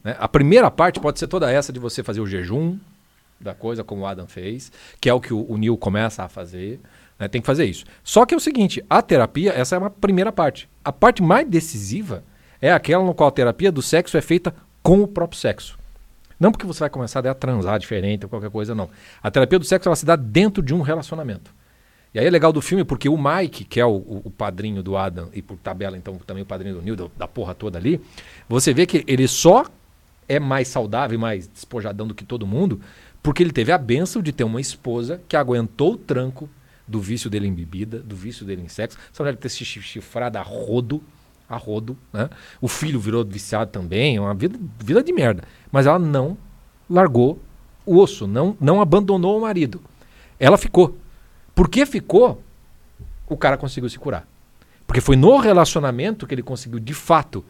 Né? 0.04 0.16
A 0.18 0.28
primeira 0.28 0.70
parte 0.70 0.98
pode 1.00 1.18
ser 1.18 1.26
toda 1.26 1.50
essa 1.50 1.72
de 1.72 1.78
você 1.78 2.02
fazer 2.02 2.20
o 2.20 2.26
jejum 2.26 2.78
da 3.40 3.54
coisa, 3.54 3.82
como 3.82 4.02
o 4.02 4.06
Adam 4.06 4.26
fez, 4.26 4.70
que 5.00 5.08
é 5.08 5.14
o 5.14 5.20
que 5.20 5.32
o, 5.32 5.44
o 5.50 5.56
Neil 5.56 5.76
começa 5.76 6.22
a 6.22 6.28
fazer. 6.28 6.78
né? 7.18 7.26
Tem 7.28 7.40
que 7.40 7.46
fazer 7.46 7.64
isso. 7.64 7.84
Só 8.04 8.26
que 8.26 8.34
é 8.34 8.36
o 8.36 8.40
seguinte: 8.40 8.84
a 8.88 9.00
terapia, 9.02 9.52
essa 9.52 9.76
é 9.76 9.78
uma 9.78 9.90
primeira 9.90 10.30
parte. 10.32 10.68
A 10.84 10.92
parte 10.92 11.22
mais 11.22 11.48
decisiva 11.48 12.22
é 12.60 12.70
aquela 12.72 13.04
no 13.04 13.14
qual 13.14 13.28
a 13.28 13.32
terapia 13.32 13.72
do 13.72 13.80
sexo 13.82 14.16
é 14.16 14.20
feita 14.20 14.54
com 14.82 15.00
o 15.02 15.06
próprio 15.08 15.38
sexo. 15.40 15.78
Não 16.38 16.50
porque 16.50 16.66
você 16.66 16.80
vai 16.80 16.90
começar 16.90 17.26
a 17.26 17.34
transar 17.34 17.78
diferente 17.78 18.24
ou 18.24 18.30
qualquer 18.30 18.50
coisa, 18.50 18.74
não. 18.74 18.88
A 19.22 19.30
terapia 19.30 19.58
do 19.58 19.64
sexo 19.64 19.88
ela 19.88 19.96
se 19.96 20.06
dá 20.06 20.16
dentro 20.16 20.62
de 20.62 20.72
um 20.74 20.80
relacionamento. 20.80 21.54
E 22.14 22.18
aí 22.18 22.26
é 22.26 22.30
legal 22.30 22.50
do 22.52 22.60
filme 22.62 22.82
porque 22.82 23.08
o 23.08 23.16
Mike, 23.16 23.64
que 23.64 23.78
é 23.78 23.84
o, 23.86 23.90
o- 24.24 24.30
padrinho 24.36 24.82
do 24.82 24.96
Adam, 24.96 25.28
e 25.34 25.40
por 25.42 25.56
tabela, 25.58 25.96
então, 25.96 26.14
também 26.26 26.42
o 26.42 26.46
padrinho 26.46 26.74
do 26.76 26.82
Neil, 26.82 26.96
da 27.16 27.28
porra 27.28 27.54
toda 27.54 27.78
ali, 27.78 28.00
você 28.48 28.72
vê 28.74 28.84
que 28.86 29.04
ele 29.06 29.28
só 29.28 29.64
é 30.30 30.38
mais 30.38 30.68
saudável 30.68 31.16
e 31.16 31.20
mais 31.20 31.48
despojadão 31.48 32.06
do 32.06 32.14
que 32.14 32.24
todo 32.24 32.46
mundo 32.46 32.80
porque 33.22 33.42
ele 33.42 33.52
teve 33.52 33.72
a 33.72 33.78
benção 33.78 34.22
de 34.22 34.32
ter 34.32 34.44
uma 34.44 34.60
esposa 34.60 35.20
que 35.28 35.36
aguentou 35.36 35.92
o 35.94 35.96
tranco 35.96 36.48
do 36.86 37.00
vício 37.00 37.28
dele 37.28 37.46
em 37.46 37.52
bebida, 37.52 37.98
do 37.98 38.16
vício 38.16 38.46
dele 38.46 38.62
em 38.62 38.68
sexo, 38.68 38.98
só 39.12 39.22
deve 39.22 39.36
ter 39.36 39.48
se 39.48 39.64
chi- 39.64 39.82
chifrado 39.82 40.38
a 40.38 40.42
rodo, 40.42 41.02
a 41.48 41.56
rodo, 41.56 41.96
né? 42.12 42.30
O 42.60 42.66
filho 42.68 42.98
virou 42.98 43.24
viciado 43.24 43.70
também, 43.70 44.16
é 44.16 44.20
uma 44.20 44.34
vida, 44.34 44.58
vida 44.78 45.02
de 45.02 45.12
merda. 45.12 45.44
Mas 45.70 45.86
ela 45.86 45.98
não 45.98 46.36
largou 46.88 47.38
o 47.84 47.98
osso, 47.98 48.26
não, 48.26 48.56
não 48.60 48.80
abandonou 48.80 49.38
o 49.38 49.42
marido. 49.42 49.80
Ela 50.38 50.56
ficou. 50.56 50.96
Porque 51.54 51.84
ficou, 51.84 52.42
o 53.28 53.36
cara 53.36 53.56
conseguiu 53.56 53.90
se 53.90 53.98
curar. 53.98 54.26
Porque 54.86 55.00
foi 55.00 55.14
no 55.16 55.36
relacionamento 55.36 56.26
que 56.26 56.34
ele 56.34 56.42
conseguiu, 56.42 56.80
de 56.80 56.94
fato, 56.94 57.44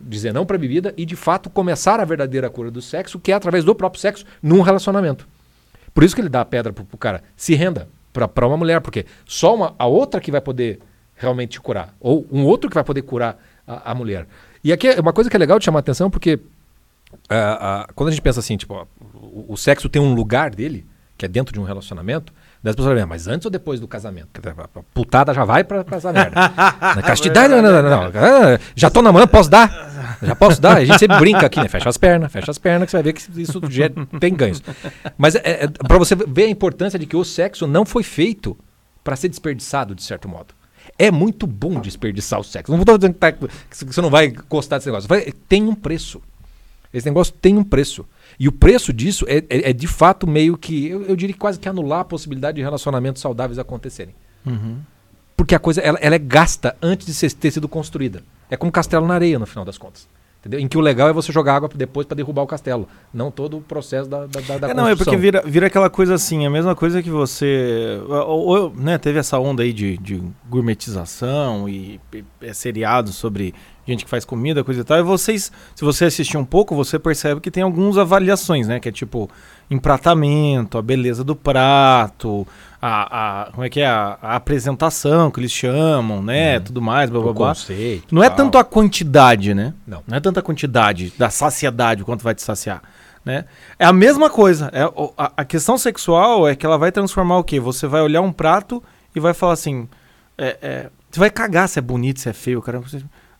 dizer 0.00 0.32
não 0.32 0.46
para 0.46 0.58
bebida 0.58 0.92
e, 0.96 1.04
de 1.04 1.16
fato, 1.16 1.48
começar 1.50 2.00
a 2.00 2.04
verdadeira 2.04 2.50
cura 2.50 2.70
do 2.70 2.82
sexo, 2.82 3.18
que 3.18 3.32
é 3.32 3.34
através 3.34 3.64
do 3.64 3.74
próprio 3.74 4.00
sexo, 4.00 4.24
num 4.42 4.60
relacionamento. 4.60 5.26
Por 5.94 6.04
isso 6.04 6.14
que 6.14 6.20
ele 6.20 6.28
dá 6.28 6.42
a 6.42 6.44
pedra 6.44 6.72
pro, 6.72 6.84
pro 6.84 6.98
cara. 6.98 7.22
Se 7.36 7.54
renda 7.54 7.88
para 8.12 8.46
uma 8.46 8.56
mulher, 8.56 8.80
porque 8.80 9.06
só 9.26 9.54
uma, 9.54 9.74
a 9.78 9.86
outra 9.86 10.20
que 10.20 10.30
vai 10.30 10.40
poder 10.40 10.80
realmente 11.14 11.52
te 11.52 11.60
curar. 11.60 11.94
Ou 12.00 12.26
um 12.30 12.44
outro 12.44 12.68
que 12.68 12.74
vai 12.74 12.84
poder 12.84 13.02
curar 13.02 13.38
a, 13.66 13.92
a 13.92 13.94
mulher. 13.94 14.26
E 14.62 14.72
aqui 14.72 14.88
é 14.88 15.00
uma 15.00 15.12
coisa 15.12 15.28
que 15.30 15.36
é 15.36 15.38
legal 15.38 15.58
de 15.58 15.64
chamar 15.64 15.78
a 15.78 15.80
atenção, 15.80 16.10
porque 16.10 16.38
ah, 17.28 17.86
quando 17.94 18.08
a 18.08 18.12
gente 18.12 18.22
pensa 18.22 18.40
assim, 18.40 18.56
tipo, 18.56 18.74
ó, 18.74 18.86
o, 19.14 19.52
o 19.54 19.56
sexo 19.56 19.88
tem 19.88 20.00
um 20.00 20.14
lugar 20.14 20.50
dele, 20.50 20.86
que 21.16 21.24
é 21.24 21.28
dentro 21.28 21.52
de 21.52 21.60
um 21.60 21.64
relacionamento, 21.64 22.32
daí 22.62 22.70
as 22.70 22.76
pessoas 22.76 22.94
falam, 22.94 23.08
mas 23.08 23.26
antes 23.26 23.44
ou 23.44 23.50
depois 23.50 23.80
do 23.80 23.88
casamento? 23.88 24.28
A 24.58 24.82
putada 24.92 25.32
já 25.32 25.44
vai 25.44 25.64
pra, 25.64 25.82
pra 25.84 25.96
essa 25.96 26.12
merda. 26.12 26.34
Na 26.34 27.02
castidade, 27.02 27.48
não, 27.48 27.62
não, 27.62 27.82
não, 27.82 27.90
não. 27.90 28.02
Ah, 28.14 28.58
Já 28.74 28.90
tô 28.90 29.02
namorando, 29.02 29.28
posso 29.28 29.50
dar? 29.50 29.85
Já 30.22 30.34
posso 30.34 30.60
dar? 30.60 30.78
A 30.78 30.84
gente 30.84 30.98
sempre 30.98 31.18
brinca 31.18 31.46
aqui, 31.46 31.60
né? 31.60 31.68
Fecha 31.68 31.88
as 31.88 31.96
pernas, 31.96 32.32
fecha 32.32 32.50
as 32.50 32.58
pernas, 32.58 32.86
que 32.86 32.90
você 32.90 32.96
vai 32.96 33.02
ver 33.04 33.12
que 33.12 33.40
isso 33.42 33.60
gera- 33.70 33.94
tem 34.20 34.34
ganhos. 34.34 34.62
Mas 35.18 35.34
é, 35.34 35.40
é, 35.44 35.66
para 35.68 35.98
você 35.98 36.14
ver 36.14 36.44
a 36.44 36.48
importância 36.48 36.98
de 36.98 37.06
que 37.06 37.16
o 37.16 37.24
sexo 37.24 37.66
não 37.66 37.84
foi 37.84 38.02
feito 38.02 38.56
para 39.04 39.16
ser 39.16 39.28
desperdiçado, 39.28 39.94
de 39.94 40.02
certo 40.02 40.28
modo. 40.28 40.54
É 40.98 41.10
muito 41.10 41.46
bom 41.46 41.80
desperdiçar 41.80 42.40
o 42.40 42.44
sexo. 42.44 42.72
Não 42.72 42.80
estou 42.80 42.96
dizendo 42.96 43.14
que, 43.14 43.20
tá- 43.20 43.32
que 43.32 43.46
você 43.84 44.00
não 44.00 44.10
vai 44.10 44.28
gostar 44.48 44.78
desse 44.78 44.88
negócio. 44.88 45.08
Tem 45.48 45.62
um 45.64 45.74
preço. 45.74 46.20
Esse 46.92 47.06
negócio 47.06 47.34
tem 47.34 47.58
um 47.58 47.64
preço. 47.64 48.06
E 48.38 48.48
o 48.48 48.52
preço 48.52 48.92
disso 48.92 49.24
é, 49.28 49.38
é- 49.50 49.70
é 49.70 49.72
de 49.72 49.86
fato 49.86 50.26
meio 50.26 50.56
que, 50.56 50.86
eu, 50.88 51.02
eu 51.02 51.16
diria 51.16 51.34
quase 51.36 51.58
que 51.58 51.68
anular 51.68 52.00
a 52.00 52.04
possibilidade 52.04 52.56
de 52.56 52.62
relacionamentos 52.62 53.20
saudáveis 53.20 53.58
acontecerem. 53.58 54.14
Uhum. 54.46 54.78
Porque 55.36 55.54
a 55.54 55.58
coisa 55.58 55.80
ela, 55.82 55.98
ela 56.00 56.14
é 56.14 56.18
gasta 56.18 56.74
antes 56.80 57.06
de 57.06 57.12
ser, 57.12 57.30
ter 57.32 57.50
sido 57.50 57.68
construída. 57.68 58.22
É 58.50 58.56
como 58.56 58.70
castelo 58.72 59.06
na 59.06 59.14
areia, 59.14 59.38
no 59.38 59.46
final 59.46 59.64
das 59.64 59.76
contas. 59.78 60.08
Entendeu? 60.40 60.60
Em 60.60 60.68
que 60.68 60.78
o 60.78 60.80
legal 60.80 61.08
é 61.08 61.12
você 61.12 61.32
jogar 61.32 61.56
água 61.56 61.68
depois 61.74 62.06
para 62.06 62.14
derrubar 62.14 62.42
o 62.42 62.46
castelo. 62.46 62.86
Não 63.12 63.32
todo 63.32 63.56
o 63.56 63.60
processo 63.60 64.08
da, 64.08 64.26
da, 64.26 64.58
da, 64.58 64.70
É, 64.70 64.74
não, 64.74 64.84
é 64.86 64.90
porque 64.94 65.10
construção. 65.10 65.18
vira, 65.18 65.42
vira 65.44 65.66
aquela 65.66 65.90
coisa 65.90 66.14
assim, 66.14 66.46
a 66.46 66.50
mesma 66.50 66.74
coisa 66.76 67.02
que 67.02 67.10
você. 67.10 68.00
Ou, 68.08 68.46
ou, 68.46 68.70
né, 68.76 68.96
teve 68.96 69.18
essa 69.18 69.40
onda 69.40 69.64
aí 69.64 69.72
de, 69.72 69.96
de 69.98 70.22
gourmetização 70.48 71.68
e, 71.68 72.00
e- 72.14 72.24
é 72.42 72.52
seriado 72.52 73.12
sobre 73.12 73.54
gente 73.86 74.04
que 74.04 74.10
faz 74.10 74.24
comida, 74.24 74.64
coisa 74.64 74.80
e 74.80 74.84
tal. 74.84 74.98
E 74.98 75.02
vocês, 75.02 75.52
se 75.74 75.84
você 75.84 76.06
assistir 76.06 76.36
um 76.36 76.44
pouco, 76.44 76.74
você 76.74 76.98
percebe 76.98 77.40
que 77.40 77.50
tem 77.50 77.62
algumas 77.62 77.96
avaliações, 77.98 78.66
né? 78.66 78.80
Que 78.80 78.88
é 78.88 78.92
tipo 78.92 79.30
empratamento, 79.70 80.78
a 80.78 80.82
beleza 80.82 81.22
do 81.22 81.36
prato, 81.36 82.46
a, 82.80 83.42
a- 83.46 83.50
como 83.52 83.64
é 83.64 83.70
que 83.70 83.80
é? 83.80 83.86
A, 83.86 84.18
a 84.20 84.36
apresentação 84.36 85.30
que 85.30 85.40
eles 85.40 85.52
chamam, 85.52 86.22
né? 86.22 86.56
Uhum. 86.58 86.64
Tudo 86.64 86.82
mais, 86.82 87.08
blá 87.10 87.20
blá 87.20 87.32
blá. 87.32 87.48
conceito. 87.48 88.14
Não 88.14 88.22
é 88.22 88.28
tal. 88.28 88.36
tanto 88.38 88.58
a 88.58 88.64
quantidade, 88.64 89.54
né? 89.54 89.72
Não. 89.86 90.02
Não 90.06 90.16
é 90.16 90.20
tanta 90.20 90.42
quantidade 90.42 91.12
da 91.18 91.30
saciedade, 91.30 92.04
quanto 92.04 92.22
vai 92.22 92.34
te 92.34 92.42
saciar. 92.42 92.82
Né? 93.24 93.44
É 93.78 93.84
a 93.84 93.92
mesma 93.92 94.30
coisa. 94.30 94.70
É, 94.72 94.82
a, 95.18 95.32
a 95.38 95.44
questão 95.44 95.76
sexual 95.76 96.46
é 96.46 96.54
que 96.54 96.64
ela 96.64 96.78
vai 96.78 96.92
transformar 96.92 97.38
o 97.38 97.44
quê? 97.44 97.58
Você 97.58 97.86
vai 97.88 98.00
olhar 98.00 98.20
um 98.20 98.32
prato 98.32 98.82
e 99.14 99.20
vai 99.20 99.34
falar 99.34 99.54
assim. 99.54 99.88
é, 100.38 100.56
é, 100.62 100.90
você 101.10 101.18
vai 101.18 101.30
cagar 101.30 101.68
se 101.68 101.78
é 101.78 101.82
bonito, 101.82 102.20
se 102.20 102.28
é 102.28 102.32
feio, 102.32 102.62
cara. 102.62 102.80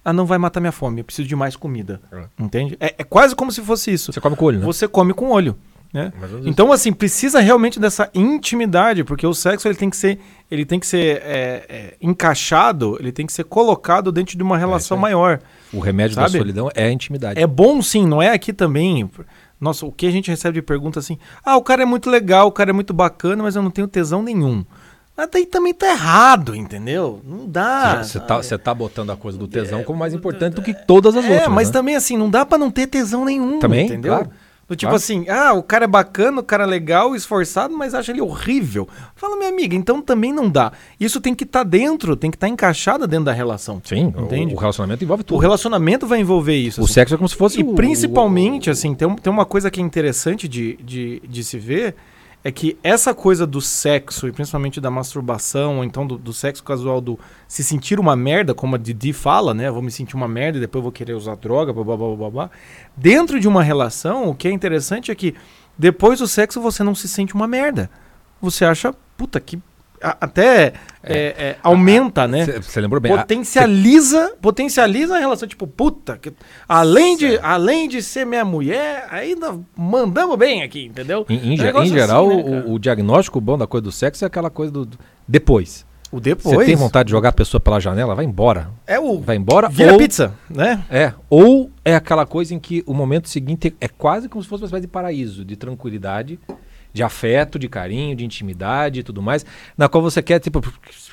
Ah, 0.08 0.12
não 0.12 0.24
vai 0.24 0.38
matar 0.38 0.60
minha 0.60 0.70
fome, 0.70 1.00
eu 1.00 1.04
preciso 1.04 1.26
de 1.26 1.34
mais 1.34 1.56
comida. 1.56 2.00
É. 2.12 2.26
Entende? 2.38 2.76
É, 2.78 2.94
é 2.98 3.02
quase 3.02 3.34
como 3.34 3.50
se 3.50 3.60
fosse 3.60 3.92
isso. 3.92 4.12
Você 4.12 4.20
come 4.20 4.36
com 4.36 4.44
o 4.44 4.46
olho, 4.46 4.58
né? 4.60 4.64
Você 4.64 4.86
come 4.86 5.12
com 5.12 5.24
o 5.26 5.32
olho. 5.32 5.56
Né? 5.92 6.12
Então, 6.44 6.70
assim, 6.70 6.92
precisa 6.92 7.40
realmente 7.40 7.80
dessa 7.80 8.08
intimidade, 8.14 9.02
porque 9.02 9.26
o 9.26 9.34
sexo 9.34 9.66
ele 9.66 9.74
tem 9.74 9.90
que 9.90 9.96
ser, 9.96 10.20
ele 10.48 10.64
tem 10.64 10.78
que 10.78 10.86
ser 10.86 11.22
é, 11.24 11.66
é, 11.68 11.96
encaixado, 12.00 12.96
ele 13.00 13.10
tem 13.10 13.26
que 13.26 13.32
ser 13.32 13.44
colocado 13.44 14.12
dentro 14.12 14.36
de 14.36 14.42
uma 14.44 14.56
relação 14.56 14.96
aí. 14.96 15.00
maior. 15.00 15.40
O 15.72 15.80
remédio 15.80 16.14
Sabe? 16.14 16.34
da 16.34 16.38
solidão 16.38 16.70
é 16.72 16.84
a 16.84 16.92
intimidade. 16.92 17.40
É 17.40 17.46
bom 17.46 17.82
sim, 17.82 18.06
não 18.06 18.22
é 18.22 18.30
aqui 18.30 18.52
também. 18.52 19.10
Nossa, 19.60 19.84
o 19.86 19.90
que 19.90 20.06
a 20.06 20.10
gente 20.12 20.30
recebe 20.30 20.54
de 20.54 20.62
pergunta 20.62 21.00
assim: 21.00 21.18
ah, 21.44 21.56
o 21.56 21.62
cara 21.62 21.82
é 21.82 21.86
muito 21.86 22.10
legal, 22.10 22.46
o 22.46 22.52
cara 22.52 22.70
é 22.70 22.72
muito 22.72 22.94
bacana, 22.94 23.42
mas 23.42 23.56
eu 23.56 23.62
não 23.62 23.72
tenho 23.72 23.88
tesão 23.88 24.22
nenhum. 24.22 24.64
Mas 25.16 25.28
daí 25.32 25.46
também 25.46 25.72
tá 25.72 25.88
errado, 25.88 26.54
entendeu? 26.54 27.20
Não 27.24 27.46
dá. 27.48 28.02
Você 28.04 28.20
tá, 28.20 28.36
você 28.36 28.58
tá 28.58 28.74
botando 28.74 29.10
a 29.10 29.16
coisa 29.16 29.38
do 29.38 29.48
tesão 29.48 29.82
como 29.82 29.98
mais 29.98 30.12
importante 30.12 30.54
do 30.54 30.62
que 30.62 30.74
todas 30.74 31.16
as 31.16 31.24
é, 31.24 31.30
outras. 31.32 31.48
mas 31.54 31.68
né? 31.68 31.72
também 31.72 31.96
assim, 31.96 32.16
não 32.18 32.28
dá 32.28 32.44
pra 32.44 32.58
não 32.58 32.70
ter 32.70 32.86
tesão 32.86 33.24
nenhum, 33.24 33.58
Também, 33.58 33.86
entendeu? 33.86 34.12
claro. 34.14 34.30
Do 34.68 34.74
tipo 34.74 34.90
Claro. 34.90 34.96
assim, 34.96 35.28
ah, 35.28 35.52
o 35.52 35.62
cara 35.62 35.84
é 35.84 35.86
bacana, 35.88 36.40
o 36.40 36.42
cara 36.44 36.64
é 36.64 36.66
legal, 36.66 37.14
esforçado, 37.14 37.72
mas 37.76 37.94
acha 37.94 38.10
ele 38.10 38.20
horrível. 38.20 38.88
Fala, 39.14 39.36
minha 39.36 39.48
amiga, 39.48 39.76
então 39.76 40.02
também 40.02 40.32
não 40.32 40.50
dá. 40.50 40.72
Isso 40.98 41.20
tem 41.20 41.36
que 41.36 41.44
estar 41.44 41.62
dentro, 41.62 42.16
tem 42.16 42.32
que 42.32 42.36
estar 42.36 42.48
encaixado 42.48 43.06
dentro 43.06 43.26
da 43.26 43.32
relação. 43.32 43.80
Sim, 43.84 44.12
Entende? 44.18 44.52
O, 44.52 44.56
o 44.56 44.60
relacionamento 44.60 45.04
envolve 45.04 45.20
O 45.20 45.24
tudo. 45.24 45.38
relacionamento 45.38 46.04
vai 46.04 46.18
envolver 46.20 46.56
isso. 46.56 46.80
O 46.80 46.84
assim. 46.84 46.94
sexo 46.94 47.14
é 47.14 47.16
como 47.16 47.28
se 47.28 47.36
fosse 47.36 47.60
E 47.60 47.62
o- 47.62 47.74
principalmente, 47.74 48.68
o- 48.68 48.72
assim, 48.72 48.92
tem, 48.92 49.08
tem 49.14 49.32
uma 49.32 49.44
coisa 49.44 49.70
que 49.70 49.80
é 49.80 49.82
interessante 49.84 50.48
de, 50.48 50.76
de, 50.82 51.22
de 51.28 51.44
se 51.44 51.60
ver, 51.60 51.94
é 52.46 52.52
que 52.52 52.78
essa 52.80 53.12
coisa 53.12 53.44
do 53.44 53.60
sexo, 53.60 54.28
e 54.28 54.32
principalmente 54.32 54.80
da 54.80 54.88
masturbação, 54.88 55.78
ou 55.78 55.84
então 55.84 56.06
do, 56.06 56.16
do 56.16 56.32
sexo 56.32 56.62
casual, 56.62 57.00
do 57.00 57.18
se 57.48 57.64
sentir 57.64 57.98
uma 57.98 58.14
merda, 58.14 58.54
como 58.54 58.76
a 58.76 58.78
Didi 58.78 59.12
fala, 59.12 59.52
né? 59.52 59.68
Vou 59.68 59.82
me 59.82 59.90
sentir 59.90 60.14
uma 60.14 60.28
merda 60.28 60.56
e 60.56 60.60
depois 60.60 60.80
vou 60.80 60.92
querer 60.92 61.14
usar 61.14 61.34
droga, 61.34 61.72
blá, 61.72 61.82
blá, 61.82 61.96
blá, 61.96 62.30
blá. 62.30 62.50
Dentro 62.96 63.40
de 63.40 63.48
uma 63.48 63.64
relação, 63.64 64.28
o 64.28 64.34
que 64.34 64.46
é 64.46 64.52
interessante 64.52 65.10
é 65.10 65.14
que 65.16 65.34
depois 65.76 66.20
do 66.20 66.28
sexo 66.28 66.60
você 66.60 66.84
não 66.84 66.94
se 66.94 67.08
sente 67.08 67.34
uma 67.34 67.48
merda. 67.48 67.90
Você 68.40 68.64
acha, 68.64 68.94
puta, 69.16 69.40
que 69.40 69.60
até 70.02 70.72
é, 71.02 71.14
é, 71.14 71.56
aumenta, 71.62 72.26
né? 72.28 72.44
Você 72.60 72.80
lembrou 72.80 73.00
bem. 73.00 73.16
Potencializa, 73.16 74.34
potencializa 74.40 75.16
a 75.16 75.18
relação, 75.18 75.48
tipo, 75.48 75.66
puta, 75.66 76.18
que, 76.18 76.32
além, 76.68 77.16
de, 77.16 77.38
além 77.42 77.88
de 77.88 78.02
ser 78.02 78.24
minha 78.26 78.44
mulher, 78.44 79.06
ainda 79.10 79.58
mandamos 79.76 80.36
bem 80.36 80.62
aqui, 80.62 80.84
entendeu? 80.86 81.24
Em, 81.28 81.54
em 81.54 81.60
Um 81.60 81.62
negócio 81.62 81.88
em 81.88 81.92
geral, 81.98 82.28
assim, 82.30 82.42
né, 82.42 82.64
o, 82.66 82.72
o 82.74 82.78
diagnóstico 82.78 83.40
bom 83.40 83.56
da 83.56 83.66
coisa 83.66 83.82
do 83.84 83.92
sexo 83.92 84.24
é 84.24 84.26
aquela 84.26 84.50
coisa 84.50 84.72
do, 84.72 84.84
do- 84.86 84.98
depois. 85.26 85.84
o 86.10 86.16
Você 86.16 86.22
depois 86.22 86.66
tem 86.66 86.76
vontade 86.76 87.06
de 87.06 87.10
jogar 87.12 87.30
a 87.30 87.32
pessoa 87.32 87.60
pela 87.60 87.80
janela, 87.80 88.14
vai 88.14 88.24
embora. 88.24 88.70
é 88.86 88.98
o 88.98 89.20
Vai 89.20 89.36
embora. 89.36 89.68
vira 89.68 89.92
ou, 89.92 89.98
pizza, 89.98 90.34
né? 90.50 90.82
É, 90.90 91.12
ou 91.30 91.70
é 91.84 91.94
aquela 91.94 92.26
coisa 92.26 92.54
em 92.54 92.58
que 92.58 92.82
o 92.86 92.92
momento 92.94 93.28
seguinte 93.28 93.74
é 93.80 93.88
quase 93.88 94.28
como 94.28 94.42
se 94.42 94.48
fosse 94.48 94.62
uma 94.62 94.66
espécie 94.66 94.82
de 94.82 94.88
paraíso, 94.88 95.44
de 95.44 95.56
tranquilidade, 95.56 96.38
de 96.96 97.02
afeto, 97.02 97.58
de 97.58 97.68
carinho, 97.68 98.16
de 98.16 98.24
intimidade 98.24 99.00
e 99.00 99.02
tudo 99.02 99.20
mais, 99.20 99.44
na 99.76 99.86
qual 99.86 100.02
você 100.02 100.22
quer, 100.22 100.40
tipo, 100.40 100.62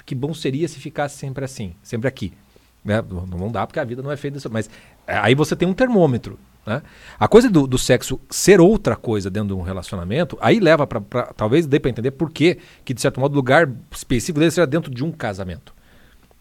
que 0.05 0.15
bom 0.15 0.33
seria 0.33 0.65
se 0.65 0.79
ficasse 0.79 1.17
sempre 1.17 1.43
assim, 1.43 1.75
sempre 1.83 2.07
aqui. 2.07 2.31
Né? 2.85 3.03
Não 3.29 3.51
dá 3.51 3.67
porque 3.67 3.81
a 3.81 3.83
vida 3.83 4.01
não 4.01 4.09
é 4.09 4.15
feita 4.15 4.37
disso, 4.37 4.49
mas 4.49 4.69
é, 5.05 5.17
aí 5.17 5.35
você 5.35 5.57
tem 5.57 5.67
um 5.67 5.73
termômetro. 5.73 6.39
Né? 6.65 6.81
A 7.19 7.27
coisa 7.27 7.49
do, 7.49 7.67
do 7.67 7.77
sexo 7.77 8.17
ser 8.29 8.61
outra 8.61 8.95
coisa 8.95 9.29
dentro 9.29 9.49
de 9.49 9.53
um 9.53 9.61
relacionamento, 9.61 10.37
aí 10.39 10.57
leva 10.57 10.87
para 10.87 11.01
talvez 11.35 11.67
dê 11.67 11.81
para 11.81 11.91
entender 11.91 12.11
por 12.11 12.31
que 12.31 12.57
de 12.85 13.01
certo 13.01 13.19
modo 13.19 13.33
o 13.33 13.35
lugar 13.35 13.69
específico 13.91 14.39
dele 14.39 14.51
seja 14.51 14.65
dentro 14.65 14.89
de 14.89 15.03
um 15.03 15.11
casamento. 15.11 15.73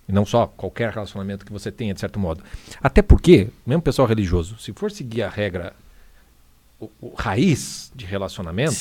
E 0.08 0.12
não 0.12 0.24
só 0.24 0.46
qualquer 0.46 0.92
relacionamento 0.92 1.44
que 1.44 1.52
você 1.52 1.72
tenha, 1.72 1.94
de 1.94 1.98
certo 1.98 2.20
modo. 2.20 2.44
Até 2.80 3.02
porque, 3.02 3.48
mesmo 3.66 3.82
pessoal 3.82 4.06
religioso, 4.06 4.56
se 4.58 4.72
for 4.72 4.90
seguir 4.92 5.22
a 5.22 5.28
regra, 5.28 5.74
o, 6.78 6.88
o 7.00 7.14
raiz 7.16 7.90
de 7.92 8.06
relacionamento, 8.06 8.72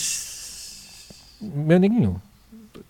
meu 1.41 1.79
neguinho, 1.79 2.21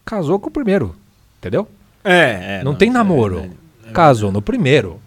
casou 0.06 0.40
com 0.40 0.50
o 0.50 0.52
primeiro. 0.52 0.96
Entendeu? 1.40 1.68
É, 2.04 2.60
é 2.60 2.64
não, 2.64 2.76
tem 2.76 2.90
isso 2.90 2.98
é 2.98 3.00
namoro. 3.00 3.36
verdade. 3.40 3.58
casou 3.94 4.32
no 4.32 4.42
primeiro. 4.42 5.00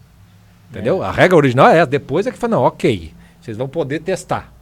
Entendeu? 0.71 1.03
A 1.03 1.11
regra 1.13 1.37
original 1.37 1.69
é 1.69 1.79
essa. 1.79 1.87
Depois 1.87 2.27
é 2.27 2.31
que 2.33 2.39
fala, 2.39 2.57
não, 2.57 2.63
ok. 2.65 3.13
Vocês 3.41 3.57
vão 3.57 3.69
poder 3.69 4.01
testar. 4.01 4.53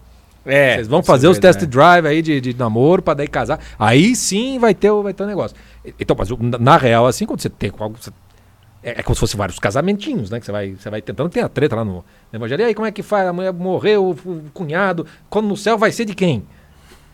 É, 0.44 0.74
Vocês 0.74 0.88
vão 0.88 1.00
isso 1.00 1.06
fazer 1.06 1.26
é 1.28 1.30
os 1.30 1.38
test 1.38 1.60
drive 1.66 2.06
aí 2.06 2.20
de, 2.20 2.40
de 2.40 2.54
namoro 2.54 3.00
pra 3.00 3.14
daí 3.14 3.28
casar. 3.28 3.60
Aí 3.78 4.16
sim 4.16 4.58
vai 4.58 4.74
ter 4.74 4.90
o, 4.90 5.02
vai 5.02 5.14
ter 5.14 5.22
o 5.22 5.26
negócio. 5.26 5.56
Então, 5.98 6.16
mas 6.18 6.28
na- 6.60 6.76
real, 6.76 7.06
assim, 7.06 7.24
quando 7.24 7.40
você 7.40 7.48
tem. 7.48 7.70
você- 7.70 8.10
é, 8.82 8.98
é 8.98 9.02
como 9.02 9.14
se 9.14 9.20
fosse 9.20 9.36
vários 9.36 9.58
casamentinhos, 9.60 10.28
né? 10.30 10.40
Que 10.40 10.46
você 10.46 10.52
vai, 10.52 10.72
você 10.72 10.90
vai 10.90 11.00
tentando. 11.00 11.30
Tem 11.30 11.42
a 11.42 11.48
treta 11.48 11.76
lá 11.76 11.84
no, 11.84 11.92
no 11.94 12.04
Evangelho. 12.38 12.62
E 12.62 12.64
aí, 12.64 12.74
como 12.74 12.86
é 12.86 12.90
que 12.92 13.02
faz? 13.02 13.28
A 13.28 13.32
mulher 13.32 13.52
morreu, 13.52 14.10
o 14.10 14.42
cunhado. 14.52 15.06
Quando 15.30 15.46
no 15.46 15.56
céu 15.56 15.78
vai 15.78 15.92
ser 15.92 16.04
de 16.04 16.14
quem? 16.14 16.42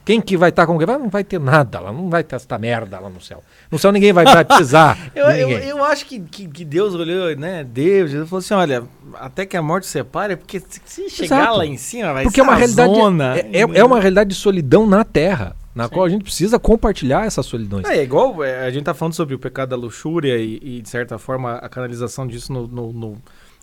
Quem 0.09 0.23
que 0.23 0.39
vai 0.39 0.49
estar 0.49 0.67
com 0.67 0.79
quem? 0.79 0.87
Não 0.87 1.11
vai 1.11 1.23
ter 1.23 1.39
nada 1.39 1.81
lá, 1.81 1.93
não 1.93 2.09
vai 2.09 2.25
ter 2.25 2.37
essa 2.37 2.57
merda 2.59 2.99
lá 2.99 3.11
no 3.11 3.21
céu. 3.21 3.45
No 3.71 3.79
céu 3.79 3.93
ninguém 3.93 4.11
vai, 4.11 4.25
vai 4.25 4.43
precisar. 4.43 4.97
Eu, 5.15 5.27
eu, 5.27 5.51
eu 5.51 5.85
acho 5.85 6.07
que, 6.07 6.19
que, 6.19 6.49
que 6.49 6.65
Deus 6.65 6.95
olhou, 6.95 7.37
né? 7.37 7.63
Deus, 7.63 8.11
Jesus 8.11 8.27
falou 8.31 8.41
assim: 8.41 8.55
olha, 8.55 8.85
até 9.17 9.45
que 9.45 9.55
a 9.55 9.61
morte 9.61 9.87
separe, 9.87 10.35
porque 10.35 10.61
se, 10.61 10.81
se 10.87 11.11
chegar 11.11 11.41
Exato. 11.43 11.59
lá 11.59 11.67
em 11.67 11.77
cima, 11.77 12.15
vai 12.15 12.23
Porque 12.23 12.37
ser 12.37 12.41
é 12.41 12.45
uma 12.45 12.55
realidade. 12.55 12.95
zona. 12.95 13.37
é, 13.37 13.41
é- 13.53 13.79
é 13.81 13.85
uma 13.85 14.01
realidade 14.01 14.31
de 14.31 14.37
solidão 14.37 14.87
na 14.87 15.05
Terra, 15.05 15.55
na 15.75 15.91
qual 15.91 16.07
a 16.07 16.09
gente 16.09 16.25
precisa 16.25 16.59
compartilhar 16.59 17.27
essas 17.27 17.45
solidões. 17.45 17.87
É, 17.87 18.03
igual 18.03 18.43
é, 18.43 18.65
a 18.67 18.71
gente 18.71 18.85
tá 18.85 18.95
falando 18.95 19.13
sobre 19.13 19.35
o 19.35 19.39
pecado 19.39 19.69
da 19.69 19.77
luxúria 19.77 20.39
e, 20.39 20.59
e, 20.63 20.81
de 20.81 20.89
certa 20.89 21.19
forma, 21.19 21.57
a 21.57 21.69
canalização 21.69 22.27
disso 22.27 22.51
no, 22.51 22.67
no, 22.67 22.93
no, 22.95 23.23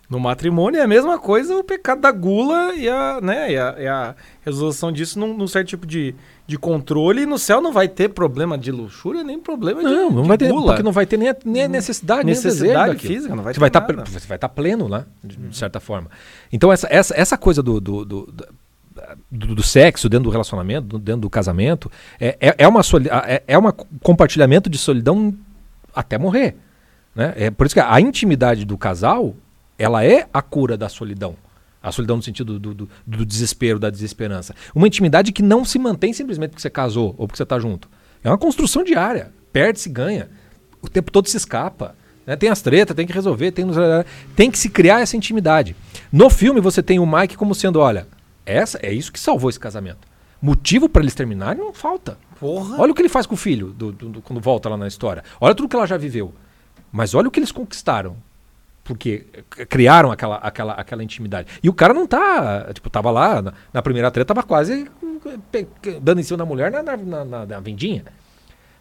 no 0.10 0.20
matrimônio 0.20 0.80
é 0.80 0.84
a 0.84 0.88
mesma 0.88 1.18
coisa 1.18 1.56
o 1.58 1.64
pecado 1.64 2.02
da 2.02 2.12
gula 2.12 2.76
e 2.76 2.88
a, 2.88 3.20
né, 3.22 3.52
e 3.52 3.58
a, 3.58 3.76
e 3.80 3.88
a 3.88 4.16
resolução 4.44 4.92
disso 4.92 5.18
num, 5.20 5.36
num 5.36 5.48
certo 5.48 5.68
tipo 5.70 5.86
de, 5.88 6.14
de 6.46 6.58
controle. 6.58 7.24
E 7.24 7.26
no 7.26 7.40
céu 7.40 7.60
não 7.60 7.72
vai 7.74 7.88
ter 7.88 8.10
problema 8.10 8.58
de 8.58 8.72
luxúria 8.72 9.24
nem 9.24 9.40
problema 9.40 9.82
de, 9.84 9.90
Não, 9.90 10.12
não 10.12 10.24
vai 10.24 10.38
ter, 10.38 10.50
gula. 10.50 10.68
porque 10.68 10.84
não 10.84 10.92
vai 10.92 11.06
ter 11.08 11.18
nem 11.18 11.30
a, 11.30 11.36
nem 11.44 11.64
a 11.64 11.68
necessidade, 11.68 12.24
nem 12.24 12.36
necessidade 12.36 12.94
daquilo. 12.94 13.14
física, 13.14 13.36
não 13.36 13.44
vai 13.44 13.54
você 13.54 13.60
vai 13.60 13.70
nada. 13.74 14.06
você 14.06 14.28
vai 14.28 14.38
estar 14.38 14.50
pleno 14.50 14.88
lá, 14.88 15.06
de, 15.24 15.36
de 15.38 15.58
certa 15.58 15.80
forma. 15.80 16.10
Então 16.54 16.72
essa, 16.72 16.88
essa, 16.92 17.16
essa 17.20 17.38
coisa 17.38 17.64
do, 17.64 17.82
do, 17.82 18.06
do, 18.06 18.26
do- 19.32 19.56
do 19.56 19.64
sexo 19.64 20.08
dentro 20.08 20.26
do 20.26 20.30
relacionamento, 20.30 20.88
do- 20.88 21.00
dentro 21.00 21.22
do 21.22 21.30
casamento, 21.30 21.92
é, 22.20 22.38
é, 22.40 22.56
é 22.60 22.68
uma 22.68 22.82
é, 23.28 23.44
é 23.48 23.58
uma 23.58 23.72
compartilhamento 23.72 24.70
de 24.70 24.78
solidão 24.78 25.34
até 25.96 26.18
morrer. 26.18 26.56
Né? 27.14 27.34
É 27.36 27.50
por 27.52 27.66
isso 27.66 27.74
que 27.76 27.80
a 27.82 28.00
intimidade 28.00 28.66
do 28.66 28.78
casal 28.78 29.36
ela 29.78 30.04
é 30.06 30.28
a 30.34 30.42
cura 30.42 30.78
da 30.78 30.90
solidão. 30.90 31.36
A 31.82 31.92
solidão 31.92 32.16
no 32.18 32.24
sentido 32.24 32.58
do, 32.60 32.74
do, 32.74 32.90
do 33.06 33.26
desespero, 33.26 33.78
da 33.78 33.90
desesperança. 33.90 34.56
Uma 34.74 34.88
intimidade 34.88 35.32
que 35.32 35.44
não 35.44 35.64
se 35.64 35.78
mantém 35.78 36.14
simplesmente 36.14 36.50
porque 36.52 36.62
você 36.62 36.70
casou 36.70 37.14
ou 37.18 37.28
porque 37.28 37.38
você 37.38 37.44
está 37.44 37.60
junto. 37.60 37.88
É 38.24 38.30
uma 38.30 38.38
construção 38.38 38.84
diária. 38.84 39.32
Perde-se, 39.54 39.88
ganha. 39.90 40.30
O 40.82 40.90
tempo 40.90 41.12
todo 41.12 41.28
se 41.30 41.38
escapa. 41.38 41.96
né? 42.26 42.36
Tem 42.36 42.50
as 42.50 42.62
tretas, 42.62 42.96
tem 42.96 43.06
que 43.06 43.14
resolver, 43.14 43.52
tem, 43.52 43.66
tem 44.36 44.50
que 44.50 44.58
se 44.58 44.68
criar 44.70 45.02
essa 45.02 45.16
intimidade. 45.16 45.76
No 46.12 46.28
filme 46.30 46.60
você 46.60 46.82
tem 46.82 46.98
o 46.98 47.06
Mike 47.06 47.38
como 47.38 47.54
sendo, 47.54 47.80
olha, 47.80 48.08
essa 48.46 48.80
é 48.82 48.92
isso 48.92 49.12
que 49.12 49.20
salvou 49.20 49.50
esse 49.50 49.60
casamento. 49.60 50.08
Motivo 50.42 50.90
para 50.90 51.02
eles 51.04 51.14
terminarem 51.14 51.64
não 51.64 51.72
falta. 51.74 52.18
Porra. 52.40 52.78
Olha 52.82 52.92
o 52.92 52.96
que 52.96 53.02
ele 53.02 53.10
faz 53.10 53.26
com 53.28 53.36
o 53.36 53.38
filho 53.38 53.68
do- 53.68 53.92
do- 53.92 54.22
quando 54.22 54.42
volta 54.42 54.68
lá 54.70 54.76
na 54.78 54.88
história. 54.88 55.24
Olha 55.40 55.54
tudo 55.56 55.70
que 55.70 55.76
ela 55.76 55.86
já 55.88 55.98
viveu. 55.98 56.34
Mas 56.92 57.14
olha 57.14 57.28
o 57.28 57.32
que 57.32 57.40
eles 57.40 57.52
conquistaram. 57.52 58.18
Porque 58.86 59.26
criaram 59.68 60.12
aquela, 60.12 60.36
aquela, 60.38 60.74
aquela 60.74 61.04
intimidade. 61.04 61.48
E 61.62 61.68
o 61.68 61.74
cara 61.74 61.92
não 61.92 62.06
tá. 62.06 62.72
Tipo, 62.72 62.88
tava 62.90 63.10
lá, 63.10 63.42
na, 63.42 63.54
na 63.74 63.82
primeira 63.82 64.10
treta, 64.12 64.34
tava 64.34 64.46
quase 64.48 64.88
dando 66.02 66.20
em 66.20 66.24
cima 66.24 66.38
da 66.38 66.46
mulher 66.46 66.72
na, 66.72 66.84
na, 66.84 67.26
na- 67.26 67.46
na- 67.48 67.60
vendinha. 67.60 68.06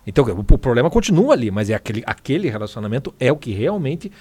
Então, 0.06 0.22
o, 0.26 0.40
o 0.40 0.58
problema 0.58 0.90
continua 0.90 1.32
ali, 1.32 1.50
mas 1.50 1.70
é 1.70 1.74
aquele, 1.74 2.02
aquele 2.06 2.50
relacionamento 2.50 3.14
é 3.18 3.32
o 3.32 3.36
que 3.36 3.50
realmente 3.52 4.12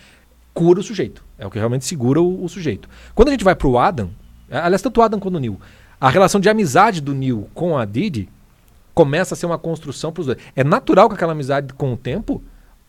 cura 0.54 0.80
o 0.80 0.84
sujeito. 0.84 1.22
É 1.38 1.46
o 1.46 1.52
que 1.52 1.60
realmente 1.60 1.84
segura 1.84 2.22
o, 2.22 2.44
o 2.46 2.48
sujeito. 2.48 2.88
Quando 3.14 3.28
a 3.28 3.32
gente 3.32 3.44
vai 3.44 3.54
pro 3.54 3.78
Adam, 3.78 4.10
aliás, 4.50 4.82
tanto 4.82 5.02
o 5.02 5.04
Adam 5.04 5.20
quanto 5.20 5.36
o 5.36 5.40
Neil, 5.40 5.60
a 6.00 6.10
relação 6.10 6.40
de 6.40 6.48
amizade 6.48 7.02
do 7.02 7.14
Neil 7.14 7.50
com 7.54 7.78
a 7.78 7.84
Didi 7.84 8.30
começa 8.94 9.34
a 9.34 9.38
ser 9.38 9.48
uma 9.48 9.58
construção 9.58 10.14
pros 10.14 10.28
dois. 10.28 10.38
É 10.56 10.64
natural 10.64 11.10
que 11.10 11.16
aquela 11.16 11.34
amizade, 11.34 11.74
com 11.74 11.92
o 11.92 11.98
tempo, 11.98 12.42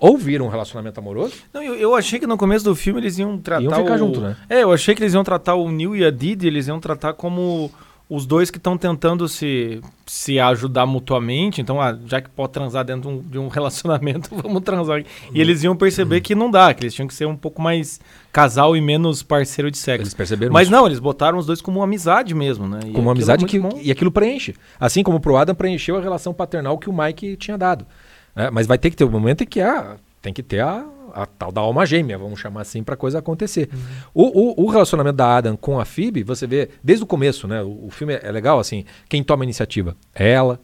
ou 0.04 0.18
vira 0.18 0.44
um 0.44 0.48
relacionamento 0.48 1.00
amoroso, 1.00 1.34
Não, 1.50 1.62
eu, 1.62 1.74
eu 1.76 1.94
achei 1.94 2.18
que 2.18 2.26
no 2.26 2.36
começo 2.36 2.62
do 2.62 2.76
filme 2.76 3.00
eles 3.00 3.18
iam 3.18 3.38
tratar. 3.38 3.62
Iam 3.62 3.72
ficar 3.72 3.94
o... 3.94 3.98
junto, 3.98 4.20
né? 4.20 4.36
É, 4.50 4.62
eu 4.62 4.70
achei 4.70 4.94
que 4.94 5.02
eles 5.02 5.14
iam 5.14 5.24
tratar 5.24 5.54
o 5.54 5.70
Neil 5.70 5.96
e 5.96 6.04
a 6.04 6.10
Didi, 6.10 6.46
eles 6.46 6.68
iam 6.68 6.78
tratar 6.78 7.14
como 7.14 7.70
os 8.08 8.26
dois 8.26 8.50
que 8.50 8.58
estão 8.58 8.76
tentando 8.76 9.26
se, 9.26 9.80
se 10.04 10.38
ajudar 10.38 10.84
mutuamente. 10.84 11.62
Então, 11.62 11.80
ah, 11.80 11.98
já 12.06 12.20
que 12.20 12.28
pode 12.28 12.52
transar 12.52 12.84
dentro 12.84 13.10
de 13.10 13.16
um, 13.16 13.20
de 13.22 13.38
um 13.38 13.48
relacionamento, 13.50 14.28
vamos 14.36 14.62
transar. 14.62 15.02
E 15.32 15.40
eles 15.40 15.62
iam 15.62 15.74
perceber 15.74 16.20
que 16.20 16.34
não 16.34 16.50
dá, 16.50 16.74
que 16.74 16.82
eles 16.82 16.92
tinham 16.92 17.08
que 17.08 17.14
ser 17.14 17.26
um 17.26 17.34
pouco 17.36 17.62
mais 17.62 17.98
casal 18.30 18.76
e 18.76 18.82
menos 18.82 19.22
parceiro 19.22 19.70
de 19.70 19.78
sexo. 19.78 20.02
eles 20.02 20.12
perceberam 20.12 20.52
Mas 20.52 20.64
isso. 20.64 20.72
não, 20.72 20.84
eles 20.84 20.98
botaram 20.98 21.38
os 21.38 21.46
dois 21.46 21.62
como 21.62 21.78
uma 21.78 21.84
amizade 21.84 22.34
mesmo, 22.34 22.68
né? 22.68 22.80
E 22.80 22.92
como 22.92 23.08
uma 23.08 23.12
aquilo 23.12 23.32
amizade 23.32 23.44
é 23.46 23.48
que, 23.48 23.58
bom. 23.58 23.78
e 23.80 23.90
aquilo 23.90 24.10
preenche. 24.10 24.54
Assim 24.78 25.02
como 25.02 25.18
pro 25.18 25.36
Adam 25.36 25.54
preencheu 25.54 25.96
a 25.96 26.00
relação 26.00 26.34
paternal 26.34 26.76
que 26.76 26.90
o 26.90 26.92
Mike 26.92 27.36
tinha 27.36 27.56
dado. 27.56 27.86
Né? 28.34 28.50
mas 28.50 28.66
vai 28.66 28.78
ter 28.78 28.90
que 28.90 28.96
ter 28.96 29.04
um 29.04 29.10
momento 29.10 29.42
em 29.42 29.46
que 29.46 29.60
a, 29.60 29.96
tem 30.22 30.32
que 30.32 30.42
ter 30.42 30.60
a, 30.60 30.84
a 31.12 31.26
tal 31.26 31.52
da 31.52 31.60
alma 31.60 31.84
gêmea, 31.86 32.18
vamos 32.18 32.40
chamar 32.40 32.62
assim, 32.62 32.82
pra 32.82 32.96
coisa 32.96 33.18
acontecer. 33.18 33.68
O, 34.12 34.62
o- 34.62 34.64
o 34.64 34.70
relacionamento 34.70 35.16
da 35.16 35.36
Adam 35.36 35.56
com 35.56 35.78
a 35.78 35.84
Phoebe, 35.84 36.22
você 36.22 36.46
vê 36.46 36.70
desde 36.82 37.04
o 37.04 37.06
começo, 37.06 37.46
né? 37.46 37.62
O, 37.62 37.86
o 37.86 37.90
filme 37.90 38.18
é 38.20 38.30
legal, 38.32 38.58
assim, 38.58 38.84
quem 39.08 39.22
toma 39.22 39.42
a 39.42 39.46
iniciativa 39.46 39.96
é 40.14 40.30
ela. 40.32 40.58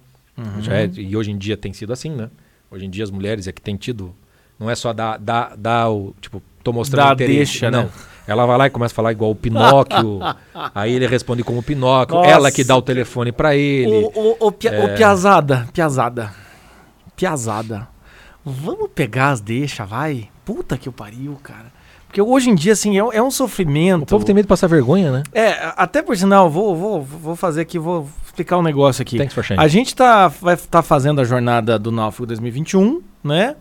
Já 0.61 0.75
é- 0.79 0.91
e 0.97 1.15
hoje 1.17 1.31
em 1.31 1.37
dia 1.39 1.57
tem 1.57 1.73
sido 1.73 1.93
assim, 1.93 2.11
né? 2.11 2.31
Hoje 2.71 2.87
em 2.87 2.91
dia 2.91 3.05
as 3.05 3.11
mulheres 3.11 3.47
é 3.47 3.53
que 3.53 3.61
tem 3.61 3.77
tido. 3.77 4.15
Não 4.59 4.71
é 4.71 4.75
só 4.75 4.93
dar, 4.93 5.19
dar, 5.19 5.55
dar 5.57 5.91
o. 5.91 6.15
Tipo, 6.21 6.43
tô 6.63 6.73
mostrando 6.73 7.07
Dá 7.09 7.13
interesse. 7.15 7.37
deixa, 7.37 7.71
não. 7.71 7.85
né? 7.85 7.91
Ela 8.27 8.47
vai 8.47 8.57
lá 8.59 8.67
e 8.67 8.71
começa 8.71 8.93
a 8.93 8.97
falar 8.97 9.11
igual 9.13 9.31
o 9.31 9.35
Pinóquio. 9.35 10.21
aí 10.75 10.93
ele 10.95 11.07
responde 11.07 11.43
como 11.43 11.59
o 11.61 11.63
Pinóquio. 11.63 12.15
Nossa. 12.17 12.31
Ela 12.31 12.51
que 12.53 12.63
dá 12.63 12.77
o 12.77 12.83
telefone 12.83 13.33
pra 13.33 13.57
ele. 13.57 13.91
Ô, 13.91 14.13
ô, 14.15 14.37
ô, 14.49 14.53
pia, 14.53 14.85
ô, 14.85 14.95
Piazada, 14.97 15.67
Piazada. 15.73 16.31
Piazada. 17.21 17.87
Vamos 18.43 18.89
pegar 18.95 19.29
as 19.33 19.41
deixas, 19.43 19.87
vai? 19.87 20.31
Puta 20.43 20.79
que 20.79 20.89
o 20.89 20.93
pariu, 20.93 21.39
cara. 21.43 21.67
Porque 22.07 22.21
hoje 22.23 22.49
em 22.49 22.55
dia, 22.55 22.73
assim, 22.73 22.97
é, 22.97 23.05
um- 23.05 23.13
é 23.13 23.23
um 23.23 23.31
sofrimento. 23.31 24.03
O 24.05 24.07
povo 24.07 24.25
tem 24.25 24.35
medo 24.35 24.47
de 24.47 24.49
passar 24.49 24.67
vergonha, 24.69 25.13
né? 25.13 25.23
É, 25.35 25.71
até 25.77 26.01
por 26.01 26.17
sinal, 26.17 26.49
vou, 26.49 26.75
vou, 26.75 27.03
vou 27.03 27.37
fazer 27.37 27.61
aqui, 27.61 27.79
vou 27.79 28.09
explicar 28.25 28.57
um 28.57 28.63
negócio 28.63 29.03
aqui. 29.03 29.19
Thanks 29.19 29.35
for 29.35 29.45
sharing. 29.45 29.63
A 29.63 29.69
gente 29.69 29.95
tá, 29.95 30.29
vai 30.29 30.55
estar 30.55 30.83
fazendo 30.83 31.21
a 31.21 31.25
jornada 31.25 31.79
do 31.79 31.93
Náufrago 31.93 32.27
2021, 32.29 33.03
né? 33.23 33.55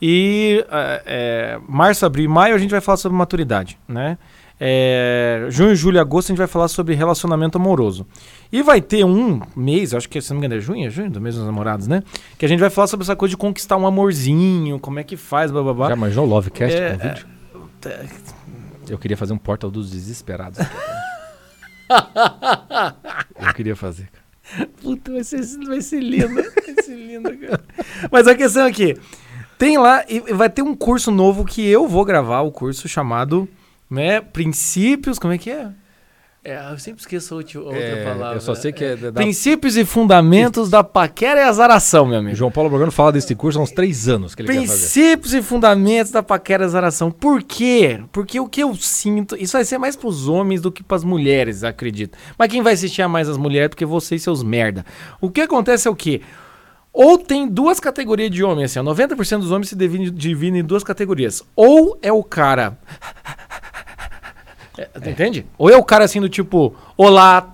E 0.00 0.64
é, 0.70 1.02
é, 1.06 1.58
março, 1.68 2.06
abril 2.06 2.24
e 2.24 2.28
maio 2.28 2.54
a 2.54 2.58
gente 2.58 2.70
vai 2.70 2.80
falar 2.80 2.96
sobre 2.96 3.16
maturidade, 3.18 3.78
né? 3.86 4.16
É, 4.58 5.46
junho, 5.50 5.74
julho 5.76 5.96
e 5.96 6.00
agosto 6.00 6.28
a 6.28 6.32
gente 6.32 6.38
vai 6.38 6.46
falar 6.46 6.68
sobre 6.68 6.94
relacionamento 6.94 7.58
amoroso. 7.58 8.06
E 8.52 8.62
vai 8.62 8.82
ter 8.82 9.02
um 9.04 9.40
mês, 9.56 9.94
acho 9.94 10.06
que 10.08 10.20
se 10.20 10.30
não 10.30 10.38
me 10.38 10.46
engano 10.46 10.60
é 10.60 10.62
junho, 10.62 10.86
é 10.86 10.90
junho, 10.90 11.10
do 11.10 11.20
mês 11.22 11.34
dos 11.36 11.44
namorados, 11.46 11.86
né? 11.88 12.02
Que 12.36 12.44
a 12.44 12.48
gente 12.48 12.60
vai 12.60 12.68
falar 12.68 12.86
sobre 12.86 13.02
essa 13.04 13.16
coisa 13.16 13.30
de 13.30 13.36
conquistar 13.38 13.78
um 13.78 13.86
amorzinho, 13.86 14.78
como 14.78 14.98
é 14.98 15.04
que 15.04 15.16
faz, 15.16 15.50
blá 15.50 15.62
blá 15.62 15.72
blá. 15.72 15.88
Já 15.88 15.94
imaginou 15.94 16.26
o 16.26 16.28
Lovecast 16.28 16.76
É, 16.76 16.90
com 16.96 17.08
vídeo? 17.08 17.26
é, 17.86 18.06
Eu 18.90 18.98
queria 18.98 19.16
fazer 19.16 19.32
um 19.32 19.38
portal 19.38 19.70
dos 19.70 19.90
desesperados. 19.90 20.58
Eu 23.40 23.54
queria 23.54 23.76
fazer. 23.76 24.08
cara. 24.10 24.68
Puta, 24.82 25.12
vai 25.12 25.24
ser, 25.24 25.40
vai 25.66 25.80
ser 25.80 26.00
lindo. 26.00 26.34
Vai 26.34 26.84
ser 26.84 26.94
lindo, 26.96 27.36
cara. 27.38 27.64
Mas 28.10 28.26
a 28.28 28.34
questão 28.34 28.66
é 28.66 28.72
que 28.72 28.96
tem 29.58 29.78
lá, 29.78 30.04
e 30.08 30.20
vai 30.32 30.50
ter 30.50 30.62
um 30.62 30.74
curso 30.74 31.10
novo 31.10 31.44
que 31.44 31.66
eu 31.66 31.86
vou 31.88 32.04
gravar, 32.04 32.40
o 32.42 32.50
curso 32.52 32.88
chamado 32.88 33.48
né, 33.90 34.20
Princípios. 34.20 35.18
Como 35.18 35.32
é 35.32 35.38
que 35.38 35.50
é? 35.50 35.70
É, 36.44 36.72
eu 36.72 36.76
sempre 36.78 37.00
esqueço 37.00 37.34
a 37.34 37.36
outra 37.36 37.60
outra 37.60 37.78
É, 37.78 38.04
palavra. 38.04 38.36
eu 38.36 38.40
só 38.40 38.52
sei 38.52 38.72
que 38.72 38.84
é 38.84 38.96
da- 38.96 39.12
Princípios 39.12 39.76
e 39.76 39.84
fundamentos 39.84 40.68
da 40.68 40.82
paquera 40.82 41.40
e 41.40 41.44
azaração, 41.44 42.04
meu 42.04 42.18
amigo. 42.18 42.34
João 42.34 42.50
Paulo 42.50 42.68
Borgano 42.68 42.90
fala 42.90 43.12
desse 43.12 43.32
curso 43.36 43.60
há 43.60 43.62
uns 43.62 43.70
três 43.70 44.08
anos 44.08 44.34
que 44.34 44.42
ele 44.42 44.48
quer 44.48 44.54
fazer. 44.66 44.66
Princípios 44.68 45.34
e 45.34 45.40
fundamentos 45.40 46.10
da 46.10 46.20
paquera 46.20 46.64
e 46.64 46.66
azaração. 46.66 47.12
Por 47.12 47.44
quê? 47.44 48.00
Porque 48.10 48.40
o 48.40 48.48
que 48.48 48.60
eu 48.60 48.74
sinto. 48.74 49.36
Isso 49.36 49.52
vai 49.52 49.64
ser 49.64 49.78
mais 49.78 49.94
pros 49.94 50.26
homens 50.26 50.60
do 50.60 50.72
que 50.72 50.82
pras 50.82 51.04
mulheres, 51.04 51.62
acredito. 51.62 52.18
Mas 52.36 52.48
quem 52.50 52.60
vai 52.60 52.72
assistir 52.72 53.02
é 53.02 53.06
mais 53.06 53.28
as 53.28 53.36
mulheres, 53.36 53.68
porque 53.68 53.84
vocês, 53.86 54.20
seus 54.20 54.42
merda. 54.42 54.84
O 55.20 55.30
que 55.30 55.42
acontece 55.42 55.86
é 55.86 55.90
o 55.92 55.94
quê? 55.94 56.22
Ou 56.92 57.16
tem 57.16 57.48
duas 57.48 57.80
categorias 57.80 58.30
de 58.30 58.44
homens, 58.44 58.64
assim, 58.72 58.80
ó, 58.80 58.82
90% 58.82 59.38
dos 59.42 59.50
homens 59.50 59.68
se 59.70 59.76
divide- 59.76 60.10
dividem 60.10 60.60
em 60.60 60.64
duas 60.64 60.82
categorias. 60.84 61.42
Ou 61.56 61.96
é 62.02 62.12
o 62.12 62.22
cara. 62.22 62.76
É, 64.78 64.88
Entende? 65.10 65.46
Ou 65.58 65.68
é 65.70 65.76
o 65.76 65.84
cara 65.84 66.04
assim 66.04 66.20
do 66.20 66.28
tipo, 66.28 66.74
olá, 66.96 67.48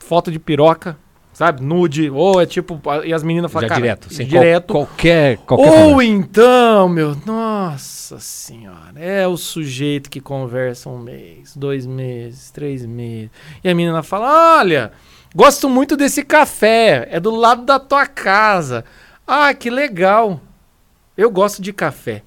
foto 0.00 0.30
de 0.30 0.38
piroca, 0.38 0.96
sabe? 1.32 1.62
Nude. 1.62 2.10
Ou 2.10 2.40
é 2.40 2.46
tipo, 2.46 2.80
e 3.04 3.12
as 3.14 3.22
meninas 3.22 3.50
falam, 3.50 3.68
Já 3.68 3.74
cara, 3.74 3.80
direto, 3.80 4.12
sem 4.12 4.26
direto. 4.26 4.72
qual- 4.74 4.86
qualquer, 4.86 5.38
qualquer 5.38 5.70
Ou 5.86 6.02
então, 6.02 6.88
meu, 6.88 7.16
nossa 7.24 8.18
senhora, 8.20 8.92
é 8.96 9.26
o 9.26 9.36
sujeito 9.36 10.10
que 10.10 10.20
conversa 10.20 10.88
um 10.90 10.98
mês, 10.98 11.56
dois 11.56 11.86
meses, 11.86 12.50
três 12.50 12.84
meses. 12.84 13.30
E 13.64 13.68
a 13.70 13.74
menina 13.74 14.02
fala: 14.02 14.58
Olha, 14.58 14.92
gosto 15.34 15.68
muito 15.68 15.96
desse 15.96 16.22
café, 16.22 17.08
é 17.10 17.18
do 17.18 17.34
lado 17.34 17.64
da 17.64 17.78
tua 17.78 18.06
casa. 18.06 18.84
Ah, 19.26 19.54
que 19.54 19.70
legal. 19.70 20.40
Eu 21.16 21.30
gosto 21.30 21.62
de 21.62 21.72
café. 21.72 22.22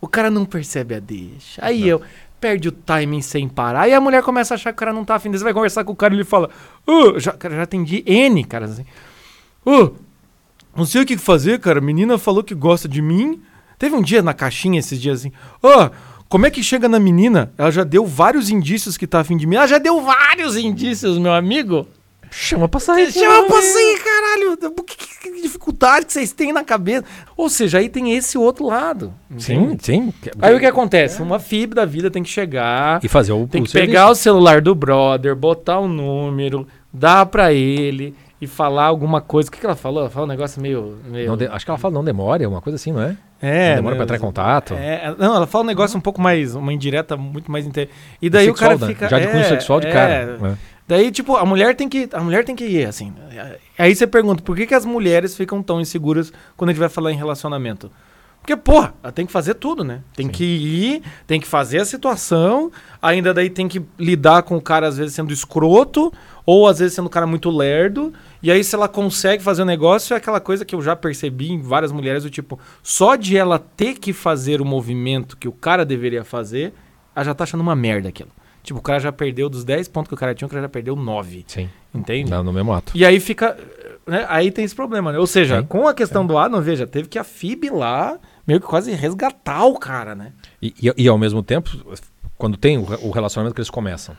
O 0.00 0.06
cara 0.08 0.30
não 0.30 0.44
percebe 0.44 0.94
a 0.94 1.00
deixa. 1.00 1.64
Aí 1.64 1.86
eu 1.88 2.00
perde 2.46 2.68
o 2.68 2.72
timing 2.72 3.22
sem 3.22 3.48
parar. 3.48 3.88
E 3.88 3.92
a 3.92 4.00
mulher 4.00 4.22
começa 4.22 4.54
a 4.54 4.56
achar 4.56 4.70
que 4.70 4.76
o 4.76 4.78
cara 4.78 4.92
não 4.92 5.04
tá 5.04 5.16
afim. 5.16 5.32
Você 5.32 5.42
vai 5.42 5.52
conversar 5.52 5.82
com 5.82 5.92
o 5.92 5.96
cara 5.96 6.14
e 6.14 6.18
ele 6.18 6.24
fala: 6.24 6.48
"Ah, 6.86 7.18
já, 7.18 7.32
cara, 7.32 7.56
já 7.56 7.62
atendi 7.62 8.04
N, 8.06 8.44
caras 8.44 8.72
assim. 8.72 8.84
"Ah, 9.66 9.90
não 10.76 10.86
sei 10.86 11.02
o 11.02 11.06
que 11.06 11.18
fazer, 11.18 11.58
cara. 11.58 11.80
A 11.80 11.82
menina 11.82 12.16
falou 12.18 12.44
que 12.44 12.54
gosta 12.54 12.88
de 12.88 13.02
mim. 13.02 13.42
Teve 13.76 13.96
um 13.96 14.00
dia 14.02 14.22
na 14.22 14.32
caixinha 14.32 14.78
esses 14.78 15.00
dias 15.00 15.18
assim. 15.20 15.32
Ó, 15.60 15.90
como 16.28 16.46
é 16.46 16.50
que 16.50 16.62
chega 16.62 16.88
na 16.88 17.00
menina? 17.00 17.52
Ela 17.58 17.72
já 17.72 17.82
deu 17.82 18.06
vários 18.06 18.48
indícios 18.48 18.96
que 18.96 19.08
tá 19.08 19.20
afim 19.20 19.36
de 19.36 19.44
mim. 19.44 19.56
Ela 19.56 19.66
já 19.66 19.78
deu 19.78 20.00
vários 20.00 20.56
indícios, 20.56 21.18
meu 21.18 21.32
amigo. 21.32 21.88
Chama 22.38 22.68
pra 22.68 22.78
sair. 22.78 23.10
Chama 23.12 23.46
pra 23.46 23.62
sair, 23.62 23.98
caralho. 23.98 24.56
Que, 24.86 24.96
que- 24.96 25.06
que 25.32 25.42
dificuldade 25.42 26.04
que 26.06 26.12
vocês 26.12 26.32
têm 26.32 26.52
na 26.52 26.62
cabeça. 26.62 27.02
Ou 27.36 27.48
seja, 27.48 27.78
aí 27.78 27.88
tem 27.88 28.14
esse 28.14 28.36
outro 28.36 28.66
lado. 28.66 29.12
Sim, 29.38 29.76
sim. 29.80 30.12
Aí 30.42 30.54
o 30.54 30.58
que 30.60 30.66
acontece? 30.66 31.22
Uma 31.22 31.38
FIB 31.38 31.74
da 31.74 31.84
vida 31.86 32.10
tem 32.10 32.22
que 32.22 32.28
chegar, 32.28 33.00
E 33.02 33.08
fazer 33.08 33.32
o 33.32 33.46
tem 33.46 33.62
o 33.62 33.64
que 33.64 33.70
serviço. 33.70 33.90
pegar 33.92 34.10
o 34.10 34.14
celular 34.14 34.60
do 34.60 34.74
brother, 34.74 35.34
botar 35.34 35.78
o 35.80 35.88
número, 35.88 36.66
dar 36.92 37.24
pra 37.26 37.52
ele 37.54 38.14
e 38.40 38.46
falar 38.46 38.84
alguma 38.84 39.20
coisa. 39.22 39.48
O 39.48 39.52
que, 39.52 39.58
que 39.58 39.64
ela 39.66 39.74
falou? 39.74 40.00
Ela 40.02 40.10
falou 40.10 40.28
um 40.28 40.30
negócio 40.30 40.60
meio. 40.60 40.98
meio... 41.06 41.28
Não 41.28 41.36
de- 41.38 41.46
Acho 41.46 41.64
que 41.64 41.70
ela 41.70 41.78
fala 41.78 41.94
não 41.94 42.04
demore, 42.04 42.44
uma 42.46 42.60
coisa 42.60 42.76
assim, 42.76 42.92
não 42.92 43.00
é? 43.02 43.16
É, 43.40 43.70
não 43.70 43.76
demora 43.76 43.94
né, 43.94 43.96
pra 43.96 44.04
entrar 44.04 44.16
em 44.16 44.20
contato. 44.20 44.74
É, 44.74 45.14
não, 45.18 45.36
ela 45.36 45.46
fala 45.46 45.64
um 45.64 45.66
negócio 45.66 45.96
um 45.96 46.00
pouco 46.00 46.20
mais, 46.20 46.54
uma 46.54 46.72
indireta 46.72 47.16
muito 47.16 47.50
mais 47.50 47.66
inte... 47.66 47.88
E 48.20 48.28
daí 48.30 48.44
o 48.46 48.52
Sexual, 48.52 48.70
cara 48.70 48.80
né? 48.80 48.86
fica 48.94 49.08
Já 49.08 49.18
de 49.18 49.26
cunho 49.26 49.40
é, 49.40 49.44
sexual 49.48 49.80
de 49.80 49.86
é. 49.88 49.92
cara. 49.92 50.36
né? 50.38 50.58
Daí 50.88 51.10
tipo, 51.10 51.36
a 51.36 51.44
mulher 51.44 51.74
tem 51.74 51.88
que, 51.88 52.08
a 52.12 52.20
mulher 52.20 52.44
tem 52.44 52.54
que 52.54 52.64
ir 52.64 52.86
assim. 52.86 53.12
Aí 53.76 53.94
você 53.94 54.06
pergunta, 54.06 54.42
por 54.42 54.56
que 54.56 54.66
que 54.66 54.74
as 54.74 54.84
mulheres 54.84 55.36
ficam 55.36 55.62
tão 55.62 55.80
inseguras 55.80 56.32
quando 56.56 56.70
a 56.70 56.72
gente 56.72 56.80
vai 56.80 56.88
falar 56.88 57.12
em 57.12 57.16
relacionamento? 57.16 57.90
Porque, 58.46 58.54
porra, 58.54 58.94
ela 59.02 59.10
tem 59.10 59.26
que 59.26 59.32
fazer 59.32 59.54
tudo, 59.54 59.82
né? 59.82 60.02
Tem 60.14 60.26
Sim. 60.26 60.32
que 60.32 60.44
ir, 60.44 61.02
tem 61.26 61.40
que 61.40 61.48
fazer 61.48 61.80
a 61.80 61.84
situação, 61.84 62.70
ainda 63.02 63.34
daí 63.34 63.50
tem 63.50 63.66
que 63.66 63.82
lidar 63.98 64.44
com 64.44 64.56
o 64.56 64.62
cara, 64.62 64.86
às 64.86 64.96
vezes, 64.96 65.14
sendo 65.14 65.32
escroto, 65.32 66.12
ou 66.44 66.68
às 66.68 66.78
vezes 66.78 66.94
sendo 66.94 67.06
um 67.06 67.10
cara 67.10 67.26
muito 67.26 67.50
lerdo. 67.50 68.14
E 68.40 68.52
aí, 68.52 68.62
se 68.62 68.72
ela 68.76 68.86
consegue 68.86 69.42
fazer 69.42 69.62
o 69.62 69.64
negócio, 69.64 70.14
é 70.14 70.16
aquela 70.16 70.38
coisa 70.38 70.64
que 70.64 70.76
eu 70.76 70.80
já 70.80 70.94
percebi 70.94 71.50
em 71.50 71.60
várias 71.60 71.90
mulheres, 71.90 72.22
do 72.22 72.30
tipo, 72.30 72.56
só 72.84 73.16
de 73.16 73.36
ela 73.36 73.58
ter 73.58 73.94
que 73.98 74.12
fazer 74.12 74.60
o 74.60 74.64
movimento 74.64 75.36
que 75.36 75.48
o 75.48 75.52
cara 75.52 75.84
deveria 75.84 76.22
fazer, 76.22 76.72
ela 77.16 77.24
já 77.24 77.34
tá 77.34 77.42
achando 77.42 77.62
uma 77.62 77.74
merda 77.74 78.10
aquilo. 78.10 78.30
Tipo, 78.66 78.80
o 78.80 78.82
cara 78.82 78.98
já 78.98 79.12
perdeu 79.12 79.48
dos 79.48 79.64
10 79.64 79.86
pontos 79.88 80.08
que 80.08 80.14
o 80.14 80.16
cara 80.18 80.34
tinha, 80.34 80.46
o 80.46 80.50
cara 80.50 80.62
já 80.62 80.68
perdeu 80.68 80.96
9. 80.96 81.44
Sim. 81.46 81.70
Entende? 81.94 82.28
Não, 82.30 82.42
no 82.42 82.52
mesmo 82.52 82.72
ato. 82.72 82.90
E 82.96 83.04
aí 83.04 83.20
fica. 83.20 83.56
né, 84.06 84.26
Aí 84.28 84.50
tem 84.50 84.64
esse 84.64 84.74
problema, 84.74 85.12
né? 85.12 85.18
Ou 85.18 85.26
seja, 85.26 85.60
Sim. 85.60 85.66
com 85.66 85.86
a 85.86 85.94
questão 85.94 86.26
do 86.26 86.36
Adam, 86.36 86.60
veja, 86.60 86.84
teve 86.86 87.08
que 87.08 87.18
a 87.18 87.22
FIB 87.24 87.70
lá 87.70 88.18
meio 88.46 88.60
que 88.60 88.66
quase 88.66 88.90
resgatar 88.92 89.64
o 89.66 89.78
cara, 89.78 90.14
né? 90.16 90.32
E, 90.60 90.74
e- 90.82 91.04
e 91.04 91.08
ao 91.08 91.16
mesmo 91.16 91.42
tempo, 91.44 91.70
quando 92.36 92.56
tem 92.56 92.76
o, 92.76 92.82
o 93.06 93.10
relacionamento 93.12 93.54
que 93.54 93.60
eles 93.60 93.70
começam. 93.70 94.16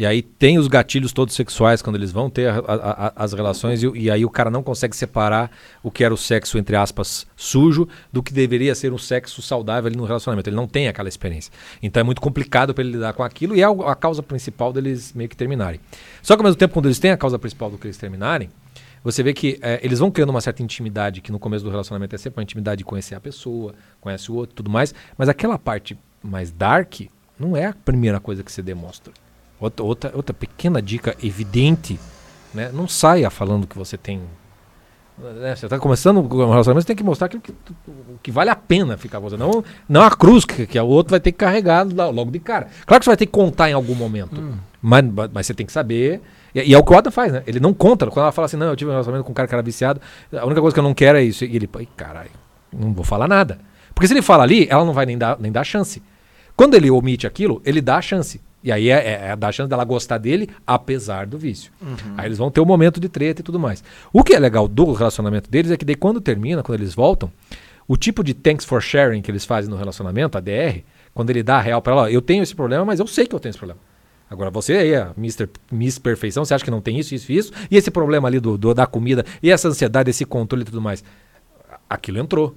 E 0.00 0.06
aí 0.06 0.22
tem 0.22 0.58
os 0.58 0.66
gatilhos 0.66 1.12
todos 1.12 1.34
sexuais 1.34 1.82
quando 1.82 1.96
eles 1.96 2.10
vão 2.10 2.30
ter 2.30 2.48
a- 2.48 2.54
a- 2.66 3.06
a- 3.08 3.12
as 3.16 3.34
relações 3.34 3.82
e, 3.82 3.86
e 3.94 4.10
aí 4.10 4.24
o 4.24 4.30
cara 4.30 4.48
não 4.50 4.62
consegue 4.62 4.96
separar 4.96 5.50
o 5.82 5.90
que 5.90 6.02
era 6.02 6.14
o 6.14 6.16
sexo, 6.16 6.56
entre 6.56 6.74
aspas, 6.74 7.26
sujo 7.36 7.86
do 8.10 8.22
que 8.22 8.32
deveria 8.32 8.74
ser 8.74 8.94
um 8.94 8.96
sexo 8.96 9.42
saudável 9.42 9.88
ali 9.88 9.96
no 9.98 10.06
relacionamento. 10.06 10.48
Ele 10.48 10.56
não 10.56 10.66
tem 10.66 10.88
aquela 10.88 11.06
experiência. 11.06 11.52
Então 11.82 12.00
é 12.00 12.04
muito 12.04 12.18
complicado 12.18 12.72
para 12.72 12.82
ele 12.82 12.92
lidar 12.92 13.12
com 13.12 13.22
aquilo 13.22 13.54
e 13.54 13.60
é 13.60 13.66
a 13.66 13.94
causa 13.94 14.22
principal 14.22 14.72
deles 14.72 15.12
meio 15.12 15.28
que 15.28 15.36
terminarem. 15.36 15.78
Só 16.22 16.34
que 16.34 16.40
ao 16.40 16.44
mesmo 16.44 16.56
tempo, 16.58 16.72
quando 16.72 16.86
eles 16.86 16.98
têm 16.98 17.10
a 17.10 17.16
causa 17.18 17.38
principal 17.38 17.70
do 17.70 17.76
que 17.76 17.86
eles 17.86 17.98
terminarem, 17.98 18.48
você 19.04 19.22
vê 19.22 19.34
que 19.34 19.58
eh, 19.60 19.80
eles 19.82 19.98
vão 19.98 20.10
criando 20.10 20.30
uma 20.30 20.40
certa 20.40 20.62
intimidade, 20.62 21.20
que 21.20 21.30
no 21.30 21.38
começo 21.38 21.62
do 21.62 21.70
relacionamento 21.70 22.14
é 22.14 22.18
sempre 22.18 22.38
uma 22.38 22.42
intimidade 22.42 22.78
de 22.78 22.84
conhecer 22.86 23.16
a 23.16 23.20
pessoa, 23.20 23.74
conhece 24.00 24.32
o 24.32 24.34
outro 24.34 24.54
tudo 24.56 24.70
mais, 24.70 24.94
mas 25.18 25.28
aquela 25.28 25.58
parte 25.58 25.94
mais 26.22 26.50
dark 26.50 27.02
não 27.38 27.54
é 27.54 27.66
a 27.66 27.74
primeira 27.74 28.18
coisa 28.18 28.42
que 28.42 28.50
você 28.50 28.62
demonstra. 28.62 29.12
Outra, 29.60 29.84
outra, 29.84 30.12
outra 30.14 30.32
pequena 30.34 30.80
dica 30.80 31.14
evidente, 31.22 32.00
né? 32.54 32.70
não 32.72 32.88
saia 32.88 33.28
falando 33.28 33.66
que 33.66 33.76
você 33.76 33.98
tem. 33.98 34.22
né, 35.18 35.54
Você 35.54 35.66
está 35.66 35.78
começando 35.78 36.18
um 36.18 36.50
relacionamento, 36.50 36.82
você 36.82 36.86
tem 36.86 36.96
que 36.96 37.04
mostrar 37.04 37.26
aquilo 37.26 37.42
que, 37.42 37.52
o 37.86 38.18
que 38.22 38.32
vale 38.32 38.48
a 38.48 38.56
pena 38.56 38.96
ficar 38.96 39.20
com 39.20 39.28
você. 39.28 39.36
Não, 39.36 39.62
não 39.86 40.02
a 40.02 40.10
cruz 40.10 40.46
que, 40.46 40.66
que 40.66 40.80
o 40.80 40.86
outro 40.86 41.10
vai 41.10 41.20
ter 41.20 41.32
que 41.32 41.38
carregar 41.38 41.82
logo 41.82 42.30
de 42.30 42.38
cara. 42.40 42.68
Claro 42.86 43.00
que 43.00 43.04
você 43.04 43.10
vai 43.10 43.16
ter 43.18 43.26
que 43.26 43.32
contar 43.32 43.68
em 43.68 43.74
algum 43.74 43.94
momento, 43.94 44.42
mas, 44.80 45.04
mas 45.32 45.46
você 45.46 45.52
tem 45.52 45.66
que 45.66 45.72
saber. 45.72 46.22
E, 46.54 46.70
e 46.70 46.74
é 46.74 46.78
o 46.78 46.82
que 46.82 46.92
o 46.92 46.96
Adam 46.96 47.12
faz, 47.12 47.30
né? 47.30 47.42
Ele 47.46 47.60
não 47.60 47.74
conta. 47.74 48.06
Quando 48.06 48.22
ela 48.22 48.32
fala 48.32 48.46
assim, 48.46 48.56
não, 48.56 48.68
eu 48.68 48.76
tive 48.76 48.90
um 48.90 48.94
relacionamento 48.94 49.26
com 49.26 49.32
um 49.32 49.34
cara 49.34 49.46
que 49.46 49.54
era 49.54 49.62
viciado, 49.62 50.00
a 50.32 50.46
única 50.46 50.62
coisa 50.62 50.72
que 50.72 50.80
eu 50.80 50.84
não 50.84 50.94
quero 50.94 51.18
é 51.18 51.22
isso. 51.22 51.44
E 51.44 51.54
ele, 51.54 51.68
ai, 51.76 51.86
caralho, 51.94 52.30
não 52.72 52.94
vou 52.94 53.04
falar 53.04 53.28
nada. 53.28 53.58
Porque 53.94 54.08
se 54.08 54.14
ele 54.14 54.22
fala 54.22 54.42
ali, 54.42 54.66
ela 54.70 54.86
não 54.86 54.94
vai 54.94 55.04
nem 55.04 55.18
dar, 55.18 55.38
nem 55.38 55.52
dar 55.52 55.64
chance. 55.64 56.02
Quando 56.56 56.74
ele 56.74 56.90
omite 56.90 57.26
aquilo, 57.26 57.60
ele 57.64 57.82
dá 57.82 57.98
a 57.98 58.02
chance. 58.02 58.40
E 58.62 58.70
aí 58.70 58.90
é, 58.90 58.94
é, 58.98 59.28
é 59.30 59.36
dar 59.36 59.48
a 59.48 59.52
chance 59.52 59.70
dela 59.70 59.84
gostar 59.84 60.18
dele, 60.18 60.48
apesar 60.66 61.26
do 61.26 61.38
vício. 61.38 61.72
Aí 62.16 62.26
eles 62.26 62.36
vão 62.38 62.50
ter 62.50 62.60
um 62.60 62.64
momento 62.66 63.00
de 63.00 63.08
treta 63.08 63.40
e 63.40 63.44
tudo 63.44 63.58
mais. 63.58 63.82
O 64.12 64.22
que 64.22 64.34
é 64.34 64.38
legal 64.38 64.68
do 64.68 64.92
relacionamento 64.92 65.50
deles 65.50 65.70
é 65.70 65.76
que 65.76 65.84
daí 65.84 65.94
quando 65.96 66.20
termina, 66.20 66.62
quando 66.62 66.78
eles 66.78 66.94
voltam, 66.94 67.32
o 67.88 67.96
tipo 67.96 68.22
de 68.22 68.34
thanks 68.34 68.64
for 68.66 68.80
sharing 68.82 69.22
que 69.22 69.30
eles 69.30 69.44
fazem 69.44 69.70
no 69.70 69.76
relacionamento, 69.76 70.36
a 70.36 70.40
DR, 70.40 70.82
quando 71.14 71.30
ele 71.30 71.42
dá 71.42 71.56
a 71.56 71.60
real 71.60 71.80
pra 71.80 71.92
ela, 71.94 72.02
ó, 72.02 72.08
eu 72.08 72.20
tenho 72.20 72.42
esse 72.42 72.54
problema, 72.54 72.84
mas 72.84 73.00
eu 73.00 73.06
sei 73.06 73.26
que 73.26 73.34
eu 73.34 73.40
tenho 73.40 73.50
esse 73.50 73.58
problema. 73.58 73.80
Agora 74.28 74.48
você 74.50 74.74
aí, 74.74 74.94
a 74.94 75.10
Mr. 75.18 75.48
Miss 75.72 75.98
Perfeição, 75.98 76.44
você 76.44 76.54
acha 76.54 76.64
que 76.64 76.70
não 76.70 76.80
tem 76.80 76.98
isso, 76.98 77.14
isso 77.14 77.32
e 77.32 77.36
isso? 77.36 77.52
E 77.70 77.76
esse 77.76 77.90
problema 77.90 78.28
ali 78.28 78.38
do, 78.38 78.56
do- 78.56 78.72
da 78.74 78.86
comida, 78.86 79.24
e 79.42 79.50
essa 79.50 79.66
ansiedade, 79.68 80.08
esse 80.10 80.24
controle 80.24 80.62
e 80.62 80.66
tudo 80.66 80.80
mais. 80.80 81.02
Aquilo 81.88 82.18
entrou. 82.18 82.54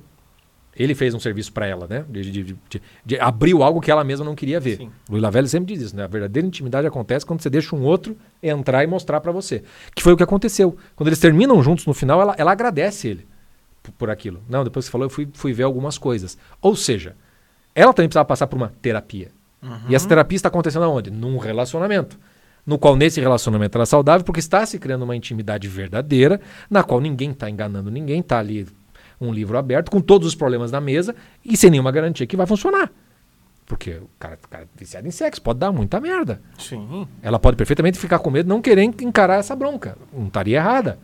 Ele 0.75 0.95
fez 0.95 1.13
um 1.13 1.19
serviço 1.19 1.53
pra 1.53 1.67
ela, 1.67 1.85
né? 1.87 2.03
De, 2.09 2.31
de- 2.31 2.43
de- 2.43 2.81
de- 3.05 3.19
abriu 3.19 3.61
algo 3.61 3.79
que 3.79 3.91
ela 3.91 4.03
mesma 4.03 4.25
não 4.25 4.33
queria 4.33 4.59
ver. 4.59 4.77
Sim. 4.77 4.89
Luiz 5.07 5.21
Lavelli 5.21 5.47
sempre 5.47 5.73
diz 5.73 5.83
isso, 5.83 5.95
né? 5.95 6.03
A 6.03 6.07
verdadeira 6.07 6.47
intimidade 6.47 6.87
acontece 6.87 7.25
quando 7.25 7.41
você 7.41 7.49
deixa 7.49 7.75
um 7.75 7.83
outro 7.83 8.17
entrar 8.41 8.83
e 8.83 8.87
mostrar 8.87 9.21
pra 9.21 9.31
você. 9.31 9.63
Que 9.95 10.01
foi 10.01 10.13
o 10.13 10.17
que 10.17 10.23
aconteceu. 10.23 10.75
Quando 10.95 11.09
eles 11.09 11.19
terminam 11.19 11.61
juntos 11.61 11.85
no 11.85 11.93
final, 11.93 12.19
ela, 12.19 12.33
ela 12.37 12.51
agradece 12.51 13.07
ele 13.07 13.27
por, 13.83 13.91
por 13.91 14.09
aquilo. 14.09 14.41
Não, 14.49 14.63
depois 14.63 14.85
que 14.85 14.87
você 14.87 14.91
falou, 14.91 15.05
eu 15.05 15.09
fui, 15.11 15.27
fui 15.33 15.53
ver 15.53 15.63
algumas 15.63 15.97
coisas. 15.99 16.37
Ou 16.59 16.75
seja, 16.75 17.15
ela 17.75 17.93
também 17.93 18.09
precisava 18.09 18.25
passar 18.25 18.47
por 18.47 18.55
uma 18.55 18.73
terapia. 18.81 19.29
E 19.87 19.95
essa 19.95 20.07
terapia 20.09 20.35
está 20.35 20.49
acontecendo 20.49 20.83
aonde? 20.83 21.09
Num 21.09 21.37
relacionamento. 21.37 22.19
No 22.65 22.77
qual, 22.77 22.95
nesse 22.95 23.21
relacionamento, 23.21 23.77
ela 23.77 23.83
é 23.83 23.85
saudável, 23.85 24.25
porque 24.25 24.39
está 24.39 24.65
se 24.65 24.77
criando 24.79 25.03
uma 25.03 25.15
intimidade 25.15 25.67
verdadeira, 25.67 26.41
na 26.69 26.81
qual 26.83 26.99
ninguém 26.99 27.31
está 27.31 27.49
enganando 27.49 27.91
ninguém, 27.91 28.19
está 28.21 28.39
ali 28.39 28.67
um 29.19 29.31
livro 29.33 29.57
aberto, 29.57 29.89
com 29.91 29.99
todos 30.01 30.27
os 30.27 30.35
problemas 30.35 30.71
na 30.71 30.81
mesa, 30.81 31.15
e 31.43 31.55
sem 31.57 31.69
nenhuma 31.69 31.91
garantia 31.91 32.25
que 32.27 32.35
vai 32.37 32.45
funcionar. 32.45 32.91
Porque 33.65 33.91
o 33.91 34.09
cara, 34.19 34.37
o 34.43 34.47
cara 34.49 34.67
viciado 34.75 35.07
em 35.07 35.11
sexo 35.11 35.41
pode 35.41 35.59
dar 35.59 35.71
muita 35.71 35.99
merda. 35.99 36.41
Sim. 36.59 37.07
Ela 37.21 37.39
pode 37.39 37.55
perfeitamente 37.55 37.97
ficar 37.97 38.19
com 38.19 38.29
medo, 38.29 38.49
não 38.49 38.61
querer 38.61 38.83
encarar 38.83 39.35
essa 39.39 39.55
bronca. 39.55 39.97
Não 40.11 40.27
estaria 40.27 40.57
errada. 40.57 40.99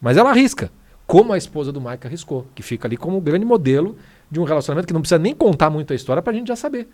Mas 0.00 0.16
ela 0.16 0.30
arrisca. 0.30 0.70
Como 1.06 1.32
a 1.32 1.38
esposa 1.38 1.70
do 1.70 1.80
Mike 1.80 2.06
arriscou, 2.06 2.46
que 2.54 2.62
fica 2.62 2.88
ali 2.88 2.96
como 2.96 3.20
grande 3.20 3.44
modelo 3.44 3.96
de 4.30 4.40
um 4.40 4.44
relacionamento 4.44 4.86
que 4.88 4.92
não 4.94 5.00
precisa 5.00 5.18
nem 5.18 5.34
contar 5.34 5.70
muito 5.70 5.92
a 5.92 5.96
história 5.96 6.22
pra 6.22 6.32
gente 6.32 6.48
já 6.48 6.56
saber. 6.56 6.88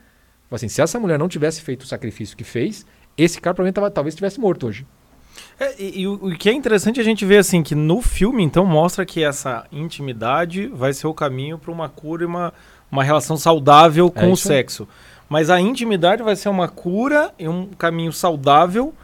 Assim, 0.51 0.69
se 0.69 0.81
essa 0.83 0.99
mulher 0.99 1.19
não 1.19 1.29
tivesse 1.29 1.63
feito 1.63 1.83
o 1.83 1.87
sacrifício 1.87 2.37
que 2.37 2.45
fez, 2.45 2.85
esse 3.17 3.41
cara 3.41 3.55
provavelmente 3.55 3.75
tava- 3.77 3.91
talvez 3.91 4.13
estivesse 4.15 4.39
morto 4.41 4.67
hoje. 4.67 4.87
É, 5.59 5.75
e, 5.83 6.01
e 6.03 6.07
o, 6.07 6.15
o 6.15 6.31
que 6.37 6.49
é 6.49 6.53
interessante 6.53 7.01
a 7.01 7.05
gente 7.05 7.25
ver 7.25 7.39
assim 7.39 7.63
que 7.63 7.75
no 7.75 8.01
filme 8.01 8.43
então 8.43 8.65
mostra 8.65 9.05
que 9.05 9.23
essa 9.23 9.65
intimidade 9.73 10.69
vai 10.69 10.93
ser 10.93 11.07
o 11.07 11.15
caminho 11.15 11.59
para 11.59 11.73
uma 11.73 11.89
cura 11.89 12.23
e 12.23 12.27
uma, 12.27 12.53
uma 12.91 13.03
relação 13.03 13.37
saudável 13.37 14.13
É 14.15 14.21
com 14.21 14.31
o 14.31 14.35
isso 14.35 14.49
aí. 14.49 14.57
sexo. 14.59 14.89
Mas 15.29 15.51
a 15.51 15.61
intimidade 15.61 16.23
vai 16.23 16.35
ser 16.37 16.49
uma 16.49 16.69
cura 16.69 17.33
e 17.39 17.47
um 17.49 17.67
caminho 17.67 18.13
saudável 18.13 18.95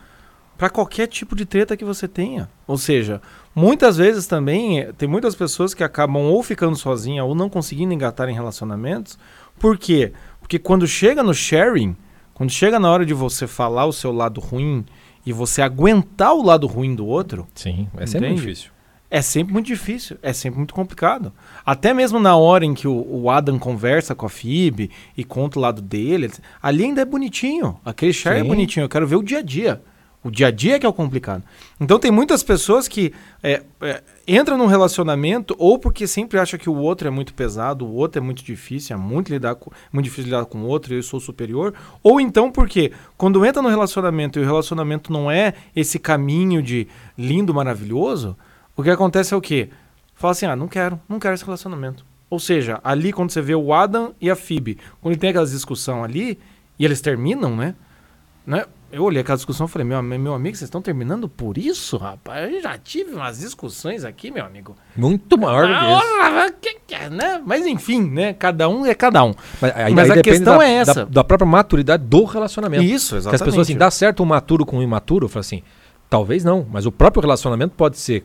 para 0.57 0.71
qualquer 0.71 1.07
tipo 1.09 1.35
de 1.37 1.45
treta 1.45 1.77
que 1.77 1.85
você 1.85 2.07
tenha. 2.09 2.49
Ou 2.67 2.79
seja, 2.79 3.21
muitas 3.55 3.97
vezes 3.97 4.27
também 4.27 4.81
eh, 4.81 4.93
tem 4.97 5.09
muitas 5.09 5.35
pessoas 5.35 5.75
que 5.75 5.85
acabam 5.85 6.23
ou 6.23 6.43
ficando 6.43 6.77
sozinha 6.77 7.25
ou 7.25 7.35
não 7.35 7.51
conseguindo 7.51 7.93
engatar 7.93 8.29
em 8.29 8.35
relacionamentos. 8.35 9.19
Por 9.59 9.77
quê? 9.77 10.13
Porque 10.41 10.59
quando 10.59 10.87
chega 10.87 11.23
no 11.23 11.35
sharing, 11.35 11.97
quando 12.33 12.51
chega 12.51 12.79
na 12.79 12.91
hora 12.91 13.05
de 13.05 13.13
você 13.13 13.47
falar 13.47 13.85
o 13.87 13.93
seu 13.93 14.13
lado 14.13 14.41
ruim 14.41 14.85
e 15.27 15.33
você 15.33 15.63
aguentar 15.63 16.35
o 16.35 16.43
lado 16.43 16.67
ruim 16.67 16.95
do 16.95 17.07
outro, 17.07 17.47
Sim, 17.55 17.89
é 17.97 18.07
sempre 18.07 18.29
muito 18.29 18.41
difícil. 18.41 18.71
é 19.11 19.23
sempre 19.23 19.53
muito 19.53 19.67
difícil, 19.67 20.17
é 20.23 20.33
sempre 20.33 20.59
muito 20.59 20.75
complicado. 20.75 21.33
Até 21.65 21.95
mesmo 21.95 22.19
na 22.19 22.37
hora 22.37 22.65
em 22.65 22.75
que 22.75 22.87
o, 22.89 23.07
o 23.09 23.31
Adam 23.31 23.59
conversa 23.59 24.15
com 24.15 24.27
a 24.27 24.29
Phoebe 24.29 24.91
e 25.17 25.25
conta 25.25 25.59
o 25.59 25.63
lado 25.63 25.81
dele, 25.81 26.31
ali 26.63 26.85
ainda 26.85 27.03
é 27.03 27.05
bonitinho. 27.05 27.79
Aquele 27.85 28.13
share 28.13 28.41
é 28.41 28.45
bonitinho. 28.45 28.85
Eu 28.85 28.89
quero 28.89 29.07
ver 29.07 29.17
o 29.17 29.23
dia 29.23 29.39
a 29.39 29.43
dia. 29.43 29.81
O 30.25 30.31
dia 30.31 30.47
a 30.47 30.51
dia 30.51 30.77
é 30.77 30.79
que 30.79 30.87
é 30.87 30.89
o 30.89 30.93
complicado. 30.93 31.45
Então 31.79 31.99
tem 31.99 32.11
muitas 32.11 32.43
pessoas 32.43 32.89
que 32.89 33.13
é, 33.43 33.63
é, 33.83 34.03
entram 34.27 34.57
num 34.57 34.65
relacionamento 34.65 35.55
ou 35.59 35.79
porque 35.79 36.07
sempre 36.07 36.39
acham 36.39 36.59
que 36.59 36.71
o 36.71 36.75
outro 36.75 37.07
é 37.07 37.11
muito 37.11 37.35
pesado, 37.35 37.85
o 37.85 37.93
outro 37.93 38.23
é 38.23 38.25
muito 38.25 38.43
difícil, 38.43 38.97
é 38.97 38.99
muito, 38.99 39.29
lidar 39.29 39.55
com, 39.55 39.71
muito 39.93 40.05
difícil 40.07 40.31
lidar 40.31 40.47
com 40.47 40.63
o 40.63 40.67
outro, 40.67 40.95
eu 40.95 41.03
sou 41.03 41.21
superior. 41.21 41.75
Ou 42.03 42.19
então 42.19 42.51
porque 42.51 42.91
quando 43.19 43.45
entra 43.45 43.61
no 43.61 43.69
relacionamento 43.69 44.39
e 44.39 44.43
o 44.43 44.47
relacionamento 44.47 45.13
não 45.13 45.31
é 45.31 45.53
esse 45.77 45.99
caminho 45.99 46.63
de 46.63 46.89
lindo, 47.19 47.53
maravilhoso, 47.53 48.35
o 48.75 48.83
que 48.83 48.89
acontece 48.89 49.35
é 49.35 49.37
o 49.37 49.43
quê? 49.43 49.69
Fala 50.15 50.33
assim, 50.33 50.47
ah, 50.47 50.57
não 50.57 50.69
quero, 50.69 50.99
não 51.07 51.19
quero 51.19 51.35
esse 51.35 51.45
relacionamento. 51.45 52.03
Ou 52.31 52.41
seja, 52.41 52.81
ali 52.83 53.13
quando 53.13 53.31
você 53.31 53.43
vê 53.43 53.55
o 53.55 53.75
Adam 53.75 54.15
e 54.19 54.31
a 54.31 54.35
Phoebe, 54.35 54.79
quando 55.03 55.19
tem 55.19 55.29
aquela 55.29 55.45
discussão 55.45 56.03
ali, 56.03 56.39
e 56.79 56.85
eles 56.85 57.03
terminam, 57.03 57.55
né? 57.55 57.75
né? 58.47 58.65
Eu 58.95 59.03
olhei 59.03 59.23
aquela 59.23 59.37
discussão 59.37 59.67
e 59.67 59.69
falei, 59.69 59.87
meu, 59.87 60.01
meu 60.03 60.35
amigo, 60.35 60.57
vocês 60.57 60.69
estão 60.69 60.81
terminando 60.81 61.29
por 61.29 61.59
isso, 61.59 61.97
rapaz? 61.97 62.53
Eu 62.53 62.63
já 62.63 62.79
tive 62.79 63.13
umas 63.13 63.41
discussões 63.41 64.05
aqui, 64.05 64.31
meu 64.31 64.45
amigo. 64.45 64.77
Muito 64.97 65.37
maior 65.37 65.67
do 65.67 65.75
que 65.75 65.85
isso. 65.93 66.55
Que 66.61 66.75
que 66.87 66.95
é, 66.95 67.11
né? 67.11 67.43
Mas 67.45 67.67
enfim, 67.67 68.09
né? 68.09 68.33
Cada 68.35 68.69
um 68.69 68.87
é 68.87 68.95
cada 68.95 69.25
um. 69.25 69.35
Mas, 69.61 69.73
aí- 69.77 69.95
Mas 69.95 70.11
aí 70.11 70.19
a 70.21 70.23
questão 70.23 70.59
da, 70.59 70.65
é 70.69 70.73
essa. 70.75 70.95
Da, 70.95 71.05
da 71.07 71.25
própria 71.25 71.47
maturidade 71.47 72.05
do 72.05 72.25
relacionamento. 72.25 72.85
Isso, 72.85 73.11
Que 73.15 73.17
exatamente. 73.19 73.43
as 73.43 73.47
pessoas 73.49 73.67
assim, 73.67 73.77
dá 73.77 73.91
certo 73.91 74.23
um 74.23 74.27
maturo 74.27 74.65
com 74.65 74.79
um 74.79 74.83
imaturo? 74.83 75.29
Fala 75.29 75.41
assim, 75.41 75.63
talvez 76.09 76.45
não, 76.45 76.65
mas 76.71 76.87
o 76.87 76.93
próprio 76.93 77.21
relacionamento 77.23 77.75
pode 77.77 77.99
ser 77.99 78.25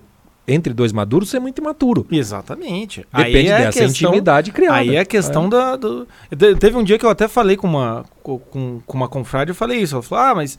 entre 0.50 0.74
dois 0.74 0.92
maduros 0.92 1.30
ser 1.30 1.40
muito 1.40 1.60
imaturo. 1.60 2.06
Exatamente. 2.12 3.06
Depende 3.16 3.50
é 3.50 3.58
dessa 3.66 3.80
questão- 3.80 4.10
intimidade 4.10 4.52
criada. 4.52 4.78
Aí 4.78 4.96
é 4.96 5.00
a 5.00 5.06
questão 5.06 5.48
da. 5.50 5.76
Do... 5.76 6.08
Te- 6.38 6.56
Teve 6.56 6.78
um 6.78 6.84
dia 6.84 6.98
que 6.98 7.06
eu 7.06 7.10
até 7.10 7.28
falei 7.28 7.56
com 7.56 7.68
uma, 7.68 8.04
co- 8.24 8.40
com, 8.40 8.82
com 8.86 8.98
uma 8.98 9.08
confrade, 9.08 9.52
eu 9.52 9.56
falei 9.56 9.80
isso. 9.80 9.96
Eu 9.96 10.02
falei, 10.02 10.26
ah, 10.32 10.36
mas 10.36 10.58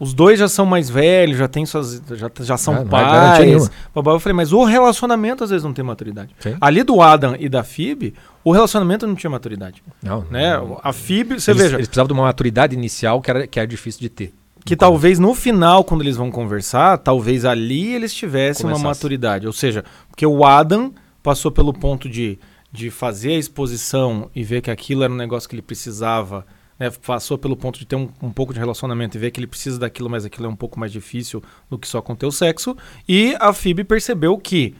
os 0.00 0.12
dois 0.14 0.38
já 0.38 0.48
são 0.48 0.66
mais 0.66 0.90
velhos, 0.90 1.38
já 1.38 1.46
têm 1.46 1.64
suas. 1.64 2.02
já, 2.12 2.30
já 2.40 2.56
são 2.56 2.74
Ah, 2.74 2.80
é 2.80 2.84
pais. 2.84 3.70
Eu 3.94 4.20
falei, 4.20 4.34
mas 4.34 4.52
o 4.52 4.64
relacionamento 4.64 5.44
às 5.44 5.50
vezes 5.50 5.64
não 5.64 5.72
tem 5.72 5.84
maturidade. 5.84 6.34
Sim. 6.40 6.56
Ali 6.60 6.82
do 6.82 7.00
Adam 7.00 7.36
e 7.38 7.48
da 7.48 7.62
Phoebe, 7.62 8.14
o 8.42 8.50
relacionamento 8.52 9.06
não 9.06 9.14
tinha 9.14 9.30
maturidade. 9.30 9.82
Não, 10.02 10.24
Né? 10.30 10.56
não. 10.56 10.80
A 10.82 10.92
Phoebe, 10.92 11.40
você 11.40 11.52
eles, 11.52 11.62
veja, 11.62 11.76
eles 11.76 11.86
precisavam 11.86 12.08
de 12.08 12.12
uma 12.14 12.24
maturidade 12.24 12.74
inicial 12.74 13.20
que 13.20 13.30
era, 13.30 13.46
que 13.46 13.58
era 13.60 13.66
difícil 13.66 14.00
de 14.00 14.08
ter. 14.08 14.34
Que 14.64 14.76
talvez 14.76 15.18
no 15.18 15.34
final, 15.34 15.82
quando 15.84 16.02
eles 16.02 16.16
vão 16.16 16.30
conversar, 16.30 16.98
talvez 16.98 17.44
ali 17.44 17.94
eles 17.94 18.14
tivessem 18.14 18.66
uma 18.66 18.78
maturidade. 18.78 19.46
Ou 19.46 19.52
seja, 19.52 19.84
porque 20.08 20.24
o 20.24 20.44
Adam 20.44 20.92
passou 21.22 21.50
pelo 21.50 21.72
ponto 21.72 22.08
de, 22.08 22.38
de 22.70 22.90
fazer 22.90 23.32
a 23.32 23.38
exposição 23.38 24.30
e 24.34 24.42
ver 24.42 24.60
que 24.60 24.70
aquilo 24.70 25.02
era 25.02 25.12
um 25.12 25.16
negócio 25.16 25.48
que 25.48 25.54
ele 25.54 25.62
precisava. 25.62 26.46
né? 26.78 26.90
Passou 27.04 27.36
pelo 27.36 27.56
ponto 27.56 27.78
de 27.78 27.86
ter 27.86 27.96
um, 27.96 28.08
um 28.22 28.30
pouco 28.30 28.52
de 28.52 28.58
relacionamento 28.60 29.16
e 29.16 29.20
ver 29.20 29.30
que 29.30 29.40
ele 29.40 29.46
precisa 29.46 29.78
daquilo, 29.78 30.08
mas 30.08 30.24
aquilo 30.24 30.46
é 30.46 30.50
um 30.50 30.56
pouco 30.56 30.78
mais 30.78 30.92
difícil 30.92 31.42
do 31.68 31.78
que 31.78 31.88
só 31.88 32.00
conter 32.00 32.26
o 32.26 32.32
sexo. 32.32 32.76
E 33.08 33.36
a 33.40 33.52
Phoebe 33.52 33.84
percebeu 33.84 34.38
que 34.38 34.74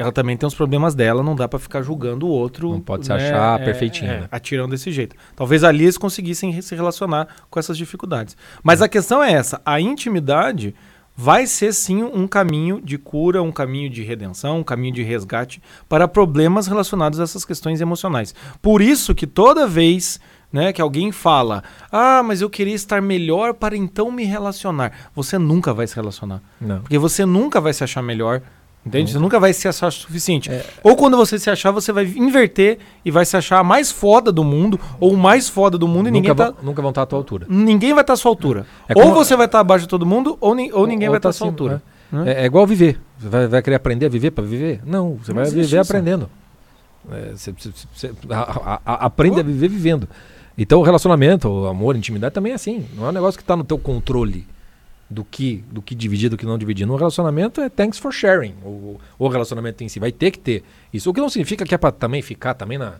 ela 0.00 0.10
também 0.10 0.34
tem 0.34 0.46
os 0.46 0.54
problemas 0.54 0.94
dela, 0.94 1.22
não 1.22 1.36
dá 1.36 1.46
pra 1.46 1.58
ficar 1.58 1.82
julgando 1.82 2.26
o 2.26 2.30
outro. 2.30 2.70
Não 2.70 2.80
pode 2.80 3.04
se 3.04 3.12
achar 3.12 3.62
perfeitinho, 3.62 4.10
né? 4.10 4.28
Atirando 4.30 4.70
desse 4.70 4.90
jeito. 4.90 5.14
Talvez 5.36 5.62
ali 5.62 5.84
eles 5.84 5.98
conseguissem 5.98 6.58
se 6.62 6.74
relacionar 6.74 7.28
com 7.50 7.60
essas 7.60 7.76
dificuldades. 7.76 8.34
Mas 8.62 8.80
a 8.80 8.88
questão 8.88 9.22
é 9.22 9.30
essa: 9.30 9.60
a 9.62 9.78
intimidade 9.78 10.74
vai 11.14 11.46
ser 11.46 11.74
sim 11.74 12.02
um 12.02 12.26
caminho 12.26 12.80
de 12.80 12.96
cura, 12.96 13.42
um 13.42 13.52
caminho 13.52 13.90
de 13.90 14.02
redenção, 14.02 14.60
um 14.60 14.64
caminho 14.64 14.94
de 14.94 15.02
resgate 15.02 15.60
para 15.86 16.08
problemas 16.08 16.66
relacionados 16.66 17.20
a 17.20 17.24
essas 17.24 17.44
questões 17.44 17.82
emocionais. 17.82 18.34
Por 18.62 18.80
isso 18.80 19.14
que 19.14 19.26
toda 19.26 19.66
vez 19.66 20.18
né, 20.50 20.72
que 20.72 20.80
alguém 20.80 21.12
fala, 21.12 21.62
ah, 21.92 22.22
mas 22.22 22.40
eu 22.40 22.48
queria 22.48 22.74
estar 22.74 23.02
melhor 23.02 23.52
para 23.52 23.76
então 23.76 24.10
me 24.10 24.24
relacionar, 24.24 25.10
você 25.14 25.36
nunca 25.36 25.74
vai 25.74 25.86
se 25.86 25.94
relacionar. 25.94 26.40
Não. 26.58 26.80
Porque 26.80 26.98
você 26.98 27.26
nunca 27.26 27.60
vai 27.60 27.74
se 27.74 27.84
achar 27.84 28.00
melhor. 28.00 28.40
Entende? 28.90 29.12
Você 29.12 29.18
nunca 29.18 29.38
vai 29.40 29.52
se 29.52 29.66
achar 29.68 29.90
suficiente. 29.90 30.50
É. 30.50 30.64
Ou 30.82 30.96
quando 30.96 31.16
você 31.16 31.38
se 31.38 31.48
achar, 31.48 31.70
você 31.70 31.92
vai 31.92 32.04
inverter 32.04 32.78
e 33.04 33.10
vai 33.10 33.24
se 33.24 33.36
achar 33.36 33.58
a 33.60 33.64
mais 33.64 33.90
foda 33.90 34.30
do 34.32 34.42
mundo, 34.44 34.78
ou 34.98 35.12
o 35.12 35.16
mais 35.16 35.48
foda 35.48 35.78
do 35.78 35.86
mundo, 35.88 36.08
e 36.08 36.10
ninguém, 36.10 36.30
Nunca, 36.30 36.44
tá, 36.46 36.50
vão, 36.50 36.64
nunca 36.64 36.82
vão 36.82 36.88
estar 36.90 37.02
à 37.02 37.06
tua 37.06 37.18
altura. 37.18 37.46
ninguém 37.48 37.92
vai 37.94 38.02
estar 38.02 38.12
à 38.14 38.16
sua 38.16 38.30
altura. 38.30 38.66
É 38.88 39.00
ou 39.00 39.14
você 39.14 39.36
vai 39.36 39.46
estar 39.46 39.60
abaixo 39.60 39.84
de 39.84 39.88
todo 39.88 40.04
mundo, 40.04 40.36
ou, 40.40 40.54
ni- 40.54 40.72
ou 40.72 40.86
ninguém 40.86 41.08
Ou 41.08 41.12
vai 41.12 41.18
estar 41.18 41.28
tá 41.28 41.30
à 41.30 41.32
sua 41.32 41.46
acima, 41.48 41.52
altura. 41.52 41.82
né? 42.12 42.24
né? 42.24 42.32
É, 42.32 42.42
é 42.42 42.46
igual 42.46 42.66
viver. 42.66 43.00
Você 43.18 43.28
vai, 43.28 43.46
vai 43.46 43.62
querer 43.62 43.76
aprender 43.76 44.06
a 44.06 44.08
viver 44.08 44.32
para 44.32 44.44
viver? 44.44 44.80
Não, 44.84 45.14
você 45.14 45.32
Não 45.32 45.40
vai 45.42 45.50
viver 45.50 45.62
isso. 45.62 45.78
aprendendo. 45.80 46.28
É, 47.10 47.30
você- 47.34 47.52
você- 47.52 47.70
você- 47.94 48.10
a- 48.30 48.80
a- 48.84 49.06
aprende 49.06 49.40
a 49.40 49.42
viver 49.42 49.68
vivendo. 49.68 50.08
Então 50.58 50.80
o 50.80 50.82
relacionamento, 50.82 51.48
o 51.48 51.66
amor, 51.66 51.94
a 51.94 51.98
intimidade 51.98 52.34
também 52.34 52.52
é 52.52 52.54
assim. 52.56 52.84
Não 52.96 53.06
é 53.06 53.08
um 53.08 53.12
negócio 53.12 53.38
que 53.38 53.42
está 53.42 53.56
no 53.56 53.64
teu 53.64 53.78
controle 53.78 54.46
do 55.10 55.24
que, 55.24 55.64
do 55.72 55.82
que 55.82 55.94
dividir, 55.94 56.28
do 56.30 56.36
que 56.36 56.46
não 56.46 56.56
dividir. 56.56 56.86
No 56.86 56.94
relacionamento 56.96 57.60
é 57.60 57.68
thanks 57.68 57.98
for 57.98 58.12
sharing. 58.12 58.54
O, 58.64 59.00
o 59.18 59.28
relacionamento 59.28 59.82
em 59.82 59.88
si 59.88 59.98
vai 59.98 60.12
ter 60.12 60.30
que 60.30 60.38
ter 60.38 60.62
isso. 60.92 61.10
O 61.10 61.14
que 61.14 61.20
não 61.20 61.28
significa 61.28 61.64
que 61.64 61.74
é 61.74 61.78
para 61.78 61.90
também 61.90 62.22
ficar 62.22 62.54
também 62.54 62.78
na, 62.78 62.94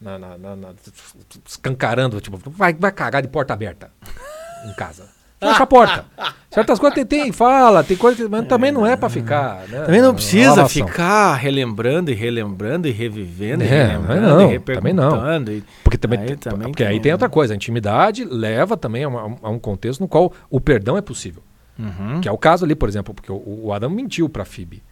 na, 0.00 0.18
na- 0.18 0.56
na- 0.56 0.74
escancarando, 1.46 2.20
tipo, 2.20 2.38
vai, 2.50 2.74
vai 2.74 2.92
cagar 2.92 3.22
de 3.22 3.28
porta 3.28 3.54
aberta 3.54 3.90
em 4.66 4.74
casa. 4.74 5.08
Fecha 5.40 5.62
a 5.62 5.66
porta. 5.68 6.04
Certas 6.50 6.78
coisas 6.78 6.94
tem, 6.94 7.04
tem, 7.06 7.32
fala, 7.32 7.84
tem 7.84 7.96
coisas 7.96 8.20
que, 8.20 8.28
mas 8.28 8.46
também 8.48 8.72
não 8.72 8.86
é 8.86 8.96
para 8.96 9.08
ficar. 9.08 9.66
né? 9.68 9.82
Também 9.84 10.00
não 10.00 10.08
Uma 10.08 10.14
precisa 10.14 10.66
ficar 10.68 11.34
relembrando 11.34 12.10
e 12.10 12.14
relembrando 12.14 12.88
e 12.88 12.90
revivendo 12.90 13.62
e 13.62 13.66
É, 13.68 13.84
relembrando 13.86 14.20
não, 14.28 14.52
e 14.52 14.58
também 14.58 14.92
não. 14.94 15.42
e- 15.52 15.62
Porque 15.84 15.98
também, 15.98 16.18
Aí 16.20 16.26
tem- 16.28 16.36
também 16.36 16.68
porque 16.68 16.82
aí 16.82 16.94
tem- 16.94 17.02
tem 17.02 17.12
outra 17.12 17.28
coisa. 17.28 17.52
A 17.52 17.56
intimidade 17.56 18.24
leva 18.24 18.76
também 18.76 19.04
a, 19.04 19.08
uma- 19.08 19.36
a 19.42 19.50
um 19.50 19.58
contexto 19.58 20.00
no 20.00 20.08
qual 20.08 20.32
o 20.50 20.60
perdão 20.60 20.96
é 20.96 21.02
possível. 21.02 21.42
Uhum. 21.78 22.20
Que 22.20 22.28
é 22.28 22.32
o 22.32 22.38
caso 22.38 22.64
ali, 22.64 22.74
por 22.74 22.88
exemplo, 22.88 23.14
porque 23.14 23.30
o, 23.30 23.60
o 23.66 23.72
Adam 23.72 23.90
mentiu 23.90 24.28
pra 24.28 24.44
Phoebe. 24.44 24.82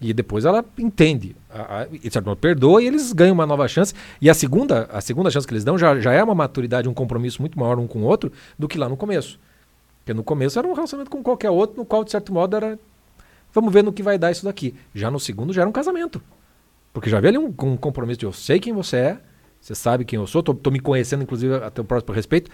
E 0.00 0.12
depois 0.12 0.44
ela 0.44 0.62
entende. 0.76 1.34
A, 1.48 1.82
a, 1.82 1.86
e 1.90 2.10
certo 2.10 2.26
modo, 2.26 2.36
perdoa 2.36 2.82
e 2.82 2.86
eles 2.88 3.12
ganham 3.12 3.32
uma 3.32 3.46
nova 3.46 3.66
chance. 3.68 3.94
E 4.20 4.28
a 4.28 4.34
segunda, 4.34 4.86
a 4.92 5.00
segunda 5.00 5.30
chance 5.30 5.46
que 5.46 5.54
eles 5.54 5.64
dão 5.64 5.78
já, 5.78 5.98
já 6.00 6.12
é 6.12 6.22
uma 6.22 6.34
maturidade, 6.34 6.88
um 6.88 6.92
compromisso 6.92 7.40
muito 7.40 7.58
maior 7.58 7.78
um 7.78 7.86
com 7.86 8.00
o 8.00 8.02
outro 8.02 8.30
do 8.58 8.68
que 8.68 8.76
lá 8.76 8.88
no 8.88 8.96
começo. 8.96 9.38
Porque 10.04 10.12
no 10.12 10.22
começo 10.22 10.58
era 10.58 10.68
um 10.68 10.74
relacionamento 10.74 11.10
com 11.10 11.22
qualquer 11.22 11.48
outro, 11.50 11.78
no 11.78 11.84
qual, 11.84 12.04
de 12.04 12.10
certo 12.10 12.32
modo, 12.32 12.54
era. 12.56 12.78
Vamos 13.54 13.72
ver 13.72 13.82
no 13.82 13.92
que 13.92 14.02
vai 14.02 14.18
dar 14.18 14.30
isso 14.30 14.44
daqui. 14.44 14.74
Já 14.94 15.10
no 15.10 15.18
segundo 15.18 15.52
já 15.52 15.62
era 15.62 15.68
um 15.68 15.72
casamento. 15.72 16.20
Porque 16.92 17.08
já 17.08 17.18
havia 17.18 17.30
ali 17.30 17.38
um, 17.38 17.46
um 17.62 17.76
compromisso 17.76 18.20
de 18.20 18.26
eu 18.26 18.32
sei 18.32 18.60
quem 18.60 18.72
você 18.72 18.96
é, 18.96 19.18
você 19.60 19.74
sabe 19.74 20.04
quem 20.04 20.18
eu 20.18 20.26
sou, 20.26 20.42
tô, 20.42 20.52
tô 20.54 20.70
me 20.70 20.78
conhecendo, 20.78 21.22
inclusive, 21.22 21.54
a 21.54 21.70
teu 21.70 21.84
próprio 21.84 22.14
respeito. 22.14 22.50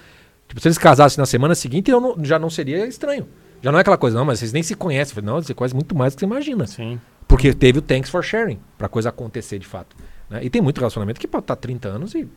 Tipo, 0.46 0.60
se 0.60 0.68
eles 0.68 0.78
casassem 0.78 1.20
na 1.20 1.26
semana 1.26 1.54
seguinte, 1.54 1.90
eu 1.90 2.00
não- 2.00 2.24
já 2.24 2.38
não 2.38 2.48
seria 2.50 2.86
estranho. 2.86 3.26
Já 3.62 3.70
não 3.72 3.78
é 3.78 3.82
aquela 3.82 3.98
coisa, 3.98 4.16
não, 4.16 4.24
mas 4.24 4.38
vocês 4.38 4.52
nem 4.52 4.62
se 4.62 4.74
conhecem. 4.74 5.14
Falei, 5.14 5.26
não, 5.26 5.42
você 5.42 5.52
conhece 5.52 5.74
muito 5.74 5.94
mais 5.94 6.14
do 6.14 6.16
que 6.16 6.20
você 6.20 6.26
imagina. 6.26 6.66
Sim. 6.66 7.00
Porque 7.26 7.52
teve 7.52 7.78
o 7.78 7.82
thanks 7.82 8.10
for 8.10 8.22
sharing, 8.22 8.58
pra 8.78 8.88
coisa 8.88 9.08
acontecer 9.08 9.58
de 9.58 9.66
fato. 9.66 9.96
né? 10.28 10.40
E 10.44 10.48
tem 10.50 10.62
muito 10.62 10.78
relacionamento 10.78 11.20
que 11.20 11.26
pode 11.26 11.44
estar 11.44 11.56
30 11.56 11.88
anos 11.88 12.14
e 12.14 12.28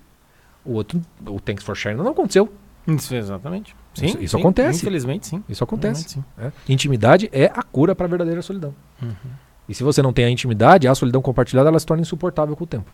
o 0.66 0.74
outro, 0.74 1.00
o 1.26 1.40
thanks 1.40 1.64
for 1.64 1.76
sharing 1.76 1.98
não 1.98 2.08
aconteceu. 2.10 2.52
Isso, 2.88 3.16
exatamente. 3.16 3.76
Sim, 3.94 4.06
Isso- 4.08 4.22
isso 4.22 4.36
sim, 4.38 4.42
acontece. 4.42 4.80
Infelizmente, 4.82 5.28
sim. 5.28 5.44
Isso 5.48 5.64
acontece. 5.64 6.10
Sim. 6.10 6.24
né? 6.38 6.52
Intimidade 6.68 7.30
é 7.32 7.46
a 7.46 7.62
cura 7.64 7.96
pra 7.96 8.08
verdadeira 8.08 8.42
solidão. 8.42 8.74
Uhum. 9.02 9.14
E 9.70 9.74
se 9.74 9.84
você 9.84 10.02
não 10.02 10.12
tem 10.12 10.26
a 10.26 10.30
intimidade, 10.30 10.88
a 10.88 10.96
solidão 10.96 11.22
compartilhada 11.22 11.70
ela 11.70 11.80
se 11.80 11.86
torna 11.86 12.02
insuportável 12.02 12.56
com 12.56 12.64
o 12.66 12.68
tempo. 12.68 12.90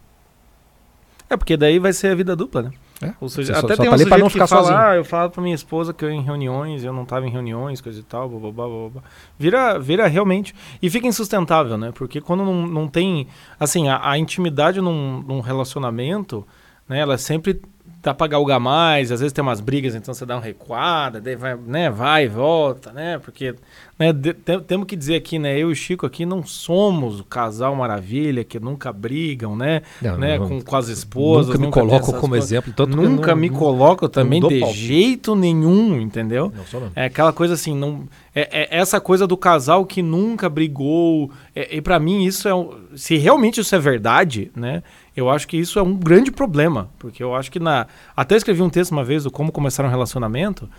É 1.31 1.37
porque 1.37 1.55
daí 1.55 1.77
vai 1.77 1.93
ser 1.93 2.07
a 2.07 2.15
vida 2.15 2.35
dupla, 2.35 2.63
né? 2.63 2.71
É, 3.01 3.13
Ou 3.21 3.29
seja, 3.29 3.53
só- 3.53 3.59
até 3.59 3.75
só 3.75 3.81
tem 3.83 3.89
tá 3.89 3.95
um 3.95 3.97
sujeito 3.99 4.19
não 4.19 4.27
que 4.27 4.33
ficar 4.33 4.47
fala, 4.47 4.61
sozinho. 4.63 4.79
ah, 4.79 4.95
eu 4.95 5.05
falava 5.05 5.29
pra 5.29 5.41
minha 5.43 5.53
esposa 5.55 5.93
que 5.93 6.03
eu 6.03 6.09
ia 6.09 6.15
em 6.17 6.23
reuniões, 6.23 6.83
eu 6.83 6.91
não 6.91 7.05
tava 7.05 7.27
em 7.27 7.29
reuniões, 7.29 7.79
coisa 7.81 7.99
e 7.99 8.03
tal, 8.03 8.27
blá, 8.27 8.39
blá, 8.39 8.51
blá, 8.51 8.67
blá, 8.67 8.89
blá. 8.89 9.01
Vira, 9.37 9.77
vira 9.79 10.07
realmente... 10.07 10.55
E 10.81 10.89
fica 10.89 11.05
insustentável, 11.07 11.77
né? 11.77 11.91
Porque 11.93 12.19
quando 12.19 12.43
não, 12.43 12.65
não 12.67 12.87
tem... 12.87 13.27
Assim, 13.59 13.87
a, 13.87 14.09
a 14.09 14.17
intimidade 14.17 14.81
num, 14.81 15.21
num 15.21 15.39
relacionamento, 15.39 16.45
né? 16.87 16.99
Ela 16.99 17.17
sempre 17.17 17.61
dá 18.01 18.13
pra 18.13 18.27
galgar 18.27 18.59
mais, 18.59 19.11
às 19.11 19.19
vezes 19.19 19.33
tem 19.33 19.41
umas 19.41 19.59
brigas, 19.59 19.93
então 19.95 20.13
você 20.13 20.25
dá 20.25 20.35
uma 20.35 20.41
recuada, 20.43 21.19
daí 21.19 21.35
vai, 21.35 21.55
né? 21.55 21.89
Vai 21.89 22.25
e 22.25 22.27
volta, 22.27 22.91
né? 22.93 23.19
Porque 23.19 23.53
né, 23.97 24.13
de- 24.13 24.33
tem- 24.33 24.59
temos 24.61 24.87
que 24.87 24.95
dizer 24.95 25.15
aqui, 25.15 25.37
né? 25.37 25.53
Eu 25.57 25.69
e 25.69 25.73
o 25.73 25.75
Chico 25.75 26.05
aqui 26.05 26.25
não 26.25 26.41
somos 26.45 27.19
o 27.19 27.23
casal 27.25 27.75
maravilha 27.75 28.43
que 28.45 28.57
nunca 28.59 28.93
brigam, 28.93 29.55
né? 29.57 29.81
Não, 30.01 30.17
né? 30.17 30.37
não- 30.39 30.47
com, 30.47 30.61
com 30.61 30.75
as 30.77 30.87
esposas. 30.87 31.47
nunca 31.47 31.59
me 31.59 31.65
nunca 31.65 31.79
coloco 31.81 32.13
como 32.13 32.29
coisas. 32.29 32.49
exemplo. 32.51 32.71
Tanto 32.73 32.95
Nunca 32.95 33.31
não- 33.31 33.41
me 33.41 33.49
coloco 33.49 34.07
também 34.07 34.39
de 34.41 34.59
palpite. 34.61 34.79
jeito 34.79 35.35
nenhum, 35.35 35.99
entendeu? 35.99 36.51
Não 36.55 36.65
sou 36.65 36.79
não. 36.79 36.91
É 36.95 37.05
aquela 37.05 37.33
coisa 37.33 37.55
assim, 37.55 37.75
não 37.75 38.07
é, 38.33 38.61
é 38.75 38.77
essa 38.77 39.01
coisa 39.01 39.27
do 39.27 39.35
casal 39.35 39.85
que 39.85 40.01
nunca 40.01 40.47
brigou. 40.47 41.31
é- 41.53 41.75
e 41.75 41.81
pra 41.81 41.99
mim 41.99 42.23
isso 42.23 42.47
é 42.47 42.55
um, 42.55 42.71
se 42.95 43.17
realmente 43.17 43.59
isso 43.59 43.75
é 43.75 43.79
verdade, 43.79 44.49
né? 44.55 44.81
Eu 45.19 45.29
acho 45.29 45.47
que 45.47 45.57
isso 45.57 45.77
é 45.77 45.83
um 45.83 45.93
grande 45.93 46.31
problema, 46.31 46.89
porque 46.97 47.21
eu 47.21 47.35
acho 47.35 47.51
que 47.51 47.59
na 47.59 47.87
até 48.15 48.37
escrevi 48.37 48.61
um 48.61 48.69
texto 48.69 48.91
uma 48.91 49.03
vez 49.03 49.25
do 49.25 49.31
como 49.31 49.51
começar 49.51 49.83
um 49.83 49.89
relacionamento, 49.89 50.69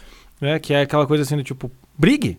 né? 0.41 0.59
Que 0.59 0.73
é 0.73 0.81
aquela 0.81 1.07
coisa 1.07 1.23
assim 1.23 1.37
do 1.37 1.45
tipo 1.45 1.71
brigue. 1.99 2.39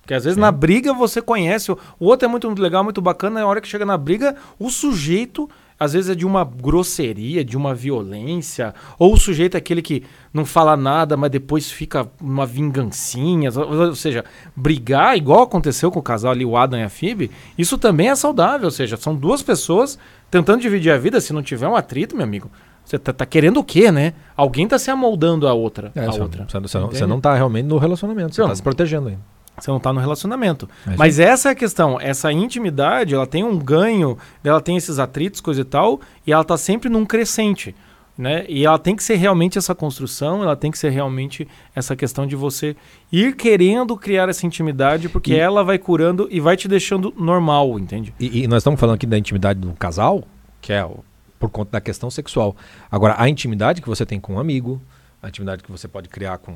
Porque 0.00 0.14
às 0.14 0.24
vezes 0.24 0.36
na 0.36 0.50
briga 0.50 0.94
você 0.94 1.20
conhece, 1.20 1.70
o 1.70 1.78
outro 2.00 2.26
é 2.26 2.28
muito, 2.28 2.46
muito 2.46 2.62
legal, 2.62 2.82
muito 2.82 3.00
bacana, 3.00 3.40
na 3.40 3.46
hora 3.46 3.60
que 3.60 3.68
chega 3.68 3.84
na 3.84 3.96
briga, 3.96 4.34
o 4.58 4.68
sujeito, 4.68 5.48
às 5.78 5.92
vezes 5.92 6.10
é 6.10 6.14
de 6.14 6.26
uma 6.26 6.42
grosseria, 6.42 7.44
de 7.44 7.56
uma 7.56 7.72
violência, 7.72 8.74
ou 8.98 9.12
o 9.12 9.16
sujeito 9.16 9.54
é 9.54 9.58
aquele 9.58 9.80
que 9.80 10.02
não 10.34 10.44
fala 10.44 10.76
nada, 10.76 11.16
mas 11.16 11.30
depois 11.30 11.70
fica 11.70 12.10
uma 12.20 12.44
vingancinha, 12.44 13.50
ou, 13.54 13.88
ou 13.88 13.94
seja, 13.94 14.24
brigar, 14.56 15.16
igual 15.16 15.42
aconteceu 15.42 15.88
com 15.92 16.00
o 16.00 16.02
casal 16.02 16.32
ali, 16.32 16.44
o 16.44 16.56
Adam 16.56 16.80
e 16.80 16.82
a 16.82 16.88
Phoebe, 16.88 17.30
isso 17.56 17.78
também 17.78 18.08
é 18.08 18.16
saudável, 18.16 18.64
ou 18.64 18.72
seja, 18.72 18.96
são 18.96 19.14
duas 19.14 19.40
pessoas 19.40 19.98
tentando 20.32 20.60
dividir 20.62 20.90
a 20.90 20.98
vida, 20.98 21.20
se 21.20 21.32
não 21.32 21.42
tiver 21.42 21.68
um 21.68 21.76
atrito, 21.76 22.16
meu 22.16 22.24
amigo, 22.24 22.50
você 22.84 22.98
tá, 22.98 23.12
tá 23.12 23.24
querendo 23.26 23.58
o 23.60 23.64
quê, 23.64 23.92
né? 23.92 24.14
Alguém 24.36 24.66
tá 24.66 24.78
se 24.78 24.90
amoldando 24.90 25.46
a 25.46 25.52
outra, 25.52 25.92
É, 25.94 26.00
a 26.00 26.06
você, 26.10 26.20
outra. 26.20 26.46
você 26.48 26.58
não- 26.58 26.66
você 26.68 26.78
não, 26.78 26.86
você 26.90 27.06
não 27.06 27.20
tá 27.20 27.34
realmente 27.34 27.66
no 27.66 27.78
relacionamento, 27.78 28.34
você 28.34 28.40
Não. 28.40 28.48
tá 28.48 28.56
se 28.56 28.62
protegendo 28.62 29.08
ainda. 29.08 29.20
Você 29.60 29.70
não 29.70 29.78
tá 29.78 29.92
no 29.92 30.00
relacionamento. 30.00 30.66
É 30.90 30.96
Mas 30.96 31.18
essa 31.20 31.50
é 31.50 31.52
a 31.52 31.54
questão. 31.54 32.00
Essa 32.00 32.32
intimidade, 32.32 33.14
ela 33.14 33.26
tem 33.26 33.44
um 33.44 33.58
ganho, 33.58 34.16
ela 34.42 34.60
tem 34.62 34.76
esses 34.78 34.98
atritos, 34.98 35.40
coisa 35.42 35.60
e 35.60 35.64
tal, 35.64 36.00
e 36.26 36.32
ela 36.32 36.42
tá 36.42 36.56
sempre 36.56 36.88
num 36.88 37.04
crescente. 37.04 37.76
Né? 38.22 38.44
E 38.48 38.64
ela 38.64 38.78
tem 38.78 38.94
que 38.94 39.02
ser 39.02 39.16
realmente 39.16 39.58
essa 39.58 39.74
construção, 39.74 40.44
ela 40.44 40.54
tem 40.54 40.70
que 40.70 40.78
ser 40.78 40.90
realmente 40.90 41.48
essa 41.74 41.96
questão 41.96 42.24
de 42.24 42.36
você 42.36 42.76
ir 43.10 43.34
querendo 43.34 43.96
criar 43.96 44.28
essa 44.28 44.46
intimidade, 44.46 45.08
porque 45.08 45.32
E- 45.32 45.38
ela 45.40 45.64
vai 45.64 45.76
curando 45.76 46.28
e 46.30 46.38
vai 46.38 46.56
te 46.56 46.68
deixando 46.68 47.12
normal, 47.18 47.76
entende? 47.80 48.14
E, 48.20 48.44
e 48.44 48.46
nós 48.46 48.58
estamos 48.58 48.78
falando 48.78 48.94
aqui 48.94 49.06
da 49.06 49.18
intimidade 49.18 49.58
do 49.58 49.72
casal, 49.72 50.22
que 50.60 50.72
é 50.72 50.84
o- 50.84 51.00
por 51.36 51.50
conta 51.50 51.72
da 51.72 51.80
questão 51.80 52.12
sexual. 52.12 52.54
Agora, 52.88 53.16
a 53.18 53.28
intimidade 53.28 53.82
que 53.82 53.88
você 53.88 54.06
tem 54.06 54.20
com 54.20 54.34
um 54.34 54.38
amigo, 54.38 54.80
a 55.20 55.26
intimidade 55.28 55.64
que 55.64 55.72
você 55.72 55.88
pode 55.88 56.08
criar 56.08 56.38
com, 56.38 56.54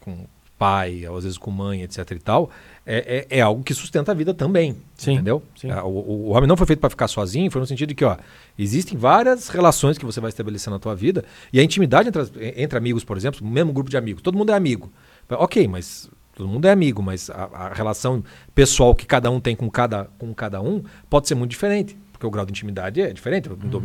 com 0.00 0.24
pai, 0.58 1.06
ou 1.08 1.16
às 1.16 1.24
vezes 1.24 1.38
com 1.38 1.50
mãe, 1.50 1.82
etc 1.82 2.10
e 2.10 2.18
tal, 2.18 2.50
é, 2.84 3.26
é, 3.30 3.38
é 3.38 3.40
algo 3.40 3.62
que 3.62 3.72
sustenta 3.72 4.10
a 4.12 4.14
vida 4.14 4.34
também. 4.34 4.76
Sim, 4.96 5.12
entendeu? 5.14 5.42
sim. 5.56 5.70
Ah, 5.70 5.84
O, 5.84 5.90
o- 5.90 6.28
homem 6.30 6.48
não 6.48 6.56
foi 6.56 6.66
feito 6.66 6.80
para 6.80 6.90
ficar 6.90 7.06
sozinho, 7.08 7.50
foi 7.50 7.60
no 7.60 7.66
sentido 7.66 7.90
de 7.90 7.94
que, 7.94 8.04
ó, 8.04 8.16
existem 8.58 8.98
várias 8.98 9.48
relações 9.48 9.96
que 9.96 10.04
você 10.04 10.20
vai 10.20 10.28
estabelecer 10.30 10.70
na 10.70 10.78
tua 10.78 10.94
vida, 10.94 11.24
e 11.52 11.60
a 11.60 11.62
intimidade 11.62 12.08
entre, 12.08 12.22
entre 12.56 12.76
amigos, 12.76 13.04
por 13.04 13.16
exemplo, 13.16 13.40
o 13.46 13.48
mesmo 13.48 13.72
grupo 13.72 13.88
de 13.88 13.96
amigos, 13.96 14.20
todo 14.22 14.36
mundo 14.36 14.50
é 14.50 14.54
amigo. 14.54 14.90
Ok, 15.30 15.68
mas 15.68 16.10
todo 16.34 16.48
mundo 16.48 16.64
é 16.66 16.70
amigo, 16.72 17.02
mas 17.02 17.30
a, 17.30 17.44
a 17.52 17.74
relação 17.74 18.24
pessoal 18.54 18.94
que 18.94 19.06
cada 19.06 19.30
um 19.30 19.38
tem 19.40 19.54
com 19.54 19.70
cada, 19.70 20.08
com 20.18 20.32
cada 20.34 20.60
um 20.60 20.82
pode 21.08 21.28
ser 21.28 21.34
muito 21.34 21.50
diferente, 21.50 21.96
porque 22.12 22.26
o 22.26 22.30
grau 22.30 22.44
de 22.46 22.50
intimidade 22.52 23.00
é 23.00 23.12
diferente. 23.12 23.48
Dou- 23.48 23.82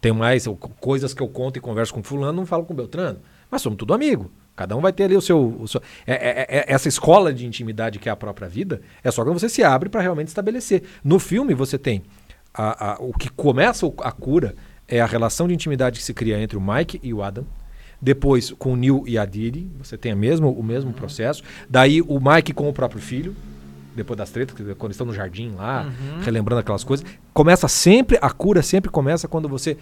Tenho 0.00 0.14
mais 0.16 0.46
eu- 0.46 0.56
coisas 0.56 1.14
que 1.14 1.22
eu 1.22 1.28
conto 1.28 1.56
e 1.58 1.60
converso 1.60 1.94
com 1.94 2.02
fulano, 2.02 2.32
não 2.32 2.44
falo 2.46 2.64
com 2.64 2.74
Beltrano, 2.74 3.20
mas 3.50 3.62
somos 3.62 3.78
tudo 3.78 3.94
amigo. 3.94 4.30
Cada 4.54 4.76
um 4.76 4.80
vai 4.80 4.92
ter 4.92 5.04
ali 5.04 5.16
o 5.16 5.20
seu. 5.20 5.38
o 5.60 5.66
seu- 5.66 5.80
é- 6.06 6.12
é- 6.12 6.58
é- 6.58 6.64
essa 6.72 6.88
escola 6.88 7.32
de 7.32 7.46
intimidade 7.46 7.98
que 7.98 8.08
é 8.08 8.12
a 8.12 8.16
própria 8.16 8.48
vida 8.48 8.80
é 9.02 9.10
só 9.10 9.24
quando 9.24 9.38
você 9.38 9.48
se 9.48 9.64
abre 9.64 9.88
para 9.88 10.00
realmente 10.00 10.28
estabelecer. 10.28 10.82
No 11.02 11.18
filme 11.18 11.54
você 11.54 11.78
tem 11.78 12.02
a- 12.54 12.92
a- 12.92 12.96
o 13.00 13.12
que 13.12 13.30
começa 13.30 13.86
a 14.02 14.12
cura 14.12 14.54
é 14.86 15.00
a 15.00 15.06
relação 15.06 15.48
de 15.48 15.54
intimidade 15.54 15.98
que 15.98 16.04
se 16.04 16.12
cria 16.12 16.38
entre 16.38 16.56
o 16.58 16.60
Mike 16.60 17.00
e 17.02 17.14
o 17.14 17.22
Adam. 17.22 17.46
Depois, 18.00 18.50
com 18.58 18.72
o 18.72 18.76
Neil 18.76 19.04
e 19.06 19.16
a 19.16 19.24
Didi, 19.24 19.70
você 19.78 19.96
tem 19.96 20.12
a 20.12 20.16
mesmo, 20.16 20.50
o 20.52 20.62
mesmo 20.62 20.92
processo. 20.92 21.42
Daí, 21.70 22.02
o 22.02 22.18
Mike 22.20 22.52
com 22.52 22.68
o 22.68 22.72
próprio 22.72 23.00
filho, 23.00 23.34
depois 23.94 24.16
das 24.18 24.28
tretas, 24.30 24.56
quando 24.76 24.90
estão 24.92 25.06
no 25.06 25.14
jardim 25.14 25.52
lá, 25.54 25.90
relembrando 26.22 26.60
aquelas 26.60 26.82
coisas. 26.82 27.06
Começa 27.32 27.68
sempre, 27.68 28.18
a 28.20 28.28
cura 28.30 28.60
sempre 28.60 28.90
começa 28.90 29.28
quando 29.28 29.48
você 29.48 29.78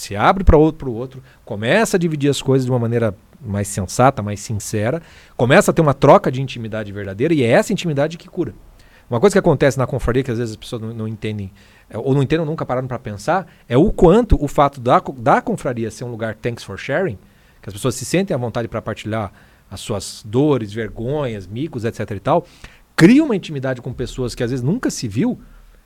se 0.00 0.16
abre 0.16 0.42
para 0.42 0.56
outro, 0.56 0.78
pro 0.78 0.92
outro, 0.92 1.22
começa 1.44 1.96
a 1.96 2.00
dividir 2.00 2.30
as 2.30 2.40
coisas 2.40 2.64
de 2.64 2.72
uma 2.72 2.78
maneira 2.78 3.14
mais 3.40 3.68
sensata, 3.68 4.22
mais 4.22 4.40
sincera, 4.40 5.02
começa 5.36 5.70
a 5.70 5.74
ter 5.74 5.82
uma 5.82 5.94
troca 5.94 6.30
de 6.30 6.40
intimidade 6.40 6.90
verdadeira 6.90 7.34
e 7.34 7.42
é 7.42 7.48
essa 7.48 7.72
intimidade 7.72 8.16
que 8.16 8.28
cura. 8.28 8.54
Uma 9.08 9.20
coisa 9.20 9.34
que 9.34 9.38
acontece 9.38 9.78
na 9.78 9.86
confraria 9.86 10.22
que 10.22 10.30
às 10.30 10.38
vezes 10.38 10.52
as 10.52 10.56
pessoas 10.56 10.80
não, 10.80 10.94
não 10.94 11.08
entendem, 11.08 11.52
é, 11.88 11.98
ou 11.98 12.14
não 12.14 12.22
entendem 12.22 12.46
nunca 12.46 12.64
pararam 12.64 12.88
para 12.88 12.98
pensar, 12.98 13.46
é 13.68 13.76
o 13.76 13.90
quanto 13.90 14.42
o 14.42 14.48
fato 14.48 14.80
da, 14.80 15.02
da 15.18 15.42
confraria 15.42 15.90
ser 15.90 16.04
um 16.04 16.10
lugar 16.10 16.34
thanks 16.34 16.64
for 16.64 16.78
sharing, 16.78 17.18
que 17.60 17.68
as 17.68 17.74
pessoas 17.74 17.94
se 17.94 18.04
sentem 18.04 18.34
à 18.34 18.38
vontade 18.38 18.68
para 18.68 18.80
partilhar 18.80 19.32
as 19.70 19.80
suas 19.80 20.22
dores, 20.24 20.72
vergonhas, 20.72 21.46
micos, 21.46 21.84
etc 21.84 22.10
e 22.10 22.20
tal, 22.20 22.46
cria 22.96 23.22
uma 23.22 23.36
intimidade 23.36 23.82
com 23.82 23.92
pessoas 23.92 24.34
que 24.34 24.42
às 24.42 24.50
vezes 24.50 24.64
nunca 24.64 24.90
se 24.90 25.06
viu 25.06 25.38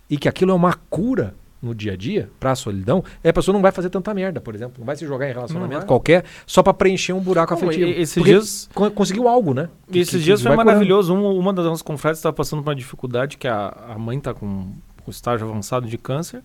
e 0.09 0.17
que 0.17 0.29
aquilo 0.29 0.53
é 0.53 0.55
uma 0.55 0.75
cura 0.75 1.35
no 1.65 1.75
dia 1.75 1.93
a 1.95 1.97
dia 1.97 2.31
para 2.39 2.53
a 2.53 2.55
solidão, 2.55 3.03
e 3.23 3.29
a 3.29 3.33
pessoa 3.33 3.53
não 3.53 3.63
vai 3.63 3.73
fazer 3.73 3.91
tanta 3.91 4.13
merda, 4.13 4.41
por 4.41 4.55
exemplo, 4.55 4.75
não 4.79 4.85
vai 4.87 4.95
se 4.97 5.07
jogar 5.07 5.29
em 5.29 5.33
relacionamento 5.33 5.87
qualquer 5.87 6.25
só 6.47 6.63
para 6.63 6.75
preencher 6.75 7.13
um 7.13 7.21
buraco 7.21 7.55
Não, 7.55 7.63
afetivo. 7.63 7.87
e- 7.91 8.01
esses 8.01 8.23
dias- 8.23 8.69
co- 8.75 8.91
conseguiu 8.91 9.27
algo, 9.29 9.55
né? 9.55 9.69
Que- 9.91 9.99
Esses 10.01 10.19
que- 10.19 10.25
dias 10.25 10.41
que 10.43 10.47
foi 10.47 10.57
maravilhoso. 10.57 11.15
Um- 11.15 11.39
uma 11.39 11.53
das 11.53 11.65
nossas 11.65 11.83
confrades 11.83 12.19
estava 12.19 12.33
passando 12.35 12.63
por 12.63 12.69
uma 12.71 12.77
dificuldade 12.77 13.37
que 13.39 13.49
a, 13.49 13.69
a 13.95 13.99
mãe 13.99 14.19
está 14.19 14.35
com, 14.35 14.73
com 15.05 15.11
estágio 15.11 15.49
avançado 15.49 15.87
de 15.87 15.97
câncer 15.99 16.43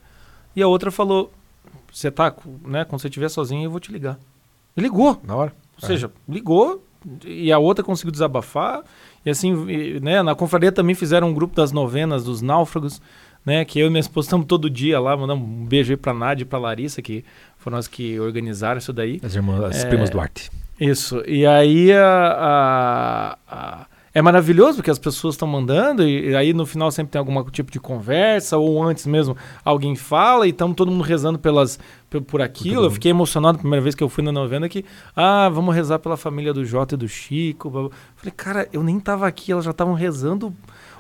e 0.55 0.61
a 0.61 0.67
outra 0.67 0.89
falou: 0.91 1.31
Você 1.91 2.09
tá, 2.11 2.33
né? 2.65 2.85
Quando 2.85 3.01
você 3.01 3.07
estiver 3.07 3.29
sozinho, 3.29 3.63
eu 3.65 3.71
vou 3.71 3.79
te 3.79 3.91
ligar. 3.91 4.17
E 4.77 4.81
ligou. 4.81 5.19
Na 5.23 5.35
hora. 5.35 5.53
Ou 5.81 5.87
seja, 5.87 6.11
ligou 6.27 6.83
e 7.25 7.51
a 7.51 7.57
outra 7.57 7.83
conseguiu 7.83 8.11
desabafar. 8.11 8.83
E 9.25 9.29
assim, 9.29 9.67
e, 9.69 9.99
né, 9.99 10.21
na 10.21 10.33
confraria 10.35 10.71
também 10.71 10.93
fizeram 10.95 11.29
um 11.29 11.33
grupo 11.33 11.55
das 11.55 11.71
novenas 11.71 12.23
dos 12.23 12.41
náufragos, 12.41 13.01
né? 13.49 13.65
Que 13.65 13.79
eu 13.79 13.87
e 13.87 13.89
minha 13.89 13.99
esposa 13.99 14.27
estamos 14.27 14.45
todo 14.45 14.69
dia 14.69 14.99
lá, 14.99 15.17
mandando 15.17 15.43
um 15.43 15.65
beijo 15.65 15.91
aí 15.91 15.97
pra 15.97 16.13
Nádia 16.13 16.43
e 16.43 16.45
pra 16.45 16.59
Larissa, 16.59 17.01
que 17.01 17.25
foram 17.57 17.77
as 17.77 17.87
que 17.87 18.19
organizaram 18.19 18.77
isso 18.77 18.93
daí. 18.93 19.19
As 19.23 19.35
irmãs, 19.35 19.61
as 19.63 19.83
É, 19.83 19.87
primas 19.87 20.09
Duarte. 20.09 20.49
Isso. 20.79 21.21
E 21.27 21.45
aí 21.45 21.91
a, 21.91 22.07
a- 22.39 23.37
a- 23.47 23.85
é 24.11 24.21
maravilhoso 24.23 24.77
porque 24.77 24.89
as 24.89 24.97
pessoas 24.97 25.35
estão 25.35 25.47
mandando, 25.47 26.01
e, 26.03 26.29
e 26.31 26.35
aí 26.35 26.51
no 26.53 26.65
final 26.65 26.89
sempre 26.89 27.11
tem 27.11 27.19
algum 27.19 27.43
tipo 27.51 27.71
de 27.71 27.79
conversa, 27.79 28.57
ou 28.57 28.81
antes 28.81 29.05
mesmo 29.05 29.37
alguém 29.63 29.95
fala, 29.95 30.47
e 30.47 30.49
estamos 30.49 30.75
todo 30.75 30.89
mundo 30.91 31.03
rezando 31.03 31.37
pelas, 31.37 31.77
pe- 32.09 32.19
por 32.21 32.41
aquilo. 32.41 32.85
Eu 32.85 32.91
fiquei 32.91 33.11
emocionado 33.11 33.57
a 33.57 33.59
primeira 33.61 33.83
vez 33.83 33.93
que 33.93 34.03
eu 34.03 34.09
fui 34.09 34.23
na 34.23 34.31
novena 34.31 34.67
que, 34.67 34.83
ah, 35.15 35.47
vamos 35.49 35.75
rezar 35.75 35.99
pela 35.99 36.17
família 36.17 36.51
do 36.53 36.65
Jota 36.65 36.95
e 36.95 36.97
do 36.97 37.07
Chico. 37.07 37.91
Falei, 38.15 38.33
cara, 38.35 38.67
eu 38.73 38.81
nem 38.83 38.99
tava 38.99 39.27
aqui, 39.27 39.51
elas 39.51 39.63
já 39.65 39.71
estavam 39.71 39.93
rezando. 39.93 40.53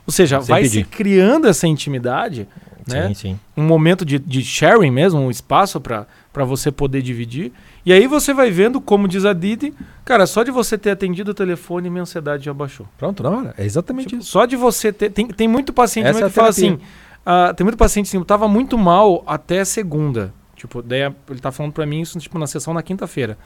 Ou 0.05 0.11
seja, 0.11 0.39
Sem 0.41 0.47
vai 0.49 0.61
pedir. 0.63 0.79
se 0.79 0.83
criando 0.89 1.47
essa 1.47 1.67
intimidade, 1.67 2.47
né? 2.87 3.09
Sim, 3.09 3.13
sim. 3.13 3.39
um 3.55 3.63
momento 3.63 4.03
de, 4.03 4.17
de 4.17 4.43
sharing 4.43 4.89
mesmo, 4.91 5.19
um 5.19 5.29
espaço 5.29 5.79
para 5.79 6.05
você 6.45 6.71
poder 6.71 7.01
dividir. 7.01 7.51
E 7.85 7.93
aí 7.93 8.07
você 8.07 8.33
vai 8.33 8.49
vendo, 8.49 8.81
como 8.81 9.07
diz 9.07 9.25
a 9.25 9.33
Didi, 9.33 9.73
cara, 10.03 10.25
só 10.25 10.43
de 10.43 10.51
você 10.51 10.77
ter 10.77 10.91
atendido 10.91 11.31
o 11.31 11.33
telefone, 11.33 11.89
minha 11.89 12.01
ansiedade 12.01 12.45
já 12.45 12.53
baixou. 12.53 12.87
Pronto, 12.97 13.21
na 13.23 13.29
hora. 13.29 13.53
É 13.57 13.65
exatamente 13.65 14.09
Tipo, 14.09 14.21
isso. 14.21 14.31
só 14.31 14.45
de 14.45 14.55
você 14.55 14.91
ter. 14.91 15.09
Tem, 15.11 15.27
tem 15.27 15.47
muito 15.47 15.71
paciente 15.71 16.07
é 16.07 16.13
que 16.13 16.29
fala 16.29 16.49
assim. 16.49 16.79
ah, 17.25 17.53
tem 17.55 17.63
muito 17.63 17.77
paciente 17.77 18.07
assim, 18.07 18.17
eu 18.17 18.25
tava 18.25 18.47
muito 18.47 18.77
mal 18.77 19.23
até 19.27 19.63
segunda. 19.63 20.33
Tipo, 20.55 20.81
daí 20.81 21.01
ele 21.29 21.39
tá 21.39 21.51
falando 21.51 21.71
pra 21.73 21.85
mim 21.85 22.01
isso 22.01 22.19
tipo, 22.19 22.37
na 22.37 22.47
sessão 22.47 22.73
na 22.73 22.81
quinta-feira. 22.83 23.37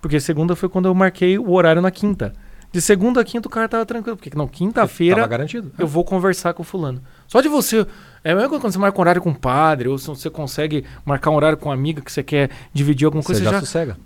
Porque 0.00 0.18
segunda 0.18 0.56
foi 0.56 0.68
quando 0.68 0.86
eu 0.86 0.94
marquei 0.94 1.38
o 1.38 1.52
horário 1.52 1.80
na 1.82 1.90
quinta. 1.90 2.32
De 2.72 2.80
segunda 2.80 3.20
a 3.20 3.24
quinta 3.24 3.48
o 3.48 3.50
cara 3.50 3.68
tava 3.68 3.84
tranquilo. 3.84 4.16
Porque 4.16 4.30
não, 4.36 4.46
quinta-feira 4.46 5.26
garantido. 5.26 5.72
eu 5.78 5.86
vou 5.86 6.04
conversar 6.04 6.54
com 6.54 6.62
o 6.62 6.64
fulano. 6.64 7.00
Só 7.26 7.40
de 7.40 7.48
você. 7.48 7.86
É 8.22 8.34
mesmo 8.34 8.48
quando 8.60 8.72
você 8.72 8.78
marca 8.78 8.96
um 8.98 9.00
horário 9.00 9.20
com 9.22 9.30
um 9.30 9.34
padre, 9.34 9.88
ou 9.88 9.98
se 9.98 10.06
você 10.06 10.28
consegue 10.30 10.84
marcar 11.04 11.30
um 11.30 11.34
horário 11.34 11.56
com 11.58 11.68
uma 11.68 11.74
amiga 11.74 12.00
que 12.00 12.12
você 12.12 12.22
quer 12.22 12.50
dividir 12.72 13.06
alguma 13.06 13.22
Você 13.22 13.28
coisa, 13.32 13.42
já 13.44 13.50
você 13.50 13.54
já, 13.56 13.60
sossega. 13.60 13.96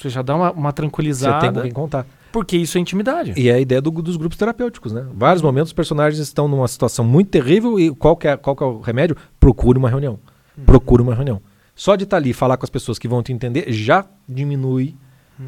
você 0.00 0.08
já 0.08 0.22
dá 0.22 0.34
uma, 0.34 0.50
uma 0.52 0.52
Você 0.52 0.58
tem 0.62 0.72
tranquilizada. 0.74 1.52
com 1.52 1.62
quem 1.62 1.70
contar. 1.70 2.06
Porque 2.32 2.56
isso 2.56 2.78
é 2.78 2.80
intimidade. 2.80 3.34
E 3.36 3.48
é 3.50 3.54
a 3.54 3.60
ideia 3.60 3.80
do- 3.80 3.90
dos 3.90 4.16
grupos 4.16 4.38
terapêuticos, 4.38 4.90
né? 4.92 5.06
Vários 5.14 5.42
momentos 5.42 5.68
os 5.68 5.74
personagens 5.74 6.18
estão 6.18 6.48
numa 6.48 6.66
situação 6.66 7.04
muito 7.04 7.28
terrível 7.28 7.78
e 7.78 7.94
qual 7.94 8.16
que 8.16 8.26
é, 8.26 8.36
qual 8.38 8.56
que 8.56 8.62
é 8.62 8.66
o 8.66 8.80
remédio? 8.80 9.16
Procure 9.38 9.78
uma 9.78 9.90
reunião. 9.90 10.18
Procure 10.64 11.02
uma 11.02 11.14
reunião. 11.14 11.42
Só 11.74 11.94
de 11.94 12.04
estar 12.04 12.16
ali 12.16 12.30
e 12.30 12.32
falar 12.34 12.56
com 12.56 12.64
as 12.64 12.70
pessoas 12.70 12.98
que 12.98 13.06
vão 13.06 13.22
te 13.22 13.32
entender 13.34 13.70
já 13.70 14.06
diminui 14.26 14.94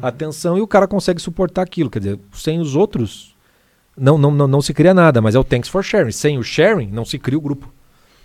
atenção 0.01 0.57
e 0.57 0.61
o 0.61 0.67
cara 0.67 0.87
consegue 0.87 1.21
suportar 1.21 1.61
aquilo. 1.61 1.89
Quer 1.89 1.99
dizer, 1.99 2.19
sem 2.33 2.59
os 2.59 2.75
outros, 2.75 3.35
não, 3.97 4.17
não, 4.17 4.31
não, 4.31 4.47
não 4.47 4.61
se 4.61 4.73
cria 4.73 4.93
nada, 4.93 5.21
mas 5.21 5.35
é 5.35 5.39
o 5.39 5.43
thanks 5.43 5.69
for 5.69 5.83
sharing. 5.83 6.11
Sem 6.11 6.37
o 6.37 6.43
sharing, 6.43 6.87
não 6.91 7.05
se 7.05 7.17
cria 7.19 7.37
o 7.37 7.41
grupo 7.41 7.71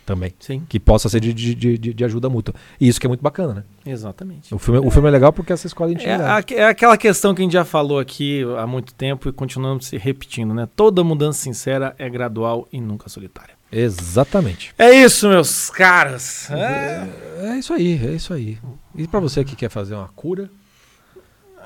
também. 0.07 0.35
Sim, 0.41 0.65
Que 0.69 0.81
possa 0.81 1.09
ser 1.09 1.21
de, 1.21 1.33
de, 1.33 1.55
de, 1.55 1.79
de 1.95 2.05
ajuda 2.05 2.29
mútua. 2.29 2.55
E 2.81 2.89
isso 2.89 2.99
que 2.99 3.07
é 3.07 3.09
muito 3.09 3.23
bacana, 3.23 3.55
né? 3.55 3.65
exatamente. 3.87 4.53
O 4.55 4.59
filme, 4.59 4.81
o 4.85 4.91
filme 4.91 5.07
é 5.09 5.11
legal 5.13 5.33
porque 5.33 5.53
essa 5.53 5.67
escola 5.69 5.95
de 5.95 6.01
É, 6.05 6.15
intimidade. 6.15 6.55
a- 6.55 6.57
é 6.59 6.65
aquela 6.65 6.97
questão 6.97 7.33
que 7.35 7.41
a 7.43 7.45
gente 7.45 7.53
já 7.53 7.65
falou 7.65 7.99
aqui 8.01 8.43
há 8.59 8.67
muito 8.67 8.93
tempo 8.95 9.29
e 9.29 9.33
continuamos 9.33 9.87
se 9.87 9.97
repetindo, 9.97 10.53
né? 10.53 10.69
Toda 10.75 11.05
mudança 11.05 11.39
sincera 11.41 11.95
é 11.99 12.09
gradual 12.11 12.67
e 12.73 12.81
nunca 12.81 13.09
solitária. 13.09 13.55
Exatamente. 13.71 14.75
É 14.77 14.91
isso, 14.91 15.29
meus 15.29 15.71
caras. 15.71 16.51
É. 16.51 17.09
É 17.53 17.57
isso 17.59 17.73
aí, 17.73 18.01
é 18.05 18.13
isso 18.13 18.35
aí. 18.35 18.59
E 18.97 19.07
pra 19.07 19.21
você 19.21 19.45
que 19.45 19.55
quer 19.55 19.71
fazer 19.71 19.95
uma 19.95 20.09
cura, 20.09 20.51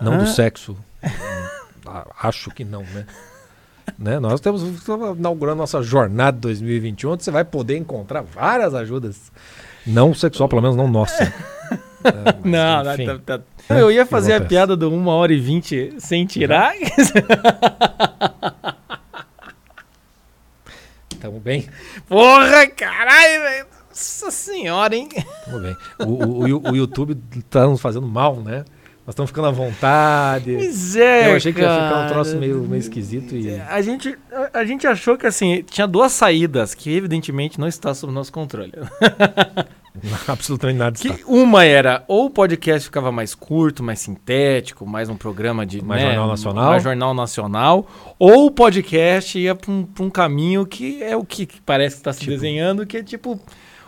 não 0.00 0.16
do 0.18 0.24
Ah. 0.24 0.26
sexo, 0.26 0.76
hum, 1.02 1.08
a- 1.86 2.06
acho 2.22 2.50
que 2.50 2.64
não, 2.64 2.82
né? 2.82 3.06
né? 3.98 4.18
Nós 4.18 4.34
estamos 4.34 4.62
inaugurando 5.18 5.58
nossa 5.58 5.82
jornada 5.82 6.38
2021, 6.38 7.12
onde 7.12 7.24
você 7.24 7.30
vai 7.30 7.44
poder 7.44 7.76
encontrar 7.76 8.22
várias 8.22 8.74
ajudas. 8.74 9.30
Não 9.86 10.14
sexual, 10.14 10.48
pelo 10.48 10.62
menos 10.62 10.76
não 10.76 10.88
nossa. 10.88 11.32
É, 12.04 12.10
Não, 12.46 12.92
enfim. 12.92 13.06
não, 13.06 13.18
tá- 13.18 13.38
tá- 13.66 13.78
eu 13.78 13.90
ia 13.90 14.04
fazer 14.04 14.34
a 14.34 14.40
piada 14.42 14.76
do 14.76 14.90
1 14.92 15.06
hora 15.08 15.32
e 15.32 15.40
20 15.40 15.94
sem 15.98 16.26
tirar. 16.26 16.74
Tamo 21.18 21.40
bem, 21.40 21.66
Porra, 22.06 22.66
caralho, 22.68 23.40
velho. 23.42 23.66
Nossa 23.88 24.30
senhora, 24.30 24.94
hein? 24.94 25.08
tamo 25.46 25.60
bem. 25.60 25.76
O, 26.00 26.04
o, 26.04 26.40
o- 26.58 26.70
o 26.72 26.76
YouTube 26.76 27.14
tá 27.48 27.66
nos 27.66 27.80
fazendo 27.80 28.06
mal, 28.06 28.36
né? 28.36 28.64
Nós 29.06 29.12
estamos 29.12 29.30
ficando 29.30 29.48
à 29.48 29.50
vontade. 29.50 30.50
Miséria. 30.52 31.30
Eu 31.32 31.36
achei 31.36 31.52
que 31.52 31.60
ia 31.60 31.68
ficar 31.68 32.06
um 32.06 32.08
troço 32.08 32.36
meio, 32.38 32.60
meio 32.62 32.80
esquisito 32.80 33.36
e. 33.36 33.60
A 33.60 33.82
gente, 33.82 34.16
a, 34.32 34.60
a 34.60 34.64
gente 34.64 34.86
achou 34.86 35.18
que 35.18 35.26
assim, 35.26 35.62
tinha 35.70 35.86
duas 35.86 36.10
saídas 36.12 36.74
que 36.74 36.94
evidentemente 36.96 37.60
não 37.60 37.68
está 37.68 37.92
sob 37.92 38.12
nosso 38.12 38.32
controle. 38.32 38.72
Absolutamente 40.26 40.78
nada. 40.78 40.98
Que 40.98 41.22
uma 41.26 41.64
era 41.64 42.02
ou 42.08 42.26
o 42.26 42.30
podcast 42.30 42.86
ficava 42.86 43.12
mais 43.12 43.34
curto, 43.34 43.82
mais 43.82 44.00
sintético, 44.00 44.86
mais 44.86 45.08
um 45.08 45.16
programa 45.16 45.64
de 45.64 45.82
Mais 45.84 46.02
né, 46.02 46.08
jornal 46.08 46.28
nacional. 46.28 46.64
mais 46.70 46.82
jornal 46.82 47.14
nacional, 47.14 47.86
ou 48.18 48.46
o 48.46 48.50
podcast 48.50 49.38
ia 49.38 49.54
para 49.54 49.70
um, 49.70 49.86
um 50.00 50.10
caminho 50.10 50.66
que 50.66 51.02
é 51.02 51.16
o 51.16 51.24
que 51.24 51.46
parece 51.64 51.96
que 51.96 52.00
está 52.00 52.12
se 52.12 52.20
Tipo- 52.20 52.32
desenhando, 52.32 52.84
que 52.86 52.96
é 52.98 53.02
tipo 53.02 53.38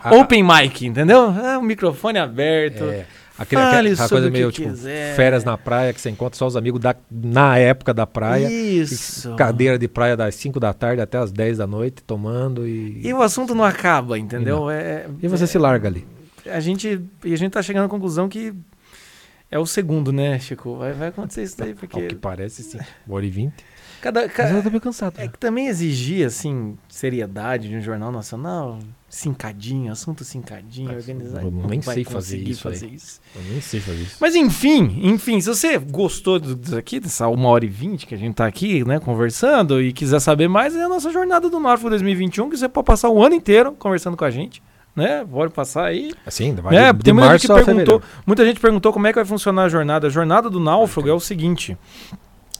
A- 0.01 0.15
open 0.15 0.43
mic, 0.43 0.85
entendeu? 0.85 1.29
É 1.43 1.57
um 1.57 1.61
microfone 1.63 2.19
aberto. 2.19 2.83
É, 2.85 3.05
aquele, 3.37 3.61
aquela 3.61 3.95
sobre 3.95 4.09
coisa 4.09 4.29
meio 4.29 4.51
tipo 4.51 4.69
quiser. 4.69 5.15
férias 5.15 5.43
na 5.43 5.57
praia 5.57 5.93
que 5.93 6.01
você 6.01 6.09
encontra 6.09 6.37
só 6.37 6.47
os 6.47 6.55
amigos 6.55 6.79
da, 6.79 6.95
na 7.11 7.57
época 7.57 7.93
da 7.93 8.07
praia. 8.07 8.49
Isso. 8.51 9.35
Cadeira 9.35 9.77
de 9.77 9.87
praia 9.87 10.15
das 10.17 10.35
5 10.35 10.59
da 10.59 10.73
tarde 10.73 11.01
até 11.01 11.17
as 11.17 11.31
10 11.31 11.57
da 11.59 11.67
noite, 11.67 12.01
tomando 12.03 12.67
e. 12.67 12.99
E 13.05 13.13
o 13.13 13.21
assunto 13.21 13.53
não 13.53 13.63
acaba, 13.63 14.17
entendeu? 14.17 14.69
É, 14.69 15.05
E 15.21 15.27
você 15.27 15.45
se 15.47 15.57
larga 15.57 15.87
ali. 15.87 16.05
a 16.45 16.59
gente 16.59 17.01
e 17.23 17.33
a 17.33 17.37
gente 17.37 17.51
tá 17.51 17.61
chegando 17.61 17.85
à 17.85 17.89
conclusão 17.89 18.27
que 18.29 18.53
é 19.49 19.57
o 19.57 19.65
segundo, 19.65 20.11
né, 20.11 20.39
Chico? 20.39 20.75
Vai, 20.77 20.93
vai 20.93 21.07
acontecer 21.09 21.43
isso 21.43 21.57
daí 21.57 21.69
Ao 21.69 21.75
que 21.75 21.87
porque 21.87 22.15
parece, 22.15 22.63
sim. 22.63 22.79
Uma 23.05 23.15
hora 23.15 23.25
e 23.25 23.29
20. 23.29 23.53
cada, 24.01 24.21
Mas 24.23 24.33
cada 24.33 24.49
eu 24.51 24.63
tô 24.63 24.69
meio 24.69 24.81
cansado. 24.81 25.13
É 25.17 25.21
né? 25.23 25.27
que 25.29 25.37
também 25.39 25.67
exigia, 25.67 26.27
assim, 26.27 26.77
seriedade 26.89 27.69
de 27.69 27.75
um 27.77 27.81
jornal 27.81 28.11
nacional, 28.11 28.77
cincadinho, 29.17 29.91
assunto 29.91 30.23
cincadinho, 30.23 30.87
Mas 30.87 30.97
organizado. 31.07 31.47
eu 31.47 31.51
nem 31.67 31.81
sei 31.81 32.03
fazer 32.03 32.37
isso 32.37 32.67
aí. 32.67 32.73
fazer 32.73 32.87
isso. 32.87 33.21
Eu 33.35 33.41
nem 33.43 33.61
sei 33.61 33.79
fazer 33.79 34.01
isso. 34.03 34.17
Mas 34.21 34.35
enfim, 34.35 34.99
enfim, 35.03 35.41
se 35.41 35.47
você 35.49 35.77
gostou 35.77 36.39
disso 36.39 36.77
aqui, 36.77 36.99
dessa 36.99 37.27
uma 37.27 37.49
hora 37.49 37.65
e 37.65 37.67
vinte 37.67 38.05
que 38.05 38.13
a 38.13 38.17
gente 38.17 38.35
tá 38.35 38.45
aqui, 38.45 38.85
né, 38.85 38.99
conversando, 38.99 39.81
e 39.81 39.91
quiser 39.91 40.19
saber 40.19 40.47
mais, 40.47 40.75
é 40.75 40.83
a 40.83 40.89
nossa 40.89 41.11
jornada 41.11 41.49
do 41.49 41.59
Norfolk 41.59 41.89
2021, 41.89 42.49
que 42.49 42.57
você 42.57 42.69
pode 42.69 42.85
passar 42.85 43.09
o 43.09 43.23
ano 43.23 43.35
inteiro 43.35 43.71
conversando 43.73 44.15
com 44.15 44.23
a 44.23 44.29
gente, 44.29 44.61
né? 44.95 45.25
Pode 45.29 45.51
passar 45.53 45.85
aí. 45.85 46.11
Assim, 46.25 46.53
vai 46.55 46.75
É, 46.75 46.93
de 46.93 47.03
tem 47.03 47.13
muita 47.13 47.31
gente 47.37 47.47
que 47.47 47.65
perguntou, 47.65 48.01
muita 48.25 48.45
gente 48.45 48.59
perguntou 48.59 48.93
como 48.93 49.07
é 49.07 49.11
que 49.11 49.15
vai 49.17 49.25
funcionar 49.25 49.63
a 49.63 49.69
jornada. 49.69 50.07
A 50.07 50.09
jornada 50.09 50.49
do 50.49 50.59
náufrago 50.59 51.09
é 51.09 51.13
o 51.13 51.19
seguinte. 51.19 51.77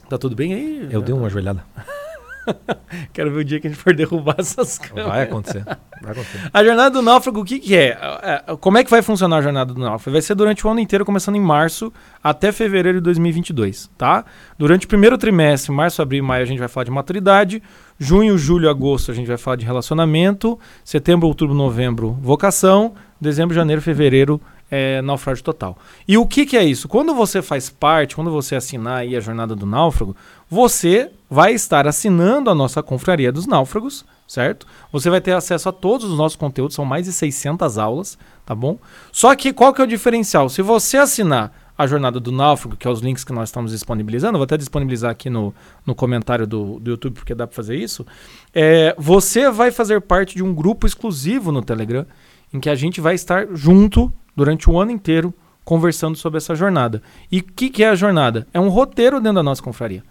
Tá 0.10 0.18
tudo 0.18 0.36
bem 0.36 0.54
aí? 0.54 0.88
Eu 0.90 1.02
dei 1.02 1.14
uma 1.14 1.30
joelhada. 1.30 1.64
Quero 3.14 3.32
ver 3.32 3.40
o 3.42 3.44
dia 3.44 3.60
que 3.60 3.68
a 3.68 3.70
gente 3.70 3.80
for 3.80 3.94
derrubar 3.94 4.36
essas 4.38 4.78
câmeras. 4.78 5.10
Vai 5.10 5.24
acontecer. 5.24 5.64
Vai 6.02 6.12
acontecer. 6.12 6.50
A 6.54 6.64
jornada 6.64 6.90
do 6.90 7.02
náufrago, 7.02 7.42
o 7.42 7.46
que, 7.46 7.60
que 7.60 7.76
é? 7.76 7.98
É, 8.22 8.44
é, 8.48 8.56
Como 8.58 8.78
é 8.78 8.84
que 8.84 8.90
vai 8.90 9.02
funcionar 9.02 9.38
a 9.38 9.42
jornada 9.42 9.74
do 9.74 9.80
náufrago? 9.80 10.14
Vai 10.14 10.22
ser 10.22 10.36
durante 10.36 10.66
o 10.66 10.70
ano 10.70 10.80
inteiro, 10.80 11.06
começando 11.06 11.36
em 11.36 11.42
março 11.42 11.92
até 12.24 12.52
fevereiro 12.52 13.00
de 13.00 13.04
2022, 13.04 13.90
tá? 13.98 14.26
Durante 14.58 14.86
o 14.86 14.90
primeiro 14.90 15.18
trimestre, 15.18 15.72
março, 15.72 16.02
abril 16.02 16.24
e 16.24 16.28
maio, 16.28 16.44
a 16.44 16.48
gente 16.48 16.60
vai 16.60 16.68
falar 16.68 16.86
de 16.86 16.92
maturidade. 16.92 17.62
Junho, 18.00 18.38
julho, 18.38 18.70
agosto, 18.70 19.12
a 19.12 19.14
gente 19.14 19.28
vai 19.28 19.38
falar 19.38 19.56
de 19.56 19.66
relacionamento. 19.66 20.60
Setembro, 20.84 21.28
outubro, 21.28 21.56
novembro, 21.56 22.18
vocação. 22.22 22.94
Dezembro, 23.20 23.56
janeiro, 23.56 23.82
fevereiro, 23.82 24.40
é, 24.70 25.02
naufrágio 25.02 25.44
total. 25.44 25.78
E 26.08 26.18
o 26.18 26.26
que, 26.26 26.46
que 26.46 26.58
é 26.58 26.64
isso? 26.64 26.88
Quando 26.88 27.14
você 27.14 27.42
faz 27.42 27.70
parte, 27.70 28.16
quando 28.16 28.30
você 28.30 28.56
assinar 28.56 29.00
aí 29.00 29.16
a 29.16 29.20
jornada 29.20 29.56
do 29.56 29.66
náufrago, 29.66 30.16
você 30.50 31.10
vai 31.30 31.54
estar 31.54 31.88
assinando 31.88 32.50
a 32.50 32.56
nossa 32.56 32.82
confraria 32.82 33.32
dos 33.32 33.48
náufragos, 33.48 34.06
certo? 34.28 34.66
Você 34.92 35.10
vai 35.10 35.22
ter 35.22 35.34
acesso 35.34 35.70
a 35.70 35.72
todos 35.72 36.10
os 36.10 36.18
nossos 36.18 36.36
conteúdos, 36.36 36.76
são 36.76 36.86
mais 36.86 37.06
de 37.06 37.14
600 37.14 37.78
aulas, 37.78 38.18
tá 38.46 38.56
bom? 38.56 38.78
Só 39.12 39.36
que 39.36 39.52
qual 39.54 39.74
que 39.74 39.82
é 39.82 39.84
o 39.84 39.88
diferencial? 39.88 40.50
Se 40.50 40.62
você 40.62 40.98
assinar 40.98 41.52
a 41.78 41.86
jornada 41.86 42.20
do 42.20 42.32
náufrago, 42.32 42.76
que 42.76 42.88
é 42.88 42.92
os 42.92 43.02
links 43.02 43.24
que 43.24 43.32
nós 43.32 43.50
estamos 43.50 43.72
disponibilizando, 43.72 44.38
vou 44.38 44.46
até 44.46 44.58
disponibilizar 44.58 45.12
aqui 45.12 45.30
no, 45.30 45.54
no 45.86 45.94
comentário 45.94 46.48
do, 46.48 46.80
do 46.80 46.92
YouTube, 46.92 47.14
porque 47.14 47.36
dá 47.36 47.46
para 47.46 47.56
fazer 47.56 47.76
isso, 47.76 48.06
é, 48.54 48.96
você 48.98 49.52
vai 49.52 49.70
fazer 49.70 50.02
parte 50.02 50.36
de 50.36 50.44
um 50.44 50.56
grupo 50.56 50.88
exclusivo 50.88 51.52
no 51.52 51.62
Telegram, 51.62 52.06
em 52.52 52.60
que 52.60 52.70
a 52.70 52.76
gente 52.76 53.00
vai 53.00 53.14
estar 53.14 53.48
junto 53.54 54.12
durante 54.36 54.70
o 54.70 54.80
ano 54.80 54.92
inteiro 54.92 55.34
conversando 55.64 56.18
sobre 56.18 56.38
essa 56.38 56.56
jornada. 56.56 57.02
E 57.32 57.40
o 57.40 57.44
que, 57.44 57.70
que 57.70 57.84
é 57.84 57.90
a 57.90 57.96
jornada? 57.96 58.48
É 58.54 58.60
um 58.60 58.70
roteiro 58.70 59.20
dentro 59.20 59.36
da 59.36 59.44
nossa 59.44 59.62
confraria. 59.62 60.02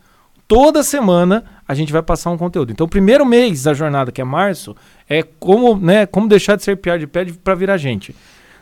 Toda 0.49 0.83
semana 0.83 1.45
a 1.67 1.75
gente 1.75 1.93
vai 1.93 2.03
passar 2.03 2.31
um 2.31 2.39
conteúdo. 2.39 2.71
Então, 2.71 2.87
o 2.87 2.89
primeiro 2.89 3.27
mês 3.27 3.65
da 3.65 3.75
jornada, 3.75 4.13
que 4.13 4.21
é 4.21 4.25
março, 4.25 4.77
é 5.09 5.23
como, 5.23 5.77
né, 5.77 6.07
como 6.07 6.29
deixar 6.29 6.57
de 6.57 6.63
ser 6.63 6.77
piar 6.77 6.99
de 6.99 7.07
pé 7.07 7.25
para 7.43 7.55
virar 7.55 7.77
gente. 7.77 8.15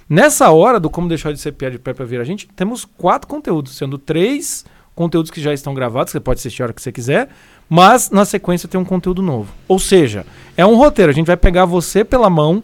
Nessa 0.08 0.50
hora 0.50 0.80
do 0.80 0.88
como 0.88 1.08
deixar 1.08 1.32
de 1.32 1.38
ser 1.38 1.52
piar 1.52 1.70
de 1.70 1.78
pé 1.78 1.92
para 1.92 2.04
virar 2.04 2.24
gente, 2.24 2.48
temos 2.56 2.84
quatro 2.84 3.28
conteúdos, 3.28 3.76
sendo 3.76 3.98
três 3.98 4.64
conteúdos 4.94 5.30
que 5.30 5.40
já 5.40 5.52
estão 5.52 5.74
gravados, 5.74 6.12
que 6.12 6.12
você 6.12 6.20
pode 6.20 6.38
assistir 6.38 6.62
a 6.62 6.66
hora 6.66 6.72
que 6.72 6.80
você 6.80 6.92
quiser, 6.92 7.28
mas 7.68 8.10
na 8.10 8.24
sequência 8.24 8.68
tem 8.68 8.80
um 8.80 8.84
conteúdo 8.84 9.20
novo. 9.20 9.52
Ou 9.66 9.78
seja, 9.78 10.24
é 10.56 10.64
um 10.64 10.76
roteiro. 10.76 11.10
A 11.10 11.14
gente 11.14 11.26
vai 11.26 11.36
pegar 11.36 11.64
você 11.64 12.04
pela 12.04 12.30
mão 12.30 12.62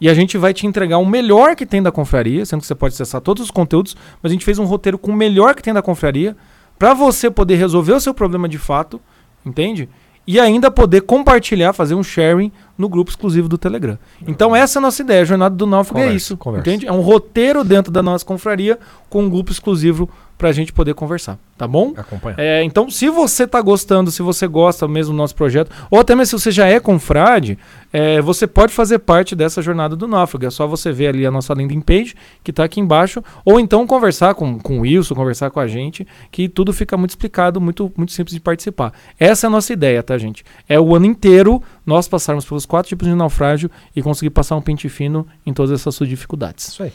e 0.00 0.08
a 0.08 0.14
gente 0.14 0.38
vai 0.38 0.54
te 0.54 0.66
entregar 0.66 0.98
o 0.98 1.06
melhor 1.06 1.54
que 1.54 1.66
tem 1.66 1.82
da 1.82 1.92
confraria, 1.92 2.46
sendo 2.46 2.60
que 2.60 2.66
você 2.66 2.74
pode 2.74 2.94
acessar 2.94 3.20
todos 3.20 3.42
os 3.42 3.50
conteúdos, 3.50 3.96
mas 4.22 4.30
a 4.30 4.32
gente 4.32 4.44
fez 4.44 4.58
um 4.58 4.64
roteiro 4.64 4.98
com 4.98 5.10
o 5.10 5.16
melhor 5.16 5.54
que 5.54 5.62
tem 5.62 5.74
da 5.74 5.82
confraria, 5.82 6.36
para 6.78 6.94
você 6.94 7.30
poder 7.30 7.56
resolver 7.56 7.92
o 7.92 8.00
seu 8.00 8.14
problema 8.14 8.48
de 8.48 8.58
fato, 8.58 9.00
entende? 9.44 9.88
E 10.26 10.38
ainda 10.38 10.70
poder 10.70 11.00
compartilhar, 11.00 11.72
fazer 11.72 11.94
um 11.94 12.02
sharing 12.02 12.52
no 12.76 12.88
grupo 12.88 13.10
exclusivo 13.10 13.48
do 13.48 13.56
Telegram. 13.56 13.98
Então 14.26 14.54
essa 14.54 14.78
é 14.78 14.80
a 14.80 14.82
nossa 14.82 15.02
ideia, 15.02 15.22
a 15.22 15.24
jornada 15.24 15.56
do 15.56 15.66
náufrago 15.66 16.06
é 16.06 16.12
isso, 16.12 16.36
conversa. 16.36 16.68
entende? 16.68 16.86
É 16.86 16.92
um 16.92 17.00
roteiro 17.00 17.64
dentro 17.64 17.90
da 17.90 18.02
nossa 18.02 18.24
confraria 18.24 18.78
com 19.08 19.22
um 19.22 19.30
grupo 19.30 19.50
exclusivo 19.50 20.08
pra 20.38 20.52
gente 20.52 20.72
poder 20.72 20.94
conversar, 20.94 21.36
tá 21.58 21.66
bom? 21.66 21.92
Acompanha. 21.96 22.36
É, 22.38 22.62
então, 22.62 22.88
se 22.88 23.10
você 23.10 23.44
tá 23.44 23.60
gostando, 23.60 24.10
se 24.12 24.22
você 24.22 24.46
gosta 24.46 24.86
mesmo 24.86 25.12
do 25.12 25.16
nosso 25.16 25.34
projeto, 25.34 25.70
ou 25.90 25.98
até 25.98 26.14
mesmo 26.14 26.38
se 26.38 26.44
você 26.44 26.52
já 26.52 26.66
é 26.66 26.78
confrade, 26.78 27.58
é, 27.92 28.20
você 28.22 28.46
pode 28.46 28.72
fazer 28.72 29.00
parte 29.00 29.34
dessa 29.34 29.60
jornada 29.60 29.96
do 29.96 30.06
náufrago. 30.06 30.46
É 30.46 30.50
só 30.50 30.66
você 30.66 30.92
ver 30.92 31.08
ali 31.08 31.26
a 31.26 31.30
nossa 31.30 31.52
landing 31.52 31.80
page, 31.80 32.14
que 32.44 32.52
tá 32.52 32.62
aqui 32.62 32.80
embaixo, 32.80 33.22
ou 33.44 33.58
então 33.58 33.84
conversar 33.84 34.34
com, 34.34 34.60
com 34.60 34.78
o 34.78 34.80
Wilson, 34.82 35.16
conversar 35.16 35.50
com 35.50 35.58
a 35.58 35.66
gente, 35.66 36.06
que 36.30 36.48
tudo 36.48 36.72
fica 36.72 36.96
muito 36.96 37.10
explicado, 37.10 37.60
muito, 37.60 37.92
muito 37.96 38.12
simples 38.12 38.34
de 38.34 38.40
participar. 38.40 38.92
Essa 39.18 39.46
é 39.46 39.48
a 39.48 39.50
nossa 39.50 39.72
ideia, 39.72 40.00
tá, 40.04 40.16
gente? 40.16 40.44
É 40.68 40.78
o 40.78 40.94
ano 40.94 41.06
inteiro 41.06 41.60
nós 41.84 42.06
passarmos 42.06 42.44
pelos 42.44 42.64
quatro 42.64 42.88
tipos 42.88 43.08
de 43.08 43.14
naufrágio 43.14 43.68
e 43.96 44.00
conseguir 44.00 44.30
passar 44.30 44.54
um 44.54 44.62
pente 44.62 44.88
fino 44.88 45.26
em 45.44 45.52
todas 45.52 45.72
essas 45.72 45.94
suas 45.94 46.08
dificuldades. 46.08 46.68
Isso 46.68 46.82
aí. 46.84 46.92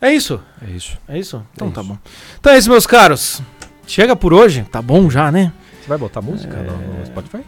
É 0.00 0.12
isso. 0.12 0.40
É 0.66 0.70
isso. 0.70 0.98
É 1.08 1.18
isso? 1.18 1.42
Então 1.54 1.68
É 1.68 1.70
tá 1.70 1.80
isso. 1.80 1.90
bom. 1.90 1.98
Então 2.38 2.52
é 2.52 2.58
isso, 2.58 2.70
meus 2.70 2.86
caros. 2.86 3.42
Chega 3.86 4.14
por 4.16 4.32
hoje. 4.32 4.66
Tá 4.70 4.80
bom 4.80 5.10
já, 5.10 5.30
né? 5.30 5.52
Você 5.80 5.88
vai 5.88 5.98
botar 5.98 6.22
música 6.22 6.56
É. 6.56 6.62
no, 7.00 7.06
Spotify? 7.06 7.44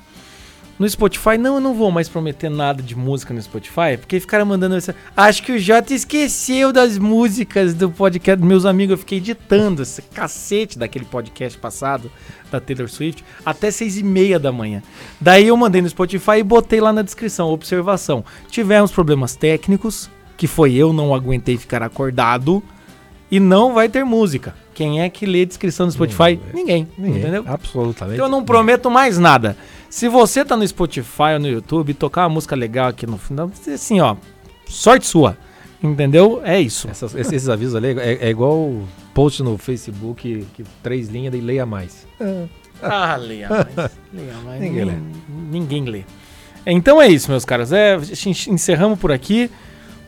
No 0.79 0.89
Spotify, 0.89 1.39
não, 1.39 1.57
eu 1.57 1.61
não 1.61 1.75
vou 1.75 1.93
mais 1.93 2.09
prometer 2.09 2.49
nada 2.51 2.83
de 2.83 2.97
música 2.97 3.33
no 3.33 3.41
Spotify, 3.41 3.97
porque 4.01 4.19
ficaram 4.19 4.45
mandando 4.45 4.75
essa. 4.75 4.97
Acho 5.17 5.43
que 5.45 5.53
o 5.53 5.59
Jota 5.59 5.95
esqueceu 5.95 6.73
das 6.73 6.99
músicas 6.99 7.73
do 7.73 7.89
podcast 7.91 8.41
dos 8.41 8.49
meus 8.49 8.65
amigos. 8.67 8.93
Eu 8.93 8.99
fiquei 8.99 9.19
editando 9.19 9.83
esse 9.83 10.03
cacete 10.03 10.79
daquele 10.79 11.05
podcast 11.05 11.57
passado, 11.57 12.11
da 12.51 12.59
Taylor 12.59 12.89
Swift, 12.89 13.23
até 13.47 13.71
seis 13.71 13.97
e 13.97 14.03
meia 14.03 14.41
da 14.41 14.51
manhã. 14.51 14.83
Daí 15.21 15.47
eu 15.47 15.57
mandei 15.57 15.81
no 15.83 15.89
Spotify 15.89 16.39
e 16.39 16.43
botei 16.43 16.81
lá 16.81 16.93
na 16.93 17.03
descrição, 17.03 17.49
observação. 17.49 18.25
Tivemos 18.51 18.91
problemas 18.91 19.37
técnicos, 19.37 20.11
que 20.37 20.47
foi 20.47 20.75
eu 20.75 20.93
não 20.93 21.15
aguentei 21.15 21.57
ficar 21.57 21.83
acordado. 21.83 22.63
e 23.31 23.41
não 23.41 23.73
vai 23.73 23.89
ter 23.89 24.05
música. 24.05 24.55
Quem 24.75 25.01
é 25.01 25.09
que 25.09 25.25
lê 25.25 25.43
a 25.43 25.45
descrição 25.47 25.87
do 25.87 25.93
Spotify? 25.93 26.39
Ninguém, 26.53 26.87
Ninguém, 26.99 27.21
entendeu? 27.21 27.45
Absolutamente. 27.47 28.15
Então 28.17 28.27
eu 28.27 28.31
não 28.31 28.45
prometo 28.45 28.91
mais 28.91 29.19
nada. 29.19 29.57
Se 29.89 30.07
você 30.09 30.45
tá 30.45 30.55
no 30.57 30.67
Spotify 30.67 31.35
ou 31.35 31.39
no 31.41 31.49
YouTube 31.49 31.95
tocar 31.95 32.23
uma 32.25 32.29
música 32.35 32.55
legal 32.57 32.89
aqui 32.89 33.07
no 33.07 33.17
final, 33.19 33.51
assim, 33.73 34.01
ó, 34.01 34.17
sorte 34.67 35.07
sua. 35.07 35.37
Entendeu? 35.83 36.41
É 36.45 36.61
isso. 36.61 36.89
Essas- 36.89 37.15
esses, 37.15 37.33
esses 37.33 37.49
avisos 37.49 37.75
ali 37.75 37.89
é, 37.99 38.19
é 38.27 38.31
igual 38.31 38.83
post 39.15 39.43
no 39.43 39.57
Facebook 39.59 40.47
que 40.55 40.65
três 40.83 41.09
linhas 41.09 41.35
e 41.35 41.39
leia 41.41 41.65
mais. 41.67 42.07
Ah, 42.83 43.17
leia 43.21 43.49
mais. 43.49 43.91
Leia 44.13 44.35
mais. 44.45 44.61
Ninguém 44.61 44.85
lê. 44.85 44.93
Ninguém 45.51 45.85
lê. 45.87 46.03
Então 46.67 47.01
é 47.03 47.09
isso, 47.09 47.31
meus 47.31 47.45
caras. 47.45 47.73
É, 47.73 47.99
encerramos 48.49 48.99
por 48.99 49.11
aqui. 49.11 49.51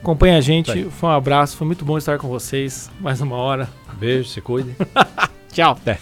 Acompanha 0.05 0.37
a 0.37 0.41
gente. 0.43 0.85
Tá. 0.85 0.91
Foi 0.91 1.09
um 1.09 1.13
abraço. 1.13 1.57
Foi 1.57 1.67
muito 1.67 1.83
bom 1.83 1.97
estar 1.97 2.19
com 2.19 2.29
vocês. 2.29 2.91
Mais 3.01 3.23
uma 3.23 3.37
hora. 3.37 3.71
Beijo, 3.95 4.29
se 4.29 4.39
cuide. 4.43 4.77
Tchau. 5.51 5.73
Até. 5.73 5.99